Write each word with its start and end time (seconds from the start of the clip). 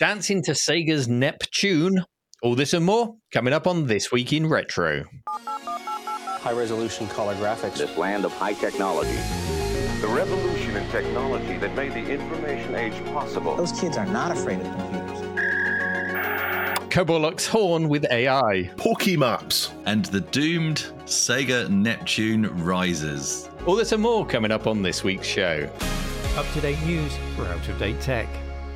dancing 0.00 0.42
to 0.42 0.52
Sega's 0.52 1.08
Neptune. 1.08 2.02
All 2.42 2.54
this 2.54 2.72
and 2.72 2.86
more 2.86 3.16
coming 3.32 3.52
up 3.52 3.66
on 3.66 3.86
This 3.86 4.10
Week 4.10 4.32
in 4.32 4.48
Retro. 4.48 5.04
High 5.26 6.52
resolution 6.52 7.06
color 7.08 7.34
graphics. 7.34 7.76
This 7.76 7.94
land 7.98 8.24
of 8.24 8.32
high 8.32 8.54
technology. 8.54 9.18
The 10.00 10.08
revolution 10.08 10.74
in 10.74 10.90
technology 10.90 11.58
that 11.58 11.74
made 11.76 11.92
the 11.92 12.10
information 12.10 12.74
age 12.76 12.94
possible. 13.12 13.54
Those 13.56 13.78
kids 13.78 13.98
are 13.98 14.06
not 14.06 14.32
afraid 14.32 14.60
of 14.60 14.74
computers. 14.74 15.18
COBOL 16.88 17.20
Locks 17.20 17.46
Horn 17.46 17.90
with 17.90 18.06
AI. 18.10 18.70
Pokey 18.78 19.18
Maps. 19.18 19.70
And 19.84 20.06
the 20.06 20.22
doomed 20.22 20.92
Sega 21.04 21.68
Neptune 21.68 22.46
rises. 22.64 23.50
All 23.66 23.76
this 23.76 23.92
and 23.92 24.02
more 24.02 24.24
coming 24.24 24.50
up 24.50 24.66
on 24.66 24.80
this 24.80 25.04
week's 25.04 25.26
show. 25.26 25.68
Up 26.36 26.50
to 26.54 26.60
date 26.62 26.80
news 26.86 27.12
for 27.36 27.44
out 27.44 27.68
of 27.68 27.78
date 27.78 28.00
tech. 28.00 28.26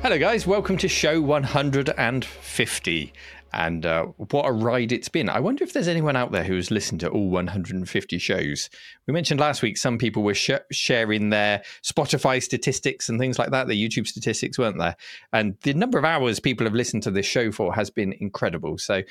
Hello, 0.05 0.19
guys. 0.19 0.45
Welcome 0.45 0.77
to 0.77 0.87
show 0.87 1.19
150. 1.19 3.13
And 3.53 3.85
uh, 3.87 4.05
what 4.05 4.45
a 4.45 4.51
ride 4.51 4.91
it's 4.91 5.09
been. 5.09 5.29
I 5.29 5.39
wonder 5.39 5.63
if 5.63 5.73
there's 5.73 5.87
anyone 5.87 6.15
out 6.15 6.31
there 6.31 6.43
who's 6.43 6.69
listened 6.69 6.99
to 6.99 7.09
all 7.09 7.31
150 7.31 8.19
shows. 8.19 8.69
We 9.07 9.15
mentioned 9.15 9.39
last 9.39 9.63
week 9.63 9.79
some 9.79 9.97
people 9.97 10.21
were 10.21 10.35
sh- 10.35 10.51
sharing 10.71 11.31
their 11.31 11.63
Spotify 11.81 12.43
statistics 12.43 13.09
and 13.09 13.19
things 13.19 13.39
like 13.39 13.49
that, 13.49 13.65
their 13.65 13.75
YouTube 13.75 14.05
statistics, 14.05 14.59
weren't 14.59 14.77
there? 14.77 14.95
And 15.33 15.57
the 15.63 15.73
number 15.73 15.97
of 15.97 16.05
hours 16.05 16.39
people 16.39 16.67
have 16.67 16.75
listened 16.75 17.01
to 17.01 17.09
this 17.09 17.25
show 17.25 17.51
for 17.51 17.73
has 17.73 17.89
been 17.89 18.13
incredible. 18.19 18.77
So 18.77 19.01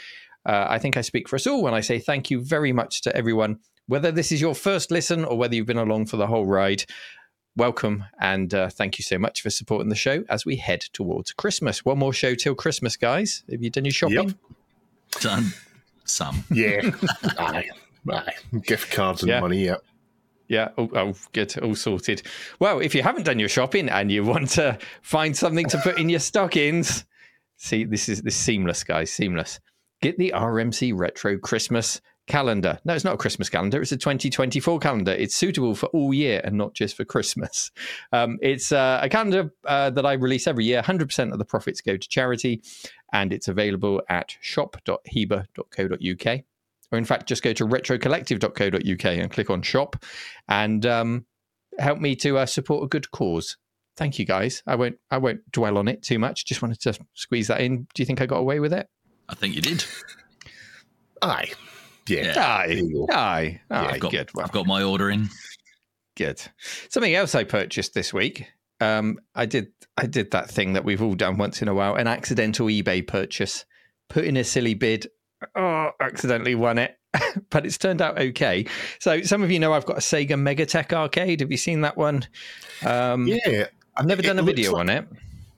uh, 0.46 0.66
I 0.68 0.78
think 0.78 0.96
I 0.96 1.00
speak 1.00 1.28
for 1.28 1.34
us 1.34 1.48
all 1.48 1.64
when 1.64 1.74
I 1.74 1.80
say 1.80 1.98
thank 1.98 2.30
you 2.30 2.40
very 2.40 2.72
much 2.72 3.00
to 3.00 3.16
everyone, 3.16 3.58
whether 3.88 4.12
this 4.12 4.30
is 4.30 4.40
your 4.40 4.54
first 4.54 4.92
listen 4.92 5.24
or 5.24 5.36
whether 5.36 5.56
you've 5.56 5.66
been 5.66 5.76
along 5.76 6.06
for 6.06 6.18
the 6.18 6.28
whole 6.28 6.46
ride 6.46 6.84
welcome 7.56 8.04
and 8.20 8.52
uh, 8.52 8.68
thank 8.68 8.98
you 8.98 9.02
so 9.02 9.18
much 9.18 9.40
for 9.42 9.50
supporting 9.50 9.88
the 9.88 9.94
show 9.94 10.24
as 10.28 10.44
we 10.44 10.56
head 10.56 10.80
towards 10.92 11.32
Christmas. 11.32 11.84
One 11.84 11.98
more 11.98 12.12
show 12.12 12.34
till 12.34 12.54
Christmas, 12.54 12.96
guys. 12.96 13.44
Have 13.50 13.62
you 13.62 13.70
done 13.70 13.84
your 13.84 13.92
shopping? 13.92 14.28
Yep. 14.28 15.20
Done 15.20 15.52
some. 16.04 16.44
Yeah. 16.50 16.90
aye. 17.38 17.68
Aye. 18.10 18.32
Gift 18.62 18.92
cards 18.92 19.22
and 19.22 19.30
Yeah. 19.30 19.40
money, 19.40 19.64
yeah. 19.64 19.76
Yeah, 20.46 20.68
oh, 20.76 20.90
oh, 20.94 21.14
good, 21.32 21.56
all 21.60 21.74
sorted. 21.74 22.22
Well, 22.58 22.80
if 22.80 22.94
you 22.94 23.02
haven't 23.02 23.22
done 23.24 23.38
your 23.38 23.48
shopping 23.48 23.88
and 23.88 24.12
you 24.12 24.24
want 24.24 24.50
to 24.50 24.76
find 25.00 25.34
something 25.34 25.66
to 25.68 25.78
put 25.78 25.98
in 25.98 26.10
your 26.10 26.20
stockings, 26.20 27.04
see, 27.56 27.84
this 27.84 28.10
is 28.10 28.20
this 28.20 28.34
is 28.34 28.40
seamless, 28.40 28.84
guys, 28.84 29.10
seamless. 29.10 29.58
Get 30.02 30.18
the 30.18 30.32
RMC 30.36 30.92
Retro 30.94 31.38
Christmas 31.38 32.02
calendar. 32.26 32.78
No, 32.84 32.94
it's 32.94 33.04
not 33.04 33.14
a 33.14 33.18
Christmas 33.18 33.48
calendar. 33.48 33.80
It's 33.80 33.92
a 33.92 33.96
2024 33.96 34.78
calendar. 34.78 35.12
It's 35.12 35.34
suitable 35.34 35.74
for 35.74 35.86
all 35.86 36.14
year 36.14 36.40
and 36.44 36.56
not 36.56 36.74
just 36.74 36.96
for 36.96 37.04
Christmas. 37.04 37.70
Um, 38.12 38.38
it's 38.42 38.70
uh, 38.70 39.00
a 39.02 39.08
calendar 39.08 39.50
uh, 39.66 39.90
that 39.90 40.06
I 40.06 40.12
release 40.12 40.46
every 40.46 40.64
year. 40.64 40.82
100% 40.82 41.32
of 41.32 41.38
the 41.38 41.44
profits 41.44 41.80
go 41.80 41.96
to 41.96 42.08
charity, 42.08 42.62
and 43.12 43.32
it's 43.32 43.48
available 43.48 44.02
at 44.08 44.36
shop.heba.co.uk. 44.40 46.40
Or 46.92 46.98
in 46.98 47.04
fact, 47.04 47.26
just 47.26 47.42
go 47.42 47.52
to 47.54 47.66
retrocollective.co.uk 47.66 49.04
and 49.04 49.30
click 49.30 49.50
on 49.50 49.62
shop 49.62 49.96
and 50.48 50.86
um, 50.86 51.26
help 51.78 51.98
me 51.98 52.14
to 52.16 52.38
uh, 52.38 52.46
support 52.46 52.84
a 52.84 52.88
good 52.88 53.10
cause. 53.10 53.56
Thank 53.96 54.18
you, 54.18 54.24
guys. 54.24 54.62
I 54.66 54.76
won't. 54.76 54.98
I 55.10 55.18
won't 55.18 55.50
dwell 55.50 55.78
on 55.78 55.88
it 55.88 56.02
too 56.02 56.18
much. 56.18 56.46
Just 56.46 56.62
wanted 56.62 56.80
to 56.82 56.98
squeeze 57.14 57.48
that 57.48 57.60
in. 57.60 57.86
Do 57.94 58.02
you 58.02 58.06
think 58.06 58.20
I 58.20 58.26
got 58.26 58.38
away 58.38 58.60
with 58.60 58.72
it? 58.72 58.88
I 59.28 59.34
think 59.34 59.54
you 59.54 59.62
did. 59.62 59.84
Aye. 61.22 61.52
Yeah. 62.08 62.34
Yeah. 62.34 62.46
Aye, 62.46 62.82
aye, 63.10 63.60
aye. 63.70 63.86
I've 63.94 64.00
got, 64.00 64.10
good. 64.10 64.30
Well, 64.34 64.44
I've 64.44 64.52
got 64.52 64.66
my 64.66 64.82
order 64.82 65.10
in. 65.10 65.28
good. 66.16 66.40
Something 66.88 67.14
else 67.14 67.34
I 67.34 67.44
purchased 67.44 67.94
this 67.94 68.12
week. 68.12 68.46
Um, 68.80 69.18
I 69.34 69.46
did. 69.46 69.68
I 69.96 70.06
did 70.06 70.32
that 70.32 70.50
thing 70.50 70.72
that 70.72 70.84
we've 70.84 71.00
all 71.02 71.14
done 71.14 71.38
once 71.38 71.62
in 71.62 71.68
a 71.68 71.74
while. 71.74 71.94
An 71.94 72.06
accidental 72.08 72.66
eBay 72.66 73.06
purchase. 73.06 73.64
Put 74.08 74.24
in 74.24 74.36
a 74.36 74.44
silly 74.44 74.74
bid. 74.74 75.06
Oh, 75.56 75.90
accidentally 76.00 76.54
won 76.54 76.78
it. 76.78 76.96
but 77.50 77.64
it's 77.64 77.78
turned 77.78 78.02
out 78.02 78.18
okay. 78.18 78.66
So 78.98 79.22
some 79.22 79.42
of 79.44 79.50
you 79.52 79.58
know 79.60 79.72
I've 79.72 79.86
got 79.86 79.96
a 79.96 80.00
Sega 80.00 80.30
Megatech 80.30 80.92
arcade. 80.92 81.40
Have 81.40 81.50
you 81.50 81.56
seen 81.56 81.82
that 81.82 81.96
one? 81.96 82.26
Um, 82.84 83.28
Yeah. 83.28 83.66
I've 83.96 84.06
never 84.06 84.22
done 84.22 84.38
a 84.40 84.42
video 84.42 84.72
like- 84.72 84.80
on 84.80 84.88
it. 84.90 85.08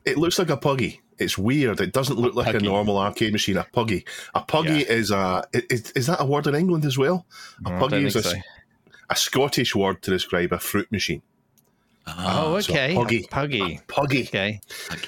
It 0.05 0.19
looks 0.19 0.39
like 0.39 0.51
a 0.51 0.57
puggy. 0.57 1.01
It's 1.19 1.39
weird. 1.39 1.81
It 1.81 1.93
doesn't 1.93 2.19
look 2.19 2.35
like 2.35 2.47
Puggy. 2.47 2.59
a 2.67 2.69
normal 2.69 2.99
arcade 2.99 3.33
machine. 3.33 3.57
A 3.57 3.65
puggy. 3.73 4.05
A 4.35 4.43
puggy 4.43 4.81
Yeah. 4.81 4.93
is 4.93 5.11
a. 5.11 5.45
Is, 5.53 5.91
is 5.93 6.07
that 6.09 6.21
a 6.21 6.27
word 6.27 6.47
in 6.47 6.55
England 6.55 6.85
as 6.85 6.99
well? 6.99 7.25
A 7.65 7.71
No, 7.71 7.79
puggy 7.79 8.05
is 8.05 8.17
a, 8.17 8.23
so. 8.23 8.33
a 9.11 9.17
Scottish 9.17 9.75
word 9.75 10.03
to 10.03 10.11
describe 10.11 10.53
a 10.53 10.59
fruit 10.59 10.91
machine. 10.93 11.23
Oh, 12.07 12.61
so 12.61 12.73
okay. 12.73 12.95
puggy. 12.95 13.27
Puggy. 13.31 13.81
Puggy. 13.89 14.23
Okay. 14.29 14.61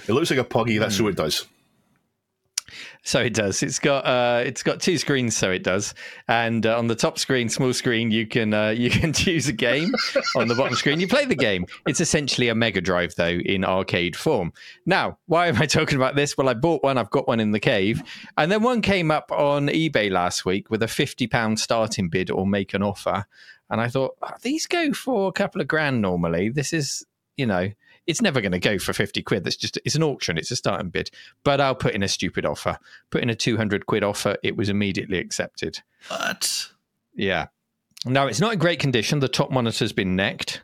It 0.08 0.12
looks 0.12 0.30
like 0.30 0.40
a 0.40 0.44
puggy. 0.44 0.78
That's 0.78 0.96
Hmm. 0.96 1.04
what 1.04 1.10
it 1.10 1.16
does. 1.16 1.46
So 3.02 3.20
it 3.20 3.32
does. 3.32 3.62
It's 3.62 3.78
got 3.78 4.04
uh, 4.04 4.42
it's 4.44 4.62
got 4.62 4.80
two 4.80 4.98
screens. 4.98 5.36
So 5.36 5.50
it 5.50 5.62
does. 5.62 5.94
And 6.26 6.66
uh, 6.66 6.76
on 6.76 6.88
the 6.88 6.94
top 6.94 7.18
screen, 7.18 7.48
small 7.48 7.72
screen, 7.72 8.10
you 8.10 8.26
can 8.26 8.52
uh, 8.52 8.68
you 8.76 8.90
can 8.90 9.12
choose 9.12 9.48
a 9.48 9.52
game. 9.52 9.92
on 10.36 10.48
the 10.48 10.54
bottom 10.54 10.74
screen, 10.74 11.00
you 11.00 11.08
play 11.08 11.24
the 11.24 11.34
game. 11.34 11.66
It's 11.86 12.00
essentially 12.00 12.48
a 12.48 12.54
Mega 12.54 12.80
Drive, 12.80 13.14
though, 13.16 13.38
in 13.44 13.64
arcade 13.64 14.16
form. 14.16 14.52
Now, 14.84 15.18
why 15.26 15.46
am 15.46 15.56
I 15.56 15.66
talking 15.66 15.96
about 15.96 16.16
this? 16.16 16.36
Well, 16.36 16.48
I 16.48 16.54
bought 16.54 16.82
one. 16.82 16.98
I've 16.98 17.10
got 17.10 17.28
one 17.28 17.40
in 17.40 17.52
the 17.52 17.60
cave, 17.60 18.02
and 18.36 18.50
then 18.50 18.62
one 18.62 18.82
came 18.82 19.10
up 19.10 19.30
on 19.32 19.68
eBay 19.68 20.10
last 20.10 20.44
week 20.44 20.70
with 20.70 20.82
a 20.82 20.88
fifty 20.88 21.26
pound 21.26 21.60
starting 21.60 22.08
bid 22.08 22.30
or 22.30 22.46
make 22.46 22.74
an 22.74 22.82
offer. 22.82 23.24
And 23.70 23.80
I 23.80 23.88
thought 23.88 24.16
"Oh, 24.22 24.30
these 24.42 24.66
go 24.66 24.92
for 24.92 25.28
a 25.28 25.32
couple 25.32 25.60
of 25.60 25.68
grand 25.68 26.02
normally. 26.02 26.48
This 26.48 26.72
is 26.72 27.04
you 27.36 27.46
know. 27.46 27.70
It's 28.08 28.20
never 28.22 28.40
going 28.40 28.52
to 28.52 28.58
go 28.58 28.78
for 28.78 28.92
50 28.92 29.22
quid. 29.22 29.44
That's 29.44 29.54
just, 29.56 29.78
it's 29.84 29.94
an 29.94 30.02
auction. 30.02 30.36
It's 30.38 30.50
a 30.50 30.56
starting 30.56 30.88
bid 30.90 31.10
but 31.44 31.60
I'll 31.60 31.74
put 31.76 31.94
in 31.94 32.02
a 32.02 32.08
stupid 32.08 32.44
offer. 32.44 32.78
Put 33.10 33.22
in 33.22 33.30
a 33.30 33.34
200 33.34 33.86
quid 33.86 34.02
offer. 34.02 34.36
It 34.42 34.56
was 34.56 34.68
immediately 34.68 35.18
accepted. 35.18 35.80
But 36.08 36.68
Yeah. 37.14 37.46
Now, 38.06 38.26
it's 38.26 38.40
not 38.40 38.52
in 38.52 38.58
great 38.58 38.80
condition. 38.80 39.20
The 39.20 39.28
top 39.28 39.50
monitor's 39.50 39.92
been 39.92 40.14
necked, 40.16 40.62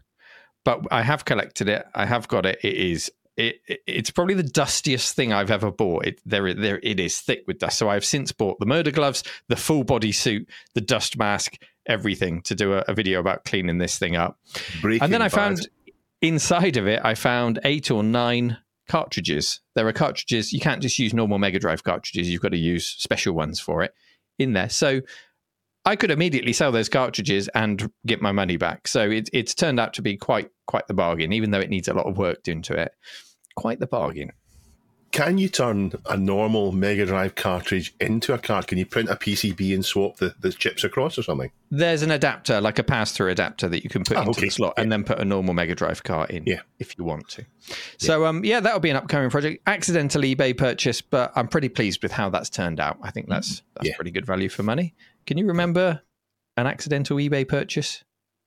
but 0.65 0.81
I 0.91 1.03
have 1.03 1.25
collected 1.25 1.69
it. 1.69 1.85
I 1.95 2.07
have 2.07 2.29
got 2.29 2.47
it. 2.47 2.59
It 2.63 2.75
is. 2.75 3.11
It, 3.37 3.61
it- 3.67 3.81
it's 3.87 4.11
probably 4.11 4.35
the 4.35 4.43
dustiest 4.45 5.15
thing 5.17 5.33
I've 5.33 5.51
ever 5.51 5.71
bought. 5.73 6.07
It 6.07 6.21
there, 6.25 6.55
there 6.55 6.79
it 6.83 7.01
is 7.01 7.21
thick 7.21 7.43
with 7.49 7.59
dust. 7.59 7.79
So 7.79 7.89
I've 7.91 8.05
since 8.05 8.31
bought 8.33 8.61
the 8.61 8.67
murder 8.67 8.91
gloves, 8.93 9.25
the 9.49 9.57
full 9.57 9.83
body 9.85 10.13
suit, 10.13 10.49
the 10.75 10.81
dust 10.81 11.19
mask, 11.19 11.61
everything 11.87 12.41
to 12.43 12.55
do 12.55 12.75
a, 12.75 12.85
a 12.89 12.95
video 12.95 13.19
about 13.21 13.45
cleaning 13.45 13.79
this 13.79 13.99
thing 13.99 14.15
up. 14.17 14.39
Breaking 14.81 15.03
And 15.03 15.13
then 15.13 15.21
I 15.23 15.27
Bad. 15.27 15.33
found 15.33 15.69
inside 16.25 16.77
of 16.77 16.87
it, 16.87 17.01
I 17.05 17.15
found 17.15 17.61
eight 17.65 17.91
or 17.91 18.03
nine 18.03 18.59
cartridges. 18.89 19.61
There 19.75 19.87
are 19.87 19.93
cartridges. 19.93 20.53
You 20.53 20.61
can't 20.61 20.83
just 20.83 20.99
use 20.99 21.15
normal 21.15 21.39
Mega 21.39 21.59
Drive 21.59 21.85
cartridges. 21.85 22.29
You've 22.29 22.43
got 22.43 22.53
to 22.53 22.59
use 22.59 22.87
special 22.87 23.35
ones 23.35 23.61
for 23.61 23.83
it 23.83 23.93
in 24.39 24.53
there. 24.53 24.69
So 24.69 25.01
I 25.85 25.97
could 25.97 26.11
immediately 26.11 26.53
sell 26.53 26.73
those 26.73 26.89
cartridges 26.89 27.49
and 27.55 27.91
get 28.07 28.23
my 28.23 28.33
money 28.33 28.57
back. 28.57 28.89
So 28.89 29.11
it, 29.11 29.29
it's 29.33 29.55
turned 29.55 29.79
out 29.79 29.93
to 29.95 30.03
be 30.03 30.17
quite 30.17 30.49
quite 30.67 30.87
the 30.89 30.95
bargain, 30.95 31.33
even 31.33 31.51
though 31.51 31.61
it 31.61 31.71
needs 31.71 31.89
a 31.89 31.95
lot 31.95 32.07
of 32.07 32.17
work 32.17 32.43
done 32.43 32.63
to 32.63 32.75
it. 32.75 32.93
Quite 33.57 33.81
the 33.81 33.87
bargain. 33.87 34.31
Can 35.15 35.39
you 35.39 35.49
turn 35.49 35.93
a 36.11 36.17
normal 36.17 36.73
Mega 36.73 37.07
Drive 37.07 37.37
cartridge 37.37 37.95
into 38.01 38.35
a 38.35 38.39
card? 38.39 38.67
Can 38.67 38.79
you 38.79 38.85
print 38.85 39.09
a 39.09 39.15
PCB 39.15 39.73
and 39.73 39.85
swap 39.85 40.17
the, 40.17 40.35
the 40.41 40.51
chips 40.53 40.83
across 40.83 41.17
or 41.17 41.23
something? 41.23 41.53
There's 41.71 42.03
an 42.03 42.11
adapter, 42.11 42.61
like 42.61 42.81
a 42.81 42.83
pass-through 42.83 43.31
adapter, 43.31 43.69
that 43.69 43.85
you 43.85 43.89
can 43.91 44.03
put 44.03 44.17
Oh, 44.17 44.23
into 44.23 44.31
okay. 44.33 44.47
the 44.47 44.51
slot 44.51 44.75
and 44.77 44.91
then 44.91 45.05
put 45.05 45.21
a 45.21 45.25
normal 45.25 45.55
Mega 45.55 45.77
Drive 45.77 46.03
cart 46.03 46.31
in, 46.31 46.43
Yeah. 46.47 46.63
if 46.81 46.99
you 46.99 47.05
want 47.05 47.29
to. 47.29 47.47
So, 47.97 48.27
um, 48.27 48.45
yeah, 48.45 48.59
that'll 48.59 48.81
be 48.81 48.91
an 48.91 48.97
upcoming 48.97 49.31
project. 49.31 49.63
Accidental 49.69 50.21
eBay 50.23 50.57
purchase, 50.59 51.01
but 51.01 51.31
I'm 51.37 51.47
pretty 51.47 51.69
pleased 51.69 52.03
with 52.03 52.11
how 52.11 52.29
that's 52.29 52.51
turned 52.51 52.81
out. 52.81 52.99
I 53.01 53.13
think 53.13 53.29
that's 53.29 53.63
that's 53.77 53.87
Yeah. 53.91 53.95
pretty 53.95 54.11
good 54.11 54.27
value 54.27 54.49
for 54.49 54.65
money. 54.65 54.95
Can 55.29 55.39
you 55.39 55.47
remember 55.47 56.03
an 56.57 56.67
accidental 56.67 57.19
eBay 57.19 57.47
purchase 57.47 58.03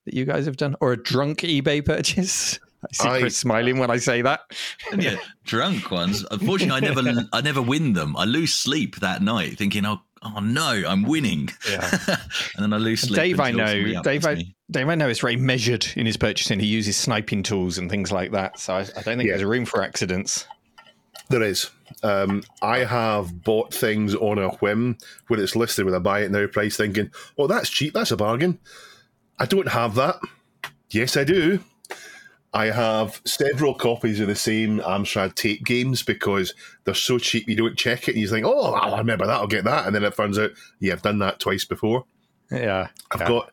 that 0.05 0.13
you 0.13 0.25
guys 0.25 0.45
have 0.45 0.57
done, 0.57 0.75
or 0.81 0.91
a 0.91 1.01
drunk 1.01 1.39
eBay 1.43 1.83
purchase? 1.85 2.59
I 2.83 2.87
see 2.93 3.07
I- 3.09 3.19
Chris 3.21 3.37
smiling 3.37 3.79
when 3.79 3.89
I 3.91 3.97
say 3.97 4.21
that. 4.21 4.41
yeah, 4.97 5.17
drunk 5.45 5.89
ones. 5.91 6.25
Unfortunately, 6.29 6.87
I 6.87 6.93
never, 6.93 7.27
I 7.33 7.41
never 7.41 7.61
win 7.61 7.93
them. 7.93 8.15
I 8.15 8.25
lose 8.25 8.53
sleep 8.53 8.97
that 8.97 9.21
night, 9.21 9.57
thinking, 9.57 9.85
"Oh, 9.85 10.01
oh 10.23 10.39
no, 10.39 10.83
I'm 10.87 11.03
winning." 11.03 11.49
Yeah. 11.69 11.89
and 12.55 12.63
then 12.63 12.73
I 12.73 12.77
lose 12.77 13.01
sleep. 13.01 13.15
Dave, 13.15 13.39
I 13.39 13.51
know. 13.51 14.01
Dave, 14.03 14.25
I, 14.25 14.35
me. 14.35 14.55
Dave, 14.69 14.89
I 14.89 14.95
know 14.95 15.09
is 15.09 15.19
very 15.19 15.37
measured 15.37 15.87
in 15.95 16.05
his 16.05 16.17
purchasing. 16.17 16.59
He 16.59 16.67
uses 16.67 16.95
sniping 16.97 17.41
tools 17.43 17.77
and 17.77 17.89
things 17.89 18.11
like 18.11 18.31
that. 18.31 18.59
So 18.59 18.73
I, 18.75 18.79
I 18.81 18.83
don't 18.83 19.03
think 19.03 19.23
Yeah. 19.23 19.31
there's 19.37 19.43
room 19.45 19.65
for 19.65 19.81
accidents. 19.81 20.45
There 21.29 21.41
is. 21.43 21.69
Um, 22.03 22.43
I 22.61 22.79
have 22.79 23.43
bought 23.43 23.73
things 23.73 24.13
on 24.13 24.37
a 24.37 24.49
whim 24.49 24.97
where 25.27 25.39
it's 25.39 25.55
listed 25.55 25.83
with 25.85 25.93
a 25.95 25.99
buy 25.99 26.21
it 26.21 26.31
now 26.31 26.45
price, 26.47 26.77
thinking, 26.77 27.09
"Oh, 27.37 27.47
that's 27.47 27.69
cheap. 27.69 27.93
That's 27.93 28.11
a 28.11 28.17
bargain." 28.17 28.59
I 29.39 29.45
don't 29.45 29.67
have 29.67 29.95
that. 29.95 30.19
Yes, 30.89 31.17
I 31.17 31.23
do. 31.23 31.59
I 32.53 32.67
have 32.67 33.21
several 33.25 33.73
copies 33.73 34.19
of 34.19 34.27
the 34.27 34.35
same 34.35 34.79
Amstrad 34.79 35.35
tape 35.35 35.65
games 35.65 36.01
because 36.01 36.53
they're 36.85 36.93
so 36.93 37.19
cheap 37.19 37.47
you 37.47 37.55
don't 37.55 37.77
check 37.77 38.07
it 38.07 38.13
and 38.13 38.21
you 38.21 38.27
think, 38.27 38.45
"Oh, 38.45 38.73
I 38.73 38.97
remember 38.97 39.27
that. 39.27 39.33
I'll 39.33 39.47
get 39.47 39.65
that," 39.65 39.85
and 39.85 39.95
then 39.95 40.03
it 40.03 40.15
turns 40.15 40.39
out, 40.39 40.51
yeah, 40.79 40.93
I've 40.93 41.01
done 41.01 41.19
that 41.19 41.39
twice 41.39 41.65
before. 41.65 42.05
Yeah. 42.49 42.87
I've 43.11 43.21
yeah. 43.21 43.27
got, 43.27 43.51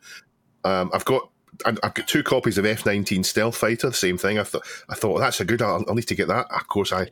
um, 0.65 0.91
I've 0.95 1.05
got, 1.05 1.29
I've 1.67 1.81
got 1.81 2.09
two 2.09 2.23
copies 2.23 2.59
of 2.59 2.67
F 2.67 2.87
nineteen 2.87 3.25
Stealth 3.25 3.57
Fighter. 3.57 3.89
The 3.89 3.95
same 3.95 4.19
thing. 4.19 4.39
I 4.39 4.45
thought, 4.45 4.67
I 4.89 4.95
thought 4.95 5.15
well, 5.15 5.21
that's 5.21 5.41
a 5.41 5.45
good. 5.45 5.63
I'll, 5.63 5.85
I'll 5.89 5.95
need 5.95 6.09
to 6.09 6.15
get 6.15 6.29
that. 6.29 6.47
Of 6.51 6.69
course, 6.69 6.93
I 6.93 7.11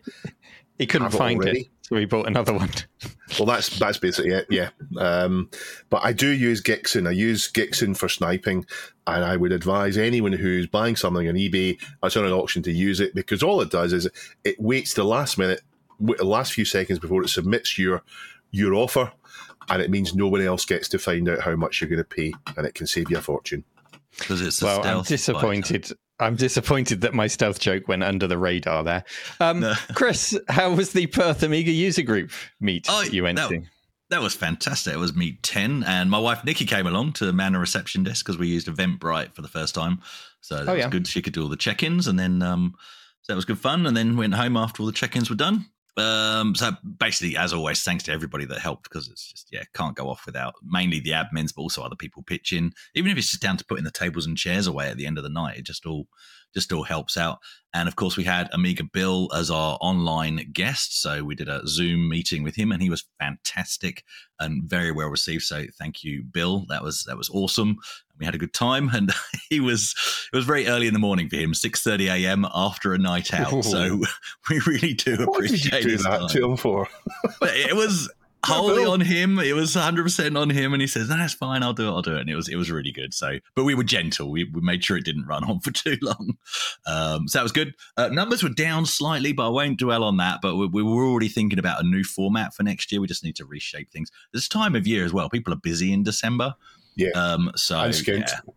He 0.83 0.87
couldn't 0.87 1.11
have 1.11 1.19
find 1.19 1.41
already. 1.41 1.61
it, 1.61 1.67
so 1.83 1.97
he 1.97 2.05
bought 2.07 2.27
another 2.27 2.53
one. 2.53 2.71
Well, 3.39 3.47
that's 3.47 3.79
that's 3.79 3.97
basically 3.97 4.33
it. 4.33 4.47
Yeah, 4.51 4.69
um, 4.99 5.49
but 5.89 6.05
I 6.05 6.13
do 6.13 6.27
use 6.29 6.61
Gixen. 6.61 7.07
I 7.07 7.13
use 7.13 7.47
Gixen 7.51 7.95
for 7.95 8.07
sniping, 8.07 8.67
and 9.07 9.25
I 9.25 9.39
would 9.39 9.53
advise 9.53 9.97
anyone 9.97 10.35
who's 10.35 10.67
buying 10.67 10.97
something 10.97 11.27
on 11.27 11.37
eBay 11.37 11.81
or 12.03 12.11
on 12.19 12.27
an 12.27 12.33
auction 12.35 12.63
to 12.65 12.71
use 12.71 13.01
it 13.01 13.15
because 13.15 13.43
all 13.43 13.63
it 13.63 13.71
does 13.71 13.95
is 13.95 14.07
it 14.45 14.61
waits 14.61 14.93
the 14.93 15.05
last 15.05 15.39
minute, 15.39 15.63
the 15.99 16.25
last 16.25 16.53
few 16.53 16.67
seconds 16.67 16.99
before 16.99 17.23
it 17.23 17.29
submits 17.29 17.79
your 17.79 18.03
your 18.51 18.75
offer, 18.75 19.11
and 19.71 19.81
it 19.81 19.91
means 19.91 20.15
no 20.15 20.29
one 20.29 20.43
else 20.43 20.67
gets 20.67 20.89
to 20.91 20.99
find 20.99 21.27
out 21.31 21.41
how 21.41 21.57
much 21.57 21.81
you're 21.81 21.89
going 21.89 21.97
to 21.97 22.05
pay, 22.05 22.35
and 22.59 22.67
it 22.67 22.75
can 22.75 22.87
save 22.87 23.11
you 23.11 23.17
a 23.17 23.23
fortune. 23.23 23.65
because 24.19 24.43
it's 24.43 24.61
a 24.61 24.67
Well, 24.67 24.77
I'm 24.81 24.83
stealth 24.83 25.09
disappointed. 25.09 25.91
I'm 26.23 26.37
disappointed 26.37 27.01
that 27.03 27.15
my 27.15 27.27
stealth 27.27 27.59
joke 27.61 27.89
went 27.89 28.03
under 28.03 28.27
the 28.27 28.39
radar 28.39 28.83
there. 28.85 29.05
Um, 29.41 29.61
No. 29.61 29.75
Chris, 29.95 30.39
how 30.49 30.73
was 30.75 30.93
the 30.93 31.07
Perth 31.09 31.43
Amiga 31.43 31.71
user 31.71 32.03
group 32.03 32.31
meet 32.61 32.87
Oh, 32.89 33.03
that 33.05 33.13
you 33.13 33.23
went 33.25 33.37
no. 33.39 33.49
to? 33.49 33.63
That 34.11 34.21
was 34.21 34.35
fantastic. 34.35 34.93
It 34.93 34.99
was 34.99 35.15
meet 35.17 35.43
10, 35.43 35.85
and 35.85 36.11
my 36.11 36.19
wife 36.19 36.45
Nikki 36.45 36.67
came 36.67 36.87
along 36.87 37.15
to 37.15 37.33
man 37.33 37.55
a 37.55 37.59
reception 37.59 38.03
desk 38.05 38.25
because 38.27 38.39
we 38.39 38.47
used 38.47 38.67
Eventbrite 38.69 39.35
for 39.35 39.41
the 39.43 39.49
first 39.49 39.75
time. 39.75 40.01
So 40.43 40.57
that 40.65 40.69
Oh, 40.69 40.75
was 40.75 40.81
yeah. 40.81 40.91
good. 40.91 41.07
She 41.07 41.23
could 41.23 41.33
do 41.33 41.43
all 41.43 41.49
the 41.49 41.57
check 41.57 41.83
ins, 41.83 42.07
and 42.07 42.19
then 42.19 42.43
um, 42.43 42.75
so 43.23 43.33
that 43.33 43.37
was 43.37 43.47
good 43.47 43.59
fun. 43.59 43.87
And 43.87 43.97
then 43.97 44.17
went 44.17 44.35
home 44.35 44.57
after 44.57 44.83
all 44.83 44.87
the 44.87 44.93
check 44.93 45.17
ins 45.17 45.31
were 45.31 45.37
done. 45.37 45.65
Um, 45.97 46.55
so 46.55 46.71
basically, 46.99 47.37
as 47.37 47.53
always, 47.53 47.83
thanks 47.83 48.05
to 48.05 48.13
everybody 48.13 48.45
that 48.47 48.61
helped 48.61 48.85
because 48.85 49.09
it's 49.09 49.31
just, 49.31 49.49
yeah, 49.53 49.65
can't 49.75 49.97
go 49.97 50.09
off 50.09 50.25
without 50.25 50.55
mainly 50.63 51.01
the 51.01 51.11
admins, 51.11 51.53
but 51.55 51.63
also 51.63 51.83
other 51.83 51.97
people 51.97 52.23
pitching. 52.23 52.73
Even 52.95 53.11
if 53.11 53.19
it's 53.19 53.31
just 53.31 53.43
down 53.43 53.59
to 53.59 53.65
putting 53.65 53.85
the 53.85 53.91
tables 53.91 54.27
and 54.27 54.37
chairs 54.37 54.67
away 54.67 54.89
at 54.89 54.97
the 54.97 55.07
end 55.07 55.19
of 55.19 55.25
the 55.25 55.31
night, 55.31 55.59
it 55.59 55.67
just 55.67 55.85
all 55.85 56.07
just 56.55 56.73
all 56.73 56.85
helps 56.85 57.17
out. 57.17 57.39
And 57.75 57.89
of 57.89 57.97
course, 57.97 58.17
we 58.17 58.25
had 58.25 58.51
Amiga 58.53 58.85
Bill 58.85 59.31
as 59.35 59.51
our 59.51 59.79
online 59.81 60.51
guest. 60.53 61.01
So 61.01 61.25
we 61.25 61.35
did 61.35 61.49
a 61.49 61.67
Zoom 61.67 62.09
meeting 62.09 62.43
with 62.43 62.55
him, 62.55 62.71
and 62.71 62.83
he 62.83 62.91
was 62.91 63.05
fantastic 63.19 64.05
and 64.39 64.63
very 64.65 64.93
well 64.93 65.09
received. 65.09 65.45
So 65.45 65.65
thank 65.79 66.05
you, 66.05 66.23
Bill. 66.23 66.67
That 66.69 66.83
was 66.83 67.05
that 67.05 67.17
was 67.17 67.31
awesome. 67.31 67.79
We 68.19 68.27
had 68.27 68.35
a 68.35 68.39
good 68.39 68.53
time, 68.53 68.91
and 68.93 69.13
he 69.49 69.59
was 69.61 69.95
it 70.33 70.37
was 70.37 70.45
very 70.45 70.67
early 70.67 70.87
in 70.87 70.93
the 70.93 71.01
morning 71.01 71.31
for 71.31 71.37
him, 71.37 71.55
six 71.55 71.83
thirty 71.83 72.09
a.m. 72.09 72.47
after 72.55 72.93
a 72.93 72.99
night 72.99 73.33
out. 73.33 73.65
So 73.65 74.01
we 74.51 74.61
really 74.67 74.93
do 74.93 75.17
What 75.25 75.41
did 75.41 75.65
you 75.65 75.69
appreciate 75.69 75.83
do 75.83 75.97
that 75.97 76.19
time. 76.21 76.29
to 76.29 76.45
him 76.45 76.57
for? 76.59 76.89
It 77.41 77.75
was 77.75 78.11
wholly 78.45 78.85
on 78.85 79.01
him. 79.01 79.39
It 79.39 79.55
was 79.55 79.75
100 79.75 80.03
percent 80.03 80.37
on 80.37 80.51
him, 80.51 80.73
and 80.73 80.81
he 80.81 80.87
says, 80.87 81.09
"No, 81.09 81.17
"That's 81.17 81.35
fine. 81.35 81.63
I'll 81.63 81.73
do 81.73 81.89
it. 81.89 81.91
I'll 81.91 82.03
do 82.03 82.17
it." 82.17 82.21
And 82.23 82.31
it 82.31 82.37
was 82.37 82.49
it 82.49 82.57
was 82.57 82.71
really 82.71 82.93
good. 82.93 83.15
So, 83.15 83.39
but 83.55 83.65
we 83.65 83.75
were 83.75 83.85
gentle. 83.85 84.31
We, 84.31 84.45
we 84.45 84.61
made 84.61 84.85
sure 84.85 84.97
it 84.97 85.05
didn't 85.05 85.27
run 85.27 85.45
on 85.45 85.61
for 85.65 85.71
too 85.71 85.97
long. 86.03 86.37
Um, 86.87 87.29
so 87.29 87.39
that 87.39 87.43
was 87.43 87.53
good. 87.53 87.75
Uh, 87.97 88.09
numbers 88.09 88.43
were 88.43 88.49
down 88.49 88.87
slightly, 88.87 89.33
but 89.33 89.47
I 89.47 89.51
won't 89.51 89.79
dwell 89.79 90.05
on 90.05 90.17
that. 90.19 90.41
But 90.43 90.57
we, 90.57 90.67
we 90.67 90.83
were 90.83 91.05
already 91.05 91.29
thinking 91.29 91.59
about 91.59 91.81
a 91.81 91.87
new 91.87 92.05
format 92.05 92.55
for 92.55 92.63
next 92.63 92.91
year. 92.93 93.01
We 93.01 93.07
just 93.07 93.25
need 93.25 93.37
to 93.37 93.45
reshape 93.45 93.91
things. 93.91 94.11
This 94.33 94.49
time 94.49 94.75
of 94.75 94.87
year 94.87 95.05
as 95.05 95.13
well. 95.13 95.29
People 95.29 95.53
are 95.53 95.57
busy 95.63 95.93
in 95.93 96.03
December. 96.03 96.55
Yeah. 96.97 97.11
Um, 97.11 97.51
so 97.57 97.81
And 97.81 97.95
skint. 97.95 98.29
yeah. 98.29 98.53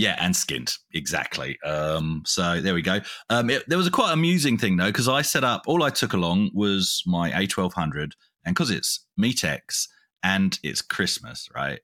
Yeah, 0.00 0.14
and 0.20 0.32
skint 0.32 0.78
exactly. 0.94 1.58
Um, 1.62 2.22
so 2.24 2.60
there 2.60 2.72
we 2.72 2.82
go. 2.82 3.00
Um, 3.30 3.50
it, 3.50 3.64
there 3.68 3.76
was 3.76 3.88
a 3.88 3.90
quite 3.90 4.12
amusing 4.12 4.56
thing 4.56 4.76
though 4.76 4.86
because 4.86 5.08
I 5.08 5.22
set 5.22 5.42
up. 5.42 5.62
All 5.66 5.82
I 5.82 5.90
took 5.90 6.12
along 6.12 6.52
was 6.54 7.02
my 7.04 7.36
A 7.36 7.48
twelve 7.48 7.72
hundred, 7.74 8.14
and 8.44 8.54
because 8.54 8.70
it's 8.70 9.04
Metex 9.20 9.86
and 10.22 10.58
it's 10.62 10.82
Christmas, 10.82 11.48
right? 11.54 11.80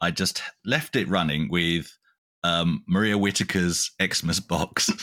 I 0.00 0.10
just 0.10 0.42
left 0.64 0.96
it 0.96 1.08
running 1.08 1.48
with 1.48 1.96
um, 2.44 2.82
Maria 2.88 3.16
Whittaker's 3.16 3.92
Xmas 4.02 4.40
box 4.40 4.90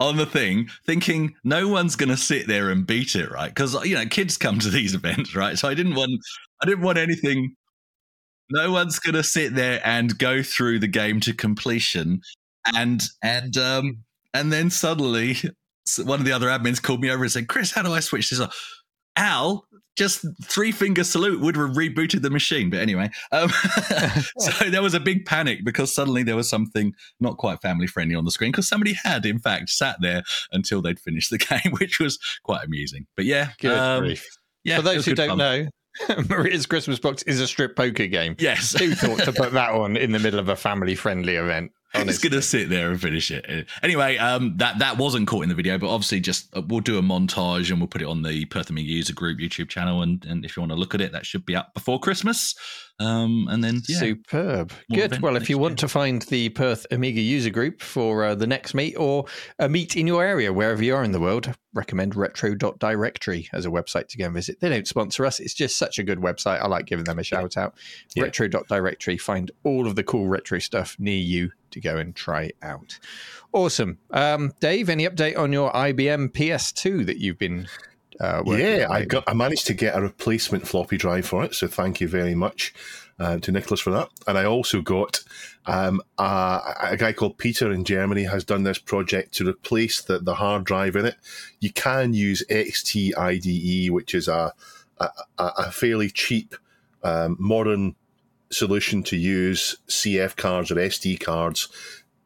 on 0.00 0.16
the 0.16 0.26
thing, 0.26 0.68
thinking 0.86 1.34
no 1.44 1.68
one's 1.68 1.96
going 1.96 2.08
to 2.08 2.16
sit 2.16 2.46
there 2.46 2.70
and 2.70 2.86
beat 2.86 3.14
it, 3.14 3.30
right? 3.30 3.48
Because 3.48 3.74
you 3.84 3.94
know 3.94 4.06
kids 4.06 4.36
come 4.36 4.58
to 4.60 4.70
these 4.70 4.94
events, 4.94 5.34
right? 5.34 5.58
So 5.58 5.68
I 5.68 5.74
didn't 5.74 5.94
want, 5.94 6.12
I 6.62 6.66
didn't 6.66 6.82
want 6.82 6.98
anything. 6.98 7.54
No 8.50 8.70
one's 8.72 8.98
going 8.98 9.14
to 9.14 9.22
sit 9.22 9.54
there 9.54 9.80
and 9.84 10.18
go 10.18 10.42
through 10.42 10.78
the 10.78 10.88
game 10.88 11.20
to 11.20 11.34
completion, 11.34 12.20
and 12.74 13.02
and 13.22 13.56
um 13.56 13.98
and 14.32 14.52
then 14.52 14.70
suddenly 14.70 15.36
one 16.02 16.18
of 16.18 16.24
the 16.24 16.32
other 16.32 16.48
admins 16.48 16.82
called 16.82 17.00
me 17.00 17.10
over 17.10 17.24
and 17.24 17.32
said, 17.32 17.48
"Chris, 17.48 17.72
how 17.72 17.82
do 17.82 17.92
I 17.92 18.00
switch 18.00 18.30
this 18.30 18.40
off?" 18.40 18.54
Al, 19.16 19.66
just 19.96 20.24
three 20.42 20.72
finger 20.72 21.04
salute 21.04 21.40
would 21.40 21.56
have 21.56 21.70
rebooted 21.70 22.22
the 22.22 22.30
machine. 22.30 22.68
But 22.70 22.80
anyway, 22.80 23.10
um, 23.32 23.48
so 24.38 24.50
there 24.70 24.82
was 24.82 24.94
a 24.94 25.00
big 25.00 25.24
panic 25.24 25.60
because 25.64 25.94
suddenly 25.94 26.22
there 26.22 26.36
was 26.36 26.48
something 26.48 26.92
not 27.20 27.36
quite 27.36 27.60
family 27.62 27.86
friendly 27.86 28.14
on 28.14 28.24
the 28.24 28.30
screen 28.30 28.50
because 28.50 28.68
somebody 28.68 28.94
had, 28.94 29.24
in 29.24 29.38
fact, 29.38 29.70
sat 29.70 29.96
there 30.00 30.22
until 30.52 30.82
they'd 30.82 30.98
finished 30.98 31.30
the 31.30 31.38
game, 31.62 31.72
which 31.78 32.00
was 32.00 32.18
quite 32.42 32.64
amusing. 32.64 33.06
But 33.16 33.24
yeah, 33.26 33.50
Good 33.60 33.78
um, 33.78 34.04
grief. 34.04 34.26
yeah. 34.64 34.76
For 34.76 34.82
those 34.82 35.06
who 35.06 35.14
don't 35.14 35.28
fun. 35.28 35.38
know, 35.38 35.68
Maria's 36.28 36.66
Christmas 36.66 36.98
box 36.98 37.22
is 37.22 37.40
a 37.40 37.46
strip 37.46 37.76
poker 37.76 38.08
game. 38.08 38.34
yes, 38.40 38.76
Who 38.76 38.94
thought 38.96 39.20
to 39.20 39.32
put 39.32 39.52
that 39.52 39.70
on 39.70 39.96
in 39.96 40.10
the 40.10 40.18
middle 40.18 40.40
of 40.40 40.48
a 40.48 40.56
family 40.56 40.96
friendly 40.96 41.36
event? 41.36 41.70
Honestly. 41.94 42.28
going 42.28 42.40
to 42.40 42.46
sit 42.46 42.68
there 42.68 42.90
and 42.90 43.00
finish 43.00 43.30
it? 43.30 43.66
Anyway, 43.82 44.16
um, 44.18 44.56
that 44.56 44.78
that 44.78 44.98
wasn't 44.98 45.28
caught 45.28 45.42
in 45.42 45.48
the 45.48 45.54
video, 45.54 45.78
but 45.78 45.88
obviously, 45.88 46.20
just 46.20 46.54
uh, 46.56 46.62
we'll 46.66 46.80
do 46.80 46.98
a 46.98 47.02
montage 47.02 47.70
and 47.70 47.80
we'll 47.80 47.88
put 47.88 48.02
it 48.02 48.08
on 48.08 48.22
the 48.22 48.44
Perth 48.46 48.70
Amiga 48.70 48.90
User 48.90 49.12
Group 49.12 49.38
YouTube 49.38 49.68
channel, 49.68 50.02
and 50.02 50.24
and 50.24 50.44
if 50.44 50.56
you 50.56 50.60
want 50.60 50.72
to 50.72 50.76
look 50.76 50.94
at 50.94 51.00
it, 51.00 51.12
that 51.12 51.26
should 51.26 51.46
be 51.46 51.56
up 51.56 51.72
before 51.74 52.00
Christmas. 52.00 52.54
Um, 53.00 53.48
and 53.50 53.62
then 53.64 53.80
yeah, 53.88 53.98
Superb. 53.98 54.72
Good. 54.92 55.20
Well, 55.20 55.36
if 55.36 55.50
you 55.50 55.58
want 55.58 55.72
year. 55.72 55.76
to 55.78 55.88
find 55.88 56.22
the 56.22 56.50
Perth 56.50 56.86
Amiga 56.92 57.20
user 57.20 57.50
group 57.50 57.82
for 57.82 58.24
uh, 58.24 58.34
the 58.34 58.46
next 58.46 58.72
meet 58.72 58.94
or 58.96 59.24
a 59.58 59.68
meet 59.68 59.96
in 59.96 60.06
your 60.06 60.22
area, 60.22 60.52
wherever 60.52 60.82
you 60.82 60.94
are 60.94 61.02
in 61.02 61.10
the 61.10 61.20
world, 61.20 61.52
recommend 61.72 62.14
retro.directory 62.14 63.48
as 63.52 63.66
a 63.66 63.70
website 63.70 64.06
to 64.08 64.18
go 64.18 64.26
and 64.26 64.34
visit. 64.34 64.60
They 64.60 64.68
don't 64.68 64.86
sponsor 64.86 65.26
us. 65.26 65.40
It's 65.40 65.54
just 65.54 65.76
such 65.76 65.98
a 65.98 66.04
good 66.04 66.18
website. 66.18 66.62
I 66.62 66.68
like 66.68 66.86
giving 66.86 67.04
them 67.04 67.18
a 67.18 67.24
shout 67.24 67.56
out. 67.56 67.74
Yeah. 68.14 68.24
Retro.directory. 68.24 69.18
Find 69.18 69.50
all 69.64 69.88
of 69.88 69.96
the 69.96 70.04
cool 70.04 70.28
retro 70.28 70.60
stuff 70.60 70.96
near 71.00 71.18
you 71.18 71.50
to 71.72 71.80
go 71.80 71.96
and 71.96 72.14
try 72.14 72.52
out. 72.62 73.00
Awesome. 73.52 73.98
Um, 74.12 74.52
Dave, 74.60 74.88
any 74.88 75.08
update 75.08 75.36
on 75.36 75.52
your 75.52 75.72
IBM 75.72 76.30
PS2 76.30 77.06
that 77.06 77.18
you've 77.18 77.38
been 77.38 77.66
uh, 78.20 78.42
Yeah, 78.46 78.86
I 78.90 79.04
got. 79.04 79.24
I 79.26 79.34
managed 79.34 79.66
to 79.66 79.74
get 79.74 79.96
a 79.96 80.00
replacement 80.00 80.66
floppy 80.66 80.96
drive 80.96 81.26
for 81.26 81.44
it, 81.44 81.54
so 81.54 81.66
thank 81.66 82.00
you 82.00 82.08
very 82.08 82.34
much 82.34 82.74
uh, 83.18 83.38
to 83.38 83.52
Nicholas 83.52 83.80
for 83.80 83.90
that. 83.90 84.08
And 84.26 84.38
I 84.38 84.44
also 84.44 84.80
got 84.80 85.20
um, 85.66 86.00
a, 86.18 86.60
a 86.82 86.96
guy 86.96 87.12
called 87.12 87.38
Peter 87.38 87.72
in 87.72 87.84
Germany 87.84 88.24
has 88.24 88.44
done 88.44 88.62
this 88.62 88.78
project 88.78 89.34
to 89.34 89.48
replace 89.48 90.02
the, 90.02 90.18
the 90.18 90.34
hard 90.34 90.64
drive 90.64 90.96
in 90.96 91.06
it. 91.06 91.16
You 91.60 91.72
can 91.72 92.14
use 92.14 92.44
XT 92.48 93.16
IDE, 93.16 93.46
E, 93.46 93.90
which 93.90 94.14
is 94.14 94.28
a 94.28 94.52
a, 94.98 95.08
a 95.38 95.50
a 95.58 95.72
fairly 95.72 96.10
cheap 96.10 96.54
um, 97.02 97.36
modern 97.38 97.96
solution 98.50 99.02
to 99.02 99.16
use 99.16 99.76
CF 99.88 100.36
cards 100.36 100.70
or 100.70 100.76
SD 100.76 101.18
cards 101.20 101.68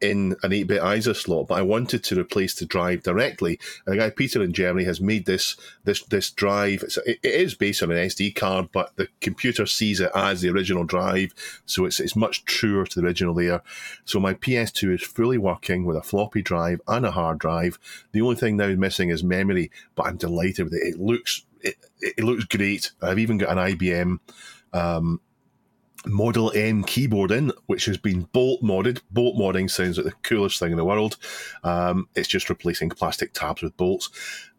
in 0.01 0.37
an 0.43 0.51
8-bit 0.51 0.83
ISA 0.83 1.15
slot, 1.15 1.49
but 1.49 1.59
I 1.59 1.63
wanted 1.63 2.05
to 2.05 2.21
replace 2.21 2.55
the 2.55 2.67
drive 2.67 3.03
directly. 3.03 3.59
And 3.87 3.95
the 3.95 3.99
guy 3.99 4.11
Peter 4.11 4.43
in 4.43 4.53
Germany 4.53 4.85
has 4.85 5.01
made 5.01 5.27
this 5.27 5.57
this 5.85 6.03
this 6.05 6.31
drive. 6.31 6.83
It's, 6.83 6.99
it, 6.99 7.19
is 7.23 7.55
based 7.55 7.83
on 7.83 7.91
an 7.91 7.97
SD 7.97 8.35
card, 8.35 8.69
but 8.73 8.97
the 8.97 9.09
computer 9.21 9.67
sees 9.67 10.01
it 10.01 10.11
as 10.15 10.41
the 10.41 10.51
original 10.51 10.85
drive, 10.85 11.35
so 11.67 11.85
it's 11.85 12.01
it's 12.01 12.17
much 12.17 12.45
truer 12.45 12.87
to 12.87 13.01
the 13.01 13.07
original 13.07 13.35
there. 13.35 13.63
So 14.05 14.21
my 14.21 14.35
PS2 14.35 14.95
is 14.95 15.03
fully 15.03 15.39
working 15.39 15.85
with 15.85 15.97
a 15.97 16.03
floppy 16.03 16.43
drive 16.43 16.81
and 16.87 17.05
a 17.05 17.11
hard 17.11 17.39
drive. 17.39 17.79
The 18.13 18.23
only 18.23 18.37
thing 18.37 18.57
now 18.57 18.69
missing 18.75 19.11
is 19.11 19.25
memory, 19.25 19.71
but 19.95 20.07
I'm 20.07 20.17
delighted 20.17 20.65
with 20.65 20.75
it. 20.75 20.83
It 20.83 21.01
looks 21.01 21.45
it, 21.61 21.77
it 22.01 22.25
looks 22.25 22.45
great. 22.45 22.93
I've 23.03 23.19
even 23.19 23.39
got 23.39 23.57
an 23.57 23.77
IBM. 23.77 24.19
Um, 24.73 25.21
Model 26.07 26.53
M 26.55 26.85
keyboard 26.85 27.31
in, 27.31 27.53
which 27.67 27.87
has 27.87 27.97
been 27.97 28.23
bolt 28.33 28.63
modded. 28.63 29.01
Bolt 29.11 29.37
modding 29.37 29.71
sounds 29.71 29.97
like 29.97 30.07
the 30.07 30.13
coolest 30.23 30.59
thing 30.59 30.71
in 30.71 30.77
the 30.77 30.85
world. 30.85 31.17
Um, 31.65 32.09
it's 32.15 32.29
just 32.29 32.49
replacing 32.49 32.91
plastic 32.91 33.33
tabs 33.33 33.63
with 33.63 33.77
bolts, 33.77 34.09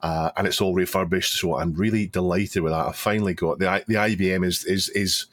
uh, 0.01 0.31
and 0.35 0.47
it's 0.47 0.61
all 0.61 0.73
refurbished. 0.73 1.33
So 1.39 1.57
I'm 1.57 1.73
really 1.73 2.07
delighted 2.07 2.61
with 2.61 2.73
that. 2.73 2.87
I 2.87 2.91
finally 2.91 3.33
got 3.33 3.59
the 3.59 3.83
the 3.87 3.95
IBM 3.95 4.45
is 4.45 4.65
is 4.65 4.89
is 4.89 5.27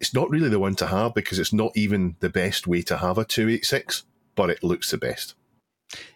it's 0.00 0.14
not 0.14 0.30
really 0.30 0.48
the 0.48 0.58
one 0.58 0.76
to 0.76 0.86
have 0.86 1.14
because 1.14 1.38
it's 1.38 1.52
not 1.52 1.76
even 1.76 2.16
the 2.20 2.30
best 2.30 2.66
way 2.66 2.82
to 2.82 2.96
have 2.98 3.18
a 3.18 3.24
286, 3.24 4.04
but 4.34 4.50
it 4.50 4.62
looks 4.62 4.90
the 4.90 4.98
best. 4.98 5.34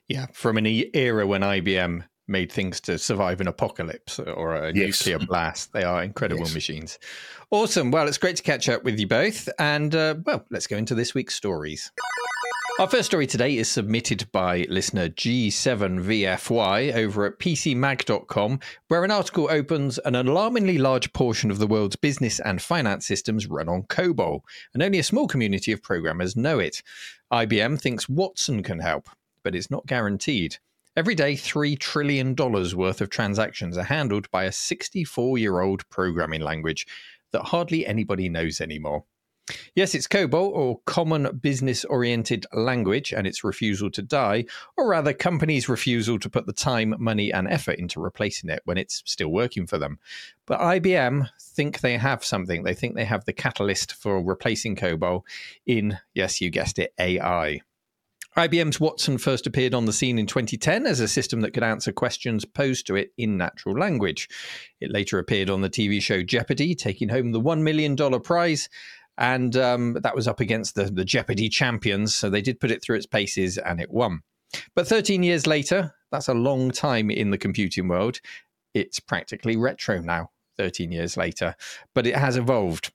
Yeah, 0.08 0.26
from 0.32 0.56
an 0.56 0.66
era 0.66 1.26
when 1.26 1.40
IBM 1.40 2.04
made 2.32 2.50
things 2.50 2.80
to 2.80 2.98
survive 2.98 3.40
an 3.40 3.46
apocalypse 3.46 4.18
or 4.18 4.56
a 4.56 4.72
Yes. 4.74 5.06
nuclear 5.06 5.18
blast. 5.28 5.72
They 5.72 5.84
are 5.84 6.02
incredible 6.02 6.46
Yes. 6.46 6.54
machines. 6.54 6.98
Awesome. 7.52 7.92
Well, 7.92 8.08
it's 8.08 8.18
great 8.18 8.36
to 8.36 8.42
catch 8.42 8.68
up 8.68 8.82
with 8.82 8.98
you 8.98 9.06
both. 9.06 9.48
And, 9.60 9.94
uh, 9.94 10.16
well, 10.24 10.44
let's 10.50 10.66
go 10.66 10.76
into 10.76 10.94
this 10.96 11.14
week's 11.14 11.34
stories. 11.36 11.92
Our 12.80 12.88
first 12.88 13.04
story 13.06 13.26
today 13.26 13.58
is 13.58 13.70
submitted 13.70 14.26
by 14.32 14.66
listener 14.70 15.10
G7VFY 15.10 16.94
over 16.94 17.26
at 17.26 17.38
PCMag.com, 17.38 18.60
where 18.88 19.04
an 19.04 19.10
article 19.10 19.46
opens 19.50 19.98
an 19.98 20.14
alarmingly 20.16 20.78
large 20.78 21.12
portion 21.12 21.50
of 21.50 21.58
the 21.58 21.66
world's 21.66 21.96
business 21.96 22.40
and 22.40 22.62
finance 22.62 23.06
systems 23.06 23.46
run 23.46 23.68
on 23.68 23.82
COBOL, 23.84 24.40
and 24.72 24.82
only 24.82 24.98
a 24.98 25.02
small 25.04 25.28
community 25.28 25.70
of 25.70 25.82
programmers 25.82 26.34
know 26.34 26.58
it. 26.58 26.82
IBM 27.30 27.78
thinks 27.80 28.08
Watson 28.08 28.62
can 28.62 28.78
help, 28.80 29.08
but 29.44 29.54
it's 29.54 29.70
not 29.70 29.86
guaranteed. 29.86 30.56
Every 30.94 31.14
day, 31.14 31.32
$3 31.32 31.78
trillion 31.78 32.34
worth 32.34 33.00
of 33.00 33.08
transactions 33.08 33.78
are 33.78 33.84
handled 33.84 34.30
by 34.30 34.44
a 34.44 34.52
64 34.52 35.38
year 35.38 35.60
old 35.60 35.88
programming 35.88 36.42
language 36.42 36.86
that 37.32 37.44
hardly 37.44 37.86
anybody 37.86 38.28
knows 38.28 38.60
anymore. 38.60 39.04
Yes, 39.74 39.94
it's 39.94 40.06
COBOL 40.06 40.50
or 40.52 40.80
Common 40.84 41.38
Business 41.38 41.86
Oriented 41.86 42.44
Language 42.52 43.12
and 43.12 43.26
its 43.26 43.42
refusal 43.42 43.90
to 43.90 44.02
die, 44.02 44.44
or 44.76 44.86
rather, 44.86 45.14
companies' 45.14 45.68
refusal 45.68 46.18
to 46.18 46.28
put 46.28 46.46
the 46.46 46.52
time, 46.52 46.94
money, 46.98 47.32
and 47.32 47.48
effort 47.48 47.78
into 47.78 47.98
replacing 47.98 48.50
it 48.50 48.60
when 48.66 48.76
it's 48.76 49.02
still 49.06 49.30
working 49.30 49.66
for 49.66 49.78
them. 49.78 49.98
But 50.46 50.60
IBM 50.60 51.28
think 51.40 51.80
they 51.80 51.96
have 51.96 52.22
something. 52.22 52.64
They 52.64 52.74
think 52.74 52.94
they 52.94 53.06
have 53.06 53.24
the 53.24 53.32
catalyst 53.32 53.94
for 53.94 54.22
replacing 54.22 54.76
COBOL 54.76 55.22
in, 55.64 55.98
yes, 56.14 56.42
you 56.42 56.50
guessed 56.50 56.78
it, 56.78 56.92
AI. 57.00 57.62
IBM's 58.36 58.80
Watson 58.80 59.18
first 59.18 59.46
appeared 59.46 59.74
on 59.74 59.84
the 59.84 59.92
scene 59.92 60.18
in 60.18 60.26
2010 60.26 60.86
as 60.86 61.00
a 61.00 61.08
system 61.08 61.42
that 61.42 61.52
could 61.52 61.62
answer 61.62 61.92
questions 61.92 62.44
posed 62.44 62.86
to 62.86 62.96
it 62.96 63.12
in 63.18 63.36
natural 63.36 63.78
language. 63.78 64.28
It 64.80 64.90
later 64.90 65.18
appeared 65.18 65.50
on 65.50 65.60
the 65.60 65.68
TV 65.68 66.00
show 66.00 66.22
Jeopardy, 66.22 66.74
taking 66.74 67.10
home 67.10 67.32
the 67.32 67.40
$1 67.40 67.60
million 67.60 67.96
prize 68.22 68.68
and 69.18 69.56
um, 69.56 69.94
that 70.02 70.14
was 70.14 70.26
up 70.26 70.40
against 70.40 70.74
the, 70.74 70.84
the 70.84 71.04
Jeopardy 71.04 71.48
champions. 71.48 72.14
So 72.14 72.30
they 72.30 72.40
did 72.40 72.60
put 72.60 72.70
it 72.70 72.82
through 72.82 72.96
its 72.96 73.06
paces 73.06 73.58
and 73.58 73.80
it 73.80 73.90
won. 73.90 74.22
But 74.74 74.88
13 74.88 75.22
years 75.22 75.46
later, 75.46 75.94
that's 76.10 76.28
a 76.28 76.34
long 76.34 76.70
time 76.70 77.10
in 77.10 77.30
the 77.30 77.38
computing 77.38 77.88
world. 77.88 78.20
It's 78.74 79.00
practically 79.00 79.56
retro 79.56 80.00
now, 80.00 80.30
13 80.56 80.92
years 80.92 81.16
later, 81.16 81.54
but 81.94 82.06
it 82.06 82.16
has 82.16 82.36
evolved. 82.36 82.92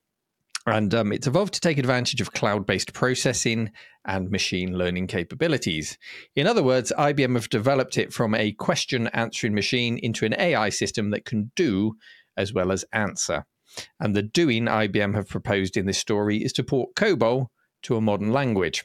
And 0.66 0.94
um, 0.94 1.12
it's 1.12 1.26
evolved 1.26 1.54
to 1.54 1.60
take 1.60 1.78
advantage 1.78 2.20
of 2.20 2.32
cloud 2.32 2.66
based 2.66 2.92
processing 2.92 3.70
and 4.08 4.30
machine 4.30 4.76
learning 4.76 5.06
capabilities. 5.06 5.96
In 6.34 6.48
other 6.48 6.62
words, 6.62 6.92
IBM 6.98 7.34
have 7.34 7.50
developed 7.50 7.96
it 7.96 8.12
from 8.12 8.34
a 8.34 8.52
question 8.52 9.06
answering 9.08 9.54
machine 9.54 9.98
into 9.98 10.24
an 10.24 10.34
AI 10.38 10.70
system 10.70 11.10
that 11.10 11.24
can 11.24 11.52
do 11.54 11.94
as 12.36 12.52
well 12.52 12.72
as 12.72 12.84
answer. 12.92 13.44
And 14.00 14.16
the 14.16 14.22
doing 14.22 14.64
IBM 14.64 15.14
have 15.14 15.28
proposed 15.28 15.76
in 15.76 15.86
this 15.86 15.98
story 15.98 16.38
is 16.38 16.52
to 16.54 16.64
port 16.64 16.94
COBOL 16.96 17.48
to 17.82 17.96
a 17.96 18.00
modern 18.00 18.32
language. 18.32 18.84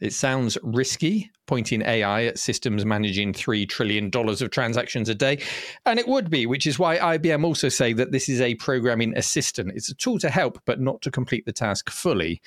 It 0.00 0.12
sounds 0.12 0.58
risky, 0.64 1.30
pointing 1.46 1.82
AI 1.82 2.24
at 2.24 2.38
systems 2.38 2.84
managing 2.84 3.32
$3 3.32 3.68
trillion 3.68 4.10
of 4.12 4.50
transactions 4.50 5.08
a 5.08 5.14
day. 5.14 5.38
And 5.86 6.00
it 6.00 6.08
would 6.08 6.28
be, 6.28 6.46
which 6.46 6.66
is 6.66 6.76
why 6.76 6.98
IBM 6.98 7.44
also 7.44 7.68
say 7.68 7.92
that 7.92 8.10
this 8.10 8.28
is 8.28 8.40
a 8.40 8.56
programming 8.56 9.16
assistant. 9.16 9.72
It's 9.76 9.90
a 9.90 9.94
tool 9.94 10.18
to 10.18 10.28
help, 10.28 10.58
but 10.64 10.80
not 10.80 11.02
to 11.02 11.12
complete 11.12 11.46
the 11.46 11.52
task 11.52 11.88
fully. 11.88 12.40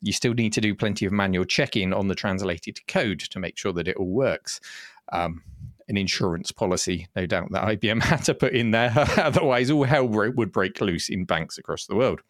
You 0.00 0.12
still 0.12 0.34
need 0.34 0.52
to 0.54 0.60
do 0.60 0.74
plenty 0.74 1.04
of 1.04 1.12
manual 1.12 1.44
checking 1.44 1.92
on 1.92 2.08
the 2.08 2.14
translated 2.14 2.86
code 2.86 3.20
to 3.20 3.38
make 3.38 3.58
sure 3.58 3.72
that 3.74 3.88
it 3.88 3.96
all 3.96 4.10
works. 4.10 4.60
Um, 5.12 5.42
an 5.88 5.96
insurance 5.96 6.52
policy, 6.52 7.08
no 7.16 7.26
doubt, 7.26 7.50
that 7.50 7.64
IBM 7.64 8.02
had 8.04 8.22
to 8.24 8.34
put 8.34 8.54
in 8.54 8.70
there. 8.70 8.92
Otherwise, 9.18 9.70
all 9.70 9.84
hell 9.84 10.06
would 10.06 10.52
break 10.52 10.80
loose 10.80 11.08
in 11.08 11.24
banks 11.24 11.58
across 11.58 11.86
the 11.86 11.96
world. 11.96 12.22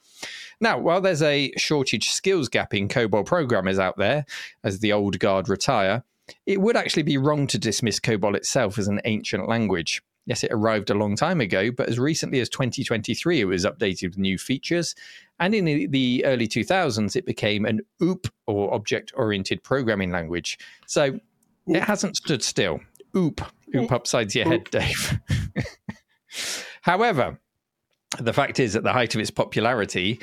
Now, 0.60 0.78
while 0.78 1.00
there's 1.00 1.22
a 1.22 1.52
shortage 1.56 2.10
skills 2.10 2.48
gap 2.48 2.74
in 2.74 2.88
COBOL 2.88 3.24
programmers 3.24 3.78
out 3.78 3.96
there 3.98 4.24
as 4.64 4.80
the 4.80 4.92
old 4.92 5.18
guard 5.18 5.48
retire, 5.48 6.04
it 6.46 6.60
would 6.60 6.76
actually 6.76 7.02
be 7.02 7.18
wrong 7.18 7.46
to 7.48 7.58
dismiss 7.58 8.00
COBOL 8.00 8.36
itself 8.36 8.78
as 8.78 8.88
an 8.88 9.00
ancient 9.04 9.48
language. 9.48 10.02
Yes, 10.26 10.44
it 10.44 10.52
arrived 10.52 10.90
a 10.90 10.94
long 10.94 11.16
time 11.16 11.40
ago, 11.40 11.70
but 11.70 11.88
as 11.88 11.98
recently 11.98 12.40
as 12.40 12.48
2023, 12.48 13.40
it 13.40 13.44
was 13.44 13.64
updated 13.64 14.10
with 14.10 14.18
new 14.18 14.38
features. 14.38 14.94
And 15.38 15.54
in 15.54 15.90
the 15.90 16.24
early 16.24 16.46
2000s, 16.46 17.16
it 17.16 17.26
became 17.26 17.64
an 17.64 17.80
OOP 18.02 18.28
or 18.46 18.72
object 18.74 19.12
oriented 19.16 19.62
programming 19.62 20.10
language. 20.10 20.58
So 20.86 21.18
it 21.66 21.82
hasn't 21.82 22.16
stood 22.16 22.42
still 22.42 22.80
oop, 23.16 23.40
oop 23.74 23.92
upsides 23.92 24.34
your 24.34 24.46
head, 24.46 24.64
Dave. 24.70 25.18
However, 26.82 27.38
the 28.18 28.32
fact 28.32 28.60
is, 28.60 28.76
at 28.76 28.82
the 28.82 28.92
height 28.92 29.14
of 29.14 29.20
its 29.20 29.30
popularity, 29.30 30.20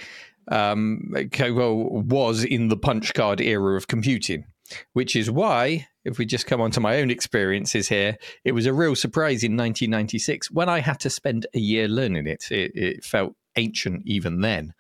um, 0.49 1.11
COBOL 1.13 2.05
was 2.05 2.43
in 2.43 2.69
the 2.69 2.77
punch 2.77 3.13
card 3.13 3.41
era 3.41 3.75
of 3.75 3.87
computing, 3.87 4.45
which 4.93 5.15
is 5.15 5.29
why, 5.31 5.87
if 6.05 6.17
we 6.17 6.25
just 6.25 6.47
come 6.47 6.61
on 6.61 6.71
to 6.71 6.79
my 6.79 6.99
own 6.99 7.09
experiences 7.09 7.87
here, 7.89 8.17
it 8.43 8.53
was 8.53 8.65
a 8.65 8.73
real 8.73 8.95
surprise 8.95 9.43
in 9.43 9.57
1996 9.57 10.51
when 10.51 10.69
I 10.69 10.79
had 10.79 10.99
to 11.01 11.09
spend 11.09 11.47
a 11.53 11.59
year 11.59 11.87
learning 11.87 12.27
it. 12.27 12.51
It, 12.51 12.71
it 12.75 13.03
felt 13.03 13.33
ancient 13.55 14.03
even 14.05 14.41
then 14.41 14.73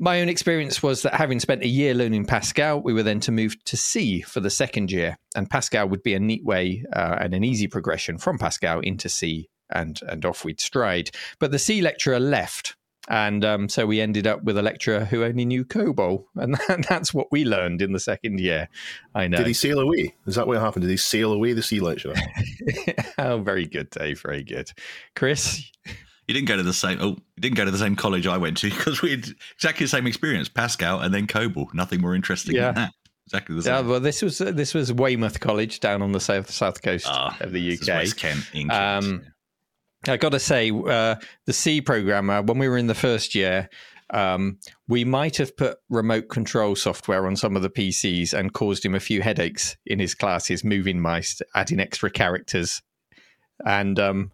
my 0.00 0.22
own 0.22 0.30
experience 0.30 0.82
was 0.82 1.02
that 1.02 1.14
having 1.14 1.38
spent 1.38 1.62
a 1.62 1.68
year 1.68 1.92
learning 1.92 2.24
Pascal, 2.24 2.80
we 2.80 2.94
were 2.94 3.02
then 3.02 3.20
to 3.20 3.30
move 3.30 3.62
to 3.64 3.76
C 3.76 4.22
for 4.22 4.40
the 4.40 4.48
second 4.48 4.90
year, 4.90 5.18
and 5.36 5.48
Pascal 5.48 5.88
would 5.90 6.02
be 6.02 6.14
a 6.14 6.18
neat 6.18 6.42
way 6.42 6.82
uh, 6.92 7.18
and 7.20 7.34
an 7.34 7.44
easy 7.44 7.68
progression 7.68 8.16
from 8.16 8.38
Pascal 8.38 8.80
into 8.80 9.10
C, 9.10 9.50
and 9.70 10.00
and 10.08 10.24
off 10.24 10.42
we'd 10.42 10.60
stride. 10.60 11.10
But 11.38 11.50
the 11.50 11.58
C 11.58 11.82
lecturer 11.82 12.18
left, 12.18 12.76
and 13.10 13.44
um, 13.44 13.68
so 13.68 13.86
we 13.86 14.00
ended 14.00 14.28
up 14.28 14.44
with 14.44 14.56
a 14.56 14.62
lecturer 14.62 15.04
who 15.04 15.24
only 15.24 15.44
knew 15.44 15.64
COBOL, 15.64 16.24
and 16.36 16.56
that's 16.88 17.12
what 17.12 17.26
we 17.32 17.44
learned 17.44 17.82
in 17.82 17.92
the 17.92 17.98
second 17.98 18.38
year. 18.38 18.68
I 19.16 19.26
know. 19.26 19.38
Did 19.38 19.48
he 19.48 19.52
sail 19.52 19.80
away? 19.80 20.14
Is 20.26 20.36
that 20.36 20.46
what 20.46 20.58
happened? 20.58 20.82
Did 20.82 20.92
he 20.92 20.96
sail 20.96 21.32
away, 21.32 21.52
the 21.52 21.62
sea 21.62 21.80
lecturer? 21.80 22.14
oh, 23.18 23.38
very 23.38 23.66
good, 23.66 23.90
Dave. 23.90 24.22
Very 24.22 24.44
good, 24.44 24.70
Chris. 25.16 25.68
You 26.28 26.34
didn't 26.34 26.46
go 26.46 26.56
to 26.56 26.62
the 26.62 26.72
same. 26.72 26.98
Oh, 27.00 27.08
you 27.08 27.40
didn't 27.40 27.56
go 27.56 27.64
to 27.64 27.72
the 27.72 27.78
same 27.78 27.96
college 27.96 28.28
I 28.28 28.36
went 28.36 28.58
to 28.58 28.70
because 28.70 29.02
we 29.02 29.10
had 29.10 29.26
exactly 29.56 29.84
the 29.84 29.90
same 29.90 30.06
experience: 30.06 30.48
Pascal 30.48 31.00
and 31.00 31.12
then 31.12 31.26
COBOL. 31.26 31.74
Nothing 31.74 32.00
more 32.00 32.14
interesting 32.14 32.54
yeah. 32.54 32.66
than 32.66 32.74
that. 32.76 32.92
Exactly 33.26 33.56
the 33.56 33.62
same. 33.62 33.74
Yeah, 33.74 33.80
well, 33.90 34.00
this 34.00 34.22
was 34.22 34.40
uh, 34.40 34.52
this 34.52 34.72
was 34.72 34.92
Weymouth 34.92 35.40
College 35.40 35.80
down 35.80 36.00
on 36.00 36.12
the 36.12 36.20
south 36.20 36.48
south 36.48 36.80
coast 36.82 37.08
oh, 37.10 37.30
of 37.40 37.50
the 37.50 37.76
UK. 37.76 37.88
West 37.88 38.18
Kent, 38.18 38.48
England. 38.54 39.04
Um, 39.04 39.22
I 40.08 40.16
got 40.16 40.30
to 40.30 40.40
say, 40.40 40.70
uh, 40.70 41.16
the 41.46 41.52
C 41.52 41.80
programmer 41.80 42.42
when 42.42 42.58
we 42.58 42.68
were 42.68 42.78
in 42.78 42.86
the 42.86 42.94
first 42.94 43.34
year. 43.34 43.68
Um, 44.12 44.58
we 44.88 45.04
might 45.04 45.36
have 45.36 45.56
put 45.56 45.78
remote 45.88 46.28
control 46.30 46.74
software 46.74 47.28
on 47.28 47.36
some 47.36 47.54
of 47.54 47.62
the 47.62 47.70
PCs 47.70 48.36
and 48.36 48.52
caused 48.52 48.84
him 48.84 48.96
a 48.96 48.98
few 48.98 49.22
headaches 49.22 49.76
in 49.86 50.00
his 50.00 50.16
classes, 50.16 50.64
moving 50.64 51.00
mice, 51.00 51.40
adding 51.54 51.78
extra 51.78 52.10
characters, 52.10 52.82
and 53.64 54.00
um, 54.00 54.32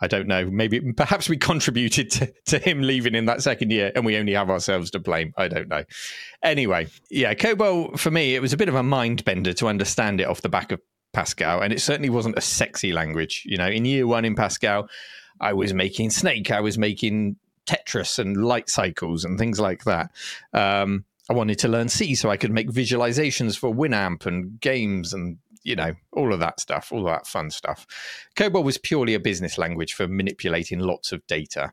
I 0.00 0.06
don't 0.06 0.26
know. 0.26 0.48
Maybe 0.50 0.92
perhaps 0.92 1.28
we 1.28 1.36
contributed 1.36 2.10
to, 2.12 2.32
to 2.46 2.58
him 2.58 2.80
leaving 2.80 3.14
in 3.14 3.26
that 3.26 3.42
second 3.42 3.70
year 3.70 3.92
and 3.94 4.04
we 4.04 4.16
only 4.16 4.32
have 4.32 4.50
ourselves 4.50 4.90
to 4.92 4.98
blame. 4.98 5.34
I 5.36 5.48
don't 5.48 5.68
know. 5.68 5.84
Anyway, 6.42 6.88
yeah, 7.10 7.34
COBOL 7.34 7.98
for 7.98 8.10
me, 8.10 8.34
it 8.34 8.40
was 8.40 8.52
a 8.52 8.56
bit 8.56 8.68
of 8.68 8.74
a 8.74 8.82
mind 8.82 9.24
bender 9.24 9.52
to 9.54 9.68
understand 9.68 10.20
it 10.20 10.26
off 10.26 10.40
the 10.40 10.48
back 10.48 10.72
of 10.72 10.80
Pascal. 11.12 11.60
And 11.60 11.72
it 11.72 11.80
certainly 11.80 12.10
wasn't 12.10 12.38
a 12.38 12.42
sexy 12.42 12.92
language. 12.92 13.42
You 13.46 13.56
know, 13.56 13.68
in 13.68 13.84
year 13.84 14.06
one 14.06 14.24
in 14.24 14.34
Pascal, 14.34 14.88
I 15.40 15.52
was 15.52 15.74
making 15.74 16.10
Snake, 16.10 16.50
I 16.50 16.60
was 16.60 16.78
making 16.78 17.36
Tetris 17.66 18.18
and 18.18 18.36
light 18.36 18.68
cycles 18.68 19.24
and 19.24 19.38
things 19.38 19.60
like 19.60 19.84
that. 19.84 20.10
Um, 20.52 21.04
I 21.28 21.34
wanted 21.34 21.58
to 21.60 21.68
learn 21.68 21.88
C 21.88 22.14
so 22.14 22.30
I 22.30 22.36
could 22.36 22.50
make 22.50 22.70
visualizations 22.70 23.56
for 23.56 23.72
Winamp 23.72 24.26
and 24.26 24.60
games 24.60 25.12
and 25.12 25.38
you 25.62 25.76
know, 25.76 25.92
all 26.12 26.32
of 26.32 26.40
that 26.40 26.60
stuff, 26.60 26.90
all 26.92 27.04
that 27.04 27.26
fun 27.26 27.50
stuff. 27.50 27.86
COBOL 28.36 28.64
was 28.64 28.78
purely 28.78 29.14
a 29.14 29.20
business 29.20 29.58
language 29.58 29.92
for 29.92 30.08
manipulating 30.08 30.78
lots 30.78 31.12
of 31.12 31.26
data. 31.26 31.72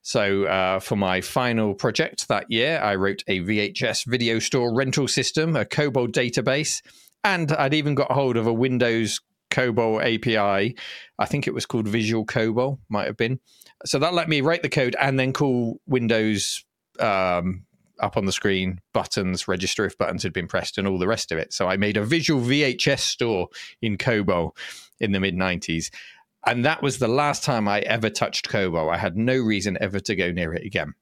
So, 0.00 0.44
uh, 0.44 0.80
for 0.80 0.96
my 0.96 1.20
final 1.20 1.74
project 1.74 2.28
that 2.28 2.50
year, 2.50 2.80
I 2.82 2.94
wrote 2.94 3.22
a 3.26 3.40
VHS 3.40 4.06
video 4.06 4.38
store 4.38 4.74
rental 4.74 5.06
system, 5.06 5.54
a 5.54 5.66
COBOL 5.66 6.08
database, 6.08 6.80
and 7.26 7.50
I'd 7.52 7.74
even 7.74 7.96
got 7.96 8.12
hold 8.12 8.36
of 8.36 8.46
a 8.46 8.52
Windows 8.52 9.20
COBOL 9.50 10.00
API. 10.00 10.76
I 11.18 11.26
think 11.26 11.48
it 11.48 11.54
was 11.54 11.66
called 11.66 11.88
Visual 11.88 12.24
COBOL, 12.24 12.78
might 12.88 13.06
have 13.06 13.16
been. 13.16 13.40
So 13.84 13.98
that 13.98 14.14
let 14.14 14.28
me 14.28 14.40
write 14.40 14.62
the 14.62 14.68
code 14.68 14.94
and 15.00 15.18
then 15.18 15.32
call 15.32 15.80
Windows 15.86 16.64
um, 17.00 17.64
up 18.00 18.16
on 18.16 18.26
the 18.26 18.32
screen, 18.32 18.80
buttons, 18.94 19.48
register 19.48 19.84
if 19.84 19.98
buttons 19.98 20.22
had 20.22 20.32
been 20.32 20.46
pressed, 20.46 20.78
and 20.78 20.86
all 20.86 21.00
the 21.00 21.08
rest 21.08 21.32
of 21.32 21.38
it. 21.38 21.52
So 21.52 21.66
I 21.66 21.76
made 21.76 21.96
a 21.96 22.04
visual 22.04 22.40
VHS 22.40 23.00
store 23.00 23.48
in 23.82 23.98
COBOL 23.98 24.52
in 25.00 25.10
the 25.10 25.20
mid 25.20 25.34
90s. 25.34 25.90
And 26.46 26.64
that 26.64 26.80
was 26.80 27.00
the 27.00 27.08
last 27.08 27.42
time 27.42 27.66
I 27.66 27.80
ever 27.80 28.08
touched 28.08 28.48
COBOL. 28.48 28.92
I 28.92 28.98
had 28.98 29.16
no 29.16 29.36
reason 29.36 29.76
ever 29.80 29.98
to 29.98 30.14
go 30.14 30.30
near 30.30 30.54
it 30.54 30.64
again. 30.64 30.94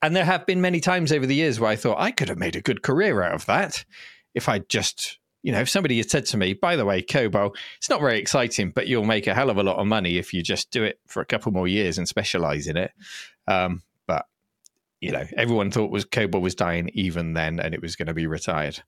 And 0.00 0.16
there 0.16 0.24
have 0.24 0.46
been 0.46 0.62
many 0.62 0.80
times 0.80 1.12
over 1.12 1.26
the 1.26 1.34
years 1.34 1.60
where 1.60 1.70
I 1.70 1.76
thought 1.76 2.00
I 2.00 2.10
could 2.10 2.30
have 2.30 2.38
made 2.38 2.56
a 2.56 2.62
good 2.62 2.82
career 2.82 3.22
out 3.22 3.34
of 3.34 3.44
that 3.44 3.84
if 4.34 4.48
I 4.48 4.60
just, 4.60 5.18
you 5.46 5.52
know, 5.52 5.60
if 5.60 5.70
somebody 5.70 5.96
had 5.98 6.10
said 6.10 6.26
to 6.26 6.36
me, 6.36 6.54
by 6.54 6.74
the 6.74 6.84
way, 6.84 7.00
COBOL, 7.00 7.54
it's 7.76 7.88
not 7.88 8.00
very 8.00 8.18
exciting, 8.18 8.72
but 8.72 8.88
you'll 8.88 9.04
make 9.04 9.28
a 9.28 9.34
hell 9.34 9.48
of 9.48 9.58
a 9.58 9.62
lot 9.62 9.76
of 9.76 9.86
money 9.86 10.18
if 10.18 10.34
you 10.34 10.42
just 10.42 10.72
do 10.72 10.82
it 10.82 10.98
for 11.06 11.20
a 11.20 11.24
couple 11.24 11.52
more 11.52 11.68
years 11.68 11.98
and 11.98 12.08
specialize 12.08 12.66
in 12.66 12.76
it. 12.76 12.90
Um, 13.46 13.82
but, 14.08 14.26
you 15.00 15.12
know, 15.12 15.24
everyone 15.36 15.70
thought 15.70 15.92
was 15.92 16.04
COBOL 16.04 16.40
was 16.40 16.56
dying 16.56 16.90
even 16.94 17.34
then 17.34 17.60
and 17.60 17.74
it 17.74 17.80
was 17.80 17.94
going 17.94 18.08
to 18.08 18.12
be 18.12 18.26
retired. 18.26 18.82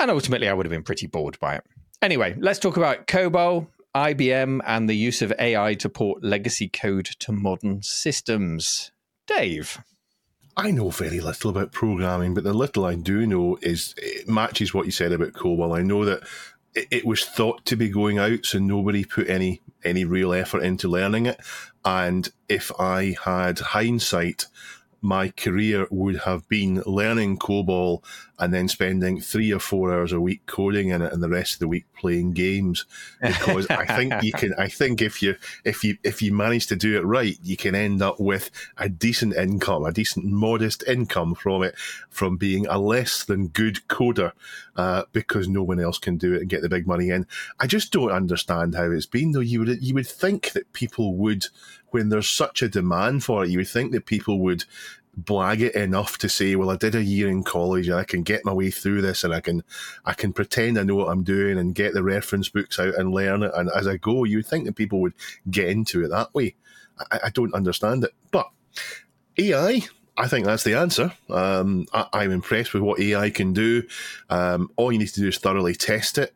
And 0.00 0.10
ultimately, 0.10 0.48
I 0.48 0.54
would 0.54 0.64
have 0.64 0.72
been 0.72 0.84
pretty 0.84 1.06
bored 1.06 1.38
by 1.38 1.56
it. 1.56 1.64
Anyway, 2.00 2.34
let's 2.38 2.58
talk 2.58 2.78
about 2.78 3.06
COBOL, 3.06 3.66
IBM, 3.94 4.60
and 4.66 4.88
the 4.88 4.96
use 4.96 5.20
of 5.20 5.34
AI 5.38 5.74
to 5.74 5.90
port 5.90 6.24
legacy 6.24 6.70
code 6.70 7.10
to 7.18 7.30
modern 7.30 7.82
systems. 7.82 8.90
Dave. 9.26 9.82
I 10.56 10.70
know 10.70 10.90
very 10.90 11.20
little 11.20 11.50
about 11.50 11.72
programming, 11.72 12.34
but 12.34 12.44
the 12.44 12.52
little 12.52 12.84
I 12.84 12.94
do 12.94 13.26
know 13.26 13.58
is 13.62 13.94
it 13.96 14.28
matches 14.28 14.74
what 14.74 14.86
you 14.86 14.92
said 14.92 15.12
about 15.12 15.32
COBOL. 15.32 15.76
I 15.76 15.82
know 15.82 16.04
that 16.04 16.22
it, 16.74 16.88
it 16.90 17.06
was 17.06 17.24
thought 17.24 17.64
to 17.66 17.76
be 17.76 17.88
going 17.88 18.18
out, 18.18 18.44
so 18.44 18.58
nobody 18.58 19.04
put 19.04 19.30
any 19.30 19.62
any 19.84 20.04
real 20.04 20.32
effort 20.32 20.62
into 20.62 20.88
learning 20.88 21.26
it. 21.26 21.40
And 21.84 22.30
if 22.48 22.70
I 22.78 23.16
had 23.24 23.58
hindsight, 23.58 24.46
my 25.02 25.28
career 25.28 25.86
would 25.90 26.18
have 26.18 26.48
been 26.48 26.80
learning 26.86 27.36
COBOL 27.36 28.02
and 28.38 28.54
then 28.54 28.68
spending 28.68 29.20
three 29.20 29.52
or 29.52 29.58
four 29.58 29.92
hours 29.92 30.12
a 30.12 30.20
week 30.20 30.46
coding 30.46 30.88
in 30.88 31.02
it 31.02 31.12
and 31.12 31.22
the 31.22 31.28
rest 31.28 31.54
of 31.54 31.58
the 31.58 31.68
week 31.68 31.84
playing 31.96 32.32
games. 32.32 32.86
Because 33.20 33.68
I 33.68 33.84
think 33.96 34.22
you 34.22 34.32
can 34.36 34.54
I 34.54 34.68
think 34.68 35.02
if 35.02 35.22
you 35.22 35.36
if 35.64 35.84
you 35.84 35.98
if 36.02 36.22
you 36.22 36.32
manage 36.32 36.68
to 36.68 36.76
do 36.76 36.96
it 36.96 37.04
right, 37.04 37.38
you 37.42 37.56
can 37.56 37.74
end 37.74 38.00
up 38.00 38.20
with 38.20 38.50
a 38.78 38.88
decent 38.88 39.34
income, 39.34 39.84
a 39.84 39.92
decent 39.92 40.24
modest 40.26 40.84
income 40.86 41.34
from 41.34 41.62
it, 41.62 41.76
from 42.08 42.36
being 42.36 42.66
a 42.66 42.78
less 42.78 43.24
than 43.24 43.48
good 43.48 43.80
coder, 43.88 44.32
uh, 44.76 45.02
because 45.12 45.48
no 45.48 45.62
one 45.62 45.80
else 45.80 45.98
can 45.98 46.16
do 46.16 46.34
it 46.34 46.42
and 46.42 46.50
get 46.50 46.62
the 46.62 46.68
big 46.68 46.86
money 46.86 47.10
in. 47.10 47.26
I 47.60 47.66
just 47.66 47.92
don't 47.92 48.10
understand 48.10 48.74
how 48.74 48.90
it's 48.90 49.06
been 49.06 49.32
though. 49.32 49.40
You 49.40 49.60
would 49.60 49.82
you 49.82 49.94
would 49.94 50.06
think 50.06 50.52
that 50.52 50.72
people 50.72 51.16
would 51.16 51.46
when 51.92 52.08
there's 52.08 52.30
such 52.30 52.62
a 52.62 52.68
demand 52.68 53.24
for 53.24 53.44
it, 53.44 53.50
you 53.50 53.58
would 53.58 53.68
think 53.68 53.92
that 53.92 54.06
people 54.06 54.40
would 54.40 54.64
blag 55.20 55.60
it 55.60 55.74
enough 55.74 56.16
to 56.18 56.28
say, 56.28 56.56
"Well, 56.56 56.70
I 56.70 56.76
did 56.76 56.94
a 56.94 57.04
year 57.04 57.28
in 57.28 57.42
college 57.42 57.88
and 57.88 57.98
I 57.98 58.04
can 58.04 58.22
get 58.22 58.44
my 58.44 58.52
way 58.52 58.70
through 58.70 59.02
this, 59.02 59.24
and 59.24 59.34
I 59.34 59.40
can, 59.40 59.62
I 60.04 60.14
can 60.14 60.32
pretend 60.32 60.78
I 60.78 60.84
know 60.84 60.96
what 60.96 61.10
I'm 61.10 61.22
doing 61.22 61.58
and 61.58 61.74
get 61.74 61.92
the 61.92 62.02
reference 62.02 62.48
books 62.48 62.78
out 62.78 62.94
and 62.94 63.12
learn 63.12 63.42
it, 63.42 63.52
and 63.54 63.70
as 63.74 63.86
I 63.86 63.96
go." 63.96 64.24
You 64.24 64.38
would 64.38 64.46
think 64.46 64.64
that 64.64 64.76
people 64.76 65.00
would 65.00 65.14
get 65.50 65.68
into 65.68 66.04
it 66.04 66.08
that 66.08 66.34
way. 66.34 66.54
I, 67.10 67.20
I 67.24 67.30
don't 67.30 67.54
understand 67.54 68.04
it, 68.04 68.12
but 68.30 68.50
AI. 69.38 69.82
I 70.14 70.28
think 70.28 70.44
that's 70.44 70.64
the 70.64 70.74
answer. 70.74 71.14
Um, 71.30 71.86
I, 71.92 72.00
am 72.00 72.06
I'm 72.12 72.30
impressed 72.32 72.74
with 72.74 72.82
what 72.82 73.00
AI 73.00 73.30
can 73.30 73.54
do. 73.54 73.84
Um, 74.28 74.70
all 74.76 74.92
you 74.92 74.98
need 74.98 75.08
to 75.08 75.20
do 75.20 75.28
is 75.28 75.38
thoroughly 75.38 75.74
test 75.74 76.18
it 76.18 76.34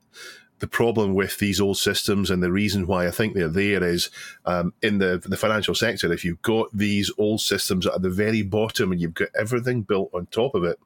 the 0.58 0.66
problem 0.66 1.14
with 1.14 1.38
these 1.38 1.60
old 1.60 1.76
systems 1.76 2.30
and 2.30 2.42
the 2.42 2.50
reason 2.52 2.86
why 2.86 3.06
I 3.06 3.10
think 3.10 3.34
they're 3.34 3.48
there 3.48 3.84
is 3.84 4.10
um, 4.44 4.72
in 4.82 4.98
the 4.98 5.22
the 5.24 5.36
financial 5.36 5.74
sector. 5.74 6.12
If 6.12 6.24
you've 6.24 6.42
got 6.42 6.68
these 6.72 7.10
old 7.18 7.40
systems 7.40 7.86
at 7.86 8.00
the 8.02 8.10
very 8.10 8.42
bottom 8.42 8.92
and 8.92 9.00
you've 9.00 9.14
got 9.14 9.28
everything 9.38 9.82
built 9.82 10.10
on 10.14 10.26
top 10.26 10.54
of 10.54 10.64
it, 10.64 10.78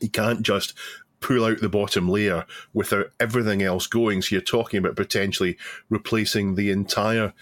you 0.00 0.10
can't 0.10 0.42
just 0.42 0.74
pull 1.20 1.44
out 1.44 1.60
the 1.60 1.68
bottom 1.68 2.08
layer 2.08 2.44
without 2.74 3.06
everything 3.20 3.62
else 3.62 3.86
going. 3.86 4.20
So 4.20 4.34
you're 4.34 4.42
talking 4.42 4.78
about 4.78 4.96
potentially 4.96 5.56
replacing 5.88 6.56
the 6.56 6.70
entire 6.70 7.32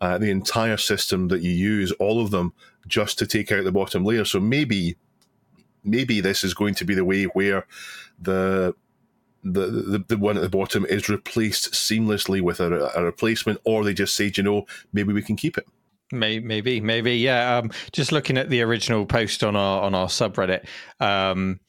uh, 0.00 0.18
the 0.18 0.30
entire 0.30 0.76
system 0.76 1.28
that 1.28 1.42
you 1.42 1.50
use, 1.50 1.92
all 1.92 2.22
of 2.22 2.30
them, 2.30 2.54
just 2.86 3.18
to 3.18 3.26
take 3.26 3.52
out 3.52 3.64
the 3.64 3.72
bottom 3.72 4.04
layer. 4.04 4.24
So 4.24 4.40
maybe 4.40 4.96
maybe 5.82 6.20
this 6.20 6.44
is 6.44 6.54
going 6.54 6.74
to 6.74 6.84
be 6.84 6.94
the 6.94 7.04
way 7.04 7.24
where 7.24 7.66
the 8.20 8.74
the, 9.42 9.66
the, 9.66 10.04
the 10.08 10.18
one 10.18 10.36
at 10.36 10.42
the 10.42 10.48
bottom 10.48 10.84
is 10.86 11.08
replaced 11.08 11.72
seamlessly 11.72 12.40
with 12.40 12.60
a, 12.60 12.90
a 12.96 13.04
replacement, 13.04 13.60
or 13.64 13.84
they 13.84 13.94
just 13.94 14.14
say, 14.14 14.32
you 14.34 14.42
know, 14.42 14.66
maybe 14.92 15.12
we 15.12 15.22
can 15.22 15.36
keep 15.36 15.56
it. 15.56 15.66
Maybe, 16.12 16.80
maybe, 16.80 17.16
yeah. 17.16 17.58
Um, 17.58 17.70
just 17.92 18.10
looking 18.10 18.36
at 18.36 18.50
the 18.50 18.62
original 18.62 19.06
post 19.06 19.44
on 19.44 19.54
our 19.54 19.82
on 19.82 19.94
our 19.94 20.08
subreddit, 20.08 20.66
um, 20.98 21.60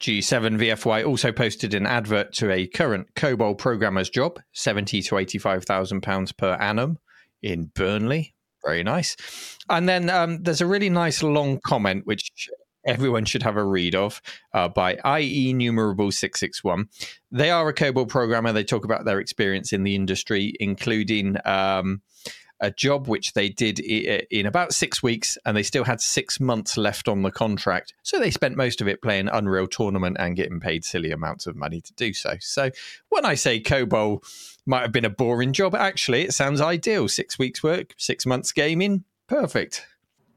G7 0.00 0.58
VFY 0.58 1.06
also 1.06 1.32
posted 1.32 1.72
an 1.72 1.86
advert 1.86 2.34
to 2.34 2.50
a 2.50 2.66
current 2.66 3.14
COBOL 3.14 3.56
programmer's 3.56 4.10
job, 4.10 4.38
seventy 4.52 5.00
to 5.02 5.16
eighty 5.16 5.38
five 5.38 5.64
thousand 5.64 6.02
pounds 6.02 6.30
per 6.32 6.54
annum 6.54 6.98
in 7.42 7.70
Burnley. 7.74 8.34
Very 8.62 8.82
nice. 8.82 9.16
And 9.70 9.88
then 9.88 10.10
um, 10.10 10.42
there's 10.42 10.60
a 10.60 10.66
really 10.66 10.90
nice 10.90 11.22
long 11.22 11.60
comment 11.64 12.06
which 12.06 12.50
everyone 12.86 13.24
should 13.24 13.42
have 13.42 13.56
a 13.56 13.64
read 13.64 13.94
of 13.94 14.22
uh, 14.54 14.68
by 14.68 14.94
IE 15.20 15.52
Numerable 15.52 16.12
661. 16.12 16.88
They 17.30 17.50
are 17.50 17.68
a 17.68 17.74
COBOL 17.74 18.08
programmer. 18.08 18.52
They 18.52 18.64
talk 18.64 18.84
about 18.84 19.04
their 19.04 19.20
experience 19.20 19.72
in 19.72 19.82
the 19.82 19.94
industry, 19.94 20.54
including 20.60 21.36
um, 21.44 22.00
a 22.60 22.70
job 22.70 23.06
which 23.06 23.34
they 23.34 23.48
did 23.48 23.78
in 23.80 24.46
about 24.46 24.72
six 24.72 25.02
weeks, 25.02 25.36
and 25.44 25.56
they 25.56 25.62
still 25.62 25.84
had 25.84 26.00
six 26.00 26.40
months 26.40 26.76
left 26.76 27.08
on 27.08 27.22
the 27.22 27.30
contract. 27.30 27.92
So 28.02 28.18
they 28.18 28.30
spent 28.30 28.56
most 28.56 28.80
of 28.80 28.88
it 28.88 29.02
playing 29.02 29.28
Unreal 29.28 29.66
Tournament 29.66 30.16
and 30.18 30.36
getting 30.36 30.60
paid 30.60 30.84
silly 30.84 31.10
amounts 31.10 31.46
of 31.46 31.56
money 31.56 31.80
to 31.80 31.92
do 31.94 32.12
so. 32.12 32.36
So 32.40 32.70
when 33.10 33.24
I 33.24 33.34
say 33.34 33.60
COBOL 33.60 34.22
might 34.64 34.82
have 34.82 34.92
been 34.92 35.04
a 35.04 35.10
boring 35.10 35.52
job, 35.52 35.74
actually, 35.74 36.22
it 36.22 36.32
sounds 36.32 36.60
ideal. 36.60 37.08
Six 37.08 37.38
weeks' 37.38 37.62
work, 37.62 37.94
six 37.98 38.24
months 38.24 38.52
gaming, 38.52 39.04
perfect. 39.26 39.86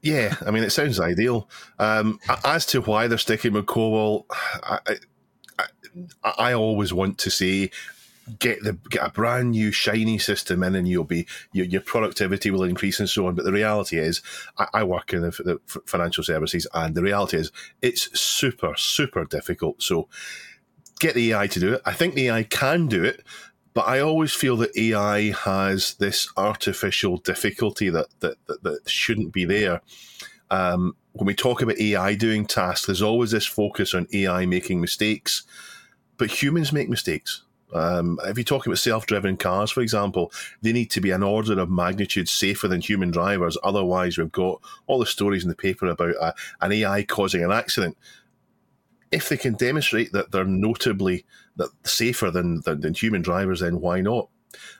Yeah, 0.02 0.34
I 0.46 0.50
mean, 0.50 0.62
it 0.62 0.70
sounds 0.70 0.98
ideal. 0.98 1.48
Um, 1.78 2.18
as 2.44 2.64
to 2.66 2.80
why 2.80 3.06
they're 3.06 3.18
sticking 3.18 3.52
with 3.52 3.66
COBOL, 3.66 4.24
I, 4.30 4.78
I, 5.58 5.64
I, 6.24 6.52
always 6.54 6.92
want 6.92 7.18
to 7.18 7.30
say 7.30 7.70
get 8.38 8.62
the 8.62 8.74
get 8.88 9.06
a 9.06 9.10
brand 9.10 9.50
new 9.50 9.72
shiny 9.72 10.18
system 10.18 10.62
in, 10.62 10.74
and 10.74 10.88
you'll 10.88 11.04
be 11.04 11.26
your, 11.52 11.66
your 11.66 11.80
productivity 11.82 12.50
will 12.50 12.62
increase 12.62 12.98
and 12.98 13.10
so 13.10 13.26
on. 13.26 13.34
But 13.34 13.44
the 13.44 13.52
reality 13.52 13.98
is, 13.98 14.22
I, 14.56 14.68
I 14.72 14.84
work 14.84 15.12
in 15.12 15.20
the, 15.20 15.30
the 15.30 15.80
financial 15.86 16.24
services, 16.24 16.66
and 16.72 16.94
the 16.94 17.02
reality 17.02 17.36
is, 17.36 17.52
it's 17.82 18.18
super 18.18 18.74
super 18.76 19.26
difficult. 19.26 19.82
So 19.82 20.08
get 20.98 21.14
the 21.14 21.32
AI 21.32 21.46
to 21.48 21.60
do 21.60 21.74
it. 21.74 21.82
I 21.84 21.92
think 21.92 22.14
the 22.14 22.28
AI 22.28 22.44
can 22.44 22.86
do 22.86 23.04
it, 23.04 23.22
but 23.74 23.86
I 23.86 24.00
always 24.00 24.32
feel 24.32 24.56
that 24.58 24.76
AI 24.76 25.30
has 25.30 25.94
this 25.94 26.28
artificial 26.36 27.18
difficulty 27.18 27.88
that 27.90 28.06
that, 28.20 28.36
that, 28.46 28.62
that 28.62 28.88
shouldn't 28.88 29.32
be 29.32 29.44
there. 29.44 29.80
Um, 30.50 30.96
when 31.12 31.26
we 31.26 31.34
talk 31.34 31.62
about 31.62 31.78
AI 31.78 32.14
doing 32.14 32.46
tasks, 32.46 32.86
there's 32.86 33.02
always 33.02 33.30
this 33.30 33.46
focus 33.46 33.94
on 33.94 34.08
AI 34.12 34.46
making 34.46 34.80
mistakes, 34.80 35.44
but 36.16 36.42
humans 36.42 36.72
make 36.72 36.88
mistakes. 36.88 37.42
Um, 37.72 38.18
if 38.24 38.36
you 38.36 38.42
talk 38.42 38.66
about 38.66 38.78
self-driven 38.78 39.36
cars, 39.36 39.70
for 39.70 39.80
example, 39.80 40.32
they 40.60 40.72
need 40.72 40.90
to 40.90 41.00
be 41.00 41.12
an 41.12 41.22
order 41.22 41.58
of 41.60 41.70
magnitude 41.70 42.28
safer 42.28 42.66
than 42.66 42.80
human 42.80 43.12
drivers. 43.12 43.56
Otherwise, 43.62 44.18
we've 44.18 44.32
got 44.32 44.60
all 44.88 44.98
the 44.98 45.06
stories 45.06 45.44
in 45.44 45.48
the 45.48 45.54
paper 45.54 45.86
about 45.86 46.14
uh, 46.20 46.32
an 46.60 46.72
AI 46.72 47.04
causing 47.04 47.44
an 47.44 47.52
accident 47.52 47.96
if 49.12 49.28
they 49.28 49.36
can 49.36 49.54
demonstrate 49.54 50.12
that 50.12 50.30
they're 50.30 50.44
notably 50.44 51.24
that 51.56 51.70
safer 51.84 52.30
than, 52.30 52.60
than, 52.64 52.80
than 52.80 52.94
human 52.94 53.22
drivers, 53.22 53.60
then 53.60 53.80
why 53.80 54.00
not? 54.00 54.28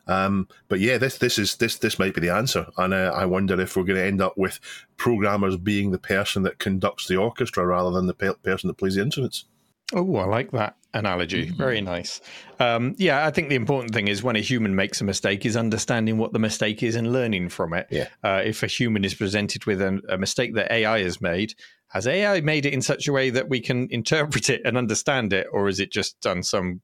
Um, 0.07 0.49
but 0.69 0.81
yeah, 0.81 0.99
this 0.99 1.19
this 1.19 1.39
is 1.39 1.57
this 1.57 1.77
this 1.79 1.99
might 1.99 2.15
be 2.15 2.21
the 2.21 2.35
answer, 2.35 2.67
and 2.77 2.93
uh, 2.93 3.13
I 3.15 3.25
wonder 3.27 3.61
if 3.61 3.77
we're 3.77 3.85
going 3.85 4.01
to 4.01 4.05
end 4.05 4.21
up 4.21 4.37
with 4.37 4.59
programmers 4.97 5.57
being 5.57 5.93
the 5.93 5.99
person 5.99 6.43
that 6.43 6.59
conducts 6.59 7.07
the 7.07 7.17
orchestra 7.17 7.65
rather 7.65 7.91
than 7.93 8.07
the 8.07 8.15
pe- 8.15 8.35
person 8.43 8.69
that 8.69 8.79
plays 8.79 8.97
the 8.97 9.03
instruments. 9.03 9.45
Oh, 9.93 10.17
I 10.17 10.25
like 10.25 10.53
that 10.53 10.77
analogy. 10.95 11.47
Mm-hmm. 11.47 11.57
Very 11.57 11.81
nice. 11.81 12.21
Um, 12.59 12.95
yeah, 12.99 13.27
I 13.27 13.31
think 13.31 13.49
the 13.49 13.57
important 13.57 13.93
thing 13.93 14.09
is 14.09 14.23
when 14.23 14.37
a 14.37 14.41
human 14.41 14.75
makes 14.75 15.01
a 15.01 15.05
mistake 15.05 15.45
is 15.47 15.57
understanding 15.57 16.19
what 16.19 16.33
the 16.33 16.39
mistake 16.39 16.83
is 16.83 16.95
and 16.95 17.13
learning 17.13 17.49
from 17.49 17.75
it. 17.75 17.87
Yeah. 17.91 18.09
Uh, 18.23 18.43
if 18.45 18.63
a 18.63 18.67
human 18.67 19.05
is 19.05 19.15
presented 19.15 19.67
with 19.67 19.81
a, 19.81 20.01
a 20.09 20.19
mistake 20.19 20.55
that 20.55 20.71
AI 20.73 21.03
has 21.03 21.21
made, 21.21 21.55
has 21.91 22.07
AI 22.07 22.41
made 22.41 22.67
it 22.67 22.73
in 22.73 22.83
such 22.83 23.09
a 23.09 23.13
way 23.13 23.31
that 23.31 23.49
we 23.49 23.61
can 23.61 23.89
interpret 23.91 24.49
it 24.49 24.63
and 24.65 24.77
understand 24.77 25.33
it, 25.33 25.47
or 25.53 25.69
is 25.69 25.81
it 25.81 25.91
just 25.91 26.21
done 26.21 26.43
some 26.43 26.81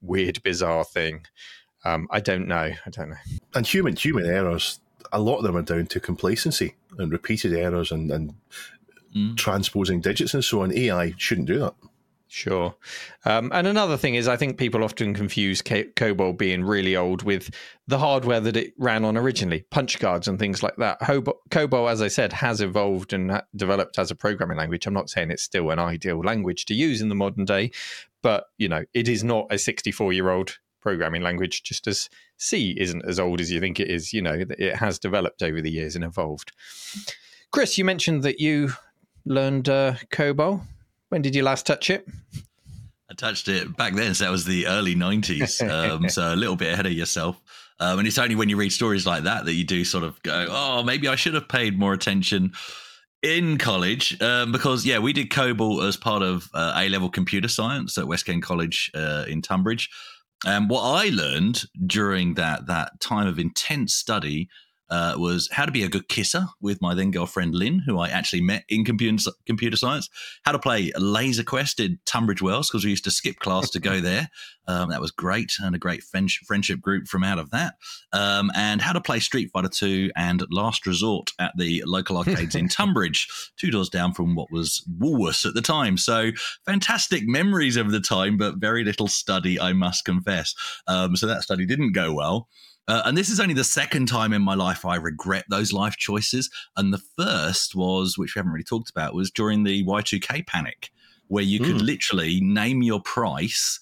weird, 0.00 0.42
bizarre 0.42 0.84
thing? 0.84 1.26
Um, 1.84 2.08
I 2.10 2.20
don't 2.20 2.48
know. 2.48 2.72
I 2.84 2.90
don't 2.90 3.10
know. 3.10 3.16
And 3.54 3.66
human 3.66 3.94
human 3.94 4.26
errors, 4.26 4.80
a 5.12 5.20
lot 5.20 5.38
of 5.38 5.44
them 5.44 5.56
are 5.56 5.62
down 5.62 5.86
to 5.86 6.00
complacency 6.00 6.74
and 6.98 7.12
repeated 7.12 7.52
errors 7.52 7.92
and, 7.92 8.10
and 8.10 8.34
mm. 9.14 9.36
transposing 9.36 10.00
digits 10.00 10.34
and 10.34 10.44
so 10.44 10.62
on. 10.62 10.76
AI 10.76 11.12
shouldn't 11.18 11.48
do 11.48 11.58
that. 11.58 11.74
Sure. 12.28 12.74
Um, 13.24 13.52
and 13.54 13.68
another 13.68 13.96
thing 13.96 14.16
is, 14.16 14.26
I 14.26 14.36
think 14.36 14.58
people 14.58 14.82
often 14.82 15.14
confuse 15.14 15.62
COBOL 15.62 16.36
being 16.36 16.64
really 16.64 16.96
old 16.96 17.22
with 17.22 17.54
the 17.86 17.98
hardware 17.98 18.40
that 18.40 18.56
it 18.56 18.74
ran 18.78 19.04
on 19.04 19.16
originally, 19.16 19.64
punch 19.70 20.00
cards 20.00 20.26
and 20.26 20.38
things 20.38 20.62
like 20.62 20.74
that. 20.76 21.00
COBOL, 21.00 21.90
as 21.90 22.02
I 22.02 22.08
said, 22.08 22.32
has 22.32 22.60
evolved 22.60 23.12
and 23.12 23.40
developed 23.54 23.98
as 23.98 24.10
a 24.10 24.16
programming 24.16 24.58
language. 24.58 24.86
I'm 24.86 24.94
not 24.94 25.08
saying 25.08 25.30
it's 25.30 25.44
still 25.44 25.70
an 25.70 25.78
ideal 25.78 26.18
language 26.18 26.64
to 26.66 26.74
use 26.74 27.00
in 27.00 27.08
the 27.08 27.14
modern 27.14 27.44
day, 27.44 27.70
but 28.22 28.46
you 28.58 28.68
know, 28.68 28.84
it 28.92 29.08
is 29.08 29.22
not 29.22 29.46
a 29.50 29.58
64 29.58 30.12
year 30.12 30.30
old 30.30 30.58
programming 30.80 31.22
language, 31.22 31.62
just 31.62 31.86
as 31.86 32.10
C 32.38 32.76
isn't 32.78 33.04
as 33.06 33.20
old 33.20 33.40
as 33.40 33.52
you 33.52 33.60
think 33.60 33.78
it 33.78 33.88
is. 33.88 34.12
You 34.12 34.22
know, 34.22 34.44
it 34.50 34.76
has 34.76 34.98
developed 34.98 35.42
over 35.42 35.60
the 35.60 35.70
years 35.70 35.94
and 35.94 36.04
evolved. 36.04 36.50
Chris, 37.52 37.78
you 37.78 37.84
mentioned 37.84 38.24
that 38.24 38.40
you 38.40 38.72
learned 39.24 39.68
uh, 39.68 39.94
COBOL. 40.10 40.62
When 41.08 41.22
did 41.22 41.34
you 41.34 41.42
last 41.42 41.66
touch 41.66 41.90
it? 41.90 42.06
I 43.10 43.14
touched 43.14 43.48
it 43.48 43.76
back 43.76 43.94
then, 43.94 44.14
so 44.14 44.24
that 44.24 44.30
was 44.30 44.44
the 44.44 44.66
early 44.66 44.96
90s. 44.96 45.66
Um, 45.68 46.08
so 46.08 46.34
a 46.34 46.36
little 46.36 46.56
bit 46.56 46.72
ahead 46.72 46.86
of 46.86 46.92
yourself. 46.92 47.40
Um, 47.78 47.98
and 47.98 48.08
it's 48.08 48.18
only 48.18 48.34
when 48.34 48.48
you 48.48 48.56
read 48.56 48.72
stories 48.72 49.06
like 49.06 49.24
that 49.24 49.44
that 49.44 49.54
you 49.54 49.64
do 49.64 49.84
sort 49.84 50.02
of 50.02 50.20
go, 50.22 50.46
oh, 50.48 50.82
maybe 50.82 51.08
I 51.08 51.14
should 51.14 51.34
have 51.34 51.48
paid 51.48 51.78
more 51.78 51.92
attention 51.92 52.52
in 53.22 53.58
college 53.58 54.20
um, 54.22 54.50
because, 54.50 54.86
yeah, 54.86 54.98
we 54.98 55.12
did 55.12 55.30
COBOL 55.30 55.86
as 55.86 55.96
part 55.96 56.22
of 56.22 56.48
uh, 56.54 56.72
A 56.76 56.88
level 56.88 57.10
computer 57.10 57.48
science 57.48 57.98
at 57.98 58.08
West 58.08 58.26
Kent 58.26 58.42
College 58.42 58.90
uh, 58.94 59.24
in 59.28 59.42
Tunbridge. 59.42 59.90
And 60.44 60.68
what 60.68 60.82
I 60.82 61.08
learned 61.10 61.64
during 61.86 62.34
that 62.34 62.66
that 62.66 63.00
time 63.00 63.26
of 63.26 63.38
intense 63.38 63.94
study 63.94 64.48
uh, 64.90 65.14
was 65.16 65.48
how 65.52 65.64
to 65.64 65.72
be 65.72 65.82
a 65.82 65.88
good 65.88 66.08
kisser 66.08 66.46
with 66.60 66.80
my 66.80 66.94
then 66.94 67.10
girlfriend 67.10 67.54
Lynn, 67.54 67.80
who 67.80 67.98
I 67.98 68.08
actually 68.08 68.42
met 68.42 68.64
in 68.68 68.84
computer 68.84 69.30
computer 69.46 69.76
science. 69.76 70.08
How 70.44 70.52
to 70.52 70.58
play 70.58 70.92
Laser 70.96 71.42
Quest 71.42 71.80
in 71.80 71.98
Tunbridge 72.04 72.42
Wells 72.42 72.70
because 72.70 72.84
we 72.84 72.90
used 72.90 73.04
to 73.04 73.10
skip 73.10 73.36
class 73.36 73.70
to 73.70 73.80
go 73.80 74.00
there. 74.00 74.28
Um, 74.68 74.90
that 74.90 75.00
was 75.00 75.12
great 75.12 75.52
and 75.60 75.76
a 75.76 75.78
great 75.78 76.02
friendship 76.02 76.80
group 76.80 77.06
from 77.06 77.22
out 77.22 77.38
of 77.38 77.50
that. 77.50 77.74
Um, 78.12 78.50
and 78.54 78.82
how 78.82 78.92
to 78.92 79.00
play 79.00 79.20
Street 79.20 79.50
Fighter 79.52 79.68
Two 79.68 80.10
and 80.16 80.44
Last 80.50 80.86
Resort 80.86 81.30
at 81.38 81.52
the 81.56 81.82
local 81.86 82.16
arcades 82.18 82.54
in 82.54 82.68
Tunbridge, 82.68 83.28
two 83.56 83.70
doors 83.70 83.88
down 83.88 84.12
from 84.12 84.34
what 84.34 84.50
was 84.50 84.84
Woolworths 85.00 85.46
at 85.46 85.54
the 85.54 85.62
time. 85.62 85.96
So 85.96 86.30
fantastic 86.64 87.26
memories 87.26 87.76
of 87.76 87.90
the 87.90 88.00
time, 88.00 88.36
but 88.36 88.56
very 88.56 88.84
little 88.84 89.08
study, 89.08 89.60
I 89.60 89.72
must 89.72 90.04
confess. 90.04 90.54
Um, 90.86 91.16
so 91.16 91.26
that 91.26 91.42
study 91.42 91.66
didn't 91.66 91.92
go 91.92 92.12
well. 92.12 92.48
Uh, 92.88 93.02
and 93.04 93.16
this 93.16 93.28
is 93.28 93.40
only 93.40 93.54
the 93.54 93.64
second 93.64 94.06
time 94.06 94.32
in 94.32 94.42
my 94.42 94.54
life 94.54 94.84
I 94.84 94.96
regret 94.96 95.44
those 95.48 95.72
life 95.72 95.96
choices. 95.96 96.50
And 96.76 96.92
the 96.92 97.02
first 97.18 97.74
was, 97.74 98.16
which 98.16 98.34
we 98.34 98.38
haven't 98.38 98.52
really 98.52 98.64
talked 98.64 98.90
about, 98.90 99.14
was 99.14 99.30
during 99.30 99.64
the 99.64 99.84
Y2K 99.84 100.46
panic, 100.46 100.90
where 101.28 101.42
you 101.44 101.58
could 101.58 101.76
Mm. 101.76 101.82
literally 101.82 102.40
name 102.40 102.82
your 102.82 103.00
price. 103.00 103.80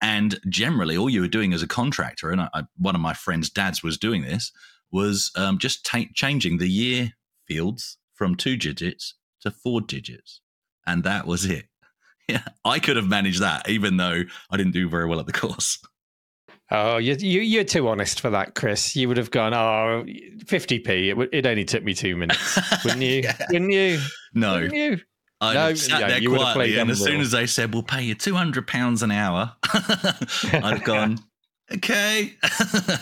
And 0.00 0.38
generally, 0.48 0.96
all 0.96 1.10
you 1.10 1.20
were 1.22 1.28
doing 1.28 1.52
as 1.52 1.62
a 1.62 1.66
contractor, 1.66 2.30
and 2.30 2.40
I, 2.42 2.48
I, 2.54 2.62
one 2.78 2.94
of 2.94 3.00
my 3.00 3.12
friend's 3.14 3.50
dads 3.50 3.82
was 3.82 3.98
doing 3.98 4.22
this, 4.22 4.52
was 4.90 5.30
um, 5.36 5.58
just 5.58 5.84
ta- 5.84 6.10
changing 6.14 6.58
the 6.58 6.68
year 6.68 7.12
fields 7.46 7.98
from 8.14 8.34
two 8.34 8.56
digits 8.56 9.14
to 9.40 9.50
four 9.50 9.80
digits. 9.82 10.40
And 10.86 11.04
that 11.04 11.26
was 11.26 11.44
it. 11.44 11.66
Yeah, 12.28 12.42
I 12.64 12.80
could 12.80 12.96
have 12.96 13.06
managed 13.06 13.40
that, 13.40 13.68
even 13.68 13.98
though 13.98 14.22
I 14.50 14.56
didn't 14.56 14.72
do 14.72 14.88
very 14.88 15.06
well 15.06 15.20
at 15.20 15.26
the 15.26 15.32
course. 15.32 15.78
Oh, 16.70 16.96
you, 16.96 17.14
you, 17.20 17.40
you're 17.42 17.64
too 17.64 17.86
honest 17.88 18.20
for 18.20 18.30
that, 18.30 18.54
Chris. 18.56 18.96
You 18.96 19.06
would 19.08 19.16
have 19.18 19.30
gone, 19.30 19.54
oh, 19.54 20.04
50p. 20.06 21.08
It, 21.08 21.14
would- 21.16 21.32
it 21.32 21.46
only 21.46 21.64
took 21.64 21.84
me 21.84 21.94
two 21.94 22.16
minutes, 22.16 22.58
wouldn't 22.84 23.02
you? 23.02 23.22
Wouldn't 23.50 23.70
you? 23.72 24.00
No, 24.34 24.54
Wouldn't 24.54 24.74
you? 24.74 25.00
I 25.40 25.54
No, 25.54 25.74
sat 25.74 26.00
yeah, 26.00 26.08
there 26.18 26.28
quietly, 26.28 26.78
and 26.78 26.90
as 26.90 26.98
soon 27.02 27.20
as 27.20 27.30
they 27.30 27.46
said, 27.46 27.74
"We'll 27.74 27.82
pay 27.82 28.02
you 28.02 28.14
two 28.14 28.34
hundred 28.34 28.66
pounds 28.66 29.02
an 29.02 29.10
hour," 29.10 29.54
I'd 29.74 30.62
have 30.64 30.84
gone, 30.84 31.18
"Okay." 31.72 32.34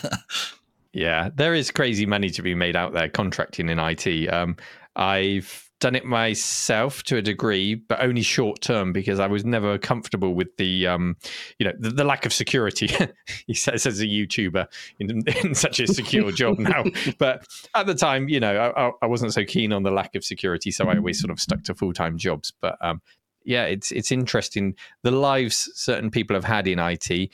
Yeah, 0.93 1.29
there 1.35 1.53
is 1.53 1.71
crazy 1.71 2.05
money 2.05 2.29
to 2.29 2.41
be 2.41 2.55
made 2.55 2.77
out 2.77 2.93
there 2.93 3.09
contracting 3.09 3.67
in 3.67 3.79
IT. 3.79 4.31
Um, 4.31 4.55
I've 4.95 5.64
done 5.79 5.95
it 5.95 6.05
myself 6.05 7.03
to 7.03 7.17
a 7.17 7.21
degree, 7.21 7.75
but 7.75 8.01
only 8.01 8.21
short 8.21 8.61
term 8.61 8.93
because 8.93 9.19
I 9.19 9.27
was 9.27 9.43
never 9.43 9.77
comfortable 9.77 10.33
with 10.33 10.55
the, 10.57 10.87
um, 10.87 11.17
you 11.59 11.65
know, 11.65 11.73
the, 11.77 11.89
the 11.89 12.03
lack 12.03 12.25
of 12.25 12.33
security. 12.33 12.89
he 13.47 13.53
says 13.53 13.85
as 13.85 13.99
a 13.99 14.05
YouTuber 14.05 14.67
in, 14.99 15.23
in 15.43 15.53
such 15.53 15.79
a 15.79 15.87
secure 15.87 16.31
job 16.31 16.59
now, 16.59 16.83
but 17.17 17.45
at 17.73 17.87
the 17.87 17.95
time, 17.95 18.29
you 18.29 18.39
know, 18.39 18.55
I, 18.55 18.91
I- 19.05 19.07
wasn't 19.07 19.33
so 19.33 19.45
keen 19.45 19.71
on 19.71 19.83
the 19.83 19.91
lack 19.91 20.15
of 20.15 20.23
security, 20.23 20.71
so 20.71 20.87
I 20.89 20.97
always 20.97 21.19
sort 21.19 21.31
of 21.31 21.39
stuck 21.39 21.63
to 21.63 21.75
full 21.75 21.93
time 21.93 22.17
jobs. 22.17 22.51
But 22.59 22.77
um, 22.81 23.01
yeah, 23.43 23.65
it's 23.65 23.91
it's 23.91 24.11
interesting 24.11 24.75
the 25.03 25.11
lives 25.11 25.69
certain 25.75 26.09
people 26.09 26.35
have 26.35 26.43
had 26.43 26.67
in 26.67 26.79
IT 26.79 27.29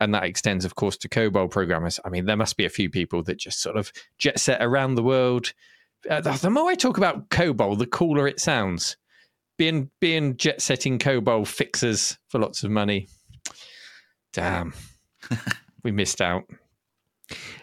and 0.00 0.12
that 0.14 0.24
extends, 0.24 0.64
of 0.64 0.74
course, 0.74 0.96
to 0.98 1.08
COBOL 1.08 1.50
programmers. 1.50 2.00
I 2.04 2.08
mean, 2.08 2.26
there 2.26 2.36
must 2.36 2.56
be 2.56 2.64
a 2.64 2.70
few 2.70 2.90
people 2.90 3.22
that 3.22 3.38
just 3.38 3.62
sort 3.62 3.76
of 3.76 3.92
jet 4.18 4.38
set 4.38 4.62
around 4.62 4.96
the 4.96 5.02
world. 5.02 5.52
Uh, 6.08 6.20
the, 6.20 6.32
the 6.32 6.50
more 6.50 6.70
I 6.70 6.74
talk 6.74 6.98
about 6.98 7.28
COBOL, 7.30 7.78
the 7.78 7.86
cooler 7.86 8.26
it 8.28 8.40
sounds. 8.40 8.96
Being 9.56 9.90
being 10.00 10.36
jet 10.36 10.60
setting 10.60 10.98
COBOL 10.98 11.46
fixers 11.46 12.18
for 12.28 12.40
lots 12.40 12.64
of 12.64 12.70
money. 12.70 13.08
Damn, 14.32 14.74
we 15.84 15.92
missed 15.92 16.20
out. 16.20 16.44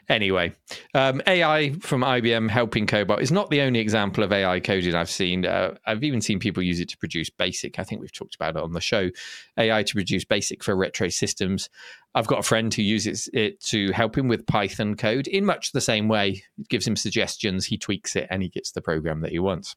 Anyway, 0.09 0.51
um, 0.93 1.21
AI 1.27 1.71
from 1.81 2.01
IBM 2.01 2.49
helping 2.49 2.87
COBOL 2.87 3.21
is 3.21 3.31
not 3.31 3.49
the 3.49 3.61
only 3.61 3.79
example 3.79 4.23
of 4.23 4.31
AI 4.31 4.59
coding 4.59 4.95
I've 4.95 5.09
seen. 5.09 5.45
Uh, 5.45 5.75
I've 5.85 6.03
even 6.03 6.19
seen 6.19 6.39
people 6.39 6.63
use 6.63 6.79
it 6.79 6.89
to 6.89 6.97
produce 6.97 7.29
BASIC. 7.29 7.79
I 7.79 7.83
think 7.83 8.01
we've 8.01 8.11
talked 8.11 8.35
about 8.35 8.55
it 8.55 8.63
on 8.63 8.73
the 8.73 8.81
show. 8.81 9.09
AI 9.57 9.83
to 9.83 9.93
produce 9.93 10.25
BASIC 10.25 10.63
for 10.63 10.75
retro 10.75 11.09
systems. 11.09 11.69
I've 12.13 12.27
got 12.27 12.39
a 12.39 12.43
friend 12.43 12.73
who 12.73 12.81
uses 12.81 13.29
it 13.33 13.61
to 13.65 13.91
help 13.91 14.17
him 14.17 14.27
with 14.27 14.45
Python 14.45 14.95
code 14.95 15.27
in 15.27 15.45
much 15.45 15.71
the 15.71 15.81
same 15.81 16.07
way. 16.07 16.43
It 16.57 16.67
gives 16.67 16.85
him 16.85 16.95
suggestions, 16.95 17.65
he 17.65 17.77
tweaks 17.77 18.15
it, 18.15 18.27
and 18.29 18.41
he 18.41 18.49
gets 18.49 18.71
the 18.71 18.81
program 18.81 19.21
that 19.21 19.31
he 19.31 19.39
wants. 19.39 19.75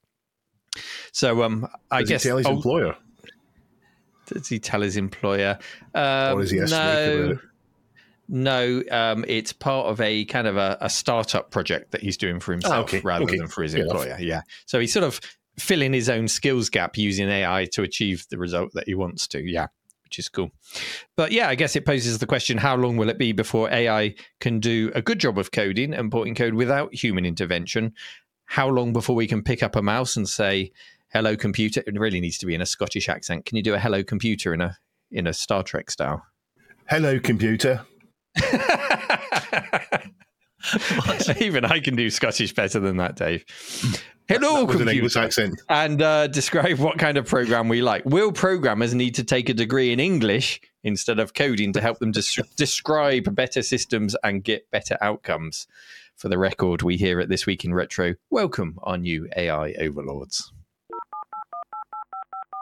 So, 1.12 1.44
um, 1.44 1.68
I 1.90 2.01
Does 2.01 2.23
he 2.23 2.29
tell 2.29 2.38
his 2.38 2.47
oh, 2.47 2.55
employer, 2.55 2.97
does 4.27 4.49
he 4.49 4.59
tell 4.59 4.81
his 4.81 4.97
employer? 4.97 5.59
Um, 5.94 6.38
or 6.38 6.42
is 6.42 6.51
he 6.51 6.59
a 6.59 6.66
snake 6.66 6.81
no? 6.81 7.38
No. 8.29 8.83
Um, 8.91 9.25
it's 9.29 9.53
part 9.53 9.87
of 9.87 10.01
a 10.01 10.25
kind 10.27 10.47
of 10.47 10.57
a, 10.57 10.77
a 10.81 10.91
startup 10.91 11.51
project 11.51 11.93
that 11.93 12.03
he's 12.03 12.17
doing 12.17 12.41
for 12.41 12.53
himself 12.53 12.75
Ah, 12.75 12.81
okay, 12.81 13.01
rather 13.01 13.25
okay, 13.25 13.39
than 13.39 13.49
for 13.49 13.63
his 13.63 13.73
fair 13.73 13.83
enough. 13.83 13.97
employer. 13.97 14.17
Yeah. 14.21 14.43
So 14.67 14.81
he's 14.81 14.93
sort 14.93 15.05
of 15.05 15.21
filling 15.59 15.93
his 15.93 16.09
own 16.09 16.27
skills 16.29 16.69
gap 16.69 16.97
using 16.97 17.29
AI 17.29 17.67
to 17.73 17.83
achieve 17.83 18.27
the 18.31 18.39
result 18.39 18.73
that 18.75 18.85
he 18.87 18.95
wants 18.95 19.27
to. 19.29 19.41
Yeah. 19.41 19.69
Which 20.05 20.19
is 20.19 20.29
cool. 20.29 20.51
But 21.17 21.33
yeah, 21.33 21.49
I 21.49 21.55
guess 21.55 21.75
it 21.77 21.85
poses 21.87 22.19
the 22.19 22.27
question 22.27 22.59
how 22.59 22.77
long 22.77 22.97
will 22.97 23.09
it 23.09 23.19
be 23.19 23.33
before 23.33 23.71
AI 23.71 24.15
can 24.41 24.61
do 24.61 24.93
a 24.95 25.03
good 25.03 25.19
job 25.19 25.39
of 25.39 25.51
coding 25.51 25.93
and 25.95 26.11
porting 26.11 26.35
code 26.35 26.55
without 26.55 26.95
human 26.95 27.25
intervention? 27.25 27.95
How 28.47 28.69
long 28.69 28.93
before 28.93 29.17
we 29.17 29.27
can 29.27 29.43
pick 29.43 29.63
up 29.63 29.75
a 29.77 29.83
mouse 29.83 30.17
and 30.17 30.29
say, 30.29 30.73
hello 31.13 31.37
computer? 31.37 31.83
It 31.87 31.99
really 31.99 32.21
needs 32.21 32.39
to 32.39 32.47
be 32.47 32.55
in 32.55 32.61
a 32.61 32.67
Scottish 32.67 33.09
accent. 33.09 33.47
Can 33.47 33.57
you 33.57 33.63
do 33.63 33.75
a 33.75 33.79
hello 33.79 34.05
computer 34.05 34.53
in 34.55 34.61
a 34.61 34.77
in 35.11 35.27
a 35.27 35.33
Star 35.33 35.63
Trek 35.63 35.91
style? 35.91 36.25
Hello, 36.89 37.19
computer. 37.19 37.81
Even 41.40 41.64
I 41.64 41.81
can 41.81 41.97
do 41.97 42.11
Scottish 42.11 42.53
better 42.55 42.79
than 42.81 42.99
that, 42.99 43.16
Dave. 43.16 43.44
Hello, 44.27 44.64
With 44.64 44.81
an 44.81 44.88
English 44.88 45.16
accent. 45.16 45.61
And 45.68 46.01
uh, 46.01 46.29
describe 46.29 46.79
what 46.79 46.97
kind 46.99 47.18
of 47.18 47.27
program 47.27 47.68
we 47.68 47.83
like. 47.83 48.07
Will 48.07 48.33
programmers 48.33 48.94
need 48.94 49.14
to 49.16 49.25
take 49.25 49.51
a 49.51 49.55
degree 49.55 49.92
in 49.92 50.01
English 50.01 50.62
instead 50.83 51.18
of 51.18 51.35
coding 51.35 51.75
to 51.75 51.81
help 51.83 51.99
them 51.99 52.11
des- 52.11 52.42
describe 52.57 53.35
better 53.35 53.62
systems 53.62 54.16
and 54.25 54.42
get 54.42 54.70
better 54.70 54.97
outcomes? 55.03 55.66
For 56.16 56.31
the 56.31 56.38
record, 56.38 56.81
we 56.81 56.97
hear 56.97 57.20
it 57.20 57.29
this 57.29 57.44
week 57.44 57.66
in 57.66 57.75
retro. 57.75 58.14
Welcome, 58.31 58.79
our 58.83 58.97
new 58.97 59.29
AI 59.37 59.75
overlords. 59.79 60.51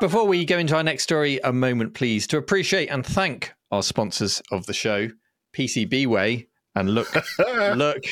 Before 0.00 0.26
we 0.26 0.44
go 0.44 0.58
into 0.58 0.74
our 0.74 0.82
next 0.82 1.04
story, 1.04 1.38
a 1.44 1.52
moment, 1.52 1.94
please, 1.94 2.26
to 2.26 2.38
appreciate 2.38 2.88
and 2.88 3.06
thank 3.06 3.54
our 3.70 3.84
sponsors 3.84 4.42
of 4.50 4.66
the 4.66 4.72
show, 4.72 5.10
PCBWay, 5.52 6.46
and 6.74 6.94
look, 6.94 7.14
look 7.74 8.04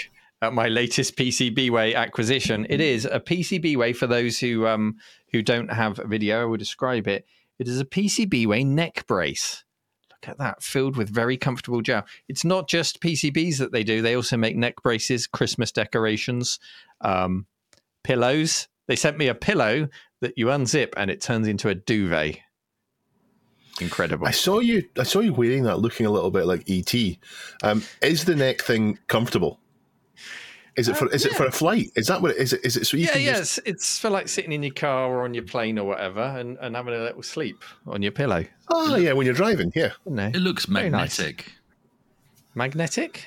at 0.43 0.53
my 0.53 0.69
latest 0.69 1.17
PCBWay 1.17 1.95
acquisition. 1.95 2.67
It 2.71 2.81
is 2.81 3.05
a 3.05 3.21
PCBWay 3.21 3.95
for 3.95 4.07
those 4.07 4.39
who 4.39 4.67
um 4.67 4.97
who 5.33 5.43
don't 5.43 5.73
have 5.73 5.99
a 5.99 6.07
video. 6.07 6.43
I 6.43 6.45
will 6.45 6.57
describe 6.57 7.07
it. 7.07 7.27
It 7.59 7.69
is 7.69 7.81
a 7.81 7.85
PCBWay 7.85 8.67
neck 8.67 9.07
brace. 9.07 9.65
Look 10.11 10.31
at 10.31 10.39
that, 10.39 10.63
filled 10.63 10.97
with 10.97 11.09
very 11.09 11.37
comfortable 11.37 11.83
gel. 11.83 12.05
It's 12.29 12.45
not 12.45 12.69
just 12.69 13.01
PCBs 13.01 13.59
that 13.59 13.73
they 13.73 13.85
do; 13.85 14.03
they 14.03 14.17
also 14.17 14.37
make 14.37 14.57
neck 14.57 14.77
braces, 14.83 15.27
Christmas 15.27 15.73
decorations, 15.73 16.59
um, 17.01 17.47
pillows. 18.05 18.69
They 18.89 18.97
sent 18.97 19.19
me 19.19 19.29
a 19.29 19.35
pillow 19.35 19.89
that 20.21 20.37
you 20.37 20.47
unzip 20.47 20.93
and 20.97 21.11
it 21.11 21.21
turns 21.21 21.47
into 21.47 21.69
a 21.69 21.75
duvet. 21.75 22.41
Incredible. 23.81 24.27
I 24.27 24.31
saw 24.31 24.61
you. 24.61 24.85
I 24.99 25.03
saw 25.03 25.21
you 25.21 25.33
wearing 25.33 25.65
that, 25.65 25.79
looking 25.79 26.07
a 26.07 26.11
little 26.11 26.31
bit 26.31 26.47
like 26.47 26.69
ET. 26.69 26.95
Um, 27.63 27.83
is 28.03 28.25
the 28.25 28.37
neck 28.37 28.63
thing 28.63 28.99
comfortable? 29.09 29.61
Is 30.77 30.89
it 30.89 30.97
for? 30.97 31.09
is 31.09 31.27
it 31.27 31.33
for 31.35 31.47
a 31.47 31.51
flight? 31.51 31.91
Is 31.97 32.07
that 32.07 32.23
what? 32.23 32.33
It, 32.33 32.39
is 32.39 32.53
it? 32.53 32.65
Is 32.65 32.77
it 32.77 32.87
so 32.87 32.97
you 32.97 33.05
yeah, 33.05 33.13
can 33.13 33.23
yeah, 33.23 33.37
just? 33.39 33.59
it's, 33.59 33.69
it's 33.69 33.99
for 33.99 34.09
like 34.09 34.29
sitting 34.29 34.53
in 34.53 34.63
your 34.63 34.73
car 34.73 35.11
or 35.11 35.25
on 35.25 35.35
your 35.35 35.45
plane 35.45 35.79
or 35.79 35.85
whatever 35.85 36.23
and, 36.23 36.57
and 36.59 36.77
having 36.77 36.95
a 36.95 36.99
little 36.99 37.23
sleep 37.23 37.65
on 37.87 38.03
your 38.03 38.13
pillow. 38.13 38.45
Oh 38.69 38.97
yeah, 38.97 39.13
when 39.13 39.27
you're 39.27 39.35
driving, 39.35 39.73
yeah. 39.75 39.91
Isn't 40.07 40.19
it? 40.19 40.37
It 40.37 40.41
looks 40.41 40.67
Very 40.67 40.89
nice. 40.89 41.19
magnetic. 41.19 41.53
Magnetic? 42.55 43.27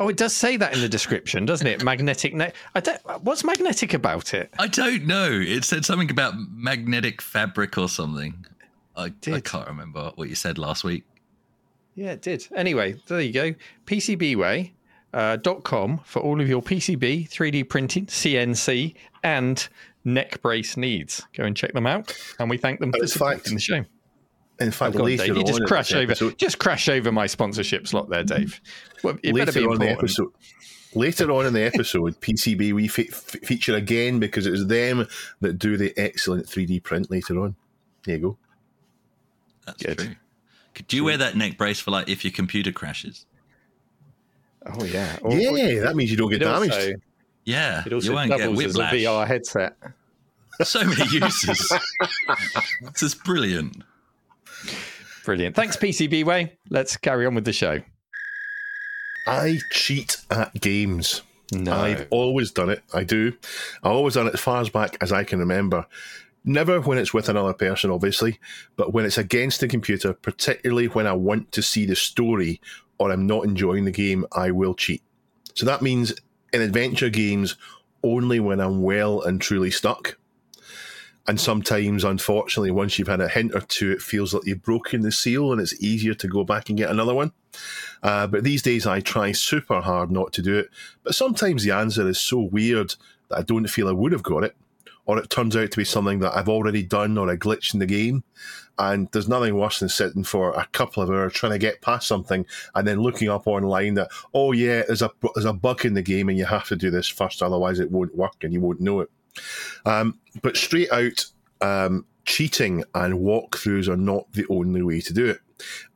Oh, 0.00 0.08
it 0.08 0.16
does 0.16 0.34
say 0.34 0.56
that 0.56 0.74
in 0.74 0.80
the 0.80 0.88
description, 0.88 1.46
doesn't 1.46 1.66
it? 1.66 1.84
Magnetic 1.84 2.34
neck. 2.34 2.54
I 2.74 2.80
don't. 2.80 3.00
What's 3.22 3.44
magnetic 3.44 3.94
about 3.94 4.34
it? 4.34 4.50
I 4.58 4.66
don't 4.66 5.06
know. 5.06 5.30
It 5.30 5.64
said 5.64 5.84
something 5.84 6.10
about 6.10 6.34
magnetic 6.50 7.22
fabric 7.22 7.78
or 7.78 7.88
something. 7.88 8.44
I, 8.96 9.08
did. 9.08 9.34
I 9.34 9.40
can't 9.40 9.66
remember 9.68 10.12
what 10.14 10.28
you 10.28 10.34
said 10.34 10.58
last 10.58 10.84
week. 10.84 11.04
Yeah, 11.94 12.12
it 12.12 12.22
did. 12.22 12.46
Anyway, 12.54 12.96
there 13.06 13.20
you 13.20 13.32
go. 13.32 13.54
PCBWay. 13.86 14.72
Uh, 15.12 15.36
dot 15.36 15.62
com 15.62 16.00
for 16.04 16.20
all 16.22 16.40
of 16.40 16.48
your 16.48 16.60
PCB, 16.60 17.30
3D 17.30 17.68
printing, 17.68 18.06
CNC, 18.06 18.96
and 19.22 19.68
neck 20.04 20.42
brace 20.42 20.76
needs. 20.76 21.22
Go 21.36 21.44
and 21.44 21.56
check 21.56 21.72
them 21.72 21.86
out, 21.86 22.12
and 22.40 22.50
we 22.50 22.58
thank 22.58 22.80
them 22.80 22.90
for 22.90 22.98
In 22.98 23.02
fact, 23.06 23.12
supporting 23.12 23.54
the 23.54 23.60
show. 23.60 23.84
In 24.58 24.72
fact, 24.72 24.94
Go 24.94 25.00
on, 25.00 25.04
later 25.04 25.26
Dave. 25.26 25.36
You 25.36 25.44
just 25.44 25.64
crash 25.66 25.92
over, 25.92 26.10
episode, 26.10 26.36
just 26.36 26.58
crash 26.58 26.88
over 26.88 27.12
my 27.12 27.28
sponsorship 27.28 27.86
slot 27.86 28.08
there, 28.08 28.24
Dave. 28.24 28.60
Well, 29.04 29.14
it 29.22 29.34
better 29.36 29.52
later 29.52 29.60
be 29.60 29.66
on 29.66 29.72
in 29.74 29.78
the 29.78 29.90
episode, 29.90 30.32
later 30.96 31.30
on 31.30 31.46
in 31.46 31.52
the 31.52 31.62
episode, 31.62 32.20
PCB 32.20 32.72
we 32.72 32.88
fe- 32.88 33.08
f- 33.08 33.36
feature 33.44 33.76
again 33.76 34.18
because 34.18 34.48
it's 34.48 34.64
them 34.66 35.06
that 35.42 35.60
do 35.60 35.76
the 35.76 35.92
excellent 35.96 36.46
3D 36.46 36.82
print 36.82 37.08
later 37.08 37.38
on. 37.38 37.54
There 38.04 38.16
you 38.16 38.20
go. 38.22 38.38
That's 39.66 39.82
Good. 39.82 39.98
true. 39.98 40.16
Could 40.74 40.92
you 40.92 41.04
wear 41.04 41.16
that 41.18 41.36
neck 41.36 41.56
brace 41.56 41.80
for 41.80 41.90
like 41.92 42.08
if 42.08 42.24
your 42.24 42.32
computer 42.32 42.72
crashes? 42.72 43.26
Oh 44.66 44.84
yeah, 44.84 45.18
Or- 45.22 45.32
or 45.32 45.38
yeah, 45.38 45.80
that 45.80 45.94
means 45.94 46.10
you 46.10 46.16
don't 46.16 46.30
get 46.30 46.40
you'd 46.40 46.46
damaged. 46.48 46.72
also- 46.74 46.92
Yeah, 47.44 47.82
It 47.86 47.92
also 47.92 48.08
you 48.08 48.14
won't 48.14 48.30
get 48.30 48.38
doubles 48.38 48.64
as 48.64 48.74
a 48.76 48.78
whiplash. 48.78 48.94
VR 48.94 49.26
headset. 49.26 49.76
So 50.62 50.84
many 50.84 51.04
uses. 51.10 51.72
this 52.82 53.02
is 53.02 53.14
brilliant. 53.14 53.82
Brilliant. 55.24 55.54
Thanks, 55.56 55.76
PCB 55.76 56.24
Way. 56.24 56.56
Let's 56.70 56.96
carry 56.96 57.26
on 57.26 57.34
with 57.34 57.44
the 57.44 57.52
show. 57.52 57.80
I 59.26 59.58
cheat 59.70 60.18
at 60.30 60.54
games. 60.60 61.22
No. 61.52 61.72
I've 61.74 62.06
always 62.10 62.50
done 62.50 62.70
it. 62.70 62.82
I 62.92 63.04
do. 63.04 63.32
I've 63.82 63.92
always 63.92 64.14
done 64.14 64.26
it 64.28 64.34
as 64.34 64.40
far 64.40 64.60
as 64.60 64.68
back 64.70 64.96
as 65.00 65.12
I 65.12 65.24
can 65.24 65.38
remember. 65.38 65.86
Never 66.44 66.80
when 66.80 66.98
it's 66.98 67.14
with 67.14 67.28
another 67.28 67.54
person, 67.54 67.90
obviously, 67.90 68.38
but 68.76 68.92
when 68.92 69.06
it's 69.06 69.16
against 69.16 69.60
the 69.60 69.68
computer, 69.68 70.12
particularly 70.12 70.86
when 70.88 71.06
I 71.06 71.12
want 71.12 71.52
to 71.52 71.62
see 71.62 71.86
the 71.86 71.96
story 71.96 72.60
or 72.98 73.10
I'm 73.10 73.26
not 73.26 73.44
enjoying 73.44 73.86
the 73.86 73.90
game, 73.90 74.26
I 74.32 74.50
will 74.50 74.74
cheat. 74.74 75.02
So 75.54 75.64
that 75.66 75.82
means 75.82 76.12
in 76.52 76.60
adventure 76.60 77.08
games, 77.08 77.56
only 78.02 78.40
when 78.40 78.60
I'm 78.60 78.82
well 78.82 79.22
and 79.22 79.40
truly 79.40 79.70
stuck. 79.70 80.18
And 81.26 81.40
sometimes, 81.40 82.04
unfortunately, 82.04 82.70
once 82.70 82.98
you've 82.98 83.08
had 83.08 83.22
a 83.22 83.28
hint 83.28 83.54
or 83.54 83.62
two, 83.62 83.90
it 83.92 84.02
feels 84.02 84.34
like 84.34 84.44
you've 84.44 84.62
broken 84.62 85.00
the 85.00 85.10
seal 85.10 85.52
and 85.52 85.60
it's 85.60 85.82
easier 85.82 86.12
to 86.12 86.28
go 86.28 86.44
back 86.44 86.68
and 86.68 86.76
get 86.76 86.90
another 86.90 87.14
one. 87.14 87.32
Uh, 88.02 88.26
but 88.26 88.44
these 88.44 88.60
days, 88.60 88.86
I 88.86 89.00
try 89.00 89.32
super 89.32 89.80
hard 89.80 90.10
not 90.10 90.34
to 90.34 90.42
do 90.42 90.58
it. 90.58 90.68
But 91.02 91.14
sometimes 91.14 91.64
the 91.64 91.70
answer 91.70 92.06
is 92.06 92.20
so 92.20 92.40
weird 92.40 92.94
that 93.30 93.38
I 93.38 93.42
don't 93.42 93.66
feel 93.66 93.88
I 93.88 93.92
would 93.92 94.12
have 94.12 94.22
got 94.22 94.44
it, 94.44 94.54
or 95.06 95.18
it 95.18 95.30
turns 95.30 95.56
out 95.56 95.70
to 95.70 95.76
be 95.76 95.84
something 95.84 96.20
that 96.20 96.36
I've 96.36 96.48
already 96.48 96.82
done 96.82 97.18
or 97.18 97.28
a 97.28 97.38
glitch 97.38 97.74
in 97.74 97.80
the 97.80 97.86
game. 97.86 98.24
And 98.78 99.08
there's 99.12 99.28
nothing 99.28 99.54
worse 99.56 99.78
than 99.78 99.88
sitting 99.88 100.24
for 100.24 100.52
a 100.52 100.66
couple 100.72 101.02
of 101.02 101.10
hours 101.10 101.32
trying 101.32 101.52
to 101.52 101.58
get 101.58 101.80
past 101.80 102.08
something 102.08 102.44
and 102.74 102.88
then 102.88 103.00
looking 103.00 103.28
up 103.28 103.46
online 103.46 103.94
that, 103.94 104.10
oh 104.32 104.52
yeah, 104.52 104.82
there's 104.86 105.02
a 105.02 105.10
there's 105.34 105.44
a 105.44 105.52
bug 105.52 105.84
in 105.84 105.94
the 105.94 106.02
game 106.02 106.28
and 106.28 106.38
you 106.38 106.44
have 106.44 106.66
to 106.68 106.76
do 106.76 106.90
this 106.90 107.08
first, 107.08 107.42
otherwise 107.42 107.78
it 107.78 107.92
won't 107.92 108.16
work 108.16 108.42
and 108.42 108.52
you 108.52 108.60
won't 108.60 108.80
know 108.80 109.00
it. 109.00 109.10
Um, 109.86 110.18
but 110.42 110.56
straight 110.56 110.90
out, 110.90 111.24
um, 111.60 112.04
cheating 112.24 112.82
and 112.94 113.14
walkthroughs 113.14 113.88
are 113.88 113.96
not 113.96 114.32
the 114.32 114.46
only 114.48 114.82
way 114.82 115.00
to 115.00 115.12
do 115.12 115.26
it. 115.26 115.40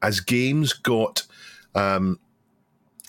As 0.03 0.21
games 0.21 0.73
got 0.73 1.25
um, 1.75 2.21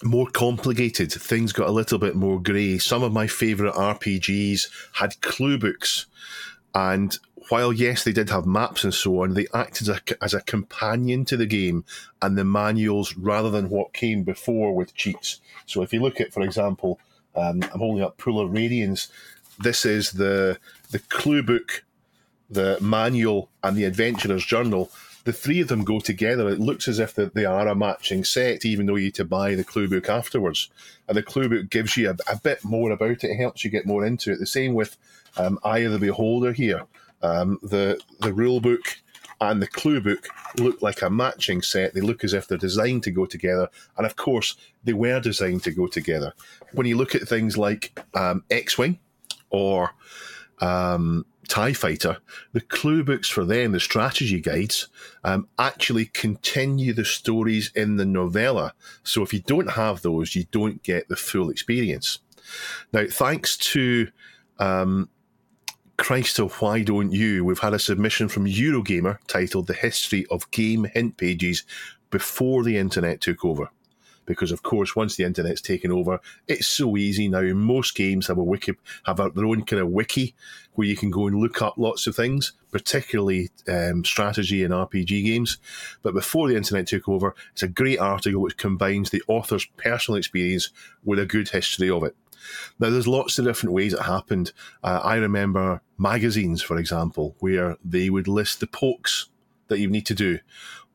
more 0.04 0.28
complicated, 0.28 1.12
things 1.12 1.52
got 1.52 1.68
a 1.68 1.72
little 1.72 2.00
bit 2.00 2.16
more 2.16 2.42
grey. 2.42 2.78
Some 2.78 3.04
of 3.04 3.12
my 3.12 3.28
favourite 3.28 3.76
RPGs 3.76 4.70
had 4.94 5.22
clue 5.22 5.58
books, 5.58 6.06
and 6.74 7.18
while 7.50 7.74
yes, 7.74 8.04
they 8.04 8.12
did 8.12 8.30
have 8.30 8.46
maps 8.46 8.84
and 8.84 8.94
so 8.94 9.24
on, 9.24 9.34
they 9.34 9.48
acted 9.54 9.90
as 9.90 9.98
a, 9.98 10.24
as 10.24 10.34
a 10.34 10.42
companion 10.42 11.26
to 11.26 11.36
the 11.36 11.46
game 11.46 11.84
and 12.22 12.38
the 12.38 12.46
manuals 12.46 13.18
rather 13.18 13.50
than 13.50 13.70
what 13.70 13.94
came 13.94 14.24
before 14.24 14.76
with 14.76 14.94
cheats. 14.94 15.42
So 15.66 15.82
if 15.82 15.92
you 15.92 16.00
look 16.00 16.22
at, 16.22 16.32
for 16.32 16.42
example, 16.42 17.00
um, 17.36 17.64
I'm 17.74 17.80
holding 17.80 18.04
up 18.04 18.18
Pool 18.18 18.40
of 18.40 18.52
Radiance. 18.52 19.10
This 19.60 19.86
is 19.86 20.12
the 20.12 20.58
the 20.92 21.00
clue 21.00 21.44
book, 21.44 21.84
the 22.50 22.78
manual, 22.82 23.50
and 23.64 23.76
the 23.76 23.86
Adventurer's 23.86 24.46
Journal. 24.46 24.92
The 25.26 25.34
three 25.34 25.62
of 25.62 25.68
them 25.68 25.84
go 25.84 26.00
together. 26.00 26.50
It 26.50 26.60
looks 26.60 26.88
as 26.88 27.00
if 27.00 27.16
they 27.16 27.46
are 27.46 27.68
a 27.68 27.76
matching 27.76 28.24
set, 28.24 28.66
even 28.66 28.86
though 28.86 28.96
you 28.96 29.06
need 29.06 29.16
to 29.16 29.26
buy 29.26 29.56
the 29.56 29.64
clue 29.64 29.88
book 29.88 30.10
afterwards. 30.10 30.70
And 31.08 31.18
the 31.18 31.24
clue 31.24 31.50
book 31.50 31.70
gives 31.70 31.98
you 31.98 32.10
a, 32.10 32.16
a 32.32 32.38
bit 32.38 32.64
more 32.64 32.92
about 32.92 33.12
it. 33.12 33.24
It 33.26 33.38
helps 33.38 33.64
you 33.64 33.70
get 33.70 33.86
more 33.86 34.06
into 34.06 34.32
it. 34.32 34.40
The 34.40 34.46
same 34.46 34.74
with 34.74 34.98
um, 35.38 35.60
Eye 35.64 35.80
of 35.80 35.92
the 35.92 36.00
Beholder 36.00 36.54
here. 36.54 36.86
Um, 37.22 37.60
the 37.62 38.00
the 38.22 38.34
rule 38.34 38.62
book 38.62 39.02
and 39.42 39.62
the 39.62 39.68
clue 39.68 40.02
book 40.02 40.28
look 40.58 40.82
like 40.82 41.02
a 41.02 41.10
matching 41.10 41.62
set. 41.62 41.94
They 41.94 42.02
look 42.02 42.24
as 42.24 42.34
if 42.34 42.48
they're 42.48 42.58
designed 42.58 43.04
to 43.04 43.12
go 43.12 43.26
together. 43.26 43.70
And 43.98 44.06
of 44.06 44.16
course, 44.16 44.56
they 44.84 44.94
were 44.94 45.20
designed 45.20 45.64
to 45.64 45.72
go 45.72 45.88
together. 45.88 46.34
When 46.74 46.88
you 46.88 46.98
look 46.98 47.16
at 47.16 47.28
things 47.28 47.58
like 47.58 48.00
um, 48.14 48.44
X 48.50 48.78
Wing 48.78 49.00
or 49.50 49.92
um, 50.60 51.26
TIE 51.50 51.74
Fighter, 51.74 52.18
the 52.54 52.62
clue 52.62 53.04
books 53.04 53.28
for 53.28 53.44
them, 53.44 53.74
the 53.74 53.80
strategy 53.80 54.40
guides, 54.40 54.88
um, 55.24 55.48
actually 55.58 56.06
continue 56.06 56.94
the 56.94 57.04
stories 57.04 57.72
in 57.76 57.98
the 57.98 58.06
novella. 58.06 58.74
So 59.04 59.24
if 59.24 59.34
you 59.34 59.42
don't 59.42 59.72
have 59.72 60.02
those, 60.02 60.36
you 60.36 60.46
don't 60.52 60.82
get 60.84 61.10
the 61.10 61.16
full 61.16 61.50
experience. 61.50 62.20
Now, 62.94 63.06
thanks 63.10 63.58
to 63.58 64.08
um, 64.60 65.10
Christ 65.98 66.38
Why 66.38 66.84
Don't 66.84 67.12
You, 67.12 67.44
we've 67.44 67.60
had 67.60 67.74
a 67.74 67.80
submission 67.80 68.30
from 68.30 68.46
Eurogamer 68.46 69.18
titled 69.28 69.68
The 69.68 69.74
History 69.74 70.26
of 70.32 70.50
Game 70.52 70.86
Hint 70.94 71.18
Pages 71.18 71.66
before 72.10 72.64
the 72.64 72.78
internet 72.78 73.22
took 73.22 73.44
over. 73.44 73.70
Because 74.30 74.52
of 74.52 74.62
course, 74.62 74.96
once 74.96 75.16
the 75.16 75.24
internet's 75.24 75.60
taken 75.60 75.92
over, 75.92 76.22
it's 76.48 76.68
so 76.68 76.96
easy 76.96 77.28
now. 77.28 77.42
Most 77.42 77.96
games 77.96 78.28
have 78.28 78.38
a 78.38 78.44
wiki, 78.44 78.74
have 79.08 79.18
their 79.18 79.46
own 79.48 79.64
kind 79.64 79.82
of 79.82 79.90
wiki 79.90 80.36
where 80.74 80.88
you 80.88 80.96
can 80.96 81.10
go 81.10 81.26
and 81.26 81.40
look 81.40 81.64
up 81.64 81.80
lots 81.80 82.06
of 82.06 82.16
things, 82.16 82.54
particularly 82.72 83.50
um, 83.68 84.06
strategy 84.06 84.64
and 84.64 84.72
RPG 84.72 85.26
games. 85.26 85.58
But 86.04 86.14
before 86.14 86.48
the 86.48 86.56
internet 86.56 86.86
took 86.86 87.10
over, 87.10 87.34
it's 87.54 87.64
a 87.64 87.68
great 87.68 87.98
article 87.98 88.40
which 88.40 88.56
combines 88.56 89.10
the 89.10 89.24
author's 89.28 89.66
personal 89.78 90.20
experience 90.20 90.70
with 91.04 91.18
a 91.18 91.26
good 91.26 91.50
history 91.50 91.90
of 91.90 92.04
it. 92.04 92.16
Now, 92.78 92.92
there's 92.92 93.08
lots 93.08 93.40
of 93.40 93.46
different 93.46 93.74
ways 93.74 93.94
it 93.94 94.04
happened. 94.04 94.54
Uh, 94.84 95.02
I 95.04 95.16
remember 95.16 95.82
magazines, 95.98 96.62
for 96.62 96.78
example, 96.78 97.36
where 97.40 97.78
they 97.84 98.12
would 98.12 98.28
list 98.28 98.60
the 98.60 98.68
pokes 98.68 99.30
that 99.70 99.80
you 99.80 99.90
need 99.90 100.06
to 100.06 100.14
do, 100.14 100.38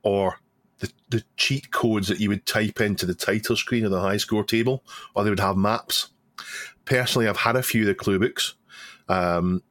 or 0.04 0.38
the, 0.86 0.92
the 1.18 1.24
cheat 1.36 1.70
codes 1.70 2.08
that 2.08 2.20
you 2.20 2.28
would 2.28 2.46
type 2.46 2.80
into 2.80 3.06
the 3.06 3.14
title 3.14 3.56
screen 3.56 3.84
of 3.84 3.90
the 3.90 4.00
high 4.00 4.16
score 4.16 4.44
table, 4.44 4.84
or 5.14 5.24
they 5.24 5.30
would 5.30 5.40
have 5.40 5.56
maps. 5.56 6.08
Personally, 6.84 7.28
I've 7.28 7.36
had 7.38 7.56
a 7.56 7.62
few 7.62 7.82
of 7.82 7.86
the 7.86 7.94
clue 7.94 8.18
books. 8.18 8.54
Um, 9.08 9.62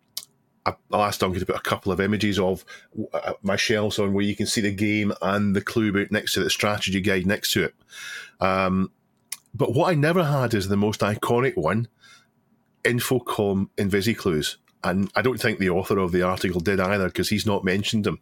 I- 0.65 0.75
I'll 0.91 1.03
ask 1.03 1.19
Duncan 1.19 1.39
to 1.39 1.45
put 1.45 1.55
a 1.55 1.61
couple 1.61 1.91
of 1.91 1.99
images 1.99 2.39
of 2.39 2.63
uh, 3.13 3.33
my 3.41 3.55
shelves 3.55 3.99
on 3.99 4.13
where 4.13 4.23
you 4.23 4.35
can 4.35 4.45
see 4.45 4.61
the 4.61 4.71
game 4.71 5.13
and 5.21 5.55
the 5.55 5.61
clue 5.61 5.91
book 5.91 6.11
next 6.11 6.33
to 6.33 6.43
the 6.43 6.49
strategy 6.49 7.01
guide 7.01 7.25
next 7.25 7.51
to 7.53 7.65
it. 7.65 7.75
Um, 8.39 8.91
but 9.53 9.73
what 9.73 9.91
I 9.91 9.95
never 9.95 10.23
had 10.23 10.53
is 10.53 10.67
the 10.67 10.77
most 10.77 11.01
iconic 11.01 11.55
one, 11.57 11.87
Infocom 12.83 13.69
Invisiclues. 13.77 14.57
And 14.85 15.09
I 15.15 15.21
don't 15.21 15.39
think 15.39 15.59
the 15.59 15.69
author 15.69 15.97
of 15.97 16.11
the 16.11 16.23
article 16.23 16.59
did 16.59 16.79
either 16.79 17.05
because 17.07 17.29
he's 17.29 17.45
not 17.45 17.63
mentioned 17.63 18.03
them. 18.03 18.19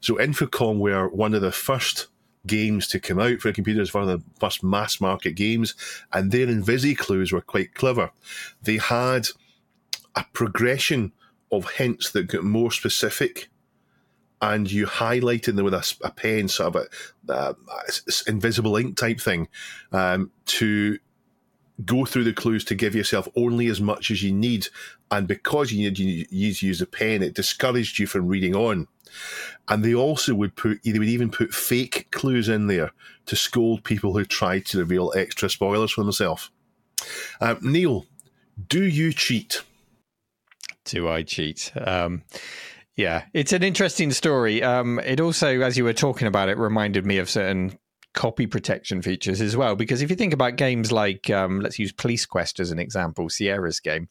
So 0.00 0.14
Infocom 0.16 0.78
were 0.78 1.08
one 1.08 1.34
of 1.34 1.40
the 1.40 1.50
first 1.50 2.06
games 2.46 2.86
to 2.88 3.00
come 3.00 3.18
out 3.18 3.40
for 3.40 3.52
computers, 3.52 3.92
one 3.92 4.08
of 4.08 4.08
the 4.08 4.24
first 4.38 4.62
mass 4.62 5.00
market 5.00 5.32
games, 5.32 5.74
and 6.12 6.30
their 6.30 6.46
Invisi 6.46 6.96
clues 6.96 7.32
were 7.32 7.40
quite 7.40 7.74
clever. 7.74 8.10
They 8.62 8.76
had 8.78 9.28
a 10.14 10.24
progression 10.32 11.12
of 11.52 11.70
hints 11.72 12.10
that 12.12 12.28
got 12.28 12.44
more 12.44 12.72
specific 12.72 13.48
and 14.42 14.70
you 14.70 14.86
highlighted 14.86 15.56
them 15.56 15.64
with 15.64 15.74
a 15.74 16.10
pen, 16.10 16.48
sort 16.48 16.76
of 16.76 16.86
a, 17.28 17.32
uh, 17.32 17.54
invisible 18.26 18.76
ink 18.76 18.96
type 18.96 19.20
thing, 19.20 19.48
um, 19.92 20.30
to 20.44 20.98
go 21.84 22.04
through 22.04 22.24
the 22.24 22.32
clues 22.32 22.64
to 22.64 22.74
give 22.74 22.94
yourself 22.94 23.28
only 23.36 23.66
as 23.66 23.80
much 23.80 24.10
as 24.10 24.22
you 24.22 24.32
need. 24.32 24.68
And 25.10 25.28
because 25.28 25.72
you 25.72 25.90
need 25.90 25.98
you 25.98 26.26
need 26.30 26.56
to 26.56 26.66
use 26.66 26.80
a 26.80 26.86
pen, 26.86 27.22
it 27.22 27.34
discouraged 27.34 27.98
you 27.98 28.06
from 28.06 28.28
reading 28.28 28.54
on. 28.54 28.88
And 29.68 29.84
they 29.84 29.94
also 29.94 30.34
would 30.34 30.56
put, 30.56 30.82
they 30.84 30.98
would 30.98 31.08
even 31.08 31.30
put 31.30 31.54
fake 31.54 32.08
clues 32.10 32.48
in 32.48 32.66
there 32.66 32.92
to 33.26 33.36
scold 33.36 33.84
people 33.84 34.12
who 34.12 34.24
tried 34.24 34.66
to 34.66 34.78
reveal 34.78 35.12
extra 35.16 35.48
spoilers 35.50 35.92
for 35.92 36.02
themselves. 36.02 36.50
Uh, 37.40 37.56
Neil, 37.60 38.06
do 38.68 38.84
you 38.84 39.12
cheat? 39.12 39.62
Do 40.84 41.08
I 41.08 41.22
cheat? 41.22 41.72
Um, 41.80 42.22
yeah, 42.94 43.24
it's 43.34 43.52
an 43.52 43.62
interesting 43.62 44.10
story. 44.12 44.62
Um, 44.62 45.00
it 45.00 45.20
also, 45.20 45.60
as 45.60 45.76
you 45.76 45.84
were 45.84 45.92
talking 45.92 46.28
about 46.28 46.48
it, 46.48 46.56
reminded 46.56 47.04
me 47.04 47.18
of 47.18 47.28
certain 47.28 47.78
copy 48.16 48.46
protection 48.46 49.02
features 49.02 49.40
as 49.40 49.56
well. 49.56 49.76
Because 49.76 50.02
if 50.02 50.10
you 50.10 50.16
think 50.16 50.32
about 50.32 50.56
games 50.56 50.90
like, 50.90 51.30
um, 51.30 51.60
let's 51.60 51.78
use 51.78 51.92
Police 51.92 52.26
Quest 52.26 52.58
as 52.58 52.72
an 52.72 52.80
example, 52.80 53.28
Sierra's 53.28 53.78
game, 53.78 54.08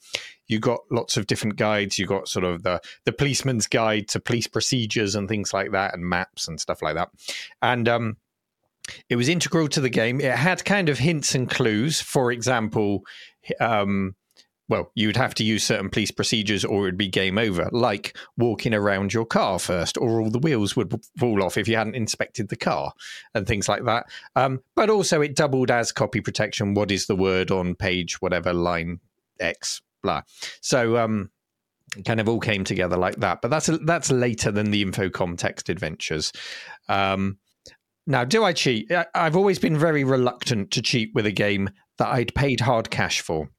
you 0.48 0.60
got 0.60 0.80
lots 0.92 1.18
of 1.18 1.28
different 1.28 1.58
guides. 1.58 2.00
You 2.00 2.06
got 2.06 2.30
sort 2.30 2.46
of 2.46 2.64
the 2.64 2.80
the 3.04 3.12
policeman's 3.12 3.68
guide 3.68 4.08
to 4.10 4.22
police 4.22 4.48
procedures 4.48 5.16
and 5.16 5.28
things 5.28 5.54
like 5.54 5.72
that, 5.72 5.94
and 5.94 6.06
maps 6.06 6.48
and 6.48 6.62
stuff 6.62 6.82
like 6.82 6.96
that. 6.96 7.10
And 7.62 7.90
um, 7.90 8.18
it 9.10 9.18
was 9.18 9.28
integral 9.28 9.68
to 9.70 9.82
the 9.82 9.90
game. 9.90 10.22
It 10.22 10.32
had 10.32 10.64
kind 10.64 10.88
of 10.88 11.00
hints 11.00 11.36
and 11.36 11.50
clues. 11.50 12.00
For 12.00 12.32
example, 12.32 13.02
um, 13.60 14.16
well, 14.68 14.92
you 14.96 15.08
would 15.08 15.18
have 15.18 15.36
to 15.36 15.44
use 15.44 15.64
certain 15.64 15.90
police 15.90 16.12
procedures 16.12 16.66
or 16.66 16.82
it 16.82 16.86
would 16.86 16.98
be 16.98 17.08
game 17.08 17.38
over, 17.38 17.70
like 17.72 18.18
walking 18.38 18.74
around 18.74 19.14
your 19.14 19.26
car 19.26 19.60
first, 19.60 19.98
or 19.98 20.22
all 20.22 20.30
the 20.30 20.40
wheels 20.40 20.76
would 20.76 20.94
fall 21.18 21.44
off 21.44 21.58
if 21.58 21.68
you 21.68 21.76
hadn't 21.76 21.96
inspected 21.96 22.50
the 22.50 22.56
car 22.56 22.92
and 23.34 23.46
things 23.46 23.70
like 23.70 23.86
that. 23.86 24.08
Um, 24.36 24.62
but 24.76 24.90
also, 24.90 25.22
it 25.22 25.36
doubled 25.36 25.70
as 25.70 25.92
copy 25.92 26.22
protection. 26.22 26.74
What 26.74 26.92
is 26.92 27.06
the 27.06 27.16
word 27.16 27.52
on 27.52 27.76
page, 27.76 28.22
whatever, 28.22 28.54
line 28.54 29.00
X, 29.40 29.82
blah. 30.02 30.22
So, 30.62 30.98
um, 30.98 31.30
kind 32.04 32.20
of 32.20 32.28
all 32.28 32.40
came 32.40 32.64
together 32.64 32.98
like 32.98 33.18
that. 33.18 33.42
But 33.42 33.50
that's 33.50 33.70
that's 33.86 34.12
later 34.12 34.52
than 34.52 34.72
the 34.72 34.84
Infocom 34.84 35.38
text 35.38 35.70
adventures. 35.70 36.32
Um, 36.90 37.38
now, 38.08 38.24
do 38.24 38.44
I 38.44 38.54
cheat? 38.54 38.92
I've 39.14 39.36
always 39.36 39.60
been 39.60 39.78
very 39.78 40.04
reluctant 40.04 40.72
to 40.72 40.82
cheat 40.82 41.12
with 41.14 41.26
a 41.26 41.32
game 41.32 41.70
that 41.98 42.08
I'd 42.08 42.36
paid 42.36 42.62
hard 42.62 42.90
cash 42.90 43.22
for. 43.22 43.50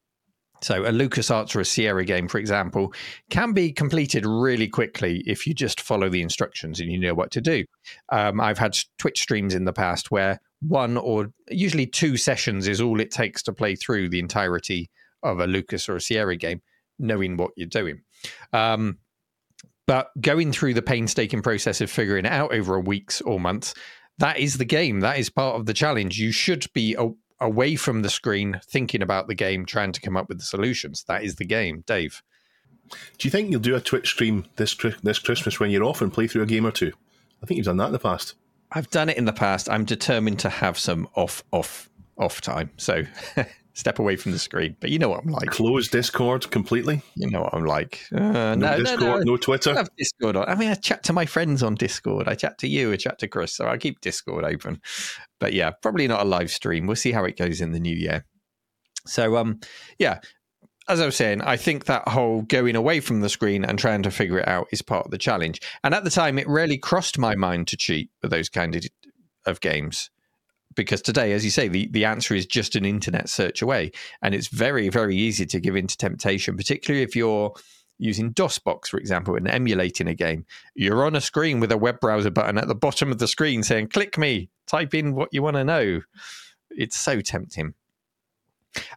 So 0.62 0.85
a 0.85 0.90
LucasArts 0.90 1.55
or 1.55 1.61
a 1.61 1.64
Sierra 1.64 2.05
game, 2.05 2.29
for 2.29 2.38
example, 2.38 2.92
can 3.31 3.53
be 3.53 3.73
completed 3.73 4.25
really 4.25 4.69
quickly 4.69 5.23
if 5.27 5.47
you 5.47 5.55
just 5.55 5.81
follow 5.81 6.09
the 6.09 6.23
instructions 6.23 6.81
and 6.81 6.90
you 6.90 6.99
know 6.99 7.14
what 7.14 7.31
to 7.33 7.40
do. 7.40 7.64
Um, 8.11 8.40
I've 8.40 8.59
had 8.59 8.77
Twitch 8.99 9.21
streams 9.21 9.55
in 9.55 9.64
the 9.64 9.73
past 9.73 10.11
where 10.11 10.40
one 10.61 10.97
or 10.97 11.33
usually 11.51 11.87
two 11.87 12.16
sessions 12.16 12.69
is 12.69 12.81
all 12.81 13.01
it 13.01 13.11
takes 13.11 13.42
to 13.45 13.53
play 13.53 13.77
through 13.77 14.09
the 14.09 14.19
entirety 14.19 14.90
of 15.23 15.40
a 15.40 15.47
Lucas 15.47 15.88
or 15.88 15.97
a 15.97 16.01
Sierra 16.01 16.37
game, 16.37 16.62
knowing 16.99 17.37
what 17.37 17.51
you're 17.57 17.69
doing. 17.69 18.01
Um, 18.53 18.99
but 19.87 20.11
going 20.21 20.53
through 20.53 20.75
the 20.75 20.83
painstaking 20.83 21.42
process 21.42 21.81
of 21.81 21.90
figuring 21.90 22.25
it 22.25 22.33
out 22.33 22.53
over 22.53 22.75
a 22.75 22.81
weeks 22.81 23.21
or 23.21 23.38
months, 23.38 23.75
that 24.19 24.38
is 24.38 24.59
the 24.59 24.64
game. 24.64 25.01
That 25.01 25.19
is 25.19 25.31
part 25.31 25.57
of 25.57 25.66
the 25.66 25.75
challenge. 25.75 26.19
You 26.19 26.33
should 26.33 26.66
be 26.73 26.97
away 27.40 27.77
from 27.77 28.03
the 28.03 28.09
screen, 28.09 28.61
thinking 28.66 29.03
about 29.03 29.29
the 29.29 29.35
game, 29.35 29.66
trying 29.66 29.92
to 29.92 30.01
come 30.01 30.16
up 30.16 30.29
with 30.29 30.38
the 30.38 30.44
solutions. 30.44 31.05
That 31.09 31.22
is 31.22 31.37
the 31.37 31.44
game, 31.44 31.85
Dave. 31.87 32.22
Do 33.18 33.27
you 33.27 33.31
think 33.31 33.51
you'll 33.51 33.61
do 33.61 33.75
a 33.75 33.81
Twitch 33.81 34.09
stream 34.09 34.46
this 34.57 34.77
this 35.03 35.18
Christmas 35.18 35.59
when 35.59 35.70
you're 35.70 35.85
off 35.85 36.01
and 36.01 36.12
play 36.12 36.27
through 36.27 36.42
a 36.42 36.46
game 36.46 36.66
or 36.66 36.70
two? 36.70 36.92
I 37.42 37.46
think 37.46 37.57
you've 37.59 37.66
done 37.66 37.77
that 37.79 37.87
in 37.87 37.92
the 37.92 37.99
past. 37.99 38.35
I've 38.72 38.90
done 38.90 39.09
it 39.09 39.16
in 39.16 39.25
the 39.25 39.33
past. 39.33 39.68
I'm 39.68 39.85
determined 39.85 40.38
to 40.40 40.49
have 40.49 40.79
some 40.79 41.09
off 41.14 41.42
off 41.53 41.90
off 42.18 42.40
time. 42.40 42.70
So 42.77 43.03
step 43.77 43.99
away 43.99 44.17
from 44.17 44.33
the 44.33 44.39
screen. 44.39 44.75
But 44.81 44.91
you 44.91 44.99
know 44.99 45.11
what 45.11 45.23
I'm 45.23 45.31
like. 45.31 45.51
Close 45.51 45.89
Discord 45.89 46.51
completely. 46.51 47.03
You 47.15 47.31
know 47.31 47.43
what 47.43 47.55
I'm 47.55 47.67
like. 47.67 48.01
Uh, 48.12 48.19
no, 48.19 48.55
no, 48.55 48.79
Discord, 48.79 49.01
no, 49.01 49.17
no, 49.19 49.23
no. 49.23 49.37
Twitter. 49.37 49.73
I 49.73 49.77
have 49.77 49.91
Discord 49.97 50.35
on. 50.35 50.49
I 50.49 50.55
mean, 50.55 50.71
I 50.71 50.75
chat 50.75 51.05
to 51.05 51.12
my 51.12 51.27
friends 51.27 51.62
on 51.62 51.75
Discord. 51.75 52.27
I 52.27 52.35
chat 52.35 52.59
to 52.59 52.69
you. 52.69 52.93
I 52.93 52.97
chat 52.97 53.19
to 53.19 53.29
Chris. 53.29 53.55
So 53.55 53.69
I 53.69 53.77
keep 53.77 54.01
Discord 54.01 54.45
open. 54.45 54.81
But 55.39 55.53
yeah, 55.53 55.71
probably 55.83 56.09
not 56.09 56.23
a 56.23 56.25
live 56.25 56.51
stream. 56.51 56.87
We'll 56.87 56.97
see 56.97 57.12
how 57.12 57.25
it 57.25 57.37
goes 57.37 57.61
in 57.61 57.73
the 57.73 57.81
new 57.81 57.95
year. 57.95 58.25
So 59.07 59.37
um, 59.37 59.61
yeah. 59.99 60.21
As 60.89 61.01
I 61.01 61.07
was 61.07 61.17
saying, 61.17 61.43
I 61.43 61.57
think 61.57 61.87
that 61.87 62.07
whole 62.07 62.43
going 62.43 62.77
away 62.77 63.01
from 63.01 63.21
the 63.21 63.29
screen 63.29 63.65
and 63.65 63.77
trying 63.77 64.05
to 64.05 64.11
figure 64.12 64.39
it 64.39 64.47
out 64.47 64.69
is 64.71 64.83
part 64.83 65.05
of 65.05 65.11
the 65.11 65.19
challenge. 65.19 65.61
And 65.83 65.93
at 65.93 66.05
the 66.05 66.11
time, 66.11 66.39
it 66.39 66.49
rarely 66.49 66.79
crossed 66.79 67.19
my 67.19 67.35
mind 67.35 67.67
to 67.69 67.77
cheat 67.77 68.09
with 68.23 68.31
those 68.31 68.49
kind 68.49 68.77
of, 68.77 68.87
of 69.47 69.61
games 69.61 70.11
because 70.77 71.03
today, 71.03 71.33
as 71.33 71.45
you 71.45 71.51
say, 71.51 71.67
the, 71.67 71.89
the 71.89 72.05
answer 72.05 72.35
is 72.35 72.47
just 72.47 72.77
an 72.77 72.85
internet 72.85 73.29
search 73.29 73.62
away. 73.62 73.91
And 74.23 74.35
it's 74.35 74.49
very, 74.49 74.89
very 74.89 75.17
easy 75.17 75.47
to 75.47 75.59
give 75.59 75.75
in 75.75 75.87
to 75.89 75.97
temptation, 75.97 76.57
particularly 76.57 77.03
if 77.03 77.17
you're 77.17 77.53
using 77.99 78.33
DOSBox, 78.33 78.89
for 78.89 78.99
example, 78.99 79.37
and 79.37 79.49
emulating 79.49 80.07
a 80.07 80.15
game. 80.15 80.45
You're 80.75 81.05
on 81.05 81.17
a 81.17 81.21
screen 81.21 81.61
with 81.61 81.73
a 81.73 81.79
web 81.79 81.99
browser 82.01 82.31
button 82.31 82.59
at 82.59 82.69
the 82.69 82.75
bottom 82.75 83.11
of 83.11 83.19
the 83.19 83.27
screen 83.27 83.62
saying, 83.62 83.89
click 83.89 84.19
me, 84.19 84.51
type 84.67 84.95
in 84.95 85.15
what 85.15 85.31
you 85.33 85.43
want 85.43 85.57
to 85.57 85.65
know. 85.65 86.03
It's 86.71 86.97
so 86.97 87.21
tempting. 87.21 87.75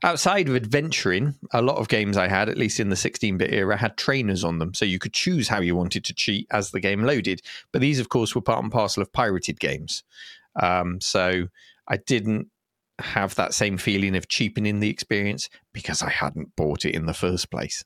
Outside 0.04 0.50
of 0.50 0.56
adventuring, 0.56 1.36
a 1.54 1.62
lot 1.62 1.78
of 1.78 1.88
games 1.88 2.18
I 2.18 2.28
had, 2.28 2.50
at 2.50 2.58
least 2.58 2.82
in 2.82 2.90
the 2.90 2.98
16 2.98 3.38
bit 3.38 3.54
era, 3.54 3.78
had 3.78 3.96
trainers 3.96 4.44
on 4.44 4.60
them. 4.60 4.74
So 4.74 4.84
you 4.84 5.00
could 5.00 5.14
choose 5.14 5.48
how 5.48 5.62
you 5.62 5.74
wanted 5.74 6.04
to 6.06 6.14
cheat 6.14 6.48
as 6.52 6.72
the 6.72 6.82
game 6.82 7.04
loaded. 7.04 7.42
But 7.72 7.80
these, 7.80 8.00
of 8.00 8.10
course, 8.10 8.36
were 8.36 8.42
part 8.42 8.62
and 8.62 8.72
parcel 8.72 9.02
of 9.02 9.14
pirated 9.14 9.60
games. 9.60 10.04
Um, 10.60 11.00
so 11.02 11.48
I 11.88 11.98
didn't 11.98 12.48
have 13.00 13.36
that 13.36 13.54
same 13.54 13.78
feeling 13.78 14.16
of 14.16 14.28
cheapening 14.28 14.80
the 14.80 14.90
experience 14.90 15.50
because 15.74 16.04
I 16.04 16.10
hadn't 16.10 16.56
bought 16.56 16.86
it 16.86 16.96
in 16.96 17.06
the 17.06 17.14
first 17.14 17.50
place. 17.50 17.84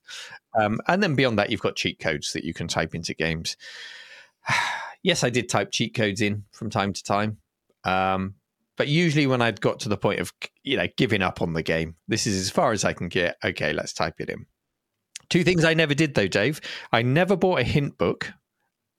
Um, 0.59 0.79
and 0.87 1.01
then 1.01 1.15
beyond 1.15 1.37
that, 1.39 1.49
you've 1.49 1.61
got 1.61 1.75
cheat 1.75 1.99
codes 1.99 2.33
that 2.33 2.43
you 2.43 2.53
can 2.53 2.67
type 2.67 2.95
into 2.95 3.13
games. 3.13 3.55
yes, 5.03 5.23
I 5.23 5.29
did 5.29 5.49
type 5.49 5.71
cheat 5.71 5.93
codes 5.93 6.21
in 6.21 6.43
from 6.51 6.69
time 6.69 6.93
to 6.93 7.03
time. 7.03 7.37
Um, 7.83 8.35
but 8.75 8.87
usually 8.87 9.27
when 9.27 9.41
I'd 9.41 9.61
got 9.61 9.79
to 9.81 9.89
the 9.89 9.97
point 9.97 10.19
of 10.19 10.33
you 10.63 10.77
know 10.77 10.87
giving 10.97 11.21
up 11.21 11.41
on 11.41 11.53
the 11.53 11.63
game, 11.63 11.95
this 12.07 12.25
is 12.25 12.39
as 12.39 12.49
far 12.49 12.71
as 12.71 12.83
I 12.83 12.93
can 12.93 13.07
get. 13.07 13.37
Okay, 13.43 13.73
let's 13.73 13.93
type 13.93 14.15
it 14.19 14.29
in. 14.29 14.45
Two 15.29 15.43
things 15.43 15.63
I 15.63 15.73
never 15.73 15.93
did 15.93 16.15
though, 16.15 16.27
Dave. 16.27 16.59
I 16.91 17.01
never 17.01 17.35
bought 17.35 17.59
a 17.59 17.63
hint 17.63 17.97
book 17.97 18.31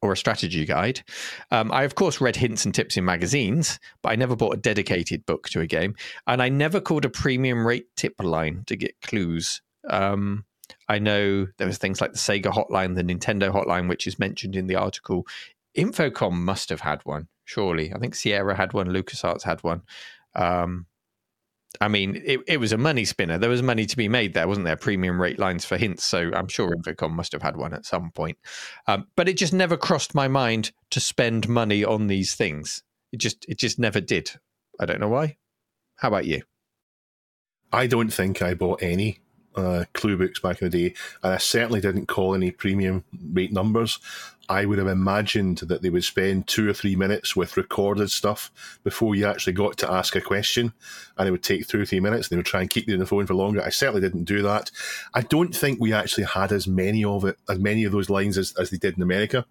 or 0.04 0.12
a 0.12 0.16
strategy 0.16 0.66
guide. 0.66 1.02
Um, 1.50 1.72
I, 1.72 1.84
of 1.84 1.94
course, 1.94 2.20
read 2.20 2.36
hints 2.36 2.64
and 2.64 2.74
tips 2.74 2.96
in 2.96 3.04
magazines, 3.04 3.80
but 4.02 4.10
I 4.10 4.16
never 4.16 4.36
bought 4.36 4.54
a 4.54 4.60
dedicated 4.60 5.24
book 5.24 5.48
to 5.48 5.60
a 5.60 5.66
game. 5.66 5.96
And 6.26 6.42
I 6.42 6.50
never 6.50 6.80
called 6.80 7.06
a 7.06 7.10
premium 7.10 7.66
rate 7.66 7.86
tip 7.96 8.14
line 8.22 8.64
to 8.66 8.76
get 8.76 9.00
clues. 9.00 9.62
Um, 9.88 10.44
I 10.88 10.98
know 10.98 11.46
there 11.56 11.66
was 11.66 11.78
things 11.78 12.00
like 12.00 12.12
the 12.12 12.18
Sega 12.18 12.52
hotline, 12.52 12.94
the 12.94 13.02
Nintendo 13.02 13.50
hotline, 13.50 13.88
which 13.88 14.06
is 14.06 14.18
mentioned 14.18 14.56
in 14.56 14.66
the 14.66 14.76
article. 14.76 15.26
Infocom 15.76 16.32
must 16.32 16.68
have 16.68 16.80
had 16.80 17.00
one, 17.04 17.28
surely. 17.44 17.92
I 17.92 17.98
think 17.98 18.14
Sierra 18.14 18.54
had 18.54 18.74
one, 18.74 18.88
LucasArts 18.88 19.42
had 19.42 19.62
one. 19.64 19.82
Um, 20.36 20.86
I 21.80 21.88
mean, 21.88 22.22
it, 22.24 22.40
it 22.46 22.60
was 22.60 22.72
a 22.72 22.78
money 22.78 23.04
spinner. 23.04 23.38
There 23.38 23.50
was 23.50 23.62
money 23.62 23.86
to 23.86 23.96
be 23.96 24.08
made 24.08 24.34
there, 24.34 24.46
wasn't 24.46 24.66
there? 24.66 24.76
Premium 24.76 25.20
rate 25.20 25.38
lines 25.38 25.64
for 25.64 25.76
hints. 25.76 26.04
So 26.04 26.30
I'm 26.34 26.48
sure 26.48 26.74
Infocom 26.74 27.12
must 27.12 27.32
have 27.32 27.42
had 27.42 27.56
one 27.56 27.74
at 27.74 27.84
some 27.84 28.10
point. 28.12 28.38
Um, 28.86 29.08
but 29.16 29.28
it 29.28 29.36
just 29.36 29.52
never 29.52 29.76
crossed 29.76 30.14
my 30.14 30.28
mind 30.28 30.72
to 30.90 31.00
spend 31.00 31.48
money 31.48 31.84
on 31.84 32.06
these 32.06 32.34
things. 32.34 32.82
It 33.12 33.18
just 33.18 33.44
it 33.48 33.58
just 33.58 33.78
never 33.78 34.00
did. 34.00 34.32
I 34.80 34.86
don't 34.86 35.00
know 35.00 35.08
why. 35.08 35.36
How 35.96 36.08
about 36.08 36.26
you? 36.26 36.42
I 37.72 37.86
don't 37.86 38.12
think 38.12 38.40
I 38.40 38.54
bought 38.54 38.82
any 38.82 39.18
uh, 39.56 39.84
clue 39.92 40.16
books 40.16 40.40
back 40.40 40.62
in 40.62 40.70
the 40.70 40.90
day, 40.90 40.94
and 41.22 41.34
I 41.34 41.38
certainly 41.38 41.80
didn't 41.80 42.06
call 42.06 42.34
any 42.34 42.50
premium 42.50 43.04
rate 43.32 43.52
numbers. 43.52 43.98
I 44.48 44.64
would 44.64 44.78
have 44.78 44.88
imagined 44.88 45.58
that 45.58 45.82
they 45.82 45.90
would 45.90 46.04
spend 46.04 46.46
two 46.46 46.68
or 46.68 46.74
three 46.74 46.96
minutes 46.96 47.34
with 47.34 47.56
recorded 47.56 48.10
stuff 48.10 48.50
before 48.82 49.14
you 49.14 49.26
actually 49.26 49.54
got 49.54 49.76
to 49.78 49.90
ask 49.90 50.14
a 50.16 50.20
question, 50.20 50.72
and 51.16 51.28
it 51.28 51.30
would 51.30 51.42
take 51.42 51.66
two 51.66 51.80
or 51.80 51.84
three 51.84 52.00
minutes. 52.00 52.28
And 52.28 52.32
they 52.32 52.38
would 52.38 52.46
try 52.46 52.60
and 52.60 52.70
keep 52.70 52.86
you 52.86 52.94
on 52.94 53.00
the 53.00 53.06
phone 53.06 53.26
for 53.26 53.34
longer. 53.34 53.62
I 53.62 53.70
certainly 53.70 54.00
didn't 54.00 54.24
do 54.24 54.42
that. 54.42 54.70
I 55.14 55.22
don't 55.22 55.54
think 55.54 55.80
we 55.80 55.92
actually 55.92 56.24
had 56.24 56.52
as 56.52 56.66
many 56.66 57.04
of 57.04 57.24
it, 57.24 57.36
as 57.48 57.58
many 57.58 57.84
of 57.84 57.92
those 57.92 58.10
lines 58.10 58.38
as, 58.38 58.54
as 58.56 58.70
they 58.70 58.76
did 58.76 58.96
in 58.96 59.02
America. 59.02 59.46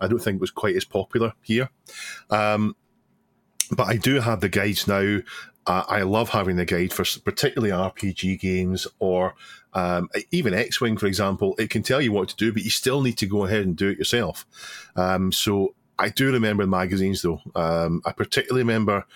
I 0.00 0.08
don't 0.08 0.20
think 0.20 0.36
it 0.36 0.40
was 0.40 0.50
quite 0.50 0.76
as 0.76 0.84
popular 0.84 1.32
here. 1.42 1.70
Um, 2.30 2.76
but 3.70 3.88
I 3.88 3.96
do 3.96 4.20
have 4.20 4.40
the 4.40 4.48
guides 4.48 4.86
now. 4.86 5.18
Uh, 5.66 5.84
I 5.88 6.02
love 6.02 6.30
having 6.30 6.56
the 6.56 6.64
guide 6.64 6.92
for 6.92 7.04
particularly 7.20 7.72
RPG 7.72 8.40
games 8.40 8.86
or 8.98 9.34
um, 9.74 10.08
even 10.30 10.54
X 10.54 10.80
Wing, 10.80 10.96
for 10.96 11.06
example. 11.06 11.54
It 11.58 11.70
can 11.70 11.82
tell 11.82 12.00
you 12.00 12.12
what 12.12 12.28
to 12.28 12.36
do, 12.36 12.52
but 12.52 12.62
you 12.62 12.70
still 12.70 13.02
need 13.02 13.18
to 13.18 13.26
go 13.26 13.44
ahead 13.44 13.62
and 13.62 13.76
do 13.76 13.88
it 13.88 13.98
yourself. 13.98 14.46
Um, 14.94 15.32
so 15.32 15.74
I 15.98 16.08
do 16.08 16.32
remember 16.32 16.66
magazines, 16.66 17.22
though. 17.22 17.40
Um, 17.54 18.00
I 18.04 18.12
particularly 18.12 18.62
remember 18.62 19.06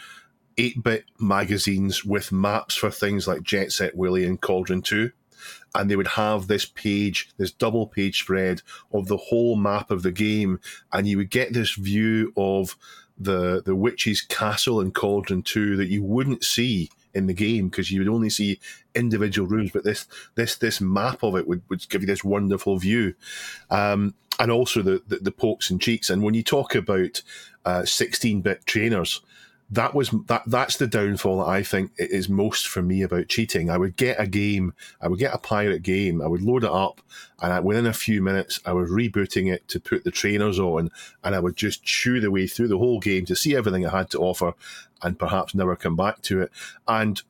8 0.58 0.82
bit 0.82 1.04
magazines 1.18 2.04
with 2.04 2.32
maps 2.32 2.74
for 2.74 2.90
things 2.90 3.28
like 3.28 3.42
Jet 3.42 3.70
Set 3.72 3.96
Willy 3.96 4.24
and 4.24 4.40
Cauldron 4.40 4.82
2 4.82 5.12
and 5.74 5.90
they 5.90 5.96
would 5.96 6.08
have 6.08 6.46
this 6.46 6.66
page, 6.66 7.30
this 7.36 7.52
double 7.52 7.86
page 7.86 8.20
spread 8.20 8.62
of 8.92 9.06
the 9.08 9.16
whole 9.16 9.56
map 9.56 9.90
of 9.90 10.02
the 10.02 10.12
game, 10.12 10.60
and 10.92 11.06
you 11.06 11.16
would 11.16 11.30
get 11.30 11.52
this 11.52 11.74
view 11.74 12.32
of 12.36 12.76
the 13.20 13.62
the 13.64 13.76
witch's 13.76 14.22
castle 14.22 14.80
in 14.80 14.90
Cauldron 14.90 15.42
Two 15.42 15.76
that 15.76 15.88
you 15.88 16.02
wouldn't 16.02 16.42
see 16.42 16.90
in 17.12 17.26
the 17.26 17.34
game 17.34 17.68
because 17.68 17.90
you 17.90 18.00
would 18.00 18.08
only 18.08 18.30
see 18.30 18.58
individual 18.94 19.48
rooms, 19.48 19.70
but 19.72 19.84
this 19.84 20.06
this 20.34 20.56
this 20.56 20.80
map 20.80 21.22
of 21.22 21.36
it 21.36 21.46
would, 21.46 21.62
would 21.68 21.88
give 21.88 22.02
you 22.02 22.06
this 22.06 22.24
wonderful 22.24 22.78
view, 22.78 23.14
um, 23.70 24.14
and 24.38 24.50
also 24.50 24.82
the, 24.82 25.02
the 25.06 25.16
the 25.16 25.32
pokes 25.32 25.70
and 25.70 25.80
cheats. 25.80 26.08
And 26.10 26.22
when 26.22 26.34
you 26.34 26.42
talk 26.42 26.74
about 26.74 27.22
sixteen 27.84 28.40
bit 28.40 28.64
trainers, 28.64 29.20
that 29.72 29.94
was 29.94 30.10
that 30.26 30.42
that's 30.46 30.76
the 30.78 30.86
downfall 30.86 31.38
that 31.38 31.48
I 31.48 31.62
think 31.62 31.92
is 31.96 32.28
most 32.28 32.66
for 32.66 32.82
me 32.82 33.02
about 33.02 33.28
cheating. 33.28 33.70
I 33.70 33.78
would 33.78 33.96
get 33.96 34.20
a 34.20 34.26
game, 34.26 34.74
I 35.00 35.06
would 35.06 35.20
get 35.20 35.34
a 35.34 35.38
pirate 35.38 35.82
game, 35.82 36.20
I 36.20 36.26
would 36.26 36.42
load 36.42 36.64
it 36.64 36.70
up, 36.70 37.00
and 37.40 37.52
I, 37.52 37.60
within 37.60 37.86
a 37.86 37.92
few 37.92 38.20
minutes, 38.20 38.60
I 38.66 38.72
was 38.72 38.90
rebooting 38.90 39.52
it 39.52 39.68
to 39.68 39.78
put 39.78 40.02
the 40.02 40.10
trainers 40.10 40.58
on, 40.58 40.90
and 41.22 41.34
I 41.36 41.40
would 41.40 41.56
just 41.56 41.84
chew 41.84 42.20
the 42.20 42.32
way 42.32 42.48
through 42.48 42.68
the 42.68 42.78
whole 42.78 42.98
game 42.98 43.24
to 43.26 43.36
see 43.36 43.54
everything 43.54 43.82
it 43.82 43.90
had 43.90 44.10
to 44.10 44.18
offer, 44.18 44.54
and 45.02 45.18
perhaps 45.18 45.54
never 45.54 45.76
come 45.76 45.94
back 45.94 46.20
to 46.22 46.42
it. 46.42 46.50
And 46.88 47.22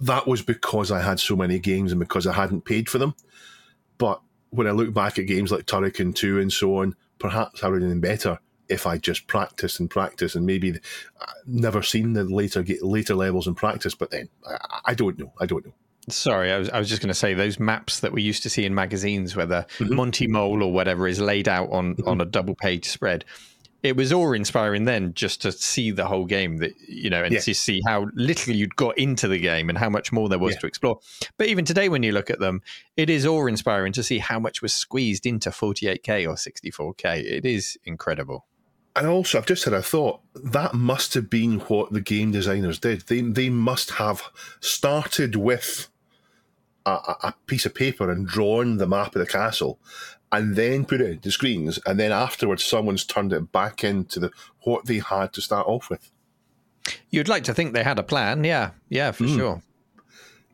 that 0.00 0.26
was 0.26 0.42
because 0.42 0.90
I 0.90 1.00
had 1.00 1.20
so 1.20 1.36
many 1.36 1.60
games 1.60 1.92
and 1.92 2.00
because 2.00 2.26
I 2.26 2.32
hadn't 2.32 2.64
paid 2.64 2.88
for 2.88 2.98
them. 2.98 3.14
But 3.98 4.20
when 4.48 4.66
I 4.66 4.72
look 4.72 4.92
back 4.92 5.18
at 5.18 5.26
games 5.26 5.52
like 5.52 5.66
Turrican 5.66 6.14
2 6.14 6.40
and 6.40 6.52
so 6.52 6.78
on, 6.78 6.96
perhaps 7.18 7.62
I 7.62 7.68
would 7.68 7.82
have 7.82 7.90
been 7.90 8.00
better 8.00 8.40
if 8.70 8.86
I 8.86 8.96
just 8.96 9.26
practice 9.26 9.80
and 9.80 9.90
practice 9.90 10.34
and 10.34 10.46
maybe 10.46 10.78
never 11.46 11.82
seen 11.82 12.12
the 12.12 12.24
later 12.24 12.64
later 12.80 13.14
levels 13.14 13.46
in 13.46 13.54
practice. 13.54 13.94
But 13.94 14.10
then 14.10 14.28
I, 14.46 14.80
I 14.86 14.94
don't 14.94 15.18
know. 15.18 15.32
I 15.40 15.46
don't 15.46 15.66
know. 15.66 15.74
Sorry, 16.08 16.50
I 16.50 16.58
was, 16.58 16.70
I 16.70 16.78
was 16.78 16.88
just 16.88 17.02
going 17.02 17.08
to 17.08 17.14
say 17.14 17.34
those 17.34 17.60
maps 17.60 18.00
that 18.00 18.12
we 18.12 18.22
used 18.22 18.42
to 18.44 18.50
see 18.50 18.64
in 18.64 18.74
magazines, 18.74 19.36
where 19.36 19.46
the 19.46 19.66
mm-hmm. 19.78 19.94
Monty 19.94 20.26
Mole 20.26 20.62
or 20.62 20.72
whatever 20.72 21.06
is 21.06 21.20
laid 21.20 21.48
out 21.48 21.70
on 21.70 21.96
mm-hmm. 21.96 22.08
on 22.08 22.20
a 22.20 22.24
double 22.24 22.54
page 22.54 22.86
spread. 22.86 23.24
It 23.82 23.96
was 23.96 24.12
awe 24.12 24.32
inspiring 24.32 24.84
then 24.84 25.14
just 25.14 25.40
to 25.40 25.52
see 25.52 25.90
the 25.90 26.06
whole 26.06 26.26
game 26.26 26.58
that 26.58 26.72
you 26.86 27.08
know 27.08 27.24
and 27.24 27.32
yeah. 27.32 27.40
to 27.40 27.54
see 27.54 27.80
how 27.86 28.08
little 28.14 28.54
you'd 28.54 28.76
got 28.76 28.98
into 28.98 29.26
the 29.26 29.38
game 29.38 29.70
and 29.70 29.78
how 29.78 29.88
much 29.88 30.12
more 30.12 30.28
there 30.28 30.38
was 30.38 30.54
yeah. 30.54 30.60
to 30.60 30.66
explore. 30.66 31.00
But 31.38 31.48
even 31.48 31.64
today, 31.64 31.88
when 31.88 32.02
you 32.02 32.12
look 32.12 32.30
at 32.30 32.40
them, 32.40 32.60
it 32.96 33.08
is 33.08 33.24
awe 33.26 33.46
inspiring 33.46 33.92
to 33.94 34.02
see 34.02 34.18
how 34.18 34.38
much 34.38 34.60
was 34.60 34.74
squeezed 34.74 35.24
into 35.24 35.50
48k 35.50 36.26
or 36.28 36.34
64k. 36.34 37.24
It 37.24 37.46
is 37.46 37.78
incredible 37.84 38.46
and 38.96 39.06
also 39.06 39.38
I've 39.38 39.46
just 39.46 39.64
had 39.64 39.74
a 39.74 39.82
thought 39.82 40.20
that 40.34 40.74
must 40.74 41.14
have 41.14 41.30
been 41.30 41.60
what 41.60 41.92
the 41.92 42.00
game 42.00 42.32
designers 42.32 42.78
did. 42.78 43.02
They 43.02 43.20
they 43.20 43.50
must 43.50 43.92
have 43.92 44.22
started 44.60 45.36
with 45.36 45.88
a, 46.86 46.90
a 46.90 47.34
piece 47.46 47.66
of 47.66 47.74
paper 47.74 48.10
and 48.10 48.26
drawn 48.26 48.78
the 48.78 48.86
map 48.86 49.14
of 49.14 49.20
the 49.20 49.26
castle, 49.26 49.78
and 50.32 50.56
then 50.56 50.84
put 50.84 51.00
it 51.00 51.10
into 51.10 51.30
screens, 51.30 51.78
and 51.86 51.98
then 51.98 52.12
afterwards 52.12 52.64
someone's 52.64 53.04
turned 53.04 53.32
it 53.32 53.52
back 53.52 53.84
into 53.84 54.20
the 54.20 54.30
what 54.62 54.86
they 54.86 54.98
had 54.98 55.32
to 55.34 55.40
start 55.40 55.66
off 55.66 55.90
with. 55.90 56.10
You'd 57.10 57.28
like 57.28 57.44
to 57.44 57.54
think 57.54 57.72
they 57.72 57.84
had 57.84 57.98
a 57.98 58.02
plan, 58.02 58.44
yeah, 58.44 58.70
yeah, 58.88 59.12
for 59.12 59.24
hmm. 59.24 59.36
sure. 59.36 59.62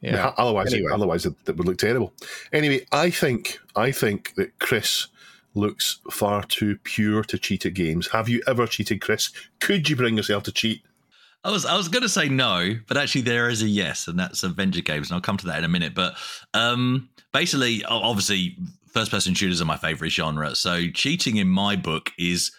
Yeah. 0.01 0.15
Yeah. 0.15 0.33
Otherwise, 0.37 0.75
Anyway. 0.75 0.93
otherwise 0.93 1.27
it, 1.27 1.35
it 1.47 1.57
would 1.57 1.67
look 1.67 1.79
terrible. 1.79 2.13
Anyway, 2.53 2.87
I 2.93 3.11
think 3.11 3.59
I 3.75 3.93
think 3.93 4.35
that 4.35 4.59
Chris 4.59 5.09
looks 5.57 6.01
far 6.11 6.43
too 6.45 6.77
pure 6.85 7.23
to 7.25 7.39
cheat 7.39 7.67
at 7.67 7.75
games. 7.75 8.09
Have 8.09 8.29
you 8.29 8.43
ever 8.47 8.67
cheated, 8.67 9.01
Chris? 9.01 9.31
Could 9.61 9.89
you 9.89 9.97
bring 9.97 10.17
yourself 10.17 10.43
to 10.45 10.53
cheat? 10.53 10.83
I 11.45 11.51
was 11.51 11.65
I 11.65 11.77
was 11.77 11.89
going 11.89 12.03
to 12.03 12.09
say 12.09 12.29
no, 12.29 12.77
but 12.89 12.97
actually 12.97 13.21
there 13.23 13.49
is 13.49 13.63
a 13.63 13.69
yes, 13.69 14.09
and 14.09 14.19
that's 14.19 14.43
Avenger 14.43 14.81
games, 14.81 15.09
and 15.09 15.15
I'll 15.15 15.21
come 15.21 15.37
to 15.39 15.47
that 15.47 15.59
in 15.59 15.65
a 15.65 15.69
minute. 15.69 15.95
But 15.95 16.17
um, 16.55 17.09
basically, 17.33 17.85
obviously, 17.85 18.57
first 18.89 19.11
person 19.11 19.35
shooters 19.35 19.63
are 19.63 19.67
my 19.67 19.77
favorite 19.77 20.11
genre. 20.11 20.55
So 20.55 20.89
cheating 20.89 21.37
in 21.37 21.49
my 21.49 21.77
book 21.77 22.11
is 22.19 22.53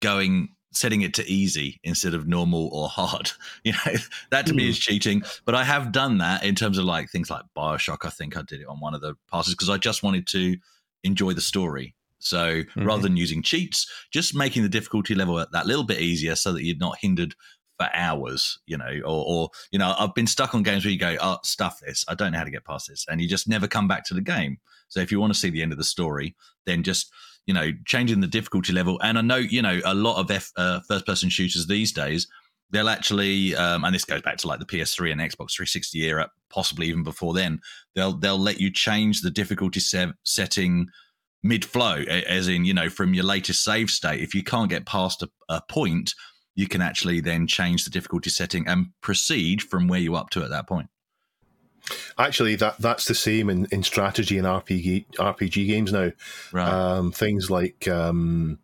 going 0.00 0.48
setting 0.76 1.00
it 1.02 1.14
to 1.14 1.28
easy 1.28 1.80
instead 1.82 2.14
of 2.14 2.28
normal 2.28 2.68
or 2.72 2.88
hard. 2.88 3.30
You 3.64 3.72
know, 3.72 3.94
that 4.30 4.46
to 4.46 4.54
me 4.54 4.68
is 4.68 4.78
cheating. 4.78 5.22
But 5.44 5.56
I 5.56 5.64
have 5.64 5.90
done 5.90 6.18
that 6.18 6.44
in 6.44 6.54
terms 6.54 6.78
of 6.78 6.84
like 6.84 7.10
things 7.10 7.30
like 7.30 7.42
Bioshock. 7.56 8.04
I 8.04 8.10
think 8.10 8.36
I 8.36 8.42
did 8.42 8.60
it 8.60 8.68
on 8.68 8.78
one 8.78 8.94
of 8.94 9.00
the 9.00 9.14
passes 9.28 9.54
because 9.54 9.68
I 9.68 9.76
just 9.76 10.04
wanted 10.04 10.28
to 10.28 10.56
enjoy 11.02 11.32
the 11.32 11.40
story. 11.40 11.95
So 12.18 12.62
rather 12.76 13.02
than 13.02 13.16
using 13.16 13.42
cheats, 13.42 13.90
just 14.12 14.34
making 14.34 14.62
the 14.62 14.68
difficulty 14.68 15.14
level 15.14 15.44
that 15.52 15.66
little 15.66 15.84
bit 15.84 16.00
easier 16.00 16.34
so 16.34 16.52
that 16.52 16.64
you're 16.64 16.76
not 16.78 16.98
hindered 17.00 17.34
for 17.78 17.88
hours, 17.92 18.58
you 18.66 18.78
know, 18.78 19.00
or, 19.04 19.24
or 19.26 19.50
you 19.70 19.78
know, 19.78 19.94
I've 19.98 20.14
been 20.14 20.26
stuck 20.26 20.54
on 20.54 20.62
games 20.62 20.84
where 20.84 20.92
you 20.92 20.98
go, 20.98 21.16
oh, 21.20 21.38
stuff 21.44 21.78
this, 21.86 22.04
I 22.08 22.14
don't 22.14 22.32
know 22.32 22.38
how 22.38 22.44
to 22.44 22.50
get 22.50 22.64
past 22.64 22.88
this, 22.88 23.04
and 23.08 23.20
you 23.20 23.28
just 23.28 23.48
never 23.48 23.68
come 23.68 23.86
back 23.86 24.04
to 24.06 24.14
the 24.14 24.22
game. 24.22 24.56
So 24.88 25.00
if 25.00 25.12
you 25.12 25.20
want 25.20 25.34
to 25.34 25.38
see 25.38 25.50
the 25.50 25.62
end 25.62 25.72
of 25.72 25.78
the 25.78 25.84
story, 25.84 26.34
then 26.64 26.82
just 26.82 27.12
you 27.46 27.54
know, 27.54 27.70
changing 27.86 28.20
the 28.20 28.26
difficulty 28.26 28.72
level. 28.72 29.00
And 29.02 29.16
I 29.16 29.20
know, 29.22 29.36
you 29.36 29.62
know, 29.62 29.80
a 29.84 29.94
lot 29.94 30.18
of 30.18 30.30
F, 30.30 30.50
uh, 30.56 30.80
first-person 30.88 31.30
shooters 31.30 31.66
these 31.66 31.92
days, 31.92 32.26
they'll 32.70 32.88
actually, 32.88 33.54
um, 33.54 33.84
and 33.84 33.94
this 33.94 34.04
goes 34.04 34.22
back 34.22 34.36
to 34.38 34.48
like 34.48 34.58
the 34.58 34.66
PS3 34.66 35.12
and 35.12 35.20
Xbox 35.20 35.54
360 35.54 36.02
era, 36.02 36.30
possibly 36.50 36.88
even 36.88 37.04
before 37.04 37.32
then. 37.32 37.60
They'll 37.94 38.14
they'll 38.14 38.38
let 38.38 38.60
you 38.60 38.72
change 38.72 39.22
the 39.22 39.30
difficulty 39.30 39.80
se- 39.80 40.12
setting 40.24 40.88
mid-flow, 41.46 42.02
as 42.28 42.48
in, 42.48 42.64
you 42.64 42.74
know, 42.74 42.88
from 42.88 43.14
your 43.14 43.24
latest 43.24 43.64
save 43.64 43.90
state. 43.90 44.20
If 44.20 44.34
you 44.34 44.42
can't 44.42 44.70
get 44.70 44.86
past 44.86 45.22
a, 45.22 45.30
a 45.48 45.62
point, 45.68 46.14
you 46.54 46.66
can 46.66 46.80
actually 46.80 47.20
then 47.20 47.46
change 47.46 47.84
the 47.84 47.90
difficulty 47.90 48.30
setting 48.30 48.66
and 48.66 48.88
proceed 49.00 49.62
from 49.62 49.88
where 49.88 50.00
you're 50.00 50.16
up 50.16 50.30
to 50.30 50.42
at 50.42 50.50
that 50.50 50.66
point. 50.66 50.88
Actually, 52.18 52.56
that 52.56 52.78
that's 52.78 53.04
the 53.06 53.14
same 53.14 53.48
in, 53.48 53.66
in 53.70 53.82
strategy 53.82 54.38
and 54.38 54.46
RPG 54.46 55.06
RPG 55.18 55.66
games 55.68 55.92
now. 55.92 56.10
Right. 56.52 56.68
Um, 56.68 57.12
things 57.12 57.48
like 57.48 57.86
um, 57.86 58.58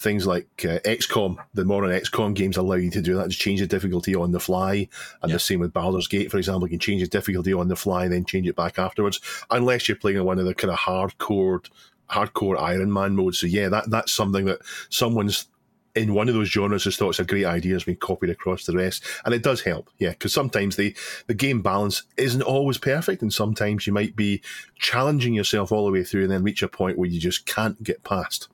things 0.00 0.26
like 0.26 0.48
uh, 0.64 0.80
XCOM, 0.80 1.36
the 1.54 1.64
modern 1.64 1.90
XCOM 1.90 2.34
games 2.34 2.56
allow 2.56 2.74
you 2.74 2.90
to 2.90 3.00
do 3.00 3.14
that, 3.14 3.30
to 3.30 3.36
change 3.36 3.60
the 3.60 3.66
difficulty 3.66 4.14
on 4.16 4.32
the 4.32 4.40
fly. 4.40 4.88
And 5.22 5.30
Yeah. 5.30 5.36
the 5.36 5.38
same 5.38 5.60
with 5.60 5.72
Baldur's 5.72 6.08
Gate, 6.08 6.30
for 6.30 6.38
example, 6.38 6.66
you 6.66 6.70
can 6.70 6.80
change 6.80 7.02
the 7.02 7.08
difficulty 7.08 7.52
on 7.52 7.68
the 7.68 7.76
fly 7.76 8.04
and 8.04 8.12
then 8.12 8.24
change 8.24 8.48
it 8.48 8.56
back 8.56 8.78
afterwards, 8.78 9.20
unless 9.50 9.88
you're 9.88 9.96
playing 9.96 10.16
in 10.16 10.24
one 10.24 10.40
of 10.40 10.44
the 10.44 10.54
kind 10.54 10.72
of 10.72 10.80
hardcore 10.80 11.64
hardcore 12.12 12.60
Iron 12.60 12.92
Man 12.92 13.16
modes. 13.16 13.38
So 13.38 13.46
yeah, 13.46 13.68
that 13.68 13.90
that's 13.90 14.12
something 14.12 14.44
that 14.44 14.60
someone's 14.90 15.46
in 15.94 16.14
one 16.14 16.28
of 16.28 16.34
those 16.34 16.48
genres 16.48 16.84
has 16.84 16.96
thought 16.96 17.10
it's 17.10 17.18
a 17.18 17.24
great 17.24 17.44
idea 17.44 17.74
has 17.74 17.84
been 17.84 17.96
copied 17.96 18.30
across 18.30 18.64
the 18.64 18.76
rest, 18.76 19.04
and 19.24 19.34
it 19.34 19.42
does 19.42 19.60
help. 19.62 19.90
Yeah, 19.98 20.10
because 20.10 20.32
sometimes 20.32 20.76
the 20.76 20.96
the 21.26 21.34
game 21.34 21.62
balance 21.62 22.04
isn't 22.16 22.42
always 22.42 22.78
perfect, 22.78 23.22
and 23.22 23.32
sometimes 23.32 23.86
you 23.86 23.92
might 23.92 24.16
be 24.16 24.42
challenging 24.76 25.34
yourself 25.34 25.72
all 25.72 25.86
the 25.86 25.92
way 25.92 26.04
through, 26.04 26.22
and 26.22 26.30
then 26.30 26.42
reach 26.42 26.62
a 26.62 26.68
point 26.68 26.98
where 26.98 27.08
you 27.08 27.20
just 27.20 27.46
can't 27.46 27.82
get 27.82 28.04
past. 28.04 28.48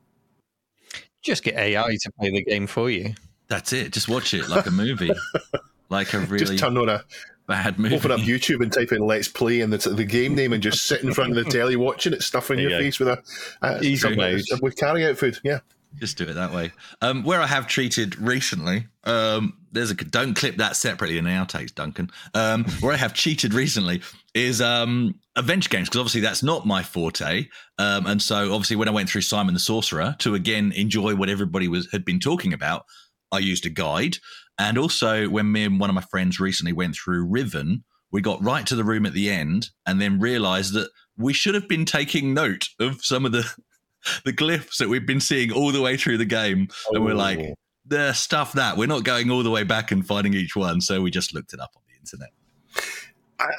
Just 1.22 1.42
get 1.42 1.56
AI 1.56 1.96
to 2.00 2.12
play 2.18 2.30
the 2.30 2.44
game 2.44 2.66
for 2.66 2.90
you. 2.90 3.14
That's 3.48 3.72
it. 3.72 3.92
Just 3.92 4.08
watch 4.08 4.34
it 4.34 4.48
like 4.48 4.66
a 4.66 4.70
movie, 4.70 5.10
like 5.88 6.12
a 6.14 6.20
really 6.20 6.44
just 6.44 6.58
turn 6.58 6.76
on 6.76 6.88
a 6.88 7.04
bad 7.48 7.78
movie. 7.78 7.96
open 7.96 8.12
up 8.12 8.20
YouTube 8.20 8.62
and 8.62 8.72
type 8.72 8.92
in 8.92 9.00
"Let's 9.00 9.26
Play" 9.26 9.62
and 9.62 9.72
the, 9.72 9.90
the 9.90 10.04
game 10.04 10.36
name, 10.36 10.52
and 10.52 10.62
just 10.62 10.84
sit 10.84 11.02
in 11.02 11.12
front 11.12 11.36
of 11.36 11.44
the 11.44 11.50
telly 11.50 11.74
watching 11.74 12.12
it, 12.12 12.22
stuffing 12.22 12.60
you 12.60 12.68
your 12.68 12.78
face 12.78 13.00
with 13.00 13.08
a 13.08 13.22
uh, 13.62 13.80
Easy 13.82 14.14
with 14.60 14.76
carry 14.76 15.04
out 15.06 15.18
food. 15.18 15.38
Yeah, 15.42 15.60
Just 15.96 16.16
do 16.18 16.24
it 16.24 16.34
that 16.34 16.52
way. 16.52 16.72
Um, 17.00 17.24
where 17.24 17.40
I 17.40 17.46
have 17.46 17.66
cheated 17.66 18.16
recently, 18.18 18.86
um, 19.04 19.54
there's 19.72 19.90
a 19.90 19.94
don't 19.94 20.34
clip 20.34 20.56
that 20.56 20.76
separately 20.76 21.18
in 21.18 21.24
the 21.24 21.30
outtakes, 21.30 21.74
Duncan. 21.74 22.10
Um, 22.34 22.64
where 22.80 22.92
I 22.92 22.96
have 22.96 23.14
cheated 23.14 23.54
recently 23.54 24.02
is 24.34 24.60
um, 24.60 25.18
adventure 25.34 25.68
games 25.68 25.88
because 25.88 26.00
obviously 26.00 26.20
that's 26.20 26.42
not 26.42 26.66
my 26.66 26.82
forte. 26.82 27.48
Um, 27.78 28.06
and 28.06 28.22
so 28.22 28.52
obviously 28.52 28.76
when 28.76 28.88
I 28.88 28.92
went 28.92 29.08
through 29.08 29.22
Simon 29.22 29.54
the 29.54 29.60
Sorcerer 29.60 30.14
to 30.20 30.34
again 30.34 30.72
enjoy 30.72 31.14
what 31.14 31.28
everybody 31.28 31.68
was 31.68 31.90
had 31.90 32.04
been 32.04 32.20
talking 32.20 32.52
about, 32.52 32.84
I 33.32 33.38
used 33.38 33.66
a 33.66 33.70
guide. 33.70 34.18
And 34.58 34.76
also 34.78 35.28
when 35.28 35.52
me 35.52 35.64
and 35.64 35.78
one 35.78 35.90
of 35.90 35.94
my 35.94 36.02
friends 36.02 36.40
recently 36.40 36.72
went 36.72 36.96
through 36.96 37.24
Riven, 37.26 37.84
we 38.10 38.20
got 38.20 38.42
right 38.42 38.66
to 38.66 38.74
the 38.74 38.84
room 38.84 39.06
at 39.06 39.12
the 39.12 39.30
end 39.30 39.70
and 39.86 40.00
then 40.00 40.18
realised 40.18 40.72
that 40.74 40.90
we 41.16 41.32
should 41.32 41.54
have 41.54 41.68
been 41.68 41.84
taking 41.84 42.34
note 42.34 42.68
of 42.80 43.04
some 43.04 43.24
of 43.24 43.32
the 43.32 43.44
the 44.24 44.32
glyphs 44.32 44.78
that 44.78 44.88
we've 44.88 45.06
been 45.06 45.20
seeing 45.20 45.52
all 45.52 45.72
the 45.72 45.82
way 45.82 45.96
through 45.96 46.16
the 46.18 46.24
game, 46.24 46.68
and 46.92 47.04
we're 47.04 47.14
like, 47.14 47.38
Oh. 47.40 47.54
the 47.84 48.12
stuff 48.12 48.52
that 48.52 48.76
we're 48.76 48.86
not 48.86 49.02
going 49.04 49.30
all 49.30 49.42
the 49.42 49.50
way 49.50 49.64
back 49.64 49.90
and 49.90 50.06
finding 50.06 50.34
each 50.34 50.54
one, 50.54 50.80
so 50.80 51.00
we 51.02 51.10
just 51.10 51.34
looked 51.34 51.52
it 51.52 51.60
up 51.60 51.72
on 51.76 51.82
the 51.88 51.94
internet. 51.98 52.30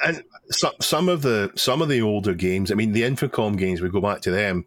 and 0.04 0.24
some 0.50 0.72
some 0.80 1.08
of 1.08 1.22
the 1.22 1.50
some 1.56 1.82
of 1.82 1.88
the 1.88 2.00
older 2.02 2.34
games. 2.34 2.70
I 2.72 2.74
mean, 2.74 2.92
the 2.92 3.02
Infocom 3.02 3.56
games. 3.58 3.80
We 3.80 3.90
go 3.90 4.00
back 4.00 4.22
to 4.22 4.30
them. 4.30 4.64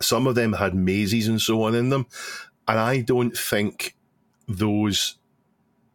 Some 0.00 0.26
of 0.26 0.34
them 0.34 0.52
had 0.54 0.74
mazes 0.74 1.28
and 1.28 1.40
so 1.40 1.62
on 1.64 1.74
in 1.74 1.88
them, 1.90 2.06
and 2.66 2.78
I 2.78 3.00
don't 3.02 3.36
think 3.36 3.96
those 4.48 5.16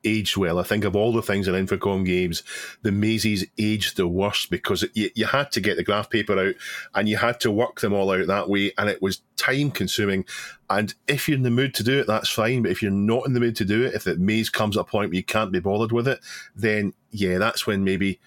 aged 0.05 0.37
well. 0.37 0.59
I 0.59 0.63
think 0.63 0.83
of 0.83 0.95
all 0.95 1.11
the 1.11 1.21
things 1.21 1.47
in 1.47 1.55
Infocom 1.55 2.05
games, 2.05 2.43
the 2.83 2.91
mazes 2.91 3.45
aged 3.57 3.97
the 3.97 4.07
worst 4.07 4.49
because 4.49 4.85
you, 4.93 5.09
you 5.15 5.25
had 5.25 5.51
to 5.53 5.61
get 5.61 5.77
the 5.77 5.83
graph 5.83 6.09
paper 6.09 6.39
out 6.39 6.55
and 6.93 7.09
you 7.09 7.17
had 7.17 7.39
to 7.41 7.51
work 7.51 7.81
them 7.81 7.93
all 7.93 8.11
out 8.11 8.27
that 8.27 8.49
way, 8.49 8.71
and 8.77 8.89
it 8.89 9.01
was 9.01 9.21
time 9.37 9.71
consuming. 9.71 10.25
And 10.69 10.93
if 11.07 11.27
you're 11.27 11.37
in 11.37 11.43
the 11.43 11.51
mood 11.51 11.73
to 11.75 11.83
do 11.83 11.99
it, 11.99 12.07
that's 12.07 12.29
fine. 12.29 12.61
But 12.61 12.71
if 12.71 12.81
you're 12.81 12.91
not 12.91 13.25
in 13.25 13.33
the 13.33 13.39
mood 13.39 13.55
to 13.57 13.65
do 13.65 13.83
it, 13.83 13.93
if 13.93 14.03
the 14.03 14.15
maze 14.15 14.49
comes 14.49 14.77
at 14.77 14.81
a 14.81 14.83
point 14.83 15.09
where 15.09 15.17
you 15.17 15.23
can't 15.23 15.51
be 15.51 15.59
bothered 15.59 15.91
with 15.91 16.07
it, 16.07 16.19
then 16.55 16.93
yeah, 17.11 17.37
that's 17.37 17.67
when 17.67 17.83
maybe 17.83 18.19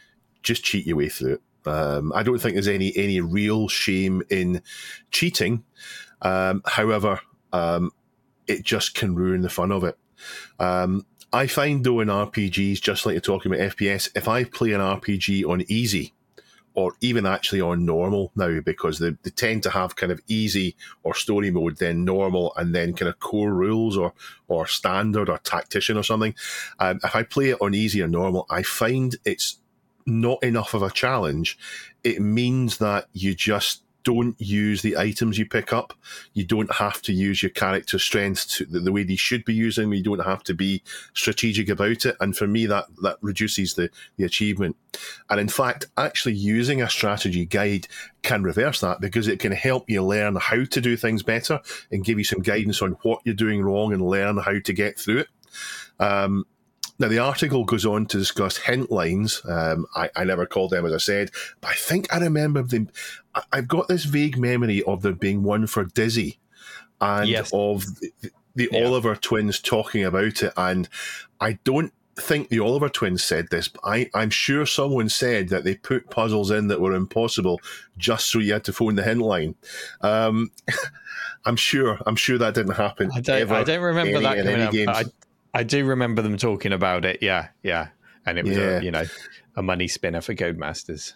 just 0.43 0.64
cheat 0.64 0.87
your 0.87 0.97
way 0.97 1.09
through 1.09 1.35
it. 1.35 1.43
Um, 1.68 2.12
I 2.14 2.22
don't 2.22 2.39
think 2.39 2.55
there's 2.55 2.68
any 2.68 2.97
any 2.97 3.20
real 3.20 3.68
shame 3.68 4.22
in 4.31 4.62
cheating. 5.11 5.64
Um, 6.22 6.62
however, 6.64 7.20
um, 7.53 7.93
it 8.47 8.64
just 8.64 8.95
can 8.95 9.14
ruin 9.14 9.43
the 9.43 9.51
fun 9.51 9.72
of 9.72 9.85
it. 9.85 9.99
Um, 10.59 11.07
I 11.33 11.47
find 11.47 11.85
though 11.85 12.01
in 12.01 12.09
RPGs, 12.09 12.81
just 12.81 13.05
like 13.05 13.12
you're 13.12 13.20
talking 13.20 13.53
about 13.53 13.76
FPS, 13.76 14.09
if 14.14 14.29
I 14.29 14.45
play 14.45 14.72
an 14.72 14.81
RPG 14.81 15.49
on 15.49 15.64
easy, 15.68 16.14
or 16.74 16.95
even 17.01 17.26
actually 17.26 17.61
on 17.61 17.85
normal 17.85 18.31
now, 18.37 18.61
because 18.61 19.01
they, 19.01 19.11
they 19.22 19.31
tend 19.31 19.64
to 19.64 19.70
have 19.70 19.97
kind 19.97 20.12
of 20.12 20.20
easy 20.29 20.76
or 21.03 21.12
story 21.12 21.51
mode, 21.51 21.76
then 21.79 22.05
normal, 22.05 22.53
and 22.57 22.72
then 22.74 22.95
kind 22.95 23.09
of 23.09 23.18
core 23.18 23.53
rules 23.53 23.97
or 23.97 24.12
or 24.47 24.66
standard 24.66 25.29
or 25.29 25.39
tactician 25.39 25.97
or 25.97 26.05
something. 26.05 26.35
Um, 26.79 27.01
if 27.03 27.16
I 27.16 27.24
play 27.24 27.51
it 27.51 27.59
on 27.61 27.74
easy 27.74 28.01
or 28.01 28.09
normal, 28.09 28.47
I 28.49 28.62
find 28.62 29.16
it's 29.24 29.59
not 30.07 30.43
enough 30.43 30.72
of 30.72 30.83
a 30.83 30.91
challenge. 30.91 31.59
It 32.05 32.20
means 32.20 32.79
that 32.79 33.09
you 33.12 33.35
just 33.35 33.83
don't 34.09 34.40
use 34.40 34.80
the 34.80 34.96
items 34.96 35.36
you 35.36 35.44
pick 35.44 35.70
up. 35.70 35.92
You 36.32 36.42
don't 36.42 36.72
have 36.72 37.02
to 37.02 37.12
use 37.12 37.42
your 37.42 37.50
character 37.50 37.98
strength 37.98 38.48
to 38.52 38.64
the, 38.64 38.80
the 38.80 38.90
way 38.90 39.02
they 39.02 39.16
should 39.16 39.44
be 39.44 39.52
using. 39.52 39.92
You 39.92 40.02
don't 40.02 40.24
have 40.24 40.42
to 40.44 40.54
be 40.54 40.82
strategic 41.12 41.68
about 41.68 42.06
it. 42.06 42.16
And 42.18 42.34
for 42.34 42.46
me, 42.46 42.64
that 42.64 42.86
that 43.02 43.18
reduces 43.20 43.74
the 43.74 43.90
the 44.16 44.24
achievement. 44.24 44.76
And 45.28 45.38
in 45.38 45.48
fact, 45.48 45.88
actually 45.98 46.36
using 46.36 46.80
a 46.80 46.88
strategy 46.88 47.44
guide 47.44 47.86
can 48.22 48.42
reverse 48.42 48.80
that 48.80 48.98
because 49.02 49.28
it 49.28 49.40
can 49.40 49.52
help 49.52 49.90
you 49.90 50.02
learn 50.02 50.36
how 50.36 50.64
to 50.64 50.80
do 50.80 50.96
things 50.96 51.22
better 51.22 51.61
and 51.92 52.02
give 52.02 52.16
you 52.16 52.24
some 52.24 52.40
guidance 52.40 52.80
on 52.80 52.92
what 53.02 53.20
you're 53.24 53.34
doing 53.34 53.61
wrong 53.62 53.92
and 53.92 54.00
learn 54.00 54.38
how 54.38 54.59
to 54.59 54.72
get 54.72 54.98
through 54.98 55.18
it. 55.18 55.28
Um, 56.00 56.46
now, 56.99 57.09
the 57.09 57.18
article 57.20 57.64
goes 57.64 57.86
on 57.86 58.07
to 58.07 58.18
discuss 58.18 58.57
hint 58.57 58.90
lines. 58.90 59.40
Um, 59.49 59.86
I, 59.94 60.11
I 60.16 60.24
never 60.24 60.46
called 60.46 60.70
them, 60.70 60.84
as 60.86 60.92
I 60.92 60.99
said, 60.99 61.30
but 61.61 61.70
I 61.70 61.74
think 61.74 62.12
I 62.12 62.18
remember 62.18 62.62
them. 62.62 62.88
I- 63.34 63.42
I've 63.53 63.68
got 63.68 63.88
this 63.88 64.05
vague 64.05 64.36
memory 64.38 64.82
of 64.82 65.03
there 65.03 65.12
being 65.12 65.42
one 65.42 65.66
for 65.66 65.84
Dizzy 65.84 66.38
and 67.01 67.28
Yes. 67.28 67.51
of 67.53 67.84
the, 68.01 68.11
the 68.57 68.68
Yeah. 68.72 68.84
Oliver 68.84 69.14
twins 69.14 69.61
talking 69.61 70.05
about 70.05 70.42
it. 70.42 70.53
And 70.57 70.88
I 71.40 71.59
don't 71.64 71.92
think 72.16 72.49
the 72.49 72.59
Oliver 72.59 72.88
twins 72.88 73.22
said 73.22 73.46
this, 73.51 73.68
but 73.68 73.80
I, 73.84 74.11
I'm 74.12 74.30
sure 74.30 74.66
someone 74.66 75.09
said 75.09 75.51
that 75.51 75.62
they 75.62 75.76
put 75.76 76.11
puzzles 76.11 76.51
in 76.51 76.66
that 76.66 76.80
were 76.80 76.94
impossible 76.94 77.61
just 77.96 78.26
so 78.26 78.40
you 78.40 78.55
had 78.55 78.64
to 78.64 78.72
phone 78.72 78.96
the 78.96 79.05
hint 79.05 79.20
line. 79.20 79.55
Um, 80.01 80.51
I'm 81.44 81.55
sure. 81.55 82.01
I'm 82.07 82.16
sure 82.16 82.36
that 82.38 82.55
didn't 82.55 82.74
happen. 82.74 83.11
I 83.14 83.20
don't. 83.20 83.40
ever 83.42 83.55
I 83.55 83.62
don't 83.62 83.80
remember 83.82 84.16
any- 84.16 84.22
that 84.24 84.38
in 84.38 84.44
coming 84.44 84.61
any 84.61 84.64
up. 84.64 84.72
games. 84.72 84.88
I, 84.88 85.05
I 85.55 85.62
do 85.62 85.84
remember 85.84 86.22
them 86.22 86.36
talking 86.36 86.72
about 86.72 87.05
it. 87.05 87.18
Yeah, 87.22 87.49
yeah, 87.62 87.88
and 88.26 88.38
it 88.38 88.44
was 88.44 88.57
Yeah. 88.57 88.78
a, 88.78 88.82
you 88.82 88.90
know 88.90 89.05
a 89.57 89.62
money 89.62 89.88
spinner 89.88 90.20
for 90.20 90.34
Codemasters. 90.34 91.14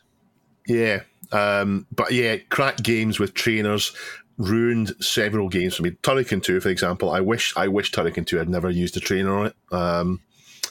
Yeah, 0.66 1.02
um, 1.32 1.86
but 1.94 2.12
yeah, 2.12 2.36
crack 2.48 2.78
games 2.82 3.18
with 3.18 3.34
trainers 3.34 3.92
ruined 4.38 4.92
several 5.00 5.48
games 5.48 5.76
for 5.76 5.82
me. 5.82 5.90
Turrican 6.02 6.42
Two, 6.42 6.60
for 6.60 6.68
example, 6.70 7.10
I 7.10 7.20
wish 7.20 7.54
I 7.56 7.68
wish 7.68 7.92
Turrican 7.92 8.26
Two 8.26 8.38
had 8.38 8.48
never 8.48 8.70
used 8.70 8.96
a 8.96 9.00
trainer 9.00 9.36
on 9.36 9.46
it. 9.46 9.56
Um, 9.70 10.20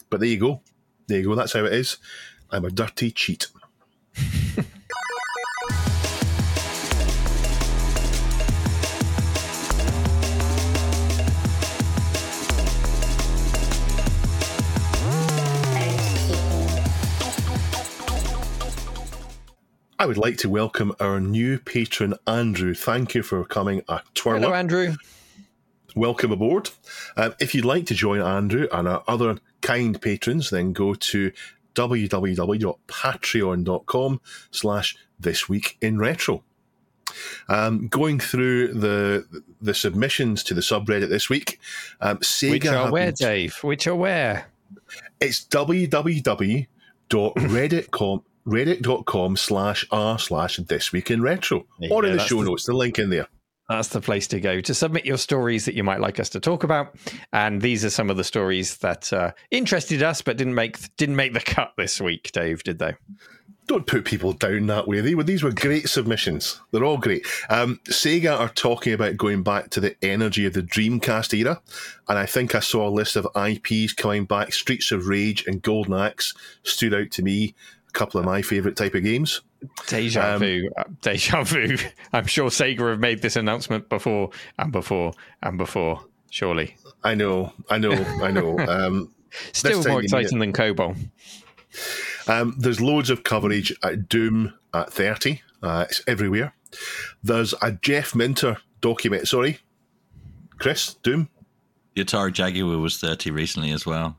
but 0.09 0.19
there 0.19 0.29
you 0.29 0.39
go, 0.39 0.61
there 1.07 1.19
you 1.19 1.25
go. 1.25 1.35
That's 1.35 1.53
how 1.53 1.65
it 1.65 1.73
is. 1.73 1.97
I'm 2.49 2.65
a 2.65 2.69
dirty 2.71 3.11
cheat. 3.11 3.47
I 20.01 20.05
would 20.07 20.17
like 20.17 20.37
to 20.37 20.49
welcome 20.49 20.95
our 20.99 21.19
new 21.19 21.59
patron, 21.59 22.15
Andrew. 22.25 22.73
Thank 22.73 23.13
you 23.13 23.21
for 23.21 23.45
coming 23.45 23.83
a 23.87 24.01
twirler. 24.15 24.39
Hello, 24.39 24.55
Andrew. 24.55 24.95
welcome 25.95 26.31
aboard. 26.31 26.71
Um, 27.15 27.35
if 27.39 27.53
you'd 27.53 27.65
like 27.65 27.85
to 27.85 27.93
join 27.93 28.19
Andrew 28.19 28.67
and 28.71 28.87
our 28.87 29.03
other 29.07 29.37
kind 29.61 30.01
patrons, 30.01 30.49
then 30.49 30.73
go 30.73 30.95
to 30.95 31.31
www.patreon.com 31.75 34.21
slash 34.49 34.97
this 35.19 35.47
week 35.47 35.77
in 35.81 35.99
retro. 35.99 36.43
Um, 37.47 37.87
going 37.87 38.19
through 38.19 38.73
the 38.73 39.43
the 39.61 39.75
submissions 39.75 40.41
to 40.45 40.55
the 40.55 40.61
subreddit 40.61 41.09
this 41.09 41.29
week, 41.29 41.59
um, 41.99 42.17
Sega 42.21 42.53
Which 42.53 42.65
are 42.65 42.91
where, 42.91 43.11
Dave? 43.11 43.55
Which 43.61 43.85
are 43.85 43.93
where? 43.93 44.47
it's 45.19 45.45
www.reddit.com 45.45 48.23
reddit.com 48.45 49.37
slash 49.37 49.85
r 49.91 50.17
slash 50.17 50.57
this 50.57 50.91
week 50.91 51.11
in 51.11 51.21
retro 51.21 51.65
or 51.89 52.05
in 52.05 52.17
the 52.17 52.23
show 52.23 52.41
notes 52.41 52.65
the 52.65 52.73
link 52.73 52.97
in 52.99 53.09
there 53.09 53.27
That's 53.69 53.89
the 53.89 54.01
place 54.01 54.27
to 54.27 54.39
go 54.39 54.61
to 54.61 54.73
submit 54.73 55.05
your 55.05 55.17
stories 55.17 55.65
that 55.65 55.75
you 55.75 55.83
might 55.83 56.01
like 56.01 56.19
us 56.19 56.29
to 56.29 56.39
talk 56.39 56.63
about. 56.63 56.95
And 57.31 57.61
these 57.61 57.85
are 57.85 57.89
some 57.89 58.09
of 58.09 58.17
the 58.17 58.23
stories 58.23 58.77
that 58.77 59.13
uh, 59.13 59.31
interested 59.49 60.03
us, 60.03 60.21
but 60.21 60.35
didn't 60.37 60.55
make 60.55 60.95
didn't 60.97 61.15
make 61.15 61.33
the 61.33 61.39
cut 61.39 61.71
this 61.77 62.01
week. 62.01 62.31
Dave, 62.33 62.63
did 62.63 62.79
they? 62.79 62.95
don't 63.71 63.87
put 63.87 64.03
people 64.03 64.33
down 64.33 64.67
that 64.67 64.85
way. 64.85 64.99
They 64.99 65.15
were 65.15 65.23
these 65.23 65.43
were 65.43 65.51
great 65.51 65.87
submissions. 65.87 66.59
They're 66.71 66.83
all 66.83 66.97
great. 66.97 67.25
Um, 67.49 67.79
Sega 67.85 68.37
are 68.37 68.49
talking 68.49 68.91
about 68.91 69.15
going 69.15 69.43
back 69.43 69.69
to 69.71 69.79
the 69.79 69.95
energy 70.03 70.45
of 70.45 70.51
the 70.51 70.61
Dreamcast 70.61 71.33
era, 71.33 71.61
and 72.09 72.17
I 72.19 72.25
think 72.25 72.53
I 72.53 72.59
saw 72.59 72.87
a 72.87 72.89
list 72.89 73.15
of 73.15 73.27
IPs 73.33 73.93
coming 73.93 74.25
back. 74.25 74.51
Streets 74.51 74.91
of 74.91 75.07
Rage 75.07 75.47
and 75.47 75.61
Golden 75.61 75.93
Axe 75.93 76.33
stood 76.63 76.93
out 76.93 77.11
to 77.11 77.23
me. 77.23 77.55
A 77.93 77.97
couple 77.97 78.19
of 78.19 78.25
my 78.25 78.41
favorite 78.41 78.75
type 78.75 78.95
of 78.95 79.03
games. 79.03 79.41
Deja 79.87 80.35
Um, 80.35 80.39
vu. 80.39 80.69
Uh, 80.77 80.83
deja 81.01 81.43
vu. 81.45 81.77
I'm 82.13 82.25
sure 82.25 82.49
Sega 82.49 82.89
have 82.89 82.99
made 82.99 83.21
this 83.21 83.35
announcement 83.35 83.89
before 83.89 84.29
and 84.57 84.71
before 84.71 85.13
and 85.43 85.57
before. 85.57 86.01
Surely, 86.29 86.75
I 87.03 87.13
know, 87.13 87.51
I 87.69 87.77
know, 87.77 87.91
I 88.21 88.31
know. 88.31 88.57
Um, 88.67 89.13
still 89.51 89.83
time 89.83 89.91
more 89.91 90.01
you 90.01 90.07
mean 90.09 90.21
exciting 90.21 90.39
than 90.39 90.53
Cobol. 90.53 90.95
Um, 92.27 92.55
there's 92.57 92.79
loads 92.79 93.09
of 93.09 93.23
coverage 93.23 93.73
at 93.83 94.07
Doom 94.07 94.53
at 94.73 94.91
30. 94.93 95.41
Uh, 95.61 95.85
it's 95.89 96.01
everywhere. 96.07 96.53
There's 97.23 97.53
a 97.61 97.73
Jeff 97.73 98.15
Minter 98.15 98.57
document. 98.79 99.27
Sorry, 99.27 99.59
Chris, 100.57 100.93
Doom. 100.95 101.29
The 101.95 102.05
Atari 102.05 102.31
Jaguar 102.31 102.77
was 102.77 102.97
30 102.97 103.31
recently 103.31 103.71
as 103.71 103.85
well. 103.85 104.17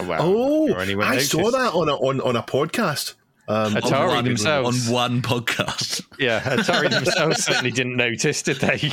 Oh, 0.00 0.06
wow. 0.06 0.18
Oh, 0.20 0.72
Or 0.72 0.80
anyone 0.80 1.06
I 1.06 1.18
saw 1.18 1.50
that 1.50 1.74
on 1.74 1.88
a, 1.88 1.94
on, 1.96 2.20
on 2.20 2.36
a 2.36 2.42
podcast. 2.42 3.14
Um, 3.46 3.74
Atari 3.74 4.08
on 4.08 4.14
one, 4.14 4.24
themselves. 4.24 4.88
On 4.88 4.94
one 4.94 5.22
podcast. 5.22 6.06
Yeah, 6.18 6.40
Atari 6.40 6.90
themselves 6.90 7.44
certainly 7.44 7.72
didn't 7.72 7.96
notice, 7.96 8.42
did 8.42 8.56
they? 8.56 8.92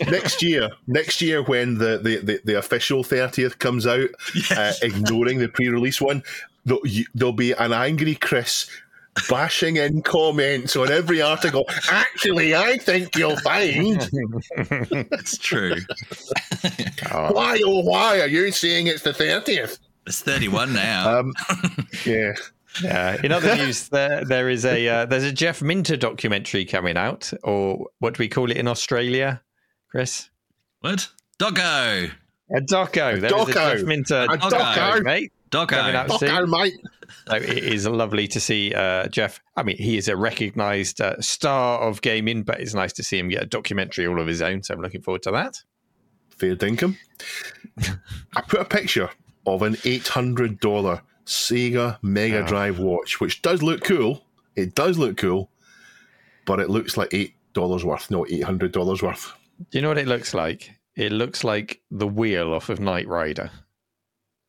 next 0.10 0.42
year, 0.42 0.70
next 0.86 1.20
year 1.20 1.42
when 1.42 1.76
the, 1.76 1.98
the, 1.98 2.16
the, 2.16 2.40
the 2.44 2.58
official 2.58 3.04
30th 3.04 3.58
comes 3.58 3.86
out, 3.86 4.08
uh, 4.52 4.72
ignoring 4.82 5.38
the 5.38 5.48
pre-release 5.48 6.00
one, 6.00 6.22
there'll, 6.64 6.82
there'll 7.14 7.32
be 7.34 7.52
an 7.52 7.72
angry 7.74 8.14
Chris 8.14 8.70
bashing 9.28 9.76
in 9.76 10.02
comments 10.02 10.76
on 10.76 10.90
every 10.90 11.20
article. 11.20 11.64
Actually, 11.90 12.54
I 12.54 12.78
think 12.78 13.16
you'll 13.16 13.36
find. 13.36 14.08
It's 14.56 15.38
true. 15.38 15.76
Why, 17.12 17.60
oh, 17.64 17.80
why 17.80 18.20
are 18.20 18.26
you 18.26 18.50
saying 18.50 18.86
it's 18.86 19.02
the 19.02 19.12
30th? 19.12 19.78
It's 20.06 20.20
31 20.20 20.72
now. 20.72 21.18
Um, 21.20 21.32
yeah. 22.04 22.32
Yeah. 22.82 23.20
In 23.22 23.30
other 23.32 23.54
news, 23.56 23.88
there 23.88 24.24
there 24.24 24.48
is 24.50 24.64
a 24.64 24.88
uh, 24.88 25.06
there's 25.06 25.22
a 25.22 25.32
Jeff 25.32 25.62
Minter 25.62 25.96
documentary 25.96 26.64
coming 26.64 26.96
out, 26.96 27.32
or 27.44 27.86
what 28.00 28.14
do 28.14 28.22
we 28.22 28.28
call 28.28 28.50
it 28.50 28.56
in 28.56 28.66
Australia, 28.66 29.42
Chris? 29.90 30.28
what? 30.80 31.08
Doggo. 31.38 32.10
A 32.50 32.60
doco. 32.60 32.92
There 32.94 33.16
is 33.16 33.22
a 33.24 33.28
doco. 33.28 33.52
Jeff 33.54 33.82
Minter 33.84 34.26
A 34.28 34.36
doco, 34.36 34.74
doco. 34.74 35.02
mate. 35.04 35.32
Coming 35.50 35.94
out 35.94 36.08
Doggo. 36.08 36.26
soon. 36.26 36.50
Mate. 36.50 36.74
So 37.28 37.36
it 37.36 37.64
is 37.64 37.86
lovely 37.86 38.26
to 38.28 38.40
see 38.40 38.74
uh, 38.74 39.06
Jeff. 39.06 39.40
I 39.56 39.62
mean, 39.62 39.76
he 39.76 39.96
is 39.96 40.08
a 40.08 40.16
recognised 40.16 41.00
uh, 41.00 41.20
star 41.20 41.78
of 41.80 42.02
gaming, 42.02 42.42
but 42.42 42.60
it's 42.60 42.74
nice 42.74 42.92
to 42.94 43.04
see 43.04 43.18
him 43.20 43.28
get 43.28 43.42
a 43.44 43.46
documentary 43.46 44.06
all 44.08 44.20
of 44.20 44.26
his 44.26 44.42
own. 44.42 44.62
So 44.64 44.74
I'm 44.74 44.80
looking 44.80 45.00
forward 45.00 45.22
to 45.22 45.30
that. 45.30 45.62
Fair 46.30 46.56
dinkum. 46.56 46.96
I 48.36 48.40
put 48.48 48.60
a 48.60 48.64
picture 48.64 49.10
of 49.46 49.62
an 49.62 49.74
$800 49.76 51.00
Sega 51.26 51.98
Mega 52.02 52.44
Oh. 52.44 52.46
Drive 52.46 52.78
watch, 52.78 53.20
which 53.20 53.42
does 53.42 53.62
look 53.62 53.82
cool. 53.84 54.24
It 54.56 54.74
does 54.74 54.98
look 54.98 55.16
cool, 55.16 55.50
but 56.46 56.60
it 56.60 56.70
looks 56.70 56.96
like 56.96 57.10
$8 57.10 57.84
worth, 57.84 58.10
not 58.10 58.28
$800 58.28 59.02
worth. 59.02 59.32
Do 59.70 59.78
you 59.78 59.82
know 59.82 59.88
what 59.88 59.98
it 59.98 60.06
looks 60.08 60.34
like? 60.34 60.72
It 60.96 61.12
looks 61.12 61.42
like 61.44 61.80
the 61.90 62.06
wheel 62.06 62.52
off 62.52 62.68
of 62.68 62.78
Knight 62.80 63.08
Rider. 63.08 63.50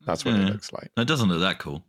That's 0.04 0.24
what 0.24 0.32
Yeah. 0.34 0.40
it 0.42 0.44
hmm. 0.44 0.52
looks 0.52 0.72
like. 0.72 0.90
It 0.96 1.08
doesn't 1.08 1.28
look 1.28 1.40
that 1.40 1.58
cool. 1.58 1.84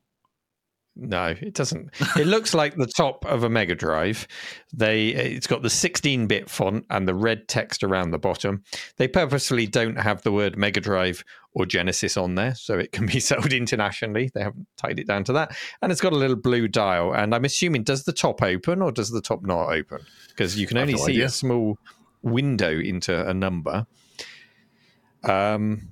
No, 0.99 1.27
it 1.27 1.53
doesn't. 1.53 1.91
It 2.17 2.25
looks 2.25 2.53
like 2.53 2.75
the 2.75 2.87
top 2.87 3.23
of 3.25 3.43
a 3.43 3.49
Mega 3.49 3.75
Drive. 3.75 4.27
They 4.73 5.09
it's 5.09 5.45
got 5.45 5.61
the 5.61 5.67
16-bit 5.67 6.49
font 6.49 6.85
and 6.89 7.07
the 7.07 7.13
red 7.13 7.47
text 7.47 7.83
around 7.83 8.11
the 8.11 8.17
bottom. 8.17 8.63
They 8.97 9.07
purposely 9.07 9.67
don't 9.67 9.97
have 9.97 10.23
the 10.23 10.31
word 10.31 10.57
Mega 10.57 10.81
Drive 10.81 11.23
or 11.53 11.65
Genesis 11.65 12.17
on 12.17 12.35
there, 12.35 12.55
so 12.55 12.79
it 12.79 12.91
can 12.91 13.05
be 13.05 13.19
sold 13.19 13.53
internationally. 13.53 14.31
They 14.33 14.41
haven't 14.41 14.67
tied 14.77 14.99
it 14.99 15.07
down 15.07 15.23
to 15.25 15.33
that, 15.33 15.55
and 15.81 15.91
it's 15.91 16.01
got 16.01 16.13
a 16.13 16.17
little 16.17 16.35
blue 16.35 16.67
dial. 16.67 17.13
And 17.13 17.35
I'm 17.35 17.45
assuming 17.45 17.83
does 17.83 18.03
the 18.03 18.13
top 18.13 18.41
open 18.41 18.81
or 18.81 18.91
does 18.91 19.11
the 19.11 19.21
top 19.21 19.43
not 19.43 19.71
open? 19.71 19.99
Because 20.29 20.59
you 20.59 20.65
can 20.65 20.77
only 20.77 20.93
no 20.93 20.99
see 20.99 21.13
idea. 21.13 21.25
a 21.25 21.29
small 21.29 21.77
window 22.23 22.71
into 22.71 23.27
a 23.27 23.33
number. 23.33 23.85
Um, 25.23 25.89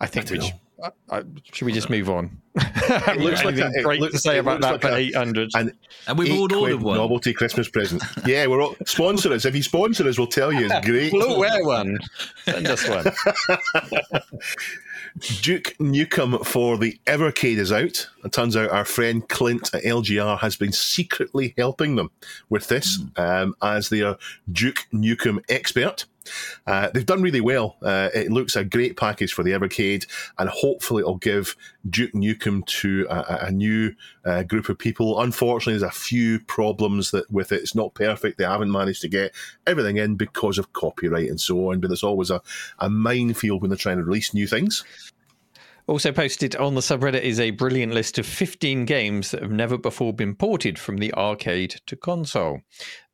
I 0.00 0.06
think 0.06 0.26
don't 0.26 0.38
know. 0.40 0.50
Should, 0.84 0.92
uh, 1.10 1.16
uh, 1.16 1.22
should 1.52 1.64
we 1.66 1.72
just 1.72 1.90
move 1.90 2.08
on? 2.10 2.40
It 2.86 3.18
looks 3.18 3.44
like 3.44 3.54
Anything 3.56 3.72
a- 3.76 3.80
it 3.80 3.84
great 3.84 3.96
to 3.96 4.02
looks- 4.04 4.22
say 4.22 4.38
about 4.38 4.60
that 4.60 4.72
like 4.72 4.80
for 4.82 4.94
800. 4.94 5.50
And 5.56 5.72
we've 6.18 6.32
all 6.38 6.46
quid 6.48 6.60
ordered 6.60 6.82
one. 6.82 6.96
novelty 6.98 7.32
Christmas 7.32 7.68
present. 7.68 8.02
Yeah, 8.26 8.46
we're 8.46 8.60
all 8.62 8.76
sponsor 8.86 9.32
us. 9.32 9.44
If 9.46 9.56
you 9.56 9.62
sponsor 9.62 10.06
us, 10.06 10.18
we'll 10.18 10.26
tell 10.26 10.52
you 10.52 10.68
it's 10.70 10.86
great. 10.86 11.12
We'll 11.12 11.38
wear 11.38 11.64
one. 11.64 11.98
Send 12.44 12.66
us 12.68 12.86
one. 12.88 13.04
Duke 15.42 15.74
Nukem 15.78 16.44
for 16.44 16.76
the 16.76 16.98
Evercade 17.06 17.58
is 17.58 17.70
out. 17.72 18.08
It 18.24 18.32
turns 18.32 18.56
out 18.56 18.70
our 18.70 18.84
friend 18.84 19.26
Clint 19.28 19.72
at 19.72 19.82
LGR 19.84 20.38
has 20.40 20.56
been 20.56 20.72
secretly 20.72 21.54
helping 21.56 21.94
them 21.96 22.10
with 22.50 22.66
this 22.68 22.98
um, 23.16 23.54
as 23.62 23.88
their 23.88 24.16
Duke 24.52 24.86
Nukem 24.92 25.42
expert. 25.48 26.06
Uh, 26.66 26.90
they've 26.90 27.06
done 27.06 27.22
really 27.22 27.40
well. 27.40 27.76
Uh, 27.82 28.10
it 28.14 28.30
looks 28.30 28.56
a 28.56 28.64
great 28.64 28.96
package 28.96 29.32
for 29.32 29.42
the 29.42 29.52
Evercade, 29.52 30.06
and 30.38 30.48
hopefully 30.48 31.00
it'll 31.00 31.16
give 31.16 31.56
Duke 31.88 32.12
Nukem 32.12 32.64
to 32.66 33.06
a, 33.10 33.46
a- 33.46 33.50
new 33.54 33.94
uh, 34.24 34.42
group 34.42 34.68
of 34.68 34.78
people. 34.78 35.20
Unfortunately, 35.20 35.78
there's 35.78 35.88
a 35.88 35.94
few 35.94 36.40
problems 36.40 37.10
that 37.12 37.30
with 37.30 37.52
it. 37.52 37.60
It's 37.60 37.74
not 37.74 37.94
perfect. 37.94 38.38
They 38.38 38.44
haven't 38.44 38.72
managed 38.72 39.02
to 39.02 39.08
get 39.08 39.34
everything 39.66 39.96
in 39.98 40.16
because 40.16 40.58
of 40.58 40.72
copyright 40.72 41.28
and 41.28 41.40
so 41.40 41.70
on. 41.70 41.80
But 41.80 41.92
it's 41.92 42.02
always 42.02 42.30
a, 42.30 42.42
a 42.78 42.90
minefield 42.90 43.62
when 43.62 43.70
they're 43.70 43.78
trying 43.78 43.98
to 43.98 44.04
release 44.04 44.34
new 44.34 44.46
things. 44.46 44.84
Also 45.86 46.12
posted 46.12 46.56
on 46.56 46.74
the 46.74 46.80
subreddit 46.80 47.20
is 47.20 47.38
a 47.38 47.50
brilliant 47.50 47.92
list 47.92 48.18
of 48.18 48.24
15 48.24 48.86
games 48.86 49.30
that 49.30 49.42
have 49.42 49.50
never 49.50 49.76
before 49.76 50.14
been 50.14 50.34
ported 50.34 50.78
from 50.78 50.96
the 50.96 51.12
arcade 51.12 51.82
to 51.86 51.94
console. 51.94 52.62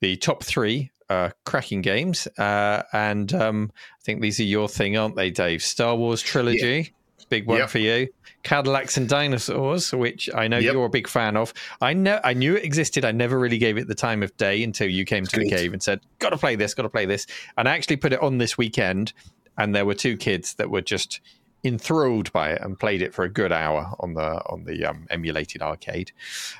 The 0.01 0.17
top 0.17 0.45
three 0.45 0.93
are 1.11 1.35
cracking 1.45 1.83
games, 1.83 2.27
uh, 2.39 2.83
and 2.93 3.35
um, 3.35 3.71
I 3.77 4.03
think 4.05 4.23
these 4.23 4.41
are 4.41 4.45
your 4.45 4.69
thing, 4.69 4.97
aren't 4.97 5.17
they, 5.17 5.31
Dave? 5.31 5.63
Star 5.63 5.95
Wars 5.97 6.23
trilogy, 6.23 6.95
big 7.29 7.47
one 7.47 7.59
Yep. 7.59 7.69
for 7.71 7.79
you. 7.79 8.09
Cadillacs 8.43 8.97
and 8.97 9.07
Dinosaurs, 9.07 9.93
which 9.93 10.31
I 10.35 10.49
know 10.49 10.57
Yep. 10.59 10.73
you're 10.73 10.87
a 10.87 10.91
big 10.91 11.07
fan 11.09 11.37
of. 11.37 11.53
I 11.83 11.93
know 11.93 12.19
I 12.25 12.33
knew 12.33 12.55
it 12.57 12.65
existed. 12.65 13.05
I 13.05 13.13
never 13.13 13.39
really 13.39 13.59
gave 13.59 13.77
it 13.77 13.87
the 13.87 13.95
time 13.95 14.23
of 14.23 14.35
day 14.39 14.63
until 14.63 14.89
you 14.89 15.05
came 15.05 15.27
to 15.27 15.39
the 15.41 15.49
cave 15.51 15.73
and 15.75 15.83
said, 15.83 16.01
"Got 16.21 16.31
to 16.31 16.39
play 16.39 16.57
this, 16.57 16.73
got 16.73 16.85
to 16.85 16.89
play 16.89 17.05
this." 17.05 17.27
And 17.59 17.69
I 17.69 17.75
actually 17.77 17.97
put 17.97 18.13
it 18.15 18.23
on 18.23 18.39
this 18.39 18.57
weekend, 18.57 19.13
and 19.59 19.75
there 19.75 19.85
were 19.85 19.95
two 19.95 20.17
kids 20.17 20.55
that 20.55 20.71
were 20.71 20.81
just 20.81 21.21
enthralled 21.63 22.33
by 22.33 22.53
it 22.53 22.63
and 22.63 22.79
played 22.81 23.03
it 23.03 23.13
for 23.13 23.23
a 23.23 23.29
good 23.29 23.53
hour 23.53 23.93
on 24.01 24.15
the 24.15 24.41
on 24.49 24.65
the 24.65 24.87
um, 24.87 25.07
emulated 25.11 25.61
arcade. 25.61 26.11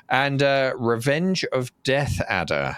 And 0.09 0.43
uh, 0.43 0.73
Revenge 0.77 1.43
of 1.45 1.71
Death 1.83 2.21
Adder. 2.29 2.77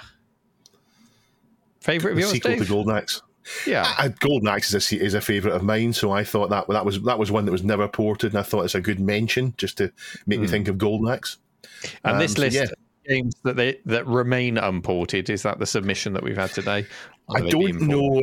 Favorite 1.84 2.14
of 2.14 2.20
yours, 2.20 2.32
sequel 2.32 2.52
to 2.52 2.60
Dave? 2.60 2.70
Golden 2.70 2.96
Axe. 2.96 3.22
Yeah. 3.68 3.94
Uh, 3.98 4.08
Golden 4.20 4.48
Axe 4.48 4.74
is 4.74 4.92
a, 4.92 5.04
is 5.04 5.14
a 5.14 5.22
favorite 5.22 5.54
of 5.54 5.64
mine, 5.64 5.92
so 5.92 6.12
I 6.12 6.24
thought 6.24 6.50
that 6.50 6.68
that 6.70 6.86
was 6.86 7.02
that 7.04 7.20
was 7.20 7.30
one 7.30 7.46
that 7.46 7.52
was 7.52 7.64
never 7.64 7.88
ported, 7.90 8.32
and 8.32 8.40
I 8.40 8.44
thought 8.44 8.64
it's 8.64 8.76
a 8.76 8.82
good 8.82 9.02
mention 9.02 9.54
just 9.58 9.78
to 9.80 9.92
make 10.26 10.40
me 10.40 10.48
think 10.48 10.70
of 10.70 10.78
Golden 10.78 11.10
Axe. 11.10 11.38
And 12.06 12.14
Um, 12.14 12.20
this 12.20 12.34
so 12.34 12.42
list 12.42 12.56
yeah. 12.56 12.64
of 12.64 12.74
games 13.06 13.36
that 13.44 13.58
they 13.58 13.80
that 13.86 14.08
remain 14.08 14.58
unported 14.58 15.30
is 15.30 15.44
that 15.44 15.60
the 15.60 15.66
submission 15.66 16.14
that 16.14 16.24
we've 16.24 16.38
had 16.38 16.52
today? 16.52 16.88
I 17.30 17.42
don't 17.42 17.82
know. 17.82 18.22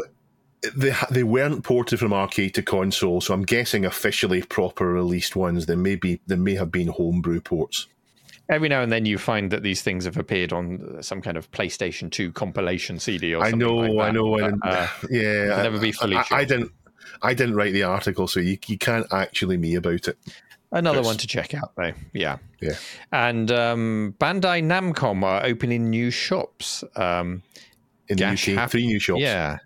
They 0.74 0.94
they 1.11 1.22
weren't 1.22 1.64
ported 1.64 1.98
from 1.98 2.14
arcade 2.14 2.54
to 2.54 2.62
console, 2.62 3.20
so 3.20 3.34
I'm 3.34 3.44
guessing 3.44 3.84
officially 3.84 4.42
proper 4.42 4.86
released 4.86 5.36
ones. 5.36 5.66
There 5.66 5.76
may 5.76 5.96
be 5.96 6.20
there 6.26 6.38
may 6.38 6.54
have 6.54 6.72
been 6.72 6.88
homebrew 6.88 7.40
ports. 7.40 7.86
Every 8.51 8.68
now 8.68 8.82
and 8.82 8.90
then 8.90 9.07
you 9.07 9.16
find 9.16 9.51
that 9.53 9.62
these 9.62 9.80
things 9.82 10.05
have 10.05 10.16
appeared 10.16 10.53
on 10.53 10.98
some 11.03 11.22
kind 11.22 11.36
of 11.36 11.51
PlayStation 11.53 12.11
2 12.11 12.32
compilation 12.32 12.98
CD 12.98 13.34
or 13.34 13.42
I 13.44 13.51
something 13.51 13.66
know, 13.68 13.76
like 13.76 13.92
that. 13.92 14.01
I 14.01 14.11
know, 14.11 14.34
I 14.34 14.40
But, 14.40 14.46
didn't, 14.51 14.64
uh, 14.64 14.88
yeah, 15.11 15.55
I'll 15.57 15.62
never 15.64 15.78
be 15.78 15.92
fully 15.92 16.16
I, 16.16 16.22
sure. 16.24 16.36
I 16.38 16.44
didn't. 16.44 16.72
I 17.22 17.34
didn't 17.34 17.55
write 17.55 17.72
the 17.72 17.82
article, 17.82 18.26
so 18.28 18.40
you, 18.40 18.57
you 18.66 18.78
can't 18.78 19.07
actually 19.12 19.57
me 19.57 19.74
about 19.74 20.09
it. 20.09 20.16
Another 20.72 20.98
Yes. 20.98 21.07
one 21.07 21.16
to 21.18 21.26
check 21.26 21.55
out, 21.55 21.72
though. 21.76 21.92
Yeah. 22.12 22.38
Yeah. 22.61 22.74
And 23.12 23.51
um, 23.51 24.14
Bandai 24.20 24.62
Namco 24.64 25.22
are 25.24 25.44
opening 25.44 25.90
new 25.90 26.11
shops. 26.11 26.84
Um, 26.96 27.42
In 28.09 28.16
Gash 28.16 28.46
the 28.46 28.57
UK, 28.57 28.70
three 28.70 28.86
new 28.86 28.98
shops. 28.98 29.20
yeah. 29.20 29.59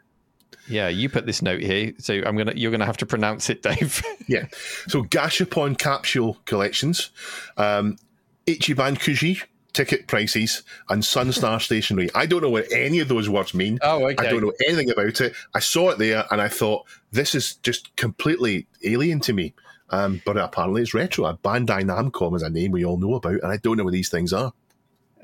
Yeah, 0.67 0.89
you 0.89 1.11
put 1.11 1.27
this 1.27 1.43
note 1.43 1.61
here, 1.61 1.93
so 1.99 2.15
I'm 2.25 2.37
gonna 2.39 2.55
you're 2.57 2.71
gonna 2.71 2.87
have 2.87 2.97
to 2.99 3.07
pronounce 3.07 3.51
it, 3.51 3.63
Dave. 3.69 4.03
Yeah. 4.27 4.47
So 4.89 5.03
Gashapon 5.05 5.77
capsule 5.79 6.39
collections, 6.47 7.11
um, 7.59 7.99
Ichiban 8.47 8.97
Kuji 8.97 9.43
ticket 9.75 10.07
prices, 10.07 10.63
and 10.89 11.03
Sunstar 11.03 11.61
stationery. 11.61 12.09
I 12.15 12.25
don't 12.25 12.41
know 12.41 12.51
what 12.51 12.73
any 12.73 13.01
of 13.01 13.09
those 13.09 13.29
words 13.29 13.53
mean. 13.53 13.79
Oh, 13.83 14.07
okay. 14.09 14.27
I 14.27 14.31
don't 14.31 14.41
know 14.41 14.53
anything 14.67 14.91
about 14.91 15.21
it. 15.21 15.35
I 15.55 15.59
saw 15.59 15.91
it 15.91 15.99
there 15.99 16.25
and 16.31 16.41
I 16.41 16.49
thought 16.49 16.87
this 17.13 17.35
is 17.35 17.57
just 17.57 17.95
completely 17.97 18.67
alien 18.83 19.21
to 19.21 19.35
me. 19.35 19.53
Um, 19.91 20.23
but 20.25 20.39
apparently 20.39 20.83
it's 20.83 20.95
retro. 20.95 21.39
Bandai 21.45 21.83
Namcom 21.83 22.35
is 22.35 22.43
a 22.43 22.49
name 22.49 22.73
we 22.73 22.85
all 22.85 22.97
know 22.97 23.15
about, 23.15 23.41
and 23.43 23.53
I 23.53 23.59
don't 23.59 23.77
know 23.77 23.85
what 23.85 23.93
these 23.93 24.09
things 24.09 24.33
are. 24.33 24.53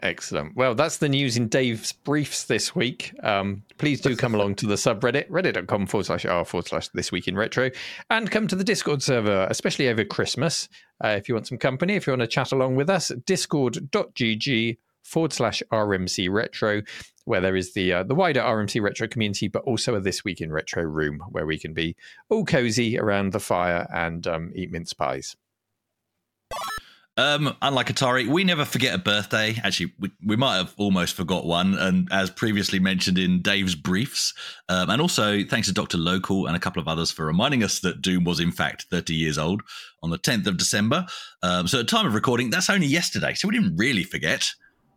Excellent. 0.02 0.56
Well, 0.56 0.74
that's 0.74 0.96
the 0.96 1.10
news 1.10 1.36
in 1.36 1.48
Dave's 1.48 1.92
briefs 1.92 2.44
this 2.44 2.74
week. 2.74 3.12
Um, 3.22 3.62
please 3.76 4.00
do 4.00 4.16
come 4.16 4.34
along 4.34 4.54
to 4.56 4.66
the 4.66 4.76
subreddit, 4.76 5.28
reddit.com 5.28 5.86
forward 5.86 6.06
slash 6.06 6.24
r 6.24 6.44
forward 6.44 6.68
slash 6.68 6.88
this 6.88 7.12
week 7.12 7.28
in 7.28 7.36
retro, 7.36 7.70
and 8.08 8.30
come 8.30 8.48
to 8.48 8.56
the 8.56 8.64
Discord 8.64 9.02
server, 9.02 9.46
especially 9.50 9.88
over 9.88 10.04
Christmas. 10.04 10.70
Uh, 11.04 11.08
if 11.08 11.28
you 11.28 11.34
want 11.34 11.46
some 11.46 11.58
company, 11.58 11.96
if 11.96 12.06
you 12.06 12.12
want 12.12 12.22
to 12.22 12.26
chat 12.26 12.52
along 12.52 12.76
with 12.76 12.88
us, 12.88 13.12
discord.gg 13.26 14.78
forward 15.02 15.32
slash 15.34 15.62
RMC 15.70 16.30
retro, 16.30 16.82
where 17.24 17.42
there 17.42 17.56
is 17.56 17.74
the 17.74 17.92
uh, 17.92 18.02
the 18.02 18.14
wider 18.14 18.40
RMC 18.40 18.80
retro 18.80 19.06
community, 19.06 19.48
but 19.48 19.64
also 19.64 19.94
a 19.94 20.00
This 20.00 20.24
Week 20.24 20.40
in 20.40 20.50
Retro 20.50 20.82
room 20.82 21.22
where 21.28 21.44
we 21.44 21.58
can 21.58 21.74
be 21.74 21.94
all 22.30 22.46
cozy 22.46 22.98
around 22.98 23.32
the 23.32 23.40
fire 23.40 23.86
and 23.92 24.26
um, 24.26 24.52
eat 24.54 24.70
mince 24.70 24.94
pies. 24.94 25.36
Um, 27.20 27.54
unlike 27.60 27.88
Atari, 27.88 28.26
we 28.26 28.44
never 28.44 28.64
forget 28.64 28.94
a 28.94 28.98
birthday. 28.98 29.54
Actually, 29.62 29.92
we, 29.98 30.10
we 30.24 30.36
might 30.36 30.56
have 30.56 30.72
almost 30.78 31.14
forgot 31.14 31.44
one. 31.44 31.74
And 31.74 32.08
as 32.10 32.30
previously 32.30 32.78
mentioned 32.78 33.18
in 33.18 33.42
Dave's 33.42 33.74
briefs, 33.74 34.32
um, 34.70 34.88
and 34.88 35.02
also 35.02 35.44
thanks 35.44 35.68
to 35.68 35.74
Dr. 35.74 35.98
Local 35.98 36.46
and 36.46 36.56
a 36.56 36.58
couple 36.58 36.80
of 36.80 36.88
others 36.88 37.10
for 37.10 37.26
reminding 37.26 37.62
us 37.62 37.80
that 37.80 38.00
Doom 38.00 38.24
was 38.24 38.40
in 38.40 38.50
fact 38.50 38.86
30 38.90 39.14
years 39.14 39.36
old 39.36 39.60
on 40.02 40.08
the 40.08 40.18
10th 40.18 40.46
of 40.46 40.56
December. 40.56 41.04
Um, 41.42 41.68
so 41.68 41.80
at 41.80 41.88
time 41.88 42.06
of 42.06 42.14
recording, 42.14 42.48
that's 42.48 42.70
only 42.70 42.86
yesterday. 42.86 43.34
So 43.34 43.48
we 43.48 43.54
didn't 43.54 43.76
really 43.76 44.04
forget. 44.04 44.48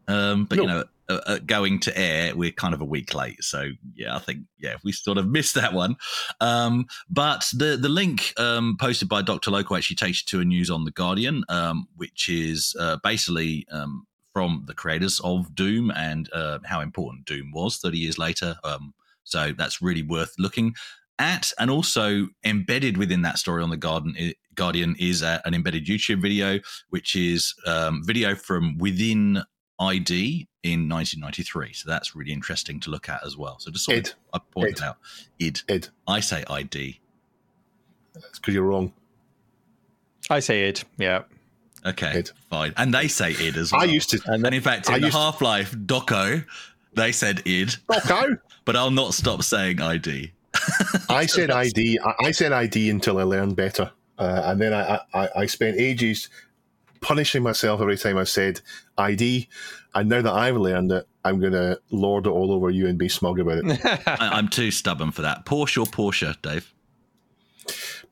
Um, 0.07 0.45
but 0.45 0.57
you 0.57 0.67
know, 0.67 0.83
uh, 1.09 1.19
uh, 1.25 1.39
going 1.45 1.79
to 1.81 1.97
air, 1.97 2.33
we're 2.35 2.51
kind 2.51 2.73
of 2.73 2.79
a 2.79 2.85
week 2.85 3.13
late. 3.13 3.43
So 3.43 3.71
yeah, 3.93 4.15
I 4.15 4.19
think 4.19 4.43
yeah, 4.57 4.75
we 4.83 4.91
sort 4.93 5.17
of 5.17 5.27
missed 5.31 5.55
that 5.55 5.73
one. 5.73 5.97
Um, 6.39 6.85
but 7.09 7.49
the 7.53 7.77
the 7.77 7.89
link 7.89 8.33
um, 8.37 8.77
posted 8.79 9.09
by 9.09 9.21
Dr. 9.21 9.51
Local 9.51 9.75
actually 9.75 9.97
takes 9.97 10.21
you 10.21 10.37
to 10.37 10.41
a 10.41 10.45
news 10.45 10.69
on 10.69 10.85
the 10.85 10.91
Guardian, 10.91 11.43
um, 11.49 11.87
which 11.97 12.29
is 12.29 12.75
uh, 12.79 12.97
basically 13.03 13.67
um, 13.71 14.07
from 14.31 14.63
the 14.65 14.73
creators 14.73 15.19
of 15.23 15.53
Doom 15.53 15.91
and 15.91 16.29
uh, 16.33 16.59
how 16.65 16.79
important 16.79 17.25
Doom 17.25 17.51
was 17.51 17.77
30 17.77 17.97
years 17.97 18.17
later. 18.17 18.55
Um, 18.63 18.93
so 19.25 19.53
that's 19.57 19.81
really 19.81 20.03
worth 20.03 20.33
looking 20.39 20.73
at, 21.19 21.51
and 21.59 21.69
also 21.69 22.27
embedded 22.43 22.97
within 22.97 23.21
that 23.21 23.37
story 23.37 23.61
on 23.61 23.69
the 23.69 23.77
Guardian. 23.77 24.33
Guardian 24.55 24.95
is 24.99 25.21
a, 25.21 25.41
an 25.45 25.53
embedded 25.53 25.85
YouTube 25.85 26.21
video, 26.21 26.59
which 26.89 27.15
is 27.15 27.53
um, 27.65 28.03
video 28.05 28.35
from 28.35 28.77
within 28.77 29.43
ID 29.83 30.47
in 30.63 30.87
1993. 30.89 31.73
So 31.73 31.89
that's 31.89 32.15
really 32.15 32.31
interesting 32.31 32.79
to 32.81 32.89
look 32.89 33.09
at 33.09 33.25
as 33.25 33.35
well. 33.37 33.57
So 33.59 33.71
just 33.71 33.85
sort 33.85 33.97
Id. 33.97 34.07
of, 34.07 34.13
I 34.33 34.39
pointed 34.51 34.77
Id. 34.79 34.83
out 34.83 34.97
id. 35.39 35.61
Id, 35.67 35.89
I 36.07 36.19
say 36.19 36.43
ID. 36.49 36.99
that's 38.13 38.39
because 38.39 38.53
you're 38.53 38.63
wrong. 38.63 38.93
I 40.29 40.39
say 40.39 40.63
id. 40.69 40.83
Yeah. 40.97 41.23
Okay, 41.85 42.13
Id. 42.19 42.31
fine. 42.49 42.73
And 42.77 42.93
they 42.93 43.07
say 43.09 43.31
id 43.31 43.57
as 43.57 43.71
well. 43.71 43.81
I 43.81 43.85
used 43.85 44.09
to. 44.11 44.21
And 44.27 44.43
then 44.43 44.53
in 44.53 44.61
fact, 44.61 44.87
in 44.87 44.95
I 44.95 44.99
the 44.99 45.09
to- 45.09 45.17
Half 45.17 45.41
Life 45.41 45.71
doco, 45.75 46.45
they 46.93 47.11
said 47.11 47.41
id, 47.45 47.75
Okay. 47.93 48.27
but 48.65 48.75
I'll 48.75 48.91
not 48.91 49.13
stop 49.13 49.43
saying 49.43 49.81
ID. 49.81 50.31
I 51.09 51.25
said 51.25 51.51
ID. 51.51 51.99
I, 51.99 52.13
I 52.27 52.31
said 52.31 52.51
ID 52.53 52.89
until 52.89 53.17
I 53.17 53.23
learned 53.23 53.55
better, 53.57 53.91
uh, 54.19 54.43
and 54.45 54.61
then 54.61 54.73
I, 54.73 54.99
I 55.13 55.29
I 55.37 55.45
spent 55.47 55.77
ages 55.79 56.29
punishing 57.03 57.43
myself 57.43 57.79
every 57.81 57.97
time 57.97 58.17
I 58.17 58.23
said 58.23 58.61
ID. 58.97 59.47
And 59.93 60.09
now 60.09 60.21
that 60.23 60.33
I've 60.33 60.57
learned 60.57 60.91
it, 60.91 61.07
I'm 61.23 61.39
going 61.39 61.53
to 61.53 61.79
lord 61.91 62.25
it 62.25 62.31
all 62.31 62.51
over 62.51 62.69
you 62.71 62.87
and 62.87 62.97
be 62.97 63.07
smug 63.09 63.39
about 63.39 63.59
it. 63.59 63.79
I, 64.07 64.29
I'm 64.31 64.47
too 64.49 64.71
stubborn 64.71 65.11
for 65.11 65.21
that. 65.21 65.45
Porsche 65.45 65.77
or 65.81 65.85
Porsche, 65.85 66.35
Dave? 66.41 66.73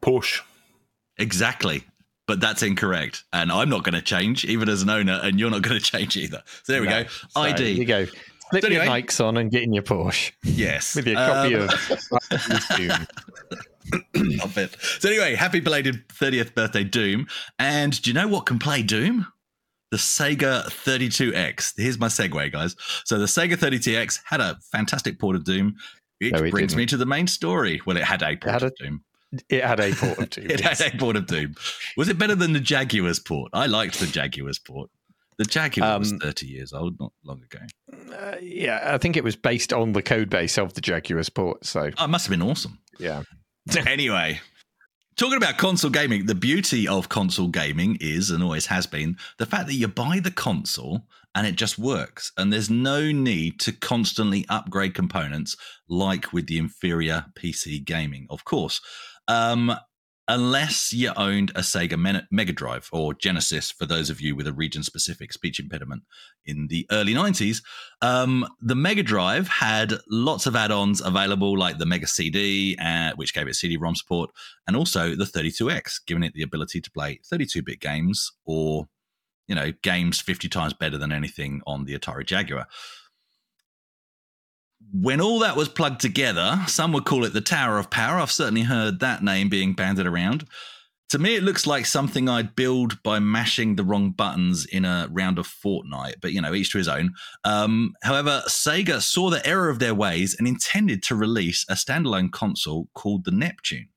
Porsche. 0.01 0.41
Exactly. 1.17 1.83
But 2.27 2.39
that's 2.39 2.61
incorrect. 2.63 3.23
And 3.33 3.51
I'm 3.51 3.69
not 3.69 3.83
going 3.83 3.95
to 3.95 4.01
change, 4.01 4.45
even 4.45 4.69
as 4.69 4.81
an 4.83 4.89
owner, 4.89 5.19
and 5.23 5.39
you're 5.39 5.49
not 5.49 5.63
going 5.63 5.79
to 5.79 5.83
change 5.85 6.15
either. 6.17 6.43
So 6.63 6.73
there 6.73 6.81
we 6.81 6.87
No. 6.87 7.03
go. 7.03 7.09
So, 7.29 7.41
ID. 7.41 7.57
There 7.63 7.71
you 7.71 7.85
go. 7.85 8.05
Slip 8.51 8.63
So 8.63 8.69
your 8.69 8.81
anyway- 8.81 9.01
Nikes 9.03 9.23
on 9.23 9.37
and 9.37 9.49
get 9.49 9.63
in 9.63 9.73
your 9.73 9.83
Porsche 9.83 10.31
Yes. 10.43 10.95
with 10.95 11.07
your 11.07 11.15
copy 11.15 11.55
Um, 11.55 11.69
of 11.69 12.67
Doom. 12.77 13.07
Love 14.15 14.57
it. 14.57 14.75
So 14.99 15.09
anyway, 15.09 15.35
happy 15.35 15.59
belated 15.59 16.07
30th 16.09 16.53
birthday, 16.55 16.83
Doom. 16.83 17.27
And 17.59 17.99
do 18.01 18.09
you 18.09 18.13
know 18.13 18.27
what 18.27 18.45
can 18.45 18.59
play 18.59 18.83
Doom? 18.83 19.27
The 19.91 19.97
Sega 19.97 20.65
32X. 20.65 21.73
Here's 21.77 21.99
my 21.99 22.07
segue, 22.07 22.51
guys. 22.51 22.75
So 23.05 23.19
the 23.19 23.25
Sega 23.25 23.53
32X 23.55 24.19
had 24.25 24.39
a 24.39 24.57
fantastic 24.71 25.19
port 25.19 25.35
of 25.35 25.43
Doom, 25.43 25.75
which 26.19 26.31
No, 26.31 26.39
it 26.43 26.51
brings 26.51 26.69
didn't. 26.71 26.77
me 26.77 26.85
to 26.87 26.97
the 26.97 27.05
main 27.05 27.27
story. 27.27 27.81
Well, 27.85 27.97
it 27.97 28.03
had 28.03 28.21
a 28.21 28.35
port 28.37 28.53
had 28.53 28.63
of 28.63 28.71
a- 28.79 28.83
Doom. 28.83 29.03
It 29.49 29.63
had 29.63 29.79
a 29.79 29.93
port 29.93 30.17
of 30.19 30.29
Doom. 30.29 30.49
It 30.51 30.61
yes. 30.61 30.81
had 30.81 30.93
a 30.93 30.97
port 30.97 31.15
of 31.15 31.25
Doom. 31.25 31.55
Was 31.97 32.09
it 32.09 32.17
better 32.17 32.35
than 32.35 32.53
the 32.53 32.59
Jaguars 32.59 33.19
port? 33.19 33.49
I 33.53 33.65
liked 33.65 33.99
the 33.99 34.07
Jaguars 34.07 34.59
port. 34.59 34.89
The 35.37 35.45
Jaguar 35.45 35.97
was 35.99 36.11
Um, 36.11 36.19
30 36.19 36.45
years 36.47 36.71
old, 36.73 36.99
not 36.99 37.13
long 37.23 37.41
ago. 37.43 37.59
Uh, 38.13 38.35
yeah, 38.41 38.93
I 38.93 38.97
think 38.97 39.17
it 39.17 39.23
was 39.23 39.35
based 39.35 39.73
on 39.73 39.93
the 39.93 40.01
code 40.01 40.29
base 40.29 40.57
of 40.57 40.73
the 40.73 40.81
Jaguar's 40.81 41.29
port. 41.29 41.65
So 41.65 41.89
Oh, 41.97 42.03
it 42.05 42.09
must 42.09 42.27
have 42.27 42.31
been 42.37 42.47
awesome. 42.47 42.77
yeah, 42.99 43.23
anyway, 43.87 44.39
talking 45.17 45.37
about 45.37 45.57
console 45.57 45.91
gaming, 45.91 46.25
the 46.25 46.35
beauty 46.35 46.87
of 46.87 47.09
console 47.09 47.47
gaming 47.47 47.97
is 48.01 48.29
and 48.29 48.43
always 48.43 48.65
has 48.67 48.87
been 48.87 49.17
the 49.37 49.45
fact 49.45 49.67
that 49.67 49.75
you 49.75 49.87
buy 49.87 50.19
the 50.19 50.31
console 50.31 51.03
and 51.35 51.47
it 51.47 51.55
just 51.55 51.79
works. 51.79 52.31
And 52.37 52.51
there's 52.51 52.69
no 52.69 53.11
need 53.11 53.59
to 53.61 53.71
constantly 53.71 54.45
upgrade 54.49 54.93
components 54.93 55.55
like 55.87 56.33
with 56.33 56.47
the 56.47 56.57
inferior 56.57 57.25
PC 57.35 57.83
gaming, 57.85 58.27
of 58.29 58.43
course. 58.43 58.81
Um, 59.27 59.73
unless 60.31 60.93
you 60.93 61.11
owned 61.17 61.49
a 61.51 61.59
Sega 61.59 62.25
Mega 62.31 62.53
Drive 62.53 62.87
or 62.93 63.13
Genesis, 63.13 63.69
for 63.69 63.85
those 63.85 64.09
of 64.09 64.21
you 64.21 64.33
with 64.33 64.47
a 64.47 64.53
region 64.53 64.81
specific 64.81 65.33
speech 65.33 65.59
impediment 65.59 66.03
in 66.45 66.67
the 66.67 66.87
early 66.89 67.13
90s. 67.13 67.61
Um, 68.01 68.47
the 68.61 68.73
Mega 68.73 69.03
Drive 69.03 69.49
had 69.49 69.95
lots 70.09 70.45
of 70.45 70.55
add 70.55 70.71
ons 70.71 71.01
available, 71.01 71.57
like 71.57 71.79
the 71.79 71.85
Mega 71.85 72.07
CD, 72.07 72.77
uh, 72.81 73.11
which 73.17 73.33
gave 73.33 73.49
it 73.49 73.55
CD 73.55 73.75
ROM 73.75 73.93
support, 73.93 74.29
and 74.67 74.77
also 74.77 75.15
the 75.15 75.25
32X, 75.25 75.99
giving 76.07 76.23
it 76.23 76.33
the 76.33 76.43
ability 76.43 76.79
to 76.79 76.91
play 76.91 77.19
32 77.25 77.61
bit 77.61 77.81
games 77.81 78.31
or 78.45 78.87
you 79.47 79.55
know, 79.55 79.73
games 79.81 80.21
50 80.21 80.47
times 80.47 80.73
better 80.73 80.97
than 80.97 81.11
anything 81.11 81.61
on 81.67 81.83
the 81.83 81.97
Atari 81.99 82.25
Jaguar. 82.25 82.67
When 84.93 85.21
all 85.21 85.39
that 85.39 85.55
was 85.55 85.69
plugged 85.69 86.01
together, 86.01 86.59
some 86.67 86.91
would 86.93 87.05
call 87.05 87.23
it 87.23 87.33
the 87.33 87.41
Tower 87.41 87.77
of 87.77 87.89
Power. 87.89 88.19
I've 88.19 88.31
certainly 88.31 88.63
heard 88.63 88.99
that 88.99 89.23
name 89.23 89.49
being 89.49 89.73
banded 89.73 90.05
around. 90.05 90.45
To 91.11 91.19
me, 91.19 91.35
it 91.35 91.43
looks 91.43 91.67
like 91.67 91.85
something 91.85 92.29
I'd 92.29 92.55
build 92.55 93.03
by 93.03 93.19
mashing 93.19 93.75
the 93.75 93.83
wrong 93.83 94.11
buttons 94.11 94.65
in 94.65 94.85
a 94.85 95.09
round 95.11 95.39
of 95.39 95.45
Fortnite, 95.45 96.15
but 96.21 96.31
you 96.31 96.39
know, 96.39 96.53
each 96.53 96.71
to 96.71 96.77
his 96.77 96.87
own. 96.87 97.13
Um, 97.43 97.95
however, 98.01 98.43
Sega 98.47 99.01
saw 99.01 99.29
the 99.29 99.45
error 99.45 99.67
of 99.67 99.79
their 99.79 99.93
ways 99.93 100.37
and 100.39 100.47
intended 100.47 101.03
to 101.03 101.15
release 101.15 101.65
a 101.67 101.73
standalone 101.73 102.31
console 102.31 102.87
called 102.93 103.25
the 103.25 103.31
Neptune. 103.31 103.89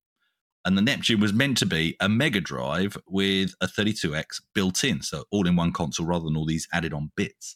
And 0.64 0.76
the 0.76 0.82
Neptune 0.82 1.20
was 1.20 1.32
meant 1.32 1.56
to 1.58 1.66
be 1.66 1.96
a 2.00 2.08
Mega 2.08 2.40
Drive 2.40 2.96
with 3.06 3.54
a 3.60 3.68
32X 3.68 4.40
built 4.52 4.82
in, 4.82 5.00
so 5.00 5.22
all 5.30 5.46
in 5.46 5.54
one 5.54 5.72
console 5.72 6.06
rather 6.06 6.24
than 6.24 6.36
all 6.36 6.46
these 6.46 6.66
added 6.72 6.92
on 6.92 7.12
bits. 7.14 7.54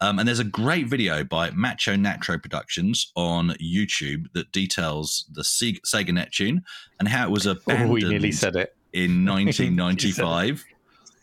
Um, 0.00 0.18
and 0.18 0.26
there's 0.28 0.40
a 0.40 0.44
great 0.44 0.86
video 0.88 1.24
by 1.24 1.50
Macho 1.50 1.94
Nacho 1.94 2.40
Productions 2.42 3.12
on 3.14 3.50
YouTube 3.62 4.26
that 4.34 4.50
details 4.52 5.24
the 5.32 5.44
Se- 5.44 5.80
Sega 5.86 6.12
Neptune 6.12 6.64
and 6.98 7.08
how 7.08 7.24
it 7.26 7.30
was 7.30 7.46
Oh, 7.46 7.52
abandoned 7.52 7.90
we 7.92 8.00
nearly 8.04 8.32
said 8.32 8.56
it. 8.56 8.74
in 8.92 9.24
1995 9.24 10.64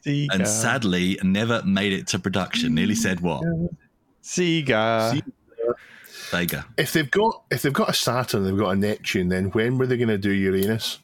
and 0.05 0.47
sadly 0.47 1.19
never 1.21 1.61
made 1.63 1.93
it 1.93 2.07
to 2.07 2.19
production. 2.19 2.73
Nearly 2.73 2.95
said 2.95 3.19
what? 3.19 3.43
Sega. 4.23 5.21
Sega. 6.09 6.65
If 6.77 6.93
they've 6.93 7.11
got 7.11 7.43
if 7.51 7.61
they've 7.61 7.73
got 7.73 7.89
a 7.89 7.93
Saturn, 7.93 8.43
they've 8.45 8.57
got 8.57 8.69
a 8.71 8.75
Neptune. 8.75 9.27
Then 9.29 9.45
when 9.51 9.77
were 9.77 9.85
they 9.85 9.97
going 9.97 10.07
to 10.09 10.17
do 10.17 10.31
Uranus? 10.31 10.99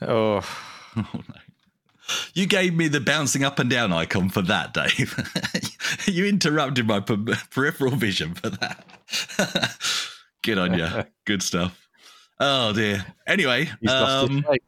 Oh, 0.00 0.40
Oh, 0.96 1.08
no. 1.14 1.22
You 2.34 2.46
gave 2.46 2.74
me 2.74 2.88
the 2.88 3.00
bouncing 3.00 3.44
up 3.44 3.58
and 3.58 3.68
down 3.68 3.92
icon 3.92 4.28
for 4.28 4.42
that, 4.42 4.74
Dave. 4.74 5.14
you 6.06 6.26
interrupted 6.26 6.86
my 6.86 7.00
per- 7.00 7.36
peripheral 7.50 7.92
vision 7.92 8.34
for 8.34 8.50
that. 8.50 9.76
Good 10.42 10.58
on 10.58 10.74
you. 10.74 10.88
Good 11.24 11.42
stuff. 11.42 11.88
Oh 12.40 12.72
dear. 12.72 13.06
Anyway, 13.26 13.66
he's 13.80 13.90
lost 13.90 14.30
his 14.30 14.44
um. 14.44 14.58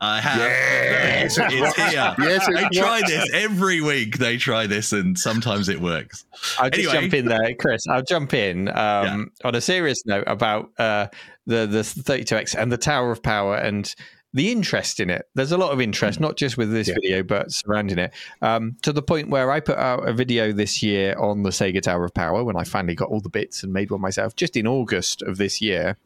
I 0.00 0.20
have. 0.20 0.38
Yes, 0.38 1.38
it's 1.40 1.76
here. 1.76 2.14
Yes, 2.18 2.48
it 2.48 2.54
they 2.54 2.78
try 2.78 3.00
this 3.06 3.30
every 3.32 3.80
week. 3.80 4.18
They 4.18 4.36
try 4.36 4.66
this, 4.66 4.92
and 4.92 5.18
sometimes 5.18 5.70
it 5.70 5.80
works. 5.80 6.26
I'll 6.58 6.68
just 6.68 6.90
jump 6.90 7.14
in 7.14 7.26
there, 7.26 7.54
Chris. 7.58 7.86
I'll 7.88 8.02
jump 8.02 8.34
in 8.34 8.68
um, 8.76 9.30
on 9.44 9.54
a 9.54 9.62
serious 9.62 10.04
note 10.04 10.24
about 10.26 10.70
uh, 10.78 11.06
the 11.46 11.66
the 11.66 11.80
32x 11.80 12.54
and 12.54 12.70
the 12.70 12.76
Tower 12.76 13.12
of 13.12 13.22
Power 13.22 13.56
and 13.56 13.94
the 14.34 14.50
interest 14.50 14.98
in 15.00 15.08
it. 15.10 15.26
There's 15.34 15.52
a 15.52 15.56
lot 15.56 15.70
of 15.70 15.80
interest, 15.80 16.18
not 16.20 16.36
just 16.36 16.56
with 16.58 16.72
this 16.72 16.88
Yeah. 16.88 16.94
video, 16.94 17.22
but 17.22 17.52
surrounding 17.52 17.98
it. 17.98 18.12
Um, 18.42 18.76
to 18.82 18.92
the 18.92 19.00
point 19.00 19.30
where 19.30 19.50
I 19.52 19.60
put 19.60 19.78
out 19.78 20.08
a 20.08 20.12
video 20.12 20.52
this 20.52 20.82
year 20.82 21.16
on 21.18 21.44
the 21.44 21.50
Sega 21.50 21.80
Tower 21.80 22.04
of 22.04 22.12
Power 22.14 22.42
when 22.44 22.56
I 22.56 22.64
finally 22.64 22.96
got 22.96 23.08
all 23.10 23.20
the 23.20 23.28
bits 23.28 23.62
and 23.62 23.72
made 23.72 23.90
one 23.92 24.00
myself, 24.00 24.34
just 24.34 24.56
in 24.56 24.66
August 24.66 25.22
of 25.22 25.38
this 25.38 25.62
year, 25.62 25.96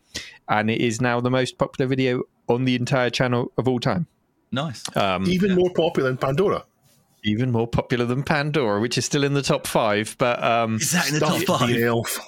and 0.49 0.71
it 0.71 0.81
is 0.81 1.01
now 1.01 1.21
the 1.21 1.31
most 1.31 1.57
popular 1.59 1.89
video 1.89 2.23
on 2.49 2.65
the 2.67 2.75
entire 2.75 3.11
channel 3.11 3.51
of 3.59 3.67
all 3.67 3.81
time. 3.81 4.07
Nice. 4.53 4.85
Um, 4.97 5.27
Even 5.27 5.55
more 5.55 5.71
popular 5.75 6.09
than 6.11 6.19
Pandora. 6.19 6.65
even 7.25 7.51
more 7.51 7.67
popular 7.67 8.05
than 8.05 8.23
Pandora, 8.23 8.81
which 8.81 8.97
is 8.97 9.05
still 9.05 9.25
in 9.25 9.35
the 9.35 9.43
top 9.43 9.67
five, 9.67 10.15
but 10.19 10.43
um, 10.43 10.77
Is 10.77 10.93
that 10.93 11.09
in 11.09 11.15
the 11.15 11.21
top 11.21 11.43
five? 11.61 11.69
the 11.69 11.83
elf. 11.85 12.19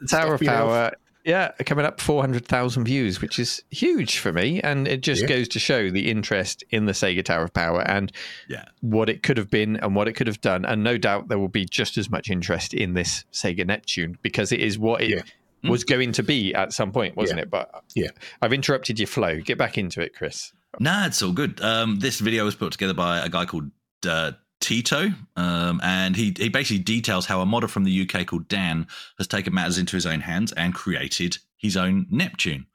The 0.00 0.06
Tower 0.06 0.34
of 0.34 0.38
Stuff, 0.38 0.42
you 0.42 0.46
know. 0.48 0.52
Power, 0.66 0.92
yeah, 1.26 1.50
coming 1.66 1.84
up 1.84 2.00
400,000 2.00 2.84
views, 2.84 3.20
which 3.20 3.38
is 3.38 3.62
huge 3.70 4.18
for 4.18 4.32
me. 4.32 4.60
And 4.62 4.86
it 4.86 5.02
just 5.02 5.22
Yeah. 5.22 5.28
goes 5.28 5.48
to 5.48 5.58
show 5.58 5.90
the 5.90 6.08
interest 6.08 6.62
in 6.70 6.86
the 6.86 6.92
Sega 6.92 7.24
Tower 7.24 7.42
of 7.44 7.52
Power 7.52 7.82
and 7.82 8.12
Yeah. 8.48 8.64
what 8.80 9.08
it 9.10 9.22
could 9.22 9.36
have 9.36 9.50
been 9.50 9.76
and 9.76 9.94
what 9.96 10.06
it 10.08 10.12
could 10.12 10.28
have 10.28 10.40
done. 10.40 10.64
And 10.64 10.84
no 10.84 10.96
doubt 10.96 11.28
there 11.28 11.38
will 11.38 11.48
be 11.48 11.64
just 11.64 11.98
as 11.98 12.08
much 12.08 12.30
interest 12.30 12.72
in 12.72 12.94
this 12.94 13.24
Sega 13.32 13.66
Neptune 13.66 14.16
because 14.22 14.52
it 14.52 14.60
is 14.60 14.78
what 14.78 15.02
it 15.02 15.10
Yeah. 15.10 15.22
was 15.68 15.82
going 15.84 16.12
to 16.12 16.22
be 16.22 16.54
at 16.54 16.72
some 16.72 16.92
point, 16.92 17.16
wasn't 17.16 17.38
Yeah. 17.38 17.42
it? 17.42 17.50
But 17.50 17.70
Yeah. 17.94 18.10
I've 18.40 18.52
interrupted 18.52 18.98
your 19.00 19.08
flow. 19.08 19.40
Get 19.40 19.58
back 19.58 19.76
into 19.76 20.00
it, 20.00 20.14
Chris. 20.14 20.52
Nah, 20.78 21.06
it's 21.06 21.20
all 21.22 21.32
good. 21.32 21.60
Um, 21.60 21.98
this 21.98 22.20
video 22.20 22.44
was 22.44 22.54
put 22.54 22.70
together 22.72 22.94
by 22.94 23.18
a 23.24 23.28
guy 23.28 23.44
called 23.46 23.70
uh, 24.06 24.32
Tito, 24.60 25.10
um, 25.36 25.80
and 25.82 26.16
he 26.16 26.34
he 26.36 26.48
basically 26.48 26.82
details 26.82 27.26
how 27.26 27.40
a 27.40 27.46
modder 27.46 27.68
from 27.68 27.84
the 27.84 28.08
UK 28.08 28.26
called 28.26 28.48
Dan 28.48 28.86
has 29.18 29.26
taken 29.26 29.54
matters 29.54 29.78
into 29.78 29.96
his 29.96 30.06
own 30.06 30.20
hands 30.20 30.52
and 30.52 30.74
created 30.74 31.38
his 31.56 31.76
own 31.76 32.06
Neptune. 32.10 32.66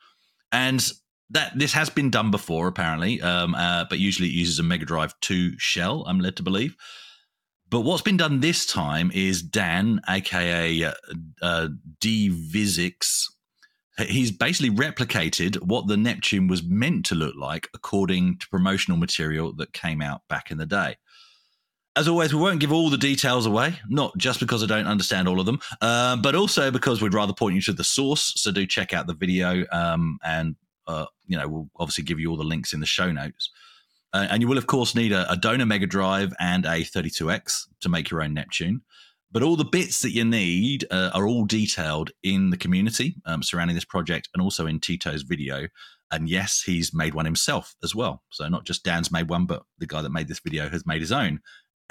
And 0.52 0.88
that 1.32 1.58
this 1.58 1.74
has 1.74 1.90
been 1.90 2.10
done 2.10 2.30
before, 2.30 2.68
apparently, 2.68 3.22
um, 3.22 3.56
uh, 3.56 3.86
but 3.90 4.00
usually 4.00 4.28
it 4.28 4.34
uses 4.34 4.60
a 4.60 4.64
Mega 4.64 4.86
Drive 4.86 5.18
2 5.22 5.58
shell. 5.58 6.04
I'm 6.06 6.20
led 6.20 6.36
to 6.38 6.44
believe. 6.44 6.76
But 7.70 7.82
what's 7.82 8.02
been 8.02 8.18
done 8.18 8.42
this 8.42 8.66
time 8.66 9.12
is 9.14 9.42
Dan, 9.42 10.02
aka 10.10 10.84
uh, 10.84 10.94
uh, 11.42 11.70
DVisix, 12.00 13.28
he's 13.98 14.32
basically 14.32 14.76
replicated 14.76 15.56
what 15.64 15.88
the 15.88 15.96
Neptune 15.96 16.48
was 16.48 16.64
meant 16.64 17.06
to 17.06 17.16
look 17.16 17.36
like 17.38 17.70
according 17.74 18.40
to 18.40 18.50
promotional 18.50 18.98
material 18.98 19.54
that 19.54 19.72
came 19.72 20.02
out 20.02 20.22
back 20.28 20.52
in 20.52 20.58
the 20.58 20.66
day. 20.66 20.98
As 21.96 22.08
always, 22.08 22.34
we 22.34 22.40
won't 22.40 22.62
give 22.62 22.72
all 22.72 22.90
the 22.90 22.98
details 22.98 23.46
away, 23.46 23.76
not 23.90 24.18
just 24.18 24.40
because 24.40 24.64
I 24.64 24.66
don't 24.66 24.88
understand 24.88 25.28
all 25.28 25.42
of 25.42 25.46
them, 25.46 25.60
uh, 25.82 26.16
but 26.16 26.36
also 26.36 26.72
because 26.72 27.02
we'd 27.02 27.14
rather 27.14 27.34
point 27.34 27.56
you 27.56 27.62
to 27.64 27.74
the 27.74 27.84
source. 27.84 28.34
So 28.38 28.52
do 28.52 28.66
check 28.66 28.94
out 28.94 29.08
the 29.08 29.14
video, 29.14 29.66
um, 29.74 30.18
and 30.24 30.56
uh, 30.88 31.08
you 31.28 31.38
know 31.38 31.48
we'll 31.50 31.70
obviously 31.78 32.06
give 32.06 32.18
you 32.18 32.30
all 32.30 32.38
the 32.38 32.44
links 32.46 32.74
in 32.74 32.80
the 32.80 32.86
show 32.86 33.12
notes. 33.12 33.50
Uh, 34.14 34.28
and 34.30 34.42
you 34.42 34.48
will, 34.48 34.58
of 34.58 34.68
course, 34.68 34.96
need 34.96 35.12
a, 35.12 35.30
a 35.32 35.38
donor 35.38 35.66
Mega 35.66 35.88
Drive 35.88 36.34
and 36.40 36.66
a 36.66 36.82
32X 36.82 37.68
to 37.82 37.90
make 37.90 38.10
your 38.10 38.22
own 38.22 38.34
Neptune. 38.34 38.82
But 39.32 39.44
all 39.44 39.56
the 39.56 39.64
bits 39.64 40.02
that 40.02 40.12
you 40.12 40.26
need 40.26 40.86
uh, 40.92 41.12
are 41.14 41.26
all 41.26 41.46
detailed 41.46 42.12
in 42.22 42.50
the 42.50 42.58
community 42.58 43.16
um, 43.26 43.42
surrounding 43.42 43.76
this 43.76 43.86
project 43.86 44.28
and 44.34 44.42
also 44.42 44.68
in 44.68 44.82
Tito's 44.82 45.22
video. 45.22 45.68
And 46.12 46.30
yes, 46.30 46.62
he's 46.66 46.94
made 46.94 47.14
one 47.14 47.24
himself 47.24 47.74
as 47.82 47.96
well. 47.96 48.22
So 48.30 48.50
not 48.50 48.66
just 48.66 48.84
Dan's 48.84 49.12
made 49.12 49.30
one, 49.30 49.46
but 49.46 49.64
the 49.78 49.88
guy 49.88 50.02
that 50.02 50.12
made 50.12 50.28
this 50.28 50.42
video 50.42 50.68
has 50.68 50.86
made 50.86 51.00
his 51.00 51.14
own. 51.14 51.40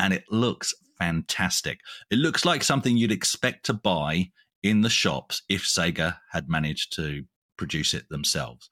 And 0.01 0.12
it 0.12 0.24
looks 0.30 0.74
fantastic. 0.98 1.78
It 2.11 2.18
looks 2.18 2.44
like 2.44 2.64
something 2.64 2.96
you'd 2.96 3.12
expect 3.12 3.66
to 3.66 3.72
buy 3.72 4.30
in 4.62 4.80
the 4.80 4.90
shops 4.90 5.42
if 5.48 5.62
Sega 5.62 6.16
had 6.32 6.48
managed 6.48 6.94
to 6.96 7.24
produce 7.57 7.94
it 7.94 8.09
themselves. 8.09 8.68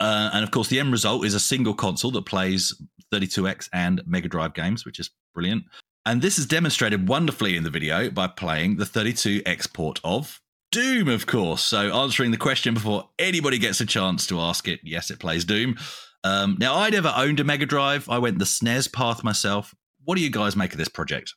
Uh, 0.00 0.30
and 0.32 0.44
of 0.44 0.50
course, 0.50 0.68
the 0.68 0.80
end 0.80 0.92
result 0.92 1.26
is 1.26 1.34
a 1.34 1.40
single 1.40 1.74
console 1.74 2.12
that 2.12 2.24
plays 2.24 2.80
32X 3.12 3.68
and 3.72 4.00
Mega 4.06 4.28
Drive 4.28 4.54
games, 4.54 4.86
which 4.86 4.98
is 4.98 5.10
brilliant. 5.34 5.64
And 6.06 6.22
this 6.22 6.38
is 6.38 6.46
demonstrated 6.46 7.08
wonderfully 7.08 7.56
in 7.56 7.64
the 7.64 7.70
video 7.70 8.10
by 8.10 8.28
playing 8.28 8.76
the 8.76 8.84
32X 8.84 9.72
port 9.72 10.00
of 10.04 10.40
Doom, 10.70 11.08
of 11.08 11.26
course. 11.26 11.62
So, 11.62 11.94
answering 11.94 12.30
the 12.30 12.36
question 12.36 12.74
before 12.74 13.08
anybody 13.18 13.58
gets 13.58 13.80
a 13.80 13.86
chance 13.86 14.26
to 14.26 14.38
ask 14.38 14.68
it, 14.68 14.80
yes, 14.82 15.10
it 15.10 15.18
plays 15.18 15.44
Doom. 15.44 15.76
Um, 16.24 16.56
now, 16.58 16.74
I 16.74 16.90
never 16.90 17.12
owned 17.16 17.40
a 17.40 17.44
Mega 17.44 17.64
Drive. 17.64 18.08
I 18.08 18.18
went 18.18 18.38
the 18.38 18.44
SNES 18.44 18.92
path 18.92 19.24
myself. 19.24 19.74
What 20.08 20.16
do 20.16 20.24
you 20.24 20.30
guys 20.30 20.56
make 20.56 20.72
of 20.72 20.78
this 20.78 20.88
project? 20.88 21.34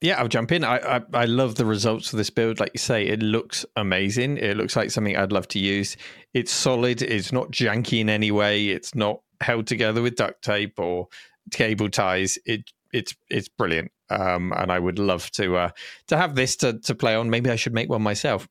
Yeah, 0.00 0.18
I'll 0.18 0.26
jump 0.26 0.50
in. 0.50 0.64
I, 0.64 0.78
I 0.78 1.00
I 1.12 1.24
love 1.26 1.56
the 1.56 1.66
results 1.66 2.14
of 2.14 2.16
this 2.16 2.30
build. 2.30 2.58
Like 2.58 2.70
you 2.72 2.78
say, 2.78 3.06
it 3.06 3.22
looks 3.22 3.66
amazing. 3.76 4.38
It 4.38 4.56
looks 4.56 4.74
like 4.74 4.90
something 4.90 5.14
I'd 5.14 5.32
love 5.32 5.48
to 5.48 5.58
use. 5.58 5.98
It's 6.32 6.50
solid. 6.50 7.02
It's 7.02 7.30
not 7.30 7.50
janky 7.50 8.00
in 8.00 8.08
any 8.08 8.30
way. 8.30 8.68
It's 8.68 8.94
not 8.94 9.20
held 9.42 9.66
together 9.66 10.00
with 10.00 10.16
duct 10.16 10.42
tape 10.42 10.80
or 10.80 11.08
cable 11.52 11.90
ties. 11.90 12.38
It 12.46 12.70
it's 12.90 13.14
it's 13.28 13.50
brilliant. 13.50 13.92
Um, 14.08 14.54
and 14.56 14.72
I 14.72 14.78
would 14.78 14.98
love 14.98 15.30
to 15.32 15.58
uh, 15.58 15.70
to 16.06 16.16
have 16.16 16.36
this 16.36 16.56
to 16.56 16.78
to 16.78 16.94
play 16.94 17.16
on. 17.16 17.28
Maybe 17.28 17.50
I 17.50 17.56
should 17.56 17.74
make 17.74 17.90
one 17.90 18.00
myself. 18.00 18.48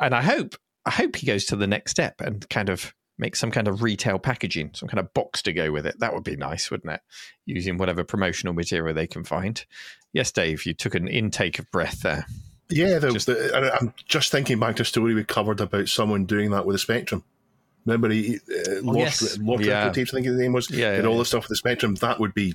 And 0.00 0.14
I 0.14 0.22
hope 0.22 0.54
I 0.86 0.92
hope 0.92 1.16
he 1.16 1.26
goes 1.26 1.44
to 1.46 1.56
the 1.56 1.66
next 1.66 1.90
step 1.90 2.22
and 2.22 2.48
kind 2.48 2.70
of 2.70 2.94
make 3.18 3.36
some 3.36 3.50
kind 3.50 3.68
of 3.68 3.82
retail 3.82 4.18
packaging, 4.18 4.70
some 4.74 4.88
kind 4.88 4.98
of 4.98 5.14
box 5.14 5.42
to 5.42 5.52
go 5.52 5.70
with 5.70 5.86
it. 5.86 5.98
That 6.00 6.14
would 6.14 6.24
be 6.24 6.36
nice, 6.36 6.70
wouldn't 6.70 6.92
it? 6.92 7.00
Using 7.46 7.78
whatever 7.78 8.04
promotional 8.04 8.54
material 8.54 8.94
they 8.94 9.06
can 9.06 9.24
find. 9.24 9.64
Yes, 10.12 10.32
Dave, 10.32 10.66
you 10.66 10.74
took 10.74 10.94
an 10.94 11.08
intake 11.08 11.58
of 11.58 11.70
breath 11.70 12.00
there. 12.02 12.26
Yeah, 12.70 12.98
the, 12.98 13.12
Just- 13.12 13.26
the, 13.26 13.76
I'm 13.80 13.92
just 14.06 14.32
thinking 14.32 14.58
back 14.58 14.76
to 14.76 14.82
a 14.82 14.86
story 14.86 15.14
we 15.14 15.24
covered 15.24 15.60
about 15.60 15.88
someone 15.88 16.24
doing 16.24 16.50
that 16.50 16.66
with 16.66 16.76
a 16.76 16.78
Spectrum. 16.78 17.24
Remember, 17.86 18.08
he 18.08 18.36
uh, 18.36 18.80
lost, 18.80 18.96
yes. 19.20 19.38
lost 19.38 19.62
Yeah. 19.62 19.80
Record 19.80 19.94
tapes, 19.94 20.14
I 20.14 20.16
think 20.16 20.26
his 20.26 20.38
name 20.38 20.52
was. 20.52 20.70
Yeah, 20.70 20.92
did 20.92 21.02
yeah, 21.02 21.06
all 21.06 21.16
yeah. 21.16 21.18
the 21.18 21.24
stuff 21.26 21.44
with 21.44 21.50
the 21.50 21.56
Spectrum. 21.56 21.96
That 21.96 22.18
would 22.18 22.32
be, 22.32 22.54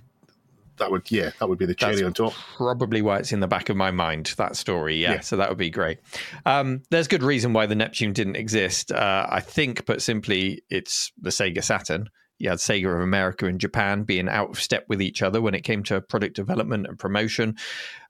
that 0.79 0.91
would 0.91 1.09
yeah, 1.11 1.31
that 1.39 1.47
would 1.47 1.59
be 1.59 1.65
the 1.65 1.75
cherry 1.75 1.95
That's 2.01 2.05
on 2.05 2.13
top. 2.13 2.33
Probably 2.57 3.01
why 3.01 3.19
it's 3.19 3.31
in 3.31 3.39
the 3.39 3.47
back 3.47 3.69
of 3.69 3.77
my 3.77 3.91
mind, 3.91 4.33
that 4.37 4.55
story. 4.55 4.95
Yeah, 4.97 5.13
Yeah. 5.13 5.19
so 5.21 5.37
that 5.37 5.49
would 5.49 5.57
be 5.57 5.69
great. 5.69 5.99
Um, 6.45 6.81
there's 6.89 7.07
good 7.07 7.23
reason 7.23 7.53
why 7.53 7.65
the 7.65 7.75
Neptune 7.75 8.13
didn't 8.13 8.35
exist. 8.35 8.91
Uh, 8.91 9.27
I 9.29 9.39
think, 9.39 9.85
but 9.85 10.01
simply, 10.01 10.63
it's 10.69 11.11
the 11.21 11.29
Sega 11.29 11.63
Saturn. 11.63 12.09
You 12.39 12.49
had 12.49 12.59
Sega 12.59 12.95
of 12.95 13.01
America 13.01 13.45
and 13.47 13.59
Japan 13.59 14.03
being 14.03 14.29
out 14.29 14.49
of 14.51 14.59
step 14.61 14.85
with 14.87 15.01
each 15.01 15.21
other 15.21 15.41
when 15.41 15.53
it 15.53 15.61
came 15.65 15.83
to 15.83 15.99
product 16.01 16.35
development 16.35 16.87
and 16.87 16.97
promotion. 16.97 17.57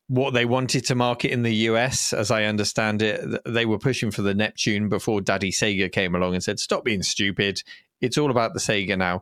What 0.07 0.33
they 0.33 0.45
wanted 0.45 0.85
to 0.85 0.95
market 0.95 1.31
in 1.31 1.43
the 1.43 1.53
US, 1.53 2.13
as 2.13 2.31
I 2.31 2.45
understand 2.45 3.01
it, 3.01 3.23
they 3.45 3.65
were 3.65 3.77
pushing 3.79 4.11
for 4.11 4.21
the 4.23 4.33
Neptune 4.33 4.87
before 4.89 5.21
Daddy 5.21 5.51
Sega 5.51 5.91
came 5.91 6.15
along 6.15 6.33
and 6.35 6.43
said, 6.43 6.59
Stop 6.59 6.83
being 6.83 7.03
stupid. 7.03 7.61
It's 8.01 8.17
all 8.17 8.31
about 8.31 8.53
the 8.53 8.59
Sega 8.59 8.97
now 8.97 9.21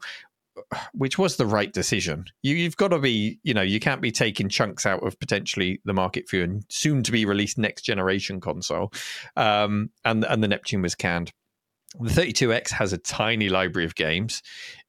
which 0.93 1.17
was 1.17 1.37
the 1.37 1.45
right 1.45 1.71
decision. 1.71 2.25
You, 2.43 2.55
you've 2.55 2.77
got 2.77 2.89
to 2.89 2.99
be, 2.99 3.39
you 3.43 3.53
know, 3.53 3.61
you 3.61 3.79
can't 3.79 4.01
be 4.01 4.11
taking 4.11 4.49
chunks 4.49 4.85
out 4.85 5.05
of 5.05 5.19
potentially 5.19 5.81
the 5.85 5.93
market 5.93 6.27
for 6.27 6.37
your 6.37 6.47
soon 6.69 7.03
to 7.03 7.11
be 7.11 7.25
released 7.25 7.57
next 7.57 7.83
generation 7.83 8.39
console. 8.39 8.91
Um, 9.35 9.91
and 10.05 10.25
and 10.25 10.43
the 10.43 10.47
Neptune 10.47 10.81
was 10.81 10.95
canned. 10.95 11.31
The 11.99 12.09
32X 12.09 12.69
has 12.71 12.91
a 12.91 12.97
tiny 12.97 13.47
library 13.47 13.85
of 13.85 13.95
games. 13.95 14.43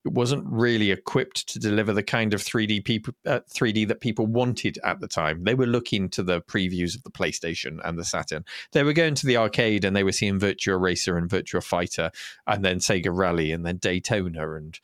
It 0.05 0.13
wasn't 0.13 0.45
really 0.47 0.91
equipped 0.91 1.49
to 1.49 1.59
deliver 1.61 1.93
the 1.93 2.03
kind 2.03 2.35
of 2.35 2.43
3D 2.43 2.85
people, 2.85 3.15
uh, 3.25 3.41
3D 3.55 3.87
that 3.89 4.01
people 4.01 4.27
wanted 4.27 4.79
at 4.83 4.99
the 4.99 5.07
time. 5.07 5.45
They 5.45 5.55
were 5.55 5.67
looking 5.67 6.09
to 6.11 6.25
the 6.25 6.41
previews 6.43 6.97
of 6.97 7.05
the 7.05 7.11
PlayStation 7.11 7.79
and 7.85 7.99
the 7.99 8.05
Saturn. 8.05 8.45
They 8.73 8.83
were 8.83 8.93
going 8.93 9.15
to 9.15 9.27
the 9.27 9.37
arcade 9.37 9.85
and 9.85 9.95
they 9.95 10.03
were 10.03 10.13
seeing 10.13 10.41
Virtua 10.41 10.81
Racer 10.81 11.17
and 11.17 11.31
Virtua 11.31 11.63
Fighter, 11.63 12.11
and 12.47 12.65
then 12.65 12.79
Sega 12.79 13.11
Rally, 13.13 13.53
and 13.53 13.65
then 13.65 13.77
Daytona, 13.77 14.55
and 14.55 14.79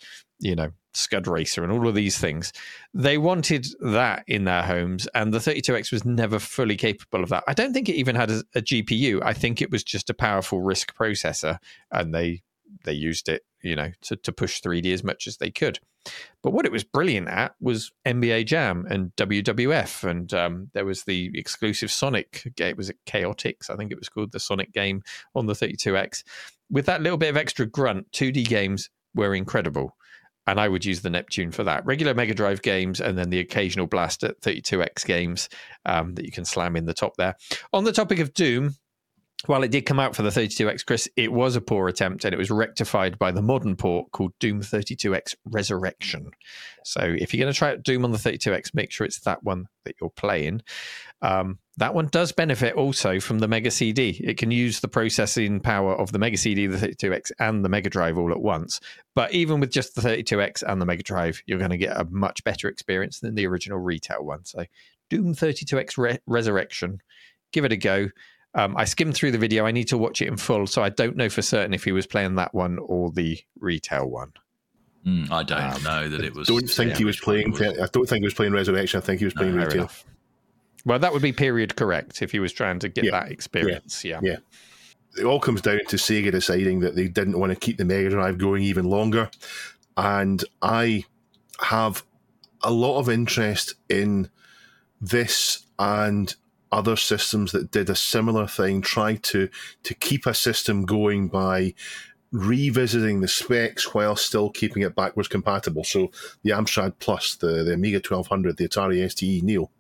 you 0.44 0.54
know, 0.54 0.70
Scud 0.92 1.26
Racer 1.26 1.64
and 1.64 1.72
all 1.72 1.88
of 1.88 1.94
these 1.94 2.18
things. 2.18 2.52
They 2.92 3.18
wanted 3.18 3.66
that 3.80 4.24
in 4.28 4.44
their 4.44 4.62
homes, 4.62 5.08
and 5.14 5.32
the 5.32 5.38
32X 5.38 5.90
was 5.90 6.04
never 6.04 6.38
fully 6.38 6.76
capable 6.76 7.22
of 7.22 7.30
that. 7.30 7.44
I 7.48 7.54
don't 7.54 7.72
think 7.72 7.88
it 7.88 7.94
even 7.94 8.14
had 8.14 8.30
a, 8.30 8.44
a 8.54 8.60
GPU. 8.60 9.22
I 9.24 9.32
think 9.32 9.60
it 9.60 9.70
was 9.70 9.82
just 9.82 10.10
a 10.10 10.14
powerful 10.14 10.60
RISC 10.60 10.94
processor, 10.94 11.58
and 11.90 12.14
they 12.14 12.42
they 12.84 12.92
used 12.92 13.28
it, 13.28 13.42
you 13.62 13.74
know, 13.74 13.90
to, 14.02 14.16
to 14.16 14.32
push 14.32 14.60
3D 14.60 14.92
as 14.92 15.02
much 15.02 15.26
as 15.26 15.38
they 15.38 15.50
could. 15.50 15.78
But 16.42 16.52
what 16.52 16.66
it 16.66 16.72
was 16.72 16.84
brilliant 16.84 17.28
at 17.28 17.54
was 17.60 17.90
NBA 18.04 18.44
Jam 18.44 18.86
and 18.90 19.16
WWF, 19.16 20.08
and 20.08 20.32
um, 20.34 20.70
there 20.74 20.84
was 20.84 21.04
the 21.04 21.30
exclusive 21.34 21.90
Sonic 21.90 22.52
game. 22.56 22.68
It 22.68 22.76
was 22.76 22.90
it 22.90 22.98
Chaotix? 23.06 23.70
I 23.70 23.76
think 23.76 23.90
it 23.90 23.98
was 23.98 24.10
called 24.10 24.32
the 24.32 24.40
Sonic 24.40 24.72
game 24.72 25.02
on 25.34 25.46
the 25.46 25.54
32X. 25.54 26.22
With 26.70 26.84
that 26.86 27.00
little 27.00 27.18
bit 27.18 27.30
of 27.30 27.36
extra 27.38 27.64
grunt, 27.64 28.12
2D 28.12 28.46
games 28.46 28.90
were 29.14 29.34
incredible. 29.34 29.96
And 30.46 30.60
I 30.60 30.68
would 30.68 30.84
use 30.84 31.00
the 31.00 31.10
Neptune 31.10 31.50
for 31.52 31.64
that. 31.64 31.86
Regular 31.86 32.14
Mega 32.14 32.34
Drive 32.34 32.62
games, 32.62 33.00
and 33.00 33.16
then 33.16 33.30
the 33.30 33.40
occasional 33.40 33.86
blast 33.86 34.22
at 34.24 34.40
32X 34.40 35.04
games 35.06 35.48
um, 35.86 36.14
that 36.14 36.24
you 36.24 36.32
can 36.32 36.44
slam 36.44 36.76
in 36.76 36.84
the 36.84 36.94
top 36.94 37.16
there. 37.16 37.36
On 37.72 37.84
the 37.84 37.92
topic 37.92 38.18
of 38.18 38.34
Doom, 38.34 38.74
while 39.46 39.62
it 39.62 39.70
did 39.70 39.86
come 39.86 40.00
out 40.00 40.16
for 40.16 40.22
the 40.22 40.30
32X, 40.30 40.86
Chris, 40.86 41.08
it 41.16 41.32
was 41.32 41.56
a 41.56 41.60
poor 41.60 41.88
attempt 41.88 42.24
and 42.24 42.34
it 42.34 42.38
was 42.38 42.50
rectified 42.50 43.18
by 43.18 43.30
the 43.30 43.42
modern 43.42 43.76
port 43.76 44.10
called 44.12 44.32
Doom 44.38 44.60
32X 44.60 45.34
Resurrection. 45.44 46.30
So 46.84 47.00
if 47.02 47.32
you're 47.32 47.44
going 47.44 47.52
to 47.52 47.58
try 47.58 47.72
out 47.72 47.82
Doom 47.82 48.04
on 48.04 48.12
the 48.12 48.18
32X, 48.18 48.74
make 48.74 48.90
sure 48.90 49.06
it's 49.06 49.20
that 49.20 49.42
one 49.42 49.66
that 49.84 49.96
you're 50.00 50.10
playing. 50.10 50.62
Um, 51.20 51.58
that 51.76 51.94
one 51.94 52.06
does 52.06 52.30
benefit 52.32 52.74
also 52.74 53.18
from 53.20 53.40
the 53.40 53.48
Mega 53.48 53.70
CD. 53.70 54.10
It 54.22 54.36
can 54.38 54.50
use 54.50 54.80
the 54.80 54.88
processing 54.88 55.58
power 55.60 55.94
of 55.94 56.12
the 56.12 56.18
Mega 56.18 56.36
CD, 56.36 56.66
the 56.66 56.76
32X, 56.76 57.32
and 57.40 57.64
the 57.64 57.68
Mega 57.68 57.90
Drive 57.90 58.16
all 58.16 58.30
at 58.30 58.40
once. 58.40 58.80
But 59.14 59.32
even 59.32 59.58
with 59.60 59.70
just 59.72 59.94
the 59.94 60.00
32X 60.02 60.62
and 60.62 60.80
the 60.80 60.86
Mega 60.86 61.02
Drive, 61.02 61.42
you're 61.46 61.58
going 61.58 61.70
to 61.72 61.76
get 61.76 61.96
a 62.00 62.04
much 62.04 62.44
better 62.44 62.68
experience 62.68 63.20
than 63.20 63.34
the 63.34 63.46
original 63.46 63.78
retail 63.78 64.24
one. 64.24 64.44
So 64.44 64.64
Doom 65.10 65.34
32X 65.34 65.98
Re- 65.98 66.18
Resurrection, 66.26 67.00
give 67.52 67.64
it 67.64 67.72
a 67.72 67.76
go. 67.76 68.08
Um, 68.54 68.76
I 68.76 68.84
skimmed 68.84 69.14
through 69.16 69.32
the 69.32 69.38
video. 69.38 69.66
I 69.66 69.72
need 69.72 69.88
to 69.88 69.98
watch 69.98 70.22
it 70.22 70.28
in 70.28 70.36
full, 70.36 70.68
so 70.68 70.80
I 70.82 70.88
don't 70.90 71.16
know 71.16 71.28
for 71.28 71.42
certain 71.42 71.74
if 71.74 71.82
he 71.82 71.90
was 71.90 72.06
playing 72.06 72.36
that 72.36 72.54
one 72.54 72.78
or 72.78 73.10
the 73.10 73.38
retail 73.58 74.06
one. 74.08 74.32
Mm, 75.04 75.30
I 75.30 75.42
don't 75.42 75.60
Um, 75.60 75.82
know 75.82 76.08
that 76.08 76.22
it 76.24 76.34
was. 76.34 76.46
don't 76.46 76.70
think 76.70 76.96
he 76.96 77.04
was 77.04 77.16
which 77.20 77.26
one 77.26 77.36
it 77.38 77.54
playing. 77.56 77.80
I 77.80 77.86
don't 77.92 78.08
think 78.08 78.22
he 78.22 78.26
was 78.26 78.32
playing 78.34 78.52
Resurrection. 78.52 78.98
I 78.98 79.00
think 79.00 79.18
he 79.18 79.24
was 79.24 79.34
playing 79.34 79.56
No, 79.56 79.64
retail. 79.64 79.78
enough. 79.80 80.04
Well, 80.84 80.98
that 80.98 81.12
would 81.12 81.22
be 81.22 81.32
period 81.32 81.76
correct 81.76 82.22
if 82.22 82.32
he 82.32 82.40
was 82.40 82.52
trying 82.52 82.78
to 82.80 82.88
get 82.88 83.04
Yeah. 83.04 83.12
that 83.12 83.30
experience. 83.32 84.04
Yeah. 84.04 84.20
Yeah. 84.22 84.36
It 85.18 85.24
all 85.24 85.40
comes 85.40 85.60
down 85.62 85.80
to 85.88 85.96
Sega 85.96 86.30
deciding 86.32 86.80
that 86.80 86.96
they 86.96 87.08
didn't 87.08 87.38
want 87.38 87.50
to 87.52 87.56
keep 87.58 87.76
the 87.78 87.84
Mega 87.84 88.10
Drive 88.10 88.36
going 88.38 88.62
even 88.62 88.84
longer, 88.86 89.30
and 89.96 90.44
I 90.60 91.04
have 91.60 92.04
a 92.62 92.72
lot 92.72 92.98
of 92.98 93.08
interest 93.08 93.74
in 93.88 94.28
this 95.00 95.64
and 95.78 96.34
other 96.72 96.96
systems 96.96 97.52
that 97.52 97.70
did 97.70 97.88
a 97.88 97.94
similar 97.94 98.48
thing, 98.48 98.80
tried 98.80 99.22
to 99.22 99.48
to 99.84 99.94
keep 99.94 100.26
a 100.26 100.34
system 100.34 100.84
going 100.84 101.28
by 101.28 101.74
revisiting 102.32 103.20
the 103.20 103.28
specs 103.28 103.94
while 103.94 104.16
still 104.16 104.50
keeping 104.50 104.82
it 104.82 104.96
backwards 104.96 105.28
compatible. 105.28 105.84
So 105.84 106.10
the 106.42 106.50
Amstrad 106.50 106.94
Plus, 106.98 107.36
the, 107.36 107.62
the 107.62 107.74
Amiga 107.74 107.98
1200, 107.98 108.56
the 108.56 108.66
Atari 108.68 109.08
STE 109.08 109.44
Neo. 109.44 109.70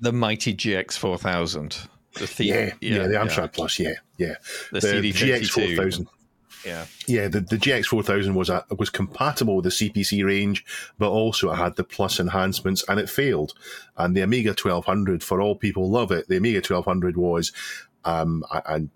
The 0.00 0.12
mighty 0.12 0.54
GX 0.54 0.96
4000. 0.98 1.76
The 2.14 2.26
the- 2.36 2.44
Yeah, 2.44 2.72
yeah, 2.80 3.06
the 3.08 3.14
Amstrad 3.14 3.52
Plus, 3.52 3.78
yeah, 3.78 3.94
yeah. 4.16 4.34
The, 4.72 4.80
The 4.80 5.12
GX 5.12 5.48
4000. 5.76 6.08
Yeah. 6.66 6.86
Yeah, 7.06 7.28
the, 7.28 7.40
the 7.40 7.56
GX 7.56 7.86
four 7.86 8.02
thousand 8.02 8.34
was 8.34 8.50
a, 8.50 8.64
was 8.76 8.90
compatible 8.90 9.56
with 9.56 9.64
the 9.64 9.70
CPC 9.70 10.24
range, 10.26 10.64
but 10.98 11.08
also 11.10 11.52
it 11.52 11.56
had 11.56 11.76
the 11.76 11.84
plus 11.84 12.18
enhancements, 12.18 12.84
and 12.88 12.98
it 12.98 13.08
failed. 13.08 13.54
And 13.96 14.16
the 14.16 14.22
Amiga 14.22 14.54
twelve 14.54 14.84
hundred, 14.84 15.22
for 15.22 15.40
all 15.40 15.54
people 15.54 15.88
love 15.88 16.10
it, 16.10 16.26
the 16.28 16.36
Amiga 16.36 16.60
twelve 16.60 16.84
hundred 16.84 17.16
was, 17.16 17.52
um, 18.04 18.42
and 18.66 18.90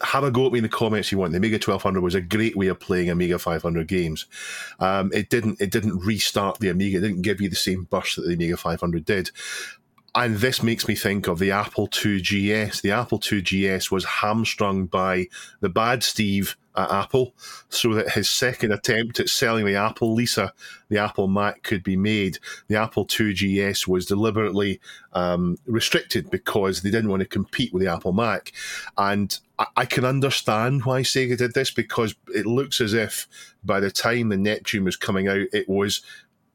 have 0.00 0.24
a 0.24 0.30
go 0.30 0.46
at 0.46 0.52
me 0.52 0.58
in 0.58 0.62
the 0.62 0.68
comments 0.68 1.12
you 1.12 1.18
want. 1.18 1.32
The 1.32 1.38
Amiga 1.38 1.58
twelve 1.58 1.82
hundred 1.82 2.00
was 2.00 2.14
a 2.14 2.20
great 2.20 2.56
way 2.56 2.68
of 2.68 2.80
playing 2.80 3.10
Amiga 3.10 3.38
five 3.38 3.62
hundred 3.62 3.88
games. 3.88 4.26
Um, 4.80 5.10
it 5.12 5.28
didn't 5.28 5.60
it 5.60 5.70
didn't 5.70 5.98
restart 5.98 6.58
the 6.60 6.68
Amiga. 6.68 6.98
It 6.98 7.02
didn't 7.02 7.22
give 7.22 7.40
you 7.40 7.48
the 7.48 7.56
same 7.56 7.84
burst 7.84 8.16
that 8.16 8.26
the 8.26 8.34
Amiga 8.34 8.56
five 8.56 8.80
hundred 8.80 9.04
did. 9.04 9.30
And 10.14 10.36
this 10.36 10.62
makes 10.62 10.86
me 10.86 10.94
think 10.94 11.26
of 11.26 11.38
the 11.38 11.50
Apple 11.50 11.88
II 12.04 12.20
GS. 12.20 12.82
The 12.82 12.90
Apple 12.90 13.20
II 13.30 13.40
GS 13.40 13.90
was 13.90 14.04
hamstrung 14.04 14.86
by 14.86 15.28
the 15.60 15.70
bad 15.70 16.02
Steve 16.02 16.56
at 16.74 16.90
Apple, 16.90 17.34
so 17.68 17.94
that 17.94 18.10
his 18.10 18.28
second 18.28 18.72
attempt 18.72 19.20
at 19.20 19.28
selling 19.28 19.66
the 19.66 19.74
Apple 19.74 20.14
Lisa, 20.14 20.52
the 20.88 20.98
Apple 20.98 21.28
Mac, 21.28 21.62
could 21.62 21.82
be 21.82 21.96
made. 21.96 22.38
The 22.68 22.76
Apple 22.76 23.06
II 23.18 23.32
GS 23.34 23.86
was 23.86 24.06
deliberately 24.06 24.80
um, 25.12 25.58
restricted 25.66 26.30
because 26.30 26.80
they 26.80 26.90
didn't 26.90 27.10
want 27.10 27.20
to 27.20 27.28
compete 27.28 27.72
with 27.72 27.82
the 27.82 27.92
Apple 27.92 28.12
Mac. 28.12 28.52
And 28.96 29.38
I, 29.58 29.66
I 29.78 29.84
can 29.84 30.04
understand 30.04 30.84
why 30.84 31.02
Sega 31.02 31.36
did 31.36 31.54
this 31.54 31.70
because 31.70 32.14
it 32.34 32.46
looks 32.46 32.80
as 32.80 32.94
if 32.94 33.28
by 33.64 33.80
the 33.80 33.90
time 33.90 34.30
the 34.30 34.36
Neptune 34.36 34.84
was 34.84 34.96
coming 34.96 35.28
out, 35.28 35.46
it 35.52 35.68
was 35.68 36.02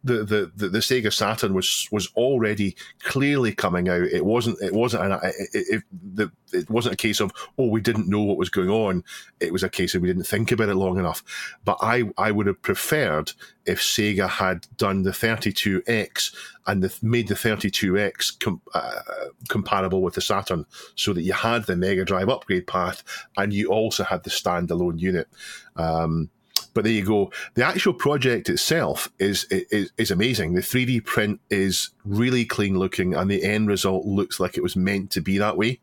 the, 0.08 0.24
the, 0.24 0.52
the, 0.56 0.70
the 0.70 0.80
Sega 0.80 1.12
Saturn 1.12 1.54
was 1.54 1.88
was 1.92 2.08
already 2.16 2.76
clearly 3.00 3.54
coming 3.54 3.90
out. 3.90 4.02
It 4.02 4.26
wasn't 4.26 4.62
it 4.62 4.74
wasn't 4.74 5.04
an, 5.04 5.20
it, 5.24 5.50
it, 5.54 5.84
it, 6.18 6.30
it 6.54 6.70
wasn't 6.70 6.94
a 6.94 6.98
case 6.98 7.20
of 7.20 7.32
oh 7.58 7.68
we 7.68 7.82
didn't 7.82 8.08
know 8.08 8.24
what 8.24 8.38
was 8.38 8.50
going 8.50 8.70
on. 8.70 9.04
It 9.40 9.52
was 9.52 9.64
a 9.64 9.70
case 9.70 9.94
of 9.94 10.02
we 10.02 10.08
didn't 10.08 10.24
think 10.24 10.52
about 10.52 10.70
it 10.70 10.76
long 10.76 10.98
enough. 10.98 11.24
But 11.66 11.78
I 11.82 12.06
I 12.18 12.32
would 12.32 12.48
have 12.48 12.62
preferred 12.62 13.34
if 13.66 13.82
Sega 13.82 14.30
had 14.30 14.66
done 14.78 15.04
the 15.04 15.12
32X 15.12 16.34
and 16.68 16.82
the, 16.82 16.98
made 17.02 17.28
the 17.28 17.36
32X 17.36 18.40
com, 18.40 18.62
uh, 18.74 19.02
compatible 19.50 20.02
with 20.02 20.14
the 20.14 20.22
Saturn, 20.22 20.66
so 20.96 21.12
that 21.14 21.24
you 21.24 21.34
had 21.34 21.66
the 21.66 21.76
Mega 21.76 22.06
Drive 22.06 22.30
upgrade 22.30 22.66
path 22.66 23.04
and 23.36 23.52
you 23.54 23.68
also 23.68 24.06
had 24.06 24.24
the 24.24 24.30
standalone 24.30 25.00
unit. 25.00 25.28
Um, 25.76 26.30
but 26.78 26.84
there 26.84 26.94
you 26.94 27.04
go. 27.04 27.32
The 27.56 27.66
actual 27.66 27.92
project 27.92 28.50
itself 28.50 29.12
is, 29.18 29.46
is 29.46 29.90
is 29.98 30.12
amazing. 30.12 30.54
The 30.54 30.62
3D 30.62 31.06
print 31.06 31.40
is 31.50 31.90
really 32.06 32.46
clean 32.46 32.78
looking, 32.78 33.16
and 33.16 33.32
the 33.32 33.44
end 33.44 33.68
result 33.68 34.06
looks 34.06 34.40
like 34.40 34.58
it 34.58 34.62
was 34.62 34.76
meant 34.76 35.10
to 35.14 35.22
be 35.22 35.40
that 35.40 35.58
way. 35.58 35.80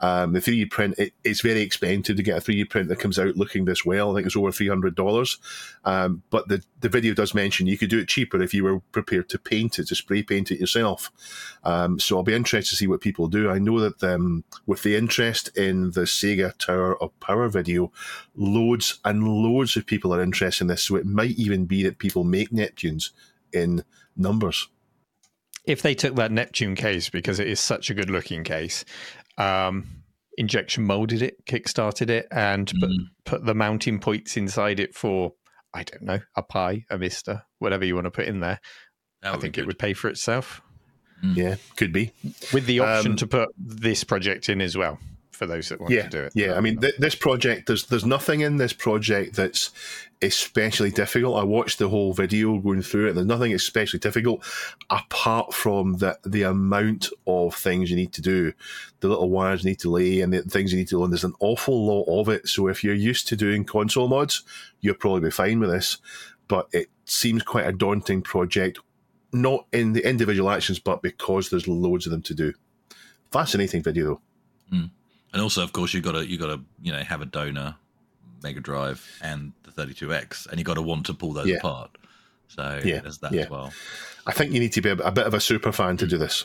Um, 0.00 0.32
the 0.32 0.40
3D 0.40 0.68
print 0.72 0.96
it, 0.98 1.12
it's 1.22 1.42
very 1.42 1.60
expensive 1.60 2.16
to 2.16 2.24
get 2.24 2.38
a 2.38 2.40
3D 2.40 2.70
print 2.70 2.88
that 2.88 2.98
comes 2.98 3.20
out 3.20 3.36
looking 3.36 3.66
this 3.66 3.84
well. 3.84 4.10
I 4.10 4.14
think 4.16 4.26
it's 4.26 4.36
over 4.36 4.50
three 4.50 4.66
hundred 4.66 4.96
dollars. 4.96 5.38
Um, 5.84 6.24
but 6.30 6.48
the 6.48 6.64
the 6.82 6.88
video 6.88 7.14
does 7.14 7.34
mention 7.34 7.66
you 7.66 7.78
could 7.78 7.90
do 7.90 7.98
it 7.98 8.08
cheaper 8.08 8.42
if 8.42 8.52
you 8.52 8.64
were 8.64 8.80
prepared 8.92 9.28
to 9.30 9.38
paint 9.38 9.78
it, 9.78 9.88
to 9.88 9.94
spray 9.94 10.22
paint 10.22 10.50
it 10.50 10.60
yourself. 10.60 11.10
Um, 11.64 11.98
so 11.98 12.16
I'll 12.16 12.22
be 12.22 12.34
interested 12.34 12.70
to 12.70 12.76
see 12.76 12.86
what 12.86 13.00
people 13.00 13.28
do. 13.28 13.48
I 13.48 13.58
know 13.58 13.80
that 13.80 14.02
um, 14.04 14.44
with 14.66 14.82
the 14.82 14.96
interest 14.96 15.56
in 15.56 15.92
the 15.92 16.02
Sega 16.02 16.56
Tower 16.58 17.00
of 17.02 17.18
Power 17.20 17.48
video, 17.48 17.90
loads 18.36 18.98
and 19.04 19.26
loads 19.26 19.76
of 19.76 19.86
people 19.86 20.12
are 20.14 20.22
interested 20.22 20.64
in 20.64 20.68
this. 20.68 20.82
So 20.82 20.96
it 20.96 21.06
might 21.06 21.38
even 21.38 21.64
be 21.64 21.82
that 21.84 21.98
people 21.98 22.24
make 22.24 22.50
Neptunes 22.50 23.10
in 23.52 23.84
numbers. 24.16 24.68
If 25.64 25.82
they 25.82 25.94
took 25.94 26.16
that 26.16 26.32
Neptune 26.32 26.74
case, 26.74 27.08
because 27.08 27.38
it 27.38 27.46
is 27.46 27.60
such 27.60 27.88
a 27.88 27.94
good 27.94 28.10
looking 28.10 28.42
case, 28.42 28.84
um, 29.38 29.86
injection 30.36 30.84
molded 30.84 31.22
it, 31.22 31.44
kickstarted 31.46 32.10
it, 32.10 32.26
and 32.32 32.72
put, 32.80 32.90
Mm. 32.90 33.06
put 33.24 33.44
the 33.44 33.54
mounting 33.54 34.00
points 34.00 34.36
inside 34.36 34.80
it 34.80 34.94
for, 34.94 35.34
I 35.74 35.82
don't 35.84 36.02
know, 36.02 36.20
a 36.36 36.42
Pi, 36.42 36.84
a 36.90 36.98
MiSTer, 36.98 37.42
whatever 37.58 37.84
you 37.84 37.94
want 37.94 38.04
to 38.04 38.10
put 38.10 38.26
in 38.26 38.40
there, 38.40 38.60
I 39.22 39.36
think 39.36 39.56
it 39.58 39.66
would 39.66 39.78
pay 39.78 39.94
for 39.94 40.08
itself. 40.08 40.60
Yeah, 41.22 41.56
could 41.76 41.92
be. 41.92 42.12
With 42.52 42.66
the 42.66 42.80
option 42.80 43.12
Um, 43.12 43.16
to 43.18 43.26
put 43.26 43.48
this 43.56 44.02
project 44.02 44.48
in 44.48 44.60
as 44.60 44.76
well 44.76 44.98
for 45.30 45.46
those 45.46 45.68
that 45.68 45.80
want 45.80 45.92
yeah, 45.92 46.02
to 46.02 46.08
do 46.08 46.18
it. 46.18 46.32
Yeah, 46.34 46.54
I 46.54 46.60
mean, 46.60 46.78
th- 46.78 46.96
this 46.98 47.14
project, 47.14 47.68
there's 47.68 47.86
there's 47.86 48.04
nothing 48.04 48.40
in 48.40 48.56
this 48.56 48.72
project 48.72 49.36
that's 49.36 49.70
especially 50.22 50.90
difficult. 50.90 51.36
I 51.36 51.44
watched 51.44 51.78
the 51.78 51.88
whole 51.88 52.12
video 52.12 52.58
going 52.58 52.82
through 52.82 53.08
it. 53.08 53.14
There's 53.14 53.26
nothing 53.26 53.52
especially 53.52 53.98
difficult 53.98 54.44
apart 54.88 55.52
from 55.52 55.94
the 55.94 56.18
the 56.24 56.42
amount 56.42 57.08
of 57.26 57.54
things 57.54 57.90
you 57.90 57.96
need 57.96 58.12
to 58.14 58.22
do, 58.22 58.52
the 59.00 59.08
little 59.08 59.30
wires 59.30 59.64
you 59.64 59.70
need 59.70 59.80
to 59.80 59.90
lay, 59.90 60.20
and 60.20 60.32
the 60.32 60.42
things 60.42 60.72
you 60.72 60.78
need 60.78 60.88
to 60.88 60.98
learn. 60.98 61.10
There's 61.10 61.24
an 61.24 61.34
awful 61.40 61.86
lot 61.86 62.04
of 62.20 62.28
it. 62.28 62.48
So 62.48 62.68
if 62.68 62.84
you're 62.84 62.94
used 62.94 63.28
to 63.28 63.36
doing 63.36 63.64
console 63.64 64.08
mods, 64.08 64.42
you'll 64.80 64.94
probably 64.94 65.22
be 65.22 65.30
fine 65.30 65.60
with 65.60 65.70
this. 65.70 65.98
But 66.48 66.68
it 66.72 66.88
seems 67.04 67.42
quite 67.42 67.66
a 67.66 67.72
daunting 67.72 68.22
project, 68.22 68.78
not 69.32 69.66
in 69.72 69.92
the 69.92 70.08
individual 70.08 70.50
actions, 70.50 70.78
but 70.78 71.02
because 71.02 71.50
there's 71.50 71.68
loads 71.68 72.06
of 72.06 72.12
them 72.12 72.22
to 72.22 72.34
do. 72.34 72.52
Fascinating 73.30 73.82
video 73.82 74.04
though. 74.04 74.20
Hmm. 74.70 74.84
And 75.32 75.40
also, 75.40 75.62
of 75.62 75.72
course, 75.72 75.94
you've 75.94 76.04
got 76.04 76.12
to 76.12 76.26
you 76.26 76.38
got 76.38 76.54
to 76.54 76.60
you 76.80 76.92
know 76.92 77.02
have 77.02 77.22
a 77.22 77.26
donor 77.26 77.76
Mega 78.42 78.60
Drive 78.60 79.06
and 79.22 79.52
the 79.64 79.70
32X, 79.70 80.46
and 80.48 80.58
you 80.58 80.64
got 80.64 80.74
to 80.74 80.82
want 80.82 81.06
to 81.06 81.14
pull 81.14 81.32
those 81.32 81.46
Yeah. 81.46 81.56
apart. 81.56 81.90
So 82.48 82.80
Yeah, 82.84 83.00
there's 83.00 83.18
that 83.18 83.32
yeah. 83.32 83.42
as 83.42 83.50
well. 83.50 83.72
I 84.26 84.32
think 84.32 84.52
you 84.52 84.60
need 84.60 84.72
to 84.74 84.80
be 84.82 84.90
a, 84.90 84.96
a 84.96 85.10
bit 85.10 85.26
of 85.26 85.34
a 85.34 85.40
super 85.40 85.72
fan 85.72 85.96
to 85.98 86.06
do 86.06 86.18
this. 86.18 86.44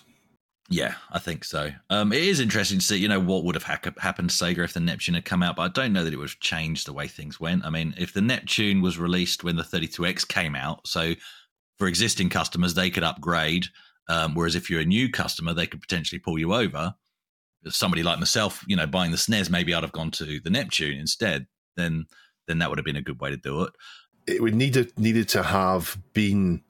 Yeah, 0.70 0.96
I 1.12 1.20
think 1.20 1.46
so. 1.46 1.72
Um, 1.90 2.12
it 2.12 2.24
is 2.24 2.40
interesting 2.42 2.80
to 2.80 2.86
see, 2.86 2.98
you 2.98 3.08
know, 3.08 3.22
what 3.22 3.46
would 3.46 3.56
have 3.56 3.64
ha- 3.64 3.80
happened 4.00 4.30
to 4.32 4.36
Sega 4.36 4.66
if 4.66 4.74
the 4.74 4.82
Neptune 4.82 5.16
had 5.16 5.24
come 5.24 5.42
out, 5.42 5.56
but 5.56 5.62
I 5.64 5.68
don't 5.70 5.94
know 5.94 6.04
that 6.04 6.12
it 6.14 6.18
would 6.18 6.30
have 6.30 6.40
changed 6.42 6.88
the 6.88 6.94
way 6.94 7.08
things 7.08 7.40
went. 7.40 7.64
I 7.66 7.70
mean, 7.70 7.94
if 7.98 8.12
the 8.14 8.22
Neptune 8.22 8.82
was 8.82 9.00
released 9.00 9.44
when 9.46 9.56
the 9.56 9.64
32X 9.64 10.28
came 10.28 10.56
out, 10.56 10.86
so 10.86 11.14
for 11.78 11.88
existing 11.88 12.28
customers, 12.30 12.74
they 12.74 12.90
could 12.90 13.04
upgrade, 13.04 13.68
um, 14.10 14.34
whereas 14.36 14.56
if 14.56 14.70
you're 14.70 14.82
a 14.82 14.86
new 14.86 15.10
customer, 15.10 15.54
they 15.54 15.68
could 15.68 15.80
potentially 15.82 16.20
pull 16.20 16.38
you 16.38 16.54
over. 16.54 16.94
If 17.64 17.74
somebody 17.76 18.04
like 18.04 18.20
myself, 18.20 18.64
you 18.68 18.76
know, 18.76 18.88
buying 18.88 19.12
the 19.12 19.18
SNES, 19.18 19.50
maybe 19.50 19.74
I'd 19.74 19.84
have 19.84 19.92
gone 19.94 20.12
to 20.12 20.40
the 20.42 20.50
Neptune 20.50 20.98
instead. 20.98 21.48
Then, 21.78 22.08
then 22.48 22.60
that 22.60 22.70
would 22.70 22.78
have 22.78 22.86
been 22.86 22.98
a 22.98 23.02
good 23.02 23.22
way 23.22 23.30
to 23.30 23.38
do 23.38 23.64
it. 23.64 23.74
It 24.28 24.42
would 24.42 24.56
needed 24.56 24.92
needed 25.00 25.30
to 25.30 25.44
have 25.44 25.98
been 26.12 26.62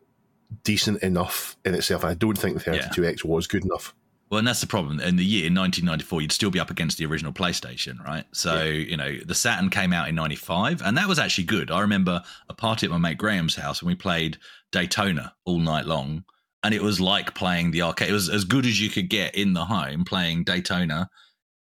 decent 0.63 1.01
enough 1.01 1.57
in 1.65 1.73
itself. 1.73 2.05
I 2.05 2.13
don't 2.13 2.37
think 2.37 2.63
the 2.63 2.71
32X 2.71 3.23
was 3.23 3.47
good 3.47 3.65
enough. 3.65 3.95
Well, 4.29 4.39
and 4.39 4.47
that's 4.47 4.59
the 4.59 4.67
problem. 4.67 4.99
In 4.99 5.15
the 5.15 5.23
year 5.23 5.43
1994, 5.43 6.21
you'd 6.21 6.31
still 6.33 6.51
be 6.51 6.59
up 6.59 6.69
against 6.69 6.97
the 6.97 7.05
original 7.05 7.31
PlayStation, 7.31 8.03
right? 8.03 8.25
So, 8.33 8.55
yeah. 8.55 8.71
you 8.71 8.97
know, 8.97 9.17
the 9.25 9.33
Saturn 9.33 9.69
came 9.69 9.93
out 9.93 10.09
in 10.09 10.15
95, 10.15 10.81
and 10.81 10.97
that 10.97 11.07
was 11.07 11.17
actually 11.17 11.45
good. 11.45 11.71
I 11.71 11.79
remember 11.79 12.21
a 12.49 12.53
party 12.53 12.85
at 12.85 12.91
my 12.91 12.97
mate 12.97 13.17
Graham's 13.17 13.55
house, 13.55 13.81
and 13.81 13.87
we 13.87 13.95
played 13.95 14.37
Daytona 14.71 15.33
all 15.45 15.59
night 15.59 15.85
long. 15.85 16.25
And 16.63 16.73
it 16.73 16.81
was 16.81 16.99
like 16.99 17.35
playing 17.35 17.71
the 17.71 17.83
arcade. 17.83 18.09
It 18.09 18.13
was 18.13 18.27
as 18.27 18.43
good 18.43 18.65
as 18.65 18.81
you 18.81 18.89
could 18.89 19.09
get 19.09 19.35
in 19.35 19.53
the 19.53 19.63
home 19.63 20.03
playing 20.03 20.43
Daytona 20.43 21.09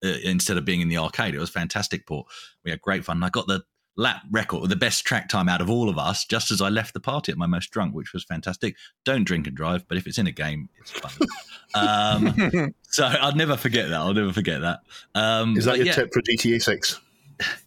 uh, 0.05 0.15
instead 0.23 0.57
of 0.57 0.65
being 0.65 0.81
in 0.81 0.89
the 0.89 0.99
arcade. 0.99 1.35
It 1.35 1.39
was 1.39 1.51
fantastic 1.51 2.07
port. 2.07 2.27
We 2.65 2.71
had 2.71 2.81
great 2.81 3.05
fun. 3.05 3.23
I 3.23 3.31
got 3.31 3.47
the 3.47 3.63
lap 3.97 4.23
record, 4.31 4.69
the 4.71 4.77
best 4.77 5.05
track 5.05 5.29
time 5.29 5.49
out 5.49 5.61
of 5.61 5.69
all 5.69 5.89
of 5.89 5.99
us, 5.99 6.25
just 6.25 6.51
as 6.51 6.61
I 6.61 6.69
left 6.69 6.95
the 6.95 7.01
party 7.01 7.33
at 7.33 7.39
my 7.39 7.47
most 7.47 7.71
drunk, 7.71 7.95
which 7.95 8.13
was 8.13 8.25
fantastic. 8.25 8.77
Don't 9.05 9.25
drink 9.25 9.47
and 9.47 9.57
drive, 9.57 9.87
but 9.89 9.99
if 9.99 10.07
it's 10.07 10.19
in 10.19 10.27
a 10.27 10.33
game, 10.33 10.69
it's 10.79 10.91
fun. 10.91 11.13
um, 11.75 12.75
so 12.83 13.05
I'll 13.05 13.37
never 13.37 13.57
forget 13.57 13.89
that. 13.91 13.97
I'll 13.97 14.15
never 14.15 14.33
forget 14.33 14.63
that. 14.63 14.81
Um, 15.15 15.57
is 15.57 15.67
that 15.67 15.77
your 15.77 15.87
yeah. 15.87 15.93
tip 15.93 16.13
for 16.13 16.23
GTA 16.23 16.63
Six? 16.63 17.01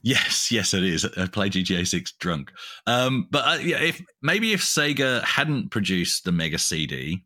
Yes, 0.04 0.52
yes, 0.52 0.76
it 0.76 0.84
is. 0.84 1.04
I 1.18 1.26
play 1.26 1.50
GTA 1.50 1.88
Six 1.88 2.12
drunk. 2.12 2.52
Um, 2.86 3.28
but 3.32 3.40
uh, 3.40 3.60
yeah, 3.60 3.82
if 3.82 4.04
maybe 4.22 4.54
if 4.54 4.62
Sega 4.62 5.24
hadn't 5.24 5.72
produced 5.72 6.26
the 6.26 6.32
Mega 6.32 6.60
CD 6.60 7.24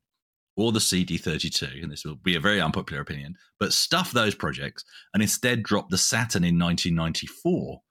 or 0.57 0.71
the 0.71 0.79
CD32, 0.79 1.83
and 1.83 1.91
this 1.91 2.03
will 2.03 2.15
be 2.15 2.35
a 2.35 2.39
very 2.39 2.59
unpopular 2.59 3.01
opinion, 3.01 3.35
but 3.59 3.71
stuff 3.71 4.11
those 4.11 4.35
projects 4.35 4.83
and 5.13 5.21
instead 5.21 5.63
drop 5.63 5.89
the 5.89 5.97
Saturn 5.97 6.43
in 6.43 6.59
1994 6.59 7.81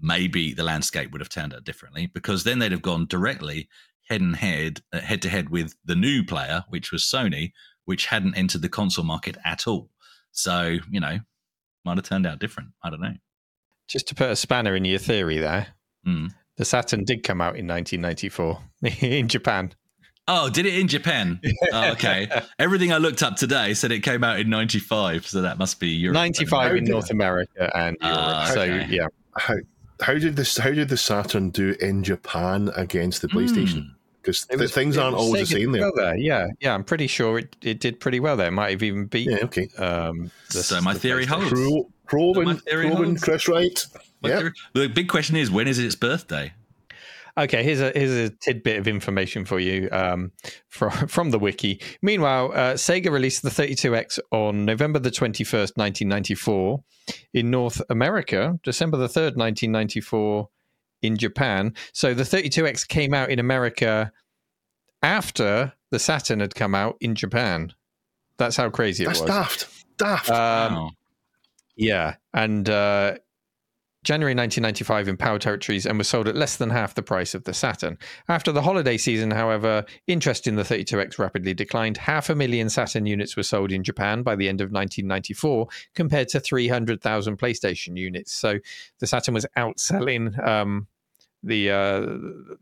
maybe 0.00 0.52
the 0.52 0.62
landscape 0.62 1.10
would 1.10 1.20
have 1.20 1.28
turned 1.28 1.54
out 1.54 1.64
differently 1.64 2.06
because 2.12 2.44
then 2.44 2.58
they'd 2.58 2.72
have 2.72 2.82
gone 2.82 3.06
directly 3.06 3.68
head 4.08 4.20
and 4.20 4.36
head 4.36 4.80
uh, 4.92 5.00
head 5.00 5.22
to 5.22 5.28
head 5.28 5.48
with 5.48 5.74
the 5.84 5.96
new 5.96 6.22
player 6.22 6.64
which 6.68 6.92
was 6.92 7.02
Sony 7.02 7.52
which 7.84 8.06
hadn't 8.06 8.34
entered 8.34 8.62
the 8.62 8.68
console 8.68 9.04
market 9.04 9.36
at 9.44 9.66
all. 9.66 9.90
So 10.32 10.78
you 10.90 11.00
know 11.00 11.18
might 11.84 11.96
have 11.96 12.08
turned 12.08 12.26
out 12.26 12.40
different. 12.40 12.70
I 12.82 12.90
don't 12.90 13.00
know. 13.00 13.14
Just 13.88 14.08
to 14.08 14.14
put 14.14 14.30
a 14.30 14.36
spanner 14.36 14.74
in 14.74 14.84
your 14.84 14.98
theory 14.98 15.38
there 15.38 15.68
mm. 16.06 16.30
the 16.56 16.64
Saturn 16.64 17.04
did 17.04 17.22
come 17.22 17.40
out 17.40 17.56
in 17.56 17.66
1994 17.66 18.60
in 19.00 19.28
Japan 19.28 19.72
Oh, 20.28 20.50
did 20.50 20.66
it 20.66 20.74
in 20.74 20.88
Japan? 20.88 21.40
Oh, 21.72 21.90
okay. 21.92 22.28
Everything 22.58 22.92
I 22.92 22.98
looked 22.98 23.22
up 23.22 23.36
today 23.36 23.74
said 23.74 23.90
it 23.90 24.00
came 24.00 24.22
out 24.22 24.38
in 24.38 24.48
95, 24.48 25.26
so 25.26 25.42
that 25.42 25.58
must 25.58 25.80
be 25.80 25.88
Europe. 25.88 26.14
95 26.14 26.76
in 26.76 26.84
North 26.84 27.10
America 27.10 27.70
and 27.74 27.96
Europe. 28.00 28.18
Uh, 28.18 28.48
okay. 28.50 28.54
So, 28.54 28.64
yeah. 28.88 29.06
How, 29.36 29.56
how 30.00 30.14
did 30.14 30.36
this? 30.36 30.56
How 30.56 30.70
did 30.70 30.88
the 30.88 30.96
Saturn 30.96 31.50
do 31.50 31.74
in 31.80 32.02
Japan 32.02 32.70
against 32.76 33.22
the 33.22 33.28
PlayStation? 33.28 33.90
Because 34.22 34.44
mm. 34.46 34.58
the 34.58 34.68
things 34.68 34.96
aren't 34.96 35.16
always 35.16 35.50
the 35.50 35.56
same 35.56 35.72
there. 35.72 35.90
there. 35.94 36.16
Yeah, 36.16 36.48
yeah, 36.60 36.74
I'm 36.74 36.84
pretty 36.84 37.06
sure 37.06 37.38
it, 37.38 37.56
it 37.62 37.80
did 37.80 38.00
pretty 38.00 38.20
well 38.20 38.36
there. 38.36 38.48
It 38.48 38.52
might 38.52 38.70
have 38.70 38.82
even 38.82 39.06
beat. 39.06 39.28
Yeah, 39.28 39.38
okay. 39.44 39.68
Um, 39.78 40.30
the, 40.52 40.62
so 40.62 40.80
my 40.80 40.94
theory 40.94 41.26
holds. 41.26 41.50
Pro, 41.50 41.88
proven, 42.06 42.58
so 42.58 42.64
proven, 42.70 43.16
Chris 43.16 43.48
Wright. 43.48 43.86
Yeah. 44.22 44.48
The 44.74 44.88
big 44.88 45.08
question 45.08 45.36
is, 45.36 45.50
when 45.50 45.68
is 45.68 45.78
its 45.78 45.94
birthday? 45.94 46.52
Okay, 47.38 47.62
here's 47.62 47.80
a 47.80 47.92
here's 47.94 48.10
a 48.12 48.30
tidbit 48.30 48.78
of 48.78 48.88
information 48.88 49.44
for 49.44 49.60
you 49.60 49.88
um, 49.92 50.32
from 50.68 50.90
from 51.08 51.30
the 51.30 51.38
wiki. 51.38 51.80
Meanwhile, 52.00 52.52
uh, 52.52 52.74
Sega 52.74 53.10
released 53.10 53.42
the 53.42 53.50
32X 53.50 54.18
on 54.30 54.64
November 54.64 54.98
the 54.98 55.10
21st, 55.10 55.76
1994, 55.76 56.82
in 57.34 57.50
North 57.50 57.82
America, 57.90 58.58
December 58.62 58.96
the 58.96 59.08
3rd, 59.08 59.36
1994, 59.36 60.48
in 61.02 61.16
Japan. 61.16 61.74
So 61.92 62.14
the 62.14 62.22
32X 62.22 62.88
came 62.88 63.12
out 63.12 63.30
in 63.30 63.38
America 63.38 64.12
after 65.02 65.74
the 65.90 65.98
Saturn 65.98 66.40
had 66.40 66.54
come 66.54 66.74
out 66.74 66.96
in 67.00 67.14
Japan. 67.14 67.72
That's 68.38 68.56
how 68.56 68.70
crazy 68.70 69.04
it 69.04 69.08
That's 69.08 69.20
was. 69.20 69.30
Daft. 69.30 69.68
Daft. 69.98 70.30
Um, 70.30 70.74
wow. 70.74 70.90
Yeah, 71.76 72.16
and 72.32 72.68
uh, 72.70 73.16
January 74.06 74.36
1995 74.36 75.08
in 75.08 75.16
PAL 75.16 75.40
Territories 75.40 75.84
and 75.84 75.98
was 75.98 76.06
sold 76.06 76.28
at 76.28 76.36
less 76.36 76.54
than 76.54 76.70
half 76.70 76.94
the 76.94 77.02
price 77.02 77.34
of 77.34 77.42
the 77.42 77.52
Saturn. 77.52 77.98
After 78.28 78.52
the 78.52 78.62
holiday 78.62 78.96
season, 78.96 79.32
however, 79.32 79.84
interest 80.06 80.46
in 80.46 80.54
the 80.54 80.62
32X 80.62 81.18
rapidly 81.18 81.54
declined. 81.54 81.96
Half 81.96 82.30
a 82.30 82.36
million 82.36 82.70
Saturn 82.70 83.06
units 83.06 83.36
were 83.36 83.42
sold 83.42 83.72
in 83.72 83.82
Japan 83.82 84.22
by 84.22 84.36
the 84.36 84.48
end 84.48 84.60
of 84.60 84.70
1994, 84.70 85.66
compared 85.96 86.28
to 86.28 86.38
300,000 86.38 87.36
PlayStation 87.36 87.96
units. 87.96 88.32
So 88.32 88.60
the 89.00 89.08
Saturn 89.08 89.34
was 89.34 89.46
outselling. 89.56 90.38
Um, 90.46 90.86
the 91.42 91.70
uh, 91.70 92.00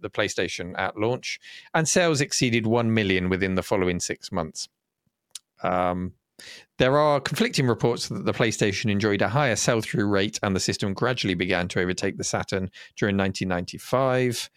the 0.01 0.11
PlayStation 0.11 0.75
at 0.79 0.99
launch, 0.99 1.41
and 1.75 1.89
sales 1.89 2.21
exceeded 2.21 2.67
one 2.67 2.93
million 2.93 3.29
within 3.29 3.55
the 3.55 3.63
following 3.63 4.01
six 4.01 4.33
months. 4.33 4.69
Um, 5.63 6.13
there 6.79 6.99
are 6.99 7.21
conflicting 7.21 7.67
reports 7.67 8.09
that 8.09 8.25
the 8.25 8.33
PlayStation 8.33 8.91
enjoyed 8.91 9.23
a 9.23 9.29
higher 9.29 9.57
sell 9.57 9.81
through 9.81 10.07
rate 10.07 10.41
and 10.43 10.55
the 10.55 10.61
system 10.61 10.93
gradually 10.93 11.35
began 11.35 11.69
to 11.69 11.81
overtake 11.81 12.17
the 12.17 12.25
Saturn 12.25 12.71
during 12.97 13.17
1995. 13.17 14.51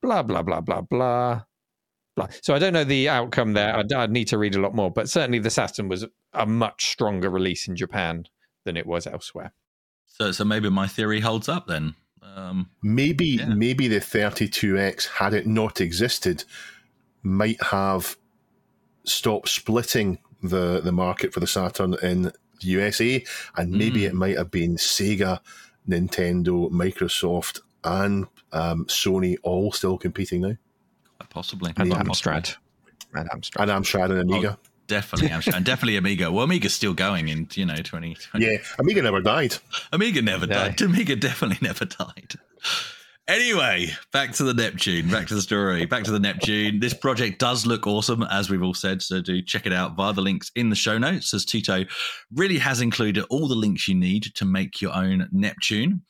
Blah, 0.00 0.22
blah, 0.22 0.42
blah, 0.42 0.60
blah, 0.60 0.80
blah. 0.80 1.42
Blah. 2.16 2.28
So 2.40 2.54
I 2.54 2.58
don't 2.58 2.72
know 2.72 2.84
the 2.84 3.10
outcome 3.10 3.52
there. 3.52 3.76
I'd, 3.76 3.92
I'd 3.92 4.10
need 4.10 4.28
to 4.28 4.38
read 4.38 4.54
a 4.54 4.60
lot 4.60 4.74
more, 4.74 4.90
but 4.90 5.10
certainly 5.10 5.38
the 5.38 5.50
Saturn 5.50 5.88
was 5.88 6.06
a 6.32 6.46
much 6.46 6.86
stronger 6.90 7.28
release 7.28 7.68
in 7.68 7.76
Japan 7.76 8.24
than 8.64 8.78
it 8.78 8.86
was 8.86 9.06
elsewhere. 9.06 9.52
So, 10.06 10.32
so 10.32 10.44
maybe 10.44 10.70
my 10.70 10.86
theory 10.86 11.20
holds 11.20 11.46
up 11.46 11.66
then. 11.66 11.94
Um, 12.22 12.70
maybe, 12.82 13.26
yeah. 13.26 13.48
maybe 13.48 13.86
the 13.86 14.00
32X, 14.00 15.08
had 15.08 15.34
it 15.34 15.46
not 15.46 15.82
existed, 15.82 16.44
might 17.22 17.62
have 17.62 18.16
stopped 19.04 19.50
splitting 19.50 20.18
the 20.42 20.80
the 20.80 20.92
market 20.92 21.32
for 21.32 21.40
the 21.40 21.46
Saturn 21.46 21.94
in 22.02 22.22
the 22.22 22.32
USA, 22.60 23.24
and 23.56 23.72
maybe 23.72 24.00
mm. 24.00 24.06
it 24.06 24.14
might 24.14 24.36
have 24.36 24.50
been 24.50 24.76
Sega, 24.76 25.40
Nintendo, 25.88 26.70
Microsoft, 26.70 27.60
and 27.84 28.26
um, 28.52 28.86
Sony 28.86 29.36
all 29.42 29.72
still 29.72 29.98
competing 29.98 30.42
now. 30.42 30.56
Possibly, 31.30 31.72
and 31.76 31.92
Amstrad, 31.92 32.56
and 33.14 33.28
Amstrad, 33.30 33.62
and 33.62 33.70
Amstrad 33.70 34.10
and 34.10 34.20
Amiga. 34.30 34.58
Oh, 34.58 34.68
definitely, 34.86 35.28
Amstrad, 35.28 35.56
and 35.56 35.64
definitely 35.64 35.96
Amiga. 35.96 36.30
Well, 36.30 36.44
Amiga's 36.44 36.74
still 36.74 36.94
going 36.94 37.28
in 37.28 37.48
you 37.54 37.66
know 37.66 37.76
twenty. 37.76 38.16
Yeah, 38.34 38.58
Amiga 38.78 39.02
never 39.02 39.20
died. 39.20 39.56
Amiga 39.92 40.22
never 40.22 40.46
yeah. 40.46 40.68
died. 40.68 40.80
Amiga 40.80 41.16
definitely 41.16 41.58
never 41.66 41.84
died. 41.84 42.34
Anyway, 43.28 43.88
back 44.12 44.30
to 44.30 44.44
the 44.44 44.54
Neptune, 44.54 45.10
back 45.10 45.26
to 45.26 45.34
the 45.34 45.42
story, 45.42 45.84
back 45.84 46.04
to 46.04 46.12
the 46.12 46.20
Neptune. 46.20 46.78
This 46.78 46.94
project 46.94 47.40
does 47.40 47.66
look 47.66 47.84
awesome, 47.84 48.22
as 48.22 48.48
we've 48.48 48.62
all 48.62 48.72
said. 48.72 49.02
So 49.02 49.20
do 49.20 49.42
check 49.42 49.66
it 49.66 49.72
out 49.72 49.96
via 49.96 50.12
the 50.12 50.20
links 50.20 50.52
in 50.54 50.70
the 50.70 50.76
show 50.76 50.96
notes, 50.96 51.34
as 51.34 51.44
Tito 51.44 51.84
really 52.32 52.58
has 52.58 52.80
included 52.80 53.24
all 53.28 53.48
the 53.48 53.56
links 53.56 53.88
you 53.88 53.96
need 53.96 54.28
to 54.36 54.44
make 54.44 54.80
your 54.80 54.94
own 54.94 55.28
Neptune. 55.32 56.02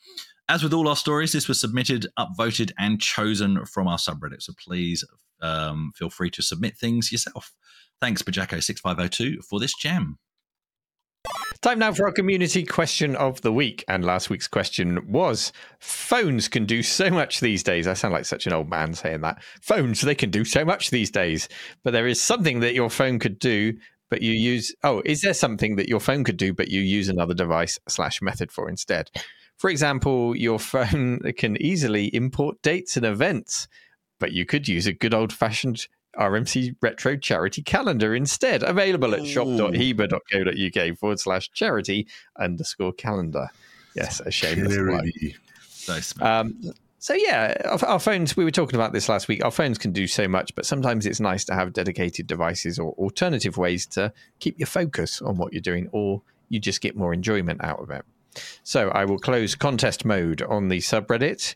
As 0.47 0.61
with 0.61 0.73
all 0.73 0.87
our 0.87 0.95
stories, 0.95 1.31
this 1.31 1.47
was 1.47 1.59
submitted, 1.59 2.05
upvoted, 2.19 2.71
and 2.77 3.01
chosen 3.01 3.65
from 3.65 3.87
our 3.87 3.97
subreddit. 3.97 4.43
So 4.43 4.53
please 4.63 5.03
um, 5.41 5.93
feel 5.95 6.11
free 6.11 6.29
to 6.29 6.43
submit 6.43 6.77
things 6.77 7.11
yourself. 7.11 7.51
Thanks, 7.99 8.21
Bajako6502, 8.21 9.43
for 9.43 9.59
this 9.59 9.73
gem. 9.73 10.19
Time 11.61 11.79
now 11.79 11.91
for 11.91 12.05
our 12.05 12.13
community 12.13 12.63
question 12.63 13.15
of 13.15 13.41
the 13.41 13.51
week. 13.51 13.83
And 13.87 14.05
last 14.05 14.29
week's 14.29 14.47
question 14.47 15.11
was 15.11 15.51
Phones 15.79 16.47
can 16.47 16.65
do 16.65 16.83
so 16.83 17.09
much 17.09 17.39
these 17.39 17.63
days. 17.63 17.87
I 17.87 17.93
sound 17.93 18.13
like 18.13 18.25
such 18.25 18.45
an 18.47 18.53
old 18.53 18.69
man 18.69 18.93
saying 18.93 19.21
that. 19.21 19.41
Phones, 19.61 20.01
they 20.01 20.15
can 20.15 20.29
do 20.29 20.45
so 20.45 20.63
much 20.63 20.91
these 20.91 21.09
days. 21.09 21.49
But 21.83 21.91
there 21.91 22.07
is 22.07 22.21
something 22.21 22.59
that 22.59 22.75
your 22.75 22.89
phone 22.89 23.17
could 23.17 23.39
do, 23.39 23.73
but 24.09 24.21
you 24.21 24.33
use. 24.33 24.73
Oh, 24.83 25.01
is 25.03 25.21
there 25.21 25.33
something 25.33 25.75
that 25.77 25.89
your 25.89 25.99
phone 25.99 26.23
could 26.23 26.37
do, 26.37 26.53
but 26.53 26.69
you 26.69 26.81
use 26.81 27.09
another 27.09 27.33
device 27.33 27.79
slash 27.87 28.21
method 28.21 28.51
for 28.51 28.69
instead? 28.69 29.09
For 29.57 29.69
example, 29.69 30.35
your 30.35 30.59
phone 30.73 31.19
can 31.37 31.61
easily 31.61 32.13
import 32.15 32.61
dates 32.61 32.95
and 32.95 33.05
events, 33.05 33.67
but 34.19 34.31
you 34.31 34.45
could 34.45 34.67
use 34.67 34.85
a 34.85 34.93
good 34.93 35.13
old 35.13 35.33
fashioned 35.33 35.87
RMC 36.17 36.75
Retro 36.81 37.15
Charity 37.17 37.61
Calendar 37.61 38.15
instead. 38.15 38.63
Available 38.63 39.13
at 39.15 39.25
shop.heba.co.uk 39.25 40.97
forward 40.97 41.19
slash 41.19 41.51
charity 41.51 42.07
underscore 42.39 42.93
calendar. 42.93 43.47
Yes, 43.95 44.19
a 44.19 44.31
shameless 44.31 44.77
plug. 44.77 45.09
So 46.01 46.25
um, 46.25 46.59
So 46.99 47.13
yeah, 47.13 47.55
our, 47.65 47.85
our 47.85 47.99
phones. 47.99 48.35
We 48.35 48.43
were 48.43 48.51
talking 48.51 48.75
about 48.75 48.91
this 48.91 49.07
last 49.07 49.27
week. 49.27 49.43
Our 49.45 49.51
phones 49.51 49.77
can 49.77 49.91
do 49.91 50.07
so 50.07 50.27
much, 50.27 50.53
but 50.55 50.65
sometimes 50.65 51.05
it's 51.05 51.19
nice 51.19 51.45
to 51.45 51.53
have 51.53 51.71
dedicated 51.73 52.27
devices 52.27 52.79
or 52.79 52.91
alternative 52.93 53.57
ways 53.57 53.85
to 53.87 54.11
keep 54.39 54.59
your 54.59 54.67
focus 54.67 55.21
on 55.21 55.37
what 55.37 55.53
you're 55.53 55.61
doing, 55.61 55.89
or 55.91 56.21
you 56.49 56.59
just 56.59 56.81
get 56.81 56.95
more 56.95 57.13
enjoyment 57.13 57.63
out 57.63 57.79
of 57.79 57.91
it. 57.91 58.03
So 58.63 58.89
I 58.89 59.05
will 59.05 59.19
close 59.19 59.55
contest 59.55 60.05
mode 60.05 60.41
on 60.41 60.69
the 60.69 60.79
subreddit, 60.79 61.55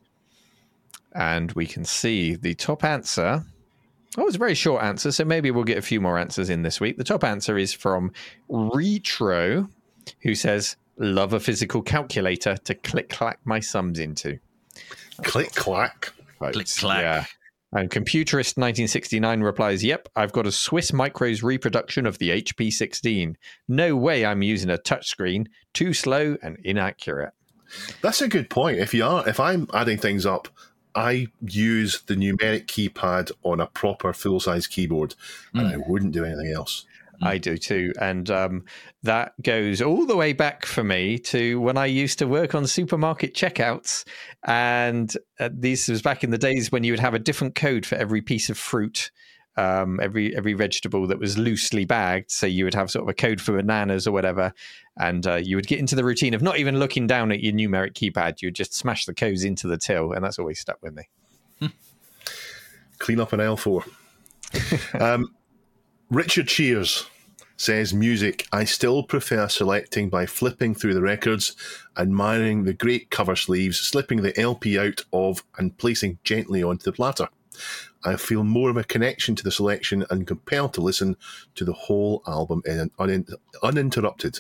and 1.14 1.52
we 1.54 1.66
can 1.66 1.86
see 1.86 2.36
the 2.36 2.56
top 2.56 2.84
answer. 2.84 3.44
Oh, 4.18 4.26
it's 4.28 4.36
a 4.36 4.40
very 4.40 4.56
short 4.56 4.84
answer, 4.84 5.12
so 5.12 5.24
maybe 5.24 5.52
we'll 5.52 5.64
get 5.64 5.78
a 5.78 5.82
few 5.82 6.02
more 6.02 6.18
answers 6.18 6.50
in 6.50 6.64
this 6.64 6.82
week. 6.82 6.98
The 6.98 7.04
top 7.04 7.24
answer 7.24 7.58
is 7.58 7.74
from 7.74 8.12
Retro, 8.50 9.70
who 10.22 10.36
says, 10.36 10.76
"Love 10.98 11.34
a 11.34 11.40
physical 11.40 11.82
calculator 11.82 12.58
to 12.58 12.76
click 12.76 13.10
clack 13.10 13.40
my 13.46 13.62
sums 13.62 14.00
into." 14.00 14.40
Click 15.24 15.54
clack. 15.54 16.14
Click 16.40 16.68
clack. 16.68 17.02
Yeah. 17.02 17.26
And 17.74 17.90
Computerist 17.90 18.58
1969 18.58 19.42
replies, 19.42 19.84
Yep, 19.84 20.10
I've 20.16 20.34
got 20.34 20.46
a 20.46 20.52
Swiss 20.52 20.92
Micros 20.92 21.42
reproduction 21.42 22.06
of 22.06 22.18
the 22.18 22.30
HP 22.30 22.70
16. 22.70 23.38
No 23.70 23.96
way 23.96 24.26
I'm 24.26 24.42
using 24.42 24.70
a 24.70 24.78
touchscreen. 24.78 25.48
Too 25.74 25.94
slow 25.94 26.36
and 26.44 26.58
inaccurate. 26.66 27.32
That's 28.02 28.22
a 28.22 28.28
good 28.28 28.50
point. 28.50 28.80
If 28.80 28.94
you 28.94 29.06
are, 29.06 29.28
if 29.28 29.40
I'm 29.40 29.68
adding 29.74 29.98
things 29.98 30.26
up, 30.26 30.50
I 30.96 31.28
use 31.42 32.02
the 32.02 32.16
numeric 32.16 32.66
keypad 32.66 33.32
on 33.44 33.60
a 33.60 33.68
proper 33.68 34.14
full 34.14 34.40
size 34.40 34.68
keyboard, 34.68 35.16
and 35.54 35.68
I 35.68 35.78
wouldn't 35.78 36.12
do 36.12 36.26
anything 36.26 36.52
else. 36.52 36.86
I 37.24 37.38
do 37.38 37.58
too. 37.58 37.94
And 38.00 38.30
um, 38.30 38.66
that 39.04 39.34
goes 39.42 39.82
all 39.82 40.06
the 40.06 40.16
way 40.16 40.34
back 40.34 40.66
for 40.66 40.84
me 40.84 41.20
to 41.20 41.60
when 41.62 41.78
I 41.78 41.86
used 41.86 42.20
to 42.20 42.28
work 42.28 42.56
on 42.56 42.66
supermarket 42.66 43.36
checkouts. 43.36 44.06
And 44.44 45.16
uh, 45.40 45.50
this 45.54 45.88
was 45.88 46.02
back 46.02 46.24
in 46.24 46.32
the 46.32 46.38
days 46.38 46.72
when 46.72 46.84
you 46.84 46.94
would 46.94 47.00
have 47.00 47.14
a 47.14 47.20
different 47.20 47.56
code 47.56 47.86
for 47.86 47.96
every 47.96 48.22
piece 48.22 48.50
of 48.50 48.58
fruit. 48.58 49.12
Um, 49.58 50.00
every 50.02 50.34
every 50.36 50.54
vegetable 50.54 51.08
that 51.08 51.20
was 51.20 51.38
loosely 51.38 51.84
bagged, 51.84 52.32
so 52.32 52.46
you 52.48 52.64
would 52.64 52.74
have 52.74 52.90
sort 52.90 53.04
of 53.04 53.10
a 53.10 53.14
code 53.14 53.42
for 53.42 53.52
bananas 53.58 54.08
or 54.08 54.14
whatever, 54.14 54.54
and 54.98 55.28
uh, 55.28 55.36
you 55.36 55.58
would 55.58 55.68
get 55.68 55.80
into 55.80 55.94
the 55.94 56.06
routine 56.06 56.34
of 56.34 56.42
not 56.42 56.58
even 56.58 56.80
looking 56.80 57.06
down 57.06 57.34
at 57.34 57.42
your 57.42 57.52
numeric 57.52 57.94
keypad. 57.94 58.42
You 58.42 58.48
would 58.48 58.56
just 58.56 58.74
smash 58.74 59.06
the 59.06 59.14
codes 59.14 59.44
into 59.44 59.68
the 59.68 59.78
till, 59.78 60.14
and 60.14 60.24
that's 60.24 60.40
always 60.40 60.60
stuck 60.60 60.82
with 60.82 60.96
me. 60.96 61.10
Clean 63.00 63.20
up 63.20 63.34
an 63.34 63.40
L4. 63.40 63.84
um, 65.02 65.34
Richard 66.10 66.48
Cheers 66.48 67.08
says 67.58 67.94
music. 67.94 68.48
I 68.52 68.64
still 68.64 69.04
prefer 69.04 69.48
selecting 69.48 70.10
by 70.10 70.26
flipping 70.26 70.76
through 70.76 70.94
the 70.94 71.02
records, 71.02 71.56
admiring 71.98 72.64
the 72.64 72.74
great 72.74 73.10
cover 73.10 73.36
sleeves, 73.36 73.80
slipping 73.80 74.22
the 74.22 74.40
LP 74.40 74.80
out 74.80 75.02
of, 75.14 75.44
and 75.58 75.78
placing 75.78 76.20
gently 76.24 76.64
onto 76.64 76.84
the 76.84 76.92
platter. 76.92 77.30
I 78.04 78.16
feel 78.16 78.44
more 78.44 78.70
of 78.70 78.78
a 78.78 78.84
connection 78.84 79.36
to 79.36 79.44
the 79.44 79.52
selection 79.52 80.06
and 80.10 80.26
compelled 80.28 80.74
to 80.76 80.82
listen 80.82 81.16
to 81.56 81.64
the 81.66 81.74
whole 81.74 82.24
album 82.28 82.62
in 82.66 82.90
unin- 83.00 83.34
uninterrupted. 83.64 84.40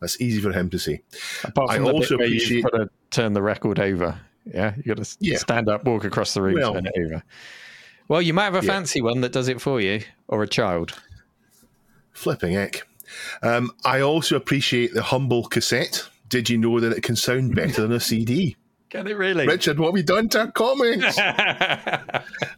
That's 0.00 0.20
easy 0.20 0.40
for 0.40 0.52
him 0.52 0.70
to 0.70 0.78
say. 0.78 1.02
Apart 1.44 1.70
I 1.70 1.76
from 1.76 1.84
the 1.84 1.92
also 1.92 2.14
appreciate- 2.14 2.50
you've 2.56 2.64
got 2.70 2.76
to 2.78 2.90
turn 3.10 3.32
the 3.32 3.42
record 3.42 3.78
over. 3.78 4.18
Yeah, 4.46 4.74
you 4.76 4.94
got 4.94 5.04
to 5.04 5.16
Yeah. 5.20 5.36
stand 5.38 5.68
up, 5.68 5.84
walk 5.84 6.04
across 6.04 6.34
the 6.34 6.42
room, 6.42 6.54
Well- 6.54 6.72
turn 6.74 6.86
it 6.86 6.94
over. 6.98 7.22
Well, 8.08 8.22
you 8.22 8.32
might 8.34 8.44
have 8.44 8.54
a 8.56 8.64
Yeah. 8.64 8.72
fancy 8.72 9.00
one 9.00 9.20
that 9.20 9.30
does 9.32 9.48
it 9.48 9.60
for 9.60 9.80
you, 9.80 10.00
or 10.26 10.42
a 10.42 10.48
child. 10.48 10.94
Flipping 12.12 12.54
heck. 12.54 12.86
Um, 13.42 13.72
I 13.84 14.00
also 14.00 14.36
appreciate 14.36 14.94
the 14.94 15.02
humble 15.02 15.44
cassette. 15.44 16.08
Did 16.28 16.48
you 16.48 16.58
know 16.58 16.80
that 16.80 16.92
it 16.92 17.02
can 17.02 17.16
sound 17.16 17.54
better 17.54 17.82
than 17.82 17.92
a 17.92 18.00
CD? 18.00 18.56
Can 18.90 19.06
it 19.06 19.16
really? 19.16 19.46
Richard, 19.46 19.78
what 19.78 19.86
have 19.88 19.94
we 19.94 20.02
done 20.02 20.28
to 20.30 20.40
our 20.40 20.50
comics? 20.50 21.18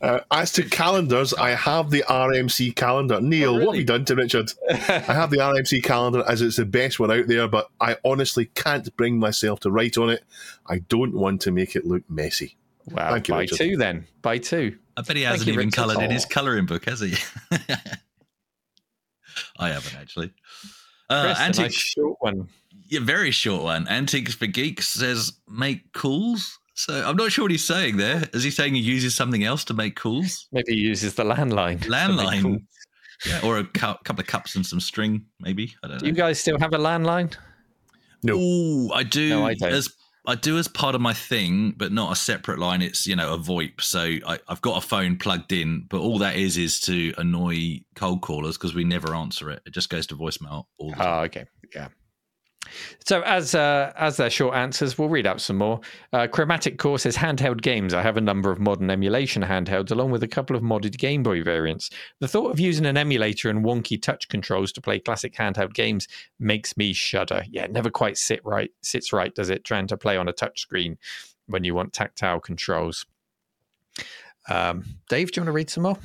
Uh, 0.02 0.18
as 0.32 0.50
to 0.52 0.64
calendars, 0.64 1.32
I 1.32 1.50
have 1.50 1.90
the 1.90 2.02
RMC 2.08 2.74
calendar. 2.74 3.20
Neil, 3.20 3.54
what 3.54 3.66
have 3.68 3.76
you 3.76 3.84
done 3.84 4.04
to 4.06 4.16
Richard? 4.16 4.50
I 4.68 4.74
have 4.98 5.30
the 5.30 5.36
RMC 5.36 5.84
calendar 5.84 6.24
as 6.28 6.42
it's 6.42 6.56
the 6.56 6.64
best 6.64 6.98
one 6.98 7.12
out 7.12 7.28
there, 7.28 7.46
but 7.46 7.68
I 7.80 7.96
honestly 8.04 8.46
can't 8.46 8.94
bring 8.96 9.20
myself 9.20 9.60
to 9.60 9.70
write 9.70 9.96
on 9.96 10.10
it. 10.10 10.24
I 10.66 10.80
don't 10.80 11.14
want 11.14 11.40
to 11.42 11.52
make 11.52 11.76
it 11.76 11.86
look 11.86 12.02
messy. 12.10 12.56
wow, 12.86 13.12
Thank 13.12 13.28
you, 13.28 13.34
buy 13.34 13.40
Richard. 13.42 13.58
two 13.58 13.76
then. 13.76 14.08
Buy 14.22 14.38
two. 14.38 14.76
I 14.96 15.02
bet 15.02 15.14
he 15.16 15.22
hasn't 15.22 15.46
you, 15.46 15.52
even 15.52 15.66
Richard. 15.68 15.76
coloured 15.76 16.02
in 16.02 16.10
his 16.10 16.24
Oh. 16.24 16.28
colouring 16.28 16.66
book, 16.66 16.84
has 16.86 16.98
he? 16.98 17.14
I 19.58 19.68
haven't 19.68 19.94
actually. 20.00 20.32
Uh, 21.08 21.34
Chris, 21.36 21.58
a 21.58 21.62
nice 21.62 21.74
short 21.74 22.16
one. 22.20 22.48
Yeah, 22.92 23.00
very 23.00 23.30
short 23.30 23.62
one. 23.62 23.88
Antiques 23.88 24.34
for 24.34 24.46
Geeks 24.46 24.86
says 24.86 25.32
make 25.48 25.94
calls. 25.94 26.58
So 26.74 26.92
I'm 26.92 27.16
not 27.16 27.32
sure 27.32 27.44
what 27.44 27.50
he's 27.50 27.64
saying 27.64 27.96
there. 27.96 28.28
Is 28.34 28.42
he 28.42 28.50
saying 28.50 28.74
he 28.74 28.80
uses 28.80 29.14
something 29.14 29.44
else 29.44 29.64
to 29.64 29.74
make 29.74 29.96
calls? 29.96 30.46
Maybe 30.52 30.74
he 30.74 30.80
uses 30.80 31.14
the 31.14 31.24
landline. 31.24 31.78
Landline, 31.84 32.66
yeah, 33.26 33.40
or 33.42 33.58
a 33.58 33.64
cou- 33.64 33.96
couple 34.04 34.20
of 34.20 34.26
cups 34.26 34.56
and 34.56 34.66
some 34.66 34.78
string, 34.78 35.24
maybe. 35.40 35.74
I 35.82 35.88
don't 35.88 35.98
Do 36.00 36.04
know. 36.04 36.08
you 36.08 36.14
guys 36.14 36.38
still 36.38 36.58
have 36.58 36.74
a 36.74 36.78
landline? 36.78 37.34
No. 38.22 38.36
Ooh, 38.36 38.92
I 38.92 39.04
do. 39.04 39.30
No, 39.30 39.46
I 39.46 39.54
don't. 39.54 39.72
As 39.72 39.88
I 40.26 40.34
do 40.34 40.58
as 40.58 40.68
part 40.68 40.94
of 40.94 41.00
my 41.00 41.14
thing, 41.14 41.72
but 41.74 41.92
not 41.92 42.12
a 42.12 42.16
separate 42.16 42.58
line. 42.58 42.82
It's 42.82 43.06
you 43.06 43.16
know 43.16 43.32
a 43.32 43.38
VoIP. 43.38 43.80
So 43.80 44.00
I, 44.00 44.38
I've 44.48 44.60
got 44.60 44.84
a 44.84 44.86
phone 44.86 45.16
plugged 45.16 45.52
in, 45.52 45.86
but 45.88 46.00
all 46.00 46.18
that 46.18 46.36
is 46.36 46.58
is 46.58 46.78
to 46.80 47.14
annoy 47.16 47.80
cold 47.96 48.20
callers 48.20 48.58
because 48.58 48.74
we 48.74 48.84
never 48.84 49.14
answer 49.14 49.50
it. 49.50 49.62
It 49.64 49.72
just 49.72 49.88
goes 49.88 50.06
to 50.08 50.14
voicemail 50.14 50.66
all 50.76 50.90
the 50.90 50.96
ah, 50.96 51.04
time. 51.04 51.20
Oh, 51.20 51.24
okay. 51.24 51.46
Yeah. 51.74 51.88
So 53.04 53.22
as 53.22 53.54
uh, 53.54 53.92
as 53.96 54.16
their 54.16 54.30
short 54.30 54.54
answers, 54.54 54.96
we'll 54.96 55.08
read 55.08 55.26
out 55.26 55.40
some 55.40 55.58
more. 55.58 55.80
Uh, 56.12 56.26
Chromatic 56.26 56.78
Core 56.78 56.98
says 56.98 57.16
handheld 57.16 57.62
games. 57.62 57.94
I 57.94 58.02
have 58.02 58.16
a 58.16 58.20
number 58.20 58.50
of 58.50 58.60
modern 58.60 58.90
emulation 58.90 59.42
handhelds, 59.42 59.90
along 59.90 60.10
with 60.10 60.22
a 60.22 60.28
couple 60.28 60.56
of 60.56 60.62
modded 60.62 60.96
Game 60.98 61.22
Boy 61.22 61.42
variants. 61.42 61.90
The 62.20 62.28
thought 62.28 62.50
of 62.50 62.60
using 62.60 62.86
an 62.86 62.96
emulator 62.96 63.50
and 63.50 63.64
wonky 63.64 64.00
touch 64.00 64.28
controls 64.28 64.72
to 64.72 64.80
play 64.80 64.98
classic 64.98 65.34
handheld 65.34 65.74
games 65.74 66.08
makes 66.38 66.76
me 66.76 66.92
shudder. 66.92 67.44
Yeah, 67.50 67.66
never 67.66 67.90
quite 67.90 68.16
sit 68.16 68.40
right 68.44 68.70
sits 68.82 69.12
right, 69.12 69.34
does 69.34 69.50
it? 69.50 69.64
Trying 69.64 69.88
to 69.88 69.96
play 69.96 70.16
on 70.16 70.28
a 70.28 70.32
touch 70.32 70.60
screen 70.60 70.98
when 71.46 71.64
you 71.64 71.74
want 71.74 71.92
tactile 71.92 72.40
controls. 72.40 73.06
Um, 74.48 74.84
Dave, 75.08 75.32
do 75.32 75.40
you 75.40 75.42
want 75.42 75.48
to 75.48 75.52
read 75.52 75.70
some 75.70 75.84
more? 75.84 75.98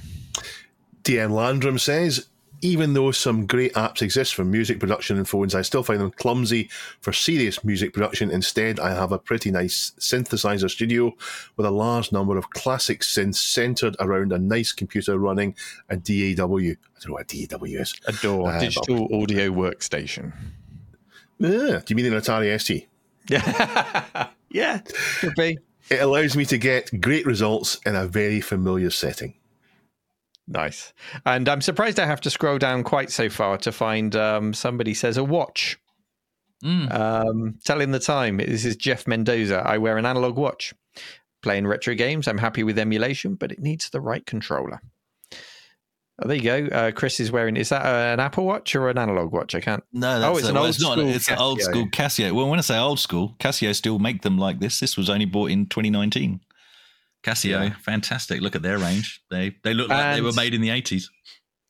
DM 1.03 1.31
Landrum 1.31 1.79
says, 1.79 2.27
even 2.61 2.93
though 2.93 3.11
some 3.11 3.45
great 3.45 3.73
apps 3.73 4.01
exist 4.01 4.33
for 4.33 4.43
music 4.43 4.79
production 4.79 5.17
and 5.17 5.27
phones, 5.27 5.53
I 5.53 5.61
still 5.61 5.83
find 5.83 5.99
them 5.99 6.11
clumsy 6.11 6.69
for 7.01 7.13
serious 7.13 7.63
music 7.63 7.93
production. 7.93 8.31
Instead, 8.31 8.79
I 8.79 8.89
have 8.95 9.11
a 9.11 9.19
pretty 9.19 9.51
nice 9.51 9.91
synthesizer 9.99 10.69
studio 10.69 11.15
with 11.55 11.65
a 11.65 11.71
large 11.71 12.11
number 12.11 12.37
of 12.37 12.49
classic 12.49 13.01
synths 13.01 13.35
centered 13.35 13.95
around 13.99 14.31
a 14.31 14.39
nice 14.39 14.71
computer 14.71 15.17
running 15.19 15.55
a 15.89 15.97
DAW. 15.97 16.57
I 16.57 16.75
don't 16.99 17.07
know 17.07 17.13
what 17.13 17.31
a 17.31 17.47
DAW 17.47 17.63
is. 17.65 17.93
Adore 18.07 18.49
Uh, 18.51 18.59
digital 18.59 19.07
audio 19.21 19.49
workstation. 19.51 20.33
Ah, 21.43 21.47
do 21.79 21.83
you 21.89 21.95
mean 21.95 22.11
an 22.11 22.19
Atari 22.19 22.59
ST? 22.59 22.87
Yeah, 23.29 24.27
yeah, 24.49 24.79
could 25.19 25.35
be. 25.35 25.59
It 25.89 26.01
allows 26.01 26.35
me 26.35 26.45
to 26.45 26.57
get 26.57 26.99
great 27.01 27.25
results 27.25 27.79
in 27.85 27.95
a 27.95 28.07
very 28.07 28.41
familiar 28.41 28.89
setting. 28.89 29.35
Nice. 30.47 30.93
And 31.25 31.49
I'm 31.49 31.61
surprised 31.61 31.99
I 31.99 32.05
have 32.05 32.21
to 32.21 32.29
scroll 32.29 32.57
down 32.57 32.83
quite 32.83 33.11
so 33.11 33.29
far 33.29 33.57
to 33.59 33.71
find 33.71 34.15
um, 34.15 34.53
somebody 34.53 34.93
says 34.93 35.17
a 35.17 35.23
watch. 35.23 35.77
Mm. 36.63 36.91
Um, 36.93 37.59
telling 37.65 37.91
the 37.91 37.99
time. 37.99 38.37
This 38.37 38.65
is 38.65 38.75
Jeff 38.75 39.05
Mendoza. 39.07 39.57
I 39.65 39.77
wear 39.77 39.97
an 39.97 40.05
analog 40.05 40.37
watch. 40.37 40.73
Playing 41.43 41.67
retro 41.67 41.93
games. 41.95 42.27
I'm 42.27 42.37
happy 42.39 42.63
with 42.63 42.79
emulation, 42.79 43.35
but 43.35 43.51
it 43.51 43.59
needs 43.59 43.89
the 43.89 44.01
right 44.01 44.25
controller. 44.25 44.81
Oh, 46.19 46.27
there 46.27 46.37
you 46.37 46.41
go. 46.41 46.65
Uh, 46.75 46.91
Chris 46.91 47.19
is 47.19 47.31
wearing. 47.31 47.55
Is 47.57 47.69
that 47.69 47.85
uh, 47.85 48.13
an 48.13 48.19
Apple 48.19 48.43
Watch 48.45 48.73
or 48.75 48.89
an 48.89 48.97
analog 48.97 49.31
watch? 49.31 49.53
I 49.53 49.59
can't. 49.59 49.83
No, 49.93 50.19
that's 50.19 50.25
Oh, 50.33 50.37
it's 50.37 50.47
a- 50.47 50.49
an 50.49 50.55
well, 50.55 50.63
old 50.63 50.69
it's 50.73 50.81
not. 50.81 50.93
school 50.97 51.07
It's 51.09 51.29
an 51.29 51.37
old 51.37 51.61
school 51.61 51.85
Casio. 51.89 52.31
Well, 52.31 52.49
when 52.49 52.57
I 52.57 52.63
say 52.63 52.77
old 52.79 52.99
school, 52.99 53.35
Casio 53.39 53.75
still 53.75 53.99
make 53.99 54.23
them 54.23 54.39
like 54.39 54.59
this. 54.59 54.79
This 54.79 54.97
was 54.97 55.11
only 55.11 55.25
bought 55.25 55.51
in 55.51 55.67
2019. 55.67 56.39
Casio, 57.27 57.49
Yeah. 57.69 57.75
fantastic. 57.81 58.41
Look 58.41 58.55
at 58.55 58.61
their 58.61 58.77
range. 58.77 59.21
They 59.29 59.55
they 59.63 59.73
look 59.73 59.89
like 59.89 60.15
they 60.15 60.21
were 60.21 60.33
made 60.33 60.53
in 60.53 60.61
the 60.61 60.69
80s. 60.69 61.05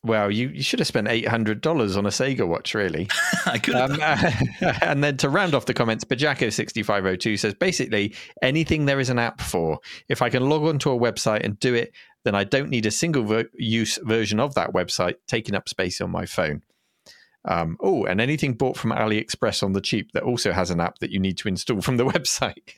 Well, 0.03 0.31
you, 0.31 0.49
you 0.49 0.61
should 0.63 0.79
have 0.79 0.87
spent 0.87 1.07
eight 1.09 1.27
hundred 1.27 1.59
dollars 1.59 1.97
on 1.97 2.05
a 2.05 2.09
Sega 2.09 2.47
watch, 2.47 2.73
really. 2.75 3.09
I 3.45 3.57
could 3.57 3.73
have. 3.75 3.91
Um, 3.91 4.73
and 4.81 5.03
then 5.03 5.17
to 5.17 5.27
round 5.29 5.53
off 5.55 5.65
the 5.65 5.73
comments, 5.73 6.05
Bajako6502 6.05 7.37
says 7.39 7.53
basically 7.55 8.13
anything 8.41 8.85
there 8.85 8.99
is 8.99 9.09
an 9.09 9.19
app 9.19 9.41
for. 9.41 9.79
If 10.07 10.21
I 10.21 10.29
can 10.29 10.47
log 10.47 10.63
onto 10.63 10.91
a 10.91 10.97
website 10.97 11.43
and 11.43 11.59
do 11.59 11.73
it, 11.73 11.91
then 12.23 12.35
I 12.35 12.43
don't 12.43 12.69
need 12.69 12.85
a 12.85 12.91
single 12.91 13.23
ver- 13.23 13.49
use 13.55 13.97
version 14.03 14.39
of 14.39 14.53
that 14.53 14.71
website 14.71 15.15
taking 15.27 15.55
up 15.55 15.67
space 15.67 15.99
on 15.99 16.11
my 16.11 16.25
phone. 16.25 16.61
Um, 17.45 17.77
oh, 17.81 18.05
and 18.05 18.21
anything 18.21 18.53
bought 18.53 18.77
from 18.77 18.91
AliExpress 18.91 19.63
on 19.63 19.73
the 19.73 19.81
cheap 19.81 20.11
that 20.13 20.23
also 20.23 20.51
has 20.51 20.69
an 20.69 20.79
app 20.79 20.99
that 20.99 21.11
you 21.11 21.19
need 21.19 21.37
to 21.39 21.47
install 21.47 21.81
from 21.81 21.97
the 21.97 22.05
website. 22.13 22.75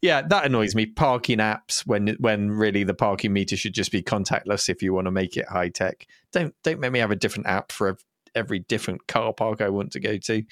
Yeah, 0.00 0.22
that 0.22 0.44
annoys 0.44 0.74
me. 0.74 0.86
Parking 0.86 1.38
apps 1.38 1.86
when 1.86 2.16
when 2.18 2.50
really 2.50 2.84
the 2.84 2.94
parking 2.94 3.32
meter 3.32 3.56
should 3.56 3.74
just 3.74 3.92
be 3.92 4.02
contactless 4.02 4.68
if 4.68 4.82
you 4.82 4.92
want 4.92 5.06
to 5.06 5.10
make 5.10 5.36
it 5.36 5.48
high 5.48 5.68
tech. 5.68 6.06
Don't 6.32 6.54
don't 6.62 6.80
make 6.80 6.92
me 6.92 6.98
have 6.98 7.10
a 7.10 7.16
different 7.16 7.46
app 7.46 7.72
for 7.72 7.96
every 8.34 8.60
different 8.60 9.06
car 9.06 9.32
park 9.32 9.60
I 9.60 9.68
want 9.68 9.92
to 9.92 10.00
go 10.00 10.16
to. 10.18 10.44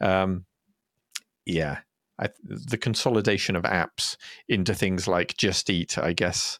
Um, 0.00 0.44
yeah, 1.46 1.78
I, 2.18 2.28
the 2.42 2.78
consolidation 2.78 3.56
of 3.56 3.64
apps 3.64 4.16
into 4.48 4.74
things 4.74 5.08
like 5.08 5.36
Just 5.36 5.68
Eat, 5.70 5.98
I 5.98 6.12
guess, 6.12 6.58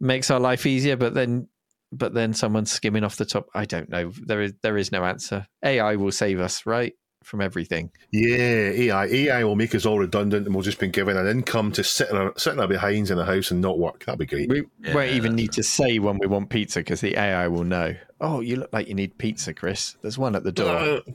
makes 0.00 0.30
our 0.30 0.40
life 0.40 0.66
easier. 0.66 0.96
But 0.96 1.14
then, 1.14 1.48
but 1.92 2.14
then 2.14 2.34
someone's 2.34 2.72
skimming 2.72 3.04
off 3.04 3.16
the 3.16 3.24
top. 3.24 3.48
I 3.54 3.64
don't 3.64 3.88
know. 3.88 4.10
There 4.10 4.42
is 4.42 4.54
there 4.62 4.76
is 4.76 4.92
no 4.92 5.04
answer. 5.04 5.46
AI 5.62 5.96
will 5.96 6.12
save 6.12 6.40
us, 6.40 6.66
right, 6.66 6.94
from 7.24 7.40
everything. 7.40 7.90
Yeah, 8.10 8.36
AI. 8.36 9.06
AI 9.06 9.44
will 9.44 9.56
make 9.56 9.74
us 9.74 9.86
all 9.86 9.98
redundant, 9.98 10.46
and 10.46 10.54
we'll 10.54 10.62
just 10.62 10.78
be 10.78 10.88
given 10.88 11.16
an 11.16 11.26
income 11.26 11.72
to 11.72 11.84
sit 11.84 12.10
in 12.10 12.16
our, 12.16 12.32
sit 12.36 12.54
in 12.54 12.60
our 12.60 12.68
behinds 12.68 13.10
in 13.10 13.16
the 13.16 13.24
house 13.24 13.50
and 13.50 13.60
not 13.60 13.78
work. 13.78 14.04
That'd 14.04 14.18
be 14.18 14.26
great. 14.26 14.48
We 14.48 14.64
won't 14.92 15.12
even 15.12 15.34
need 15.34 15.52
to 15.52 15.62
say 15.62 15.98
when 15.98 16.18
we 16.18 16.26
want 16.26 16.50
pizza 16.50 16.80
because 16.80 17.00
the 17.00 17.18
AI 17.18 17.48
will 17.48 17.64
know. 17.64 17.94
Oh, 18.20 18.40
you 18.40 18.56
look 18.56 18.72
like 18.72 18.88
you 18.88 18.94
need 18.94 19.18
pizza, 19.18 19.52
Chris. 19.52 19.96
There's 20.02 20.18
one 20.18 20.36
at 20.36 20.44
the 20.44 20.52
door. 20.52 20.76
Uh. 20.76 21.00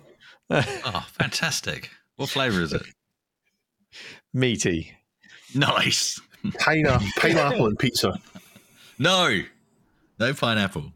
Oh, 0.52 1.06
fantastic. 1.12 1.92
What 2.16 2.30
flavour 2.30 2.62
is 2.62 2.74
it? 2.74 2.82
Meaty. 4.34 4.94
Nice. 5.54 6.20
Pineapple, 6.60 7.08
pineapple 7.18 7.68
and 7.68 7.78
pizza. 7.78 8.20
No, 8.98 9.42
no 10.20 10.34
pineapple. 10.34 10.92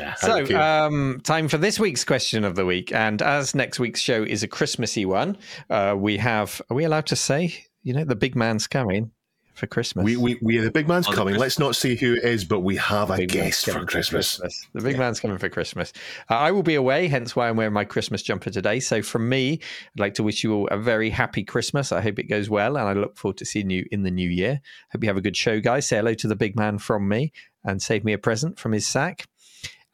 I 0.00 0.14
So, 0.14 0.58
um, 0.58 1.20
time 1.24 1.48
for 1.48 1.58
this 1.58 1.78
week's 1.78 2.04
question 2.04 2.44
of 2.44 2.54
the 2.56 2.64
week. 2.64 2.92
And 2.92 3.20
as 3.22 3.54
next 3.54 3.78
week's 3.78 4.00
show 4.00 4.22
is 4.22 4.42
a 4.42 4.48
Christmassy 4.48 5.04
one, 5.04 5.36
uh, 5.70 5.94
we 5.96 6.16
have, 6.18 6.62
are 6.70 6.74
we 6.74 6.84
allowed 6.84 7.06
to 7.06 7.16
say, 7.16 7.64
you 7.82 7.92
know, 7.94 8.04
the 8.04 8.16
big 8.16 8.36
man's 8.36 8.66
coming 8.66 9.10
for 9.54 9.66
Christmas? 9.66 10.04
we, 10.04 10.16
we, 10.16 10.38
we 10.40 10.58
the 10.58 10.70
big 10.70 10.86
man's 10.86 11.08
Oh, 11.08 11.12
coming. 11.12 11.36
Let's 11.36 11.58
not 11.58 11.74
see 11.74 11.96
who 11.96 12.14
it 12.14 12.24
is, 12.24 12.44
but 12.44 12.60
we 12.60 12.76
have 12.76 13.10
a 13.10 13.16
Big 13.16 13.34
man's 13.34 13.64
guest 13.64 13.70
for 13.70 13.84
Christmas. 13.84 14.40
The 14.72 14.80
big 14.80 14.98
man's 14.98 15.20
coming 15.20 15.38
for 15.38 15.48
Christmas. 15.48 15.92
Uh, 16.30 16.34
I 16.34 16.52
will 16.52 16.62
be 16.62 16.76
away, 16.76 17.08
hence 17.08 17.34
why 17.34 17.48
I'm 17.48 17.56
wearing 17.56 17.72
my 17.72 17.84
Christmas 17.84 18.22
jumper 18.22 18.50
today. 18.50 18.78
So, 18.80 19.02
from 19.02 19.28
me, 19.28 19.54
I'd 19.54 20.00
like 20.00 20.14
to 20.14 20.22
wish 20.22 20.44
you 20.44 20.54
all 20.54 20.68
a 20.68 20.78
very 20.78 21.10
happy 21.10 21.42
Christmas. 21.42 21.90
I 21.90 22.00
hope 22.00 22.18
it 22.18 22.24
goes 22.24 22.48
well, 22.48 22.76
and 22.76 22.86
I 22.88 22.92
look 22.92 23.16
forward 23.16 23.38
to 23.38 23.44
seeing 23.44 23.70
you 23.70 23.84
in 23.90 24.02
the 24.04 24.10
new 24.10 24.28
year. 24.28 24.60
Hope 24.92 25.02
you 25.02 25.08
have 25.08 25.16
a 25.16 25.22
good 25.22 25.36
show, 25.36 25.60
guys. 25.60 25.88
Say 25.88 25.96
hello 25.96 26.14
to 26.14 26.28
the 26.28 26.36
big 26.36 26.54
man 26.54 26.78
from 26.78 27.08
me 27.08 27.32
and 27.64 27.82
save 27.82 28.04
me 28.04 28.12
a 28.12 28.18
present 28.18 28.58
from 28.58 28.72
his 28.72 28.86
sack. 28.86 29.26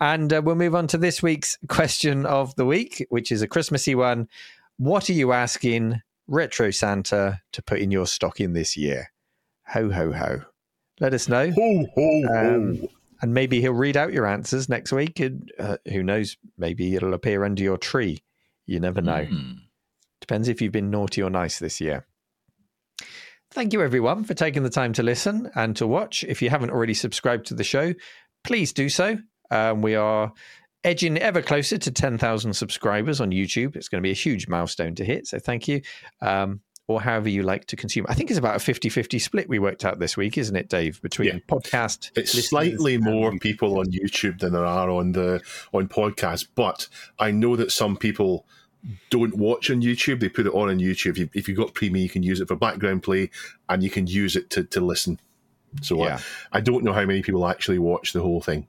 And 0.01 0.33
uh, 0.33 0.43
we'll 0.45 0.57
move 0.57 0.75
on 0.75 0.87
to 0.89 0.99
this 0.99 1.23
week's 1.23 1.57
question 1.69 2.27
of 2.27 2.55
the 2.57 2.67
week, 2.67 3.07
which 3.11 3.31
is 3.31 3.43
a 3.43 3.49
Christmassy 3.49 3.95
one. 3.95 4.29
What 4.77 5.09
are 5.09 5.15
you 5.15 5.33
asking 5.33 6.03
Retro 6.27 6.71
Santa 6.71 7.41
to 7.53 7.63
put 7.63 7.79
in 7.79 7.91
your 7.91 8.07
stocking 8.07 8.53
this 8.53 8.77
year? 8.77 9.13
Ho, 9.69 9.91
ho, 9.91 10.13
ho. 10.13 10.43
Let 11.01 11.15
us 11.15 11.29
know. 11.29 11.51
Ho, 11.51 11.87
ho, 11.95 12.23
ho. 12.29 12.55
Um, 12.55 12.89
and 13.23 13.33
maybe 13.33 13.61
he'll 13.61 13.73
read 13.73 13.97
out 13.97 14.13
your 14.13 14.27
answers 14.27 14.69
next 14.69 14.93
week. 14.93 15.21
And 15.21 15.51
uh, 15.59 15.77
who 15.91 16.03
knows? 16.03 16.37
Maybe 16.59 16.95
it'll 16.95 17.15
appear 17.15 17.45
under 17.45 17.63
your 17.63 17.79
tree. 17.79 18.23
You 18.67 18.81
never 18.81 19.01
know. 19.01 19.25
Hmm. 19.25 19.53
Depends 20.21 20.49
if 20.49 20.61
you've 20.61 20.73
been 20.73 20.91
naughty 20.91 21.23
or 21.23 21.31
nice 21.31 21.59
this 21.59 21.81
year. 21.81 22.07
Thank 23.51 23.73
you, 23.73 23.83
everyone, 23.83 24.25
for 24.25 24.35
taking 24.35 24.63
the 24.63 24.71
time 24.71 24.93
to 24.95 25.03
listen 25.03 25.51
and 25.55 25.77
to 25.77 25.87
watch. 25.87 26.25
If 26.25 26.43
you 26.43 26.51
haven't 26.51 26.71
already 26.71 26.95
subscribed 26.95 27.47
to 27.47 27.55
the 27.55 27.63
show, 27.63 27.95
please 28.43 28.73
do 28.73 28.89
so. 28.89 29.19
Um, 29.55 29.83
we 29.83 29.95
are 29.95 30.33
edging 30.83 31.17
ever 31.19 31.41
closer 31.41 31.79
to 31.79 31.91
10,000 31.91 32.53
subscribers 32.53 33.21
on 33.21 33.31
YouTube. 33.31 33.77
It's 33.77 33.89
going 33.89 34.03
to 34.03 34.07
be 34.07 34.11
a 34.11 34.15
huge 34.15 34.49
milestone 34.49 34.95
to 34.97 35.05
hit. 35.05 35.27
So 35.29 35.39
thank 35.39 35.69
you. 35.69 35.81
Um, 36.21 36.61
or 36.87 37.01
however 37.01 37.31
you 37.31 37.43
like 37.43 37.65
to 37.67 37.77
consume. 37.77 38.05
I 38.11 38.15
think 38.15 38.29
it's 38.31 38.39
about 38.39 38.57
a 38.57 38.59
50 38.59 38.91
50 38.91 39.19
split 39.19 39.49
we 39.49 39.59
worked 39.59 39.87
out 39.87 39.99
this 39.99 40.19
week, 40.19 40.37
isn't 40.37 40.55
it, 40.55 40.69
Dave? 40.69 41.01
Between 41.01 41.29
Yeah. 41.29 41.39
podcast. 41.49 42.11
It's 42.15 42.33
slightly 42.33 42.99
more 42.99 43.33
people 43.39 43.79
on 43.79 43.87
YouTube 43.87 44.41
than 44.41 44.53
there 44.53 44.67
are 44.67 44.91
on 44.91 45.13
the 45.13 45.41
on 45.73 45.89
podcasts, 45.89 46.47
but 46.55 46.89
I 47.19 47.31
know 47.31 47.57
that 47.57 47.73
some 47.73 47.97
people 47.97 48.45
don't 49.09 49.35
watch 49.35 49.71
on 49.71 49.81
YouTube. 49.81 50.21
They 50.21 50.29
put 50.29 50.47
it 50.47 50.53
on 50.53 50.69
on 50.69 50.79
YouTube. 50.79 51.17
If, 51.17 51.35
if 51.35 51.49
you've 51.49 51.57
got 51.57 51.73
Premium, 51.73 52.03
you 52.03 52.11
can 52.11 52.23
use 52.23 52.41
it 52.41 52.49
for 52.49 52.57
background 52.57 53.03
play, 53.03 53.31
and 53.71 53.83
you 53.83 53.89
can 53.89 54.07
use 54.07 54.37
it 54.37 54.51
to, 54.51 54.65
to 54.65 54.83
listen. 54.83 55.19
So 55.81 56.03
uh, 56.03 56.07
Yeah. 56.07 56.19
I 56.53 56.61
don't 56.61 56.85
know 56.85 56.93
how 56.93 57.07
many 57.07 57.23
people 57.23 57.47
actually 57.47 57.79
watch 57.79 58.13
the 58.13 58.21
whole 58.21 58.43
thing. 58.43 58.67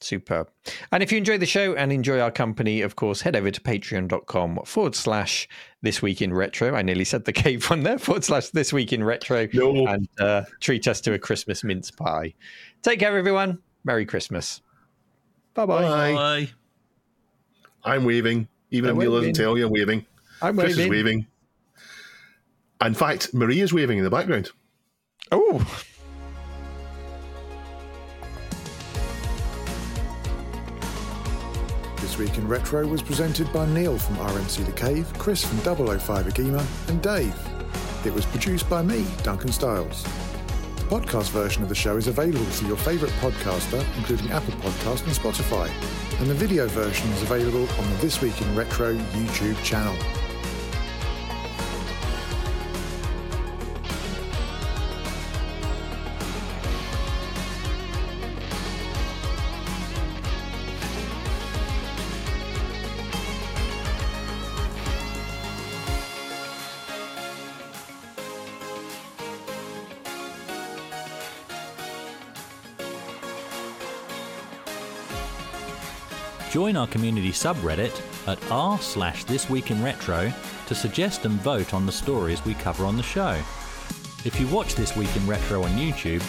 Superb. 0.00 0.50
And 0.92 1.02
if 1.02 1.12
you 1.12 1.18
enjoy 1.18 1.38
the 1.38 1.46
show 1.46 1.74
and 1.74 1.92
enjoy 1.92 2.20
our 2.20 2.30
company, 2.30 2.80
of 2.80 2.96
course, 2.96 3.20
head 3.20 3.36
over 3.36 3.50
to 3.50 3.60
patreon.com 3.60 4.60
forward 4.64 4.94
slash 4.94 5.48
this 5.82 6.00
week 6.00 6.22
in 6.22 6.32
retro. 6.32 6.74
I 6.74 6.82
nearly 6.82 7.04
said 7.04 7.24
the 7.24 7.32
cave 7.34 7.68
one 7.68 7.82
there, 7.82 7.98
forward 7.98 8.24
slash 8.24 8.48
this 8.48 8.72
week 8.72 8.92
in 8.92 9.04
retro. 9.04 9.46
No. 9.52 9.86
And 9.86 10.08
uh, 10.18 10.42
treat 10.60 10.88
us 10.88 11.00
to 11.02 11.12
a 11.12 11.18
Christmas 11.18 11.62
mince 11.64 11.90
pie. 11.90 12.34
Take 12.82 13.00
care, 13.00 13.16
everyone. 13.16 13.58
Merry 13.84 14.06
Christmas. 14.06 14.62
Bye-bye. 15.54 15.82
Bye. 15.82 16.12
Bye. 16.14 16.50
I'm 17.84 18.04
waving. 18.04 18.48
Even 18.70 18.90
I'm 18.90 18.96
if 18.96 19.00
Neil 19.02 19.12
waving. 19.12 19.32
doesn't 19.32 19.44
tell 19.44 19.58
you, 19.58 19.66
I'm 19.66 19.72
waving. 19.72 20.06
I'm 20.42 20.56
Chris 20.56 20.76
waving. 20.76 20.84
is 20.84 20.90
waving. 20.90 21.26
In 22.84 22.94
fact, 22.94 23.34
Marie 23.34 23.60
is 23.60 23.72
waving 23.72 23.98
in 23.98 24.04
the 24.04 24.10
background. 24.10 24.50
Oh, 25.32 25.58
Week 32.20 32.36
in 32.36 32.46
Retro 32.46 32.86
was 32.86 33.00
presented 33.00 33.50
by 33.50 33.64
Neil 33.64 33.96
from 33.96 34.16
RMC 34.16 34.66
The 34.66 34.72
Cave, 34.72 35.10
Chris 35.16 35.42
from 35.42 35.56
005 35.58 36.26
Agima, 36.26 36.62
and 36.90 37.00
Dave. 37.00 37.34
It 38.04 38.12
was 38.12 38.26
produced 38.26 38.68
by 38.68 38.82
me, 38.82 39.06
Duncan 39.22 39.50
Stiles. 39.50 40.02
The 40.02 40.82
podcast 40.82 41.30
version 41.30 41.62
of 41.62 41.70
the 41.70 41.74
show 41.74 41.96
is 41.96 42.08
available 42.08 42.44
through 42.44 42.68
your 42.68 42.76
favourite 42.76 43.14
podcaster, 43.14 43.82
including 43.96 44.30
Apple 44.32 44.52
Podcast 44.60 45.06
and 45.06 45.16
Spotify, 45.16 45.70
and 46.20 46.28
the 46.28 46.34
video 46.34 46.68
version 46.68 47.08
is 47.12 47.22
available 47.22 47.66
on 47.66 47.90
the 47.90 47.96
This 48.02 48.20
Week 48.20 48.38
in 48.42 48.54
Retro 48.54 48.94
YouTube 48.94 49.64
channel. 49.64 49.96
Join 76.70 76.76
our 76.76 76.86
community 76.86 77.32
subreddit 77.32 78.00
at 78.28 78.38
r 78.48 78.78
slash 78.78 79.24
this 79.24 79.50
week 79.50 79.72
in 79.72 79.82
retro 79.82 80.32
to 80.68 80.74
suggest 80.76 81.24
and 81.24 81.34
vote 81.40 81.74
on 81.74 81.84
the 81.84 81.90
stories 81.90 82.44
we 82.44 82.54
cover 82.54 82.84
on 82.84 82.96
the 82.96 83.02
show. 83.02 83.36
If 84.24 84.38
you 84.38 84.46
watch 84.46 84.76
This 84.76 84.94
Week 84.94 85.08
in 85.16 85.26
Retro 85.26 85.64
on 85.64 85.70
YouTube, 85.72 86.20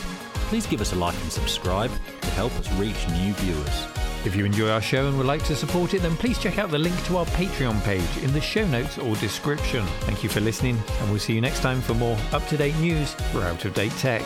please 0.49 0.65
give 0.65 0.81
us 0.81 0.93
a 0.93 0.95
like 0.95 1.13
and 1.21 1.31
subscribe 1.31 1.91
to 2.21 2.29
help 2.31 2.51
us 2.53 2.71
reach 2.73 3.07
new 3.09 3.33
viewers. 3.33 3.85
If 4.25 4.35
you 4.35 4.43
enjoy 4.43 4.71
our 4.71 4.81
show 4.81 5.07
and 5.07 5.15
would 5.19 5.27
like 5.27 5.43
to 5.43 5.55
support 5.55 5.93
it, 5.93 6.01
then 6.01 6.17
please 6.17 6.39
check 6.39 6.57
out 6.57 6.71
the 6.71 6.79
link 6.79 6.95
to 7.05 7.17
our 7.17 7.25
Patreon 7.27 7.79
page 7.83 8.23
in 8.23 8.33
the 8.33 8.41
show 8.41 8.65
notes 8.65 8.97
or 8.97 9.15
description. 9.17 9.85
Thank 10.07 10.23
you 10.23 10.29
for 10.29 10.39
listening, 10.39 10.81
and 11.01 11.11
we'll 11.11 11.19
see 11.19 11.35
you 11.35 11.41
next 11.41 11.59
time 11.59 11.81
for 11.81 11.93
more 11.93 12.17
up 12.31 12.47
to 12.47 12.57
date 12.57 12.75
news 12.77 13.13
for 13.31 13.43
out 13.43 13.63
of 13.63 13.75
date 13.75 13.91
tech. 13.99 14.23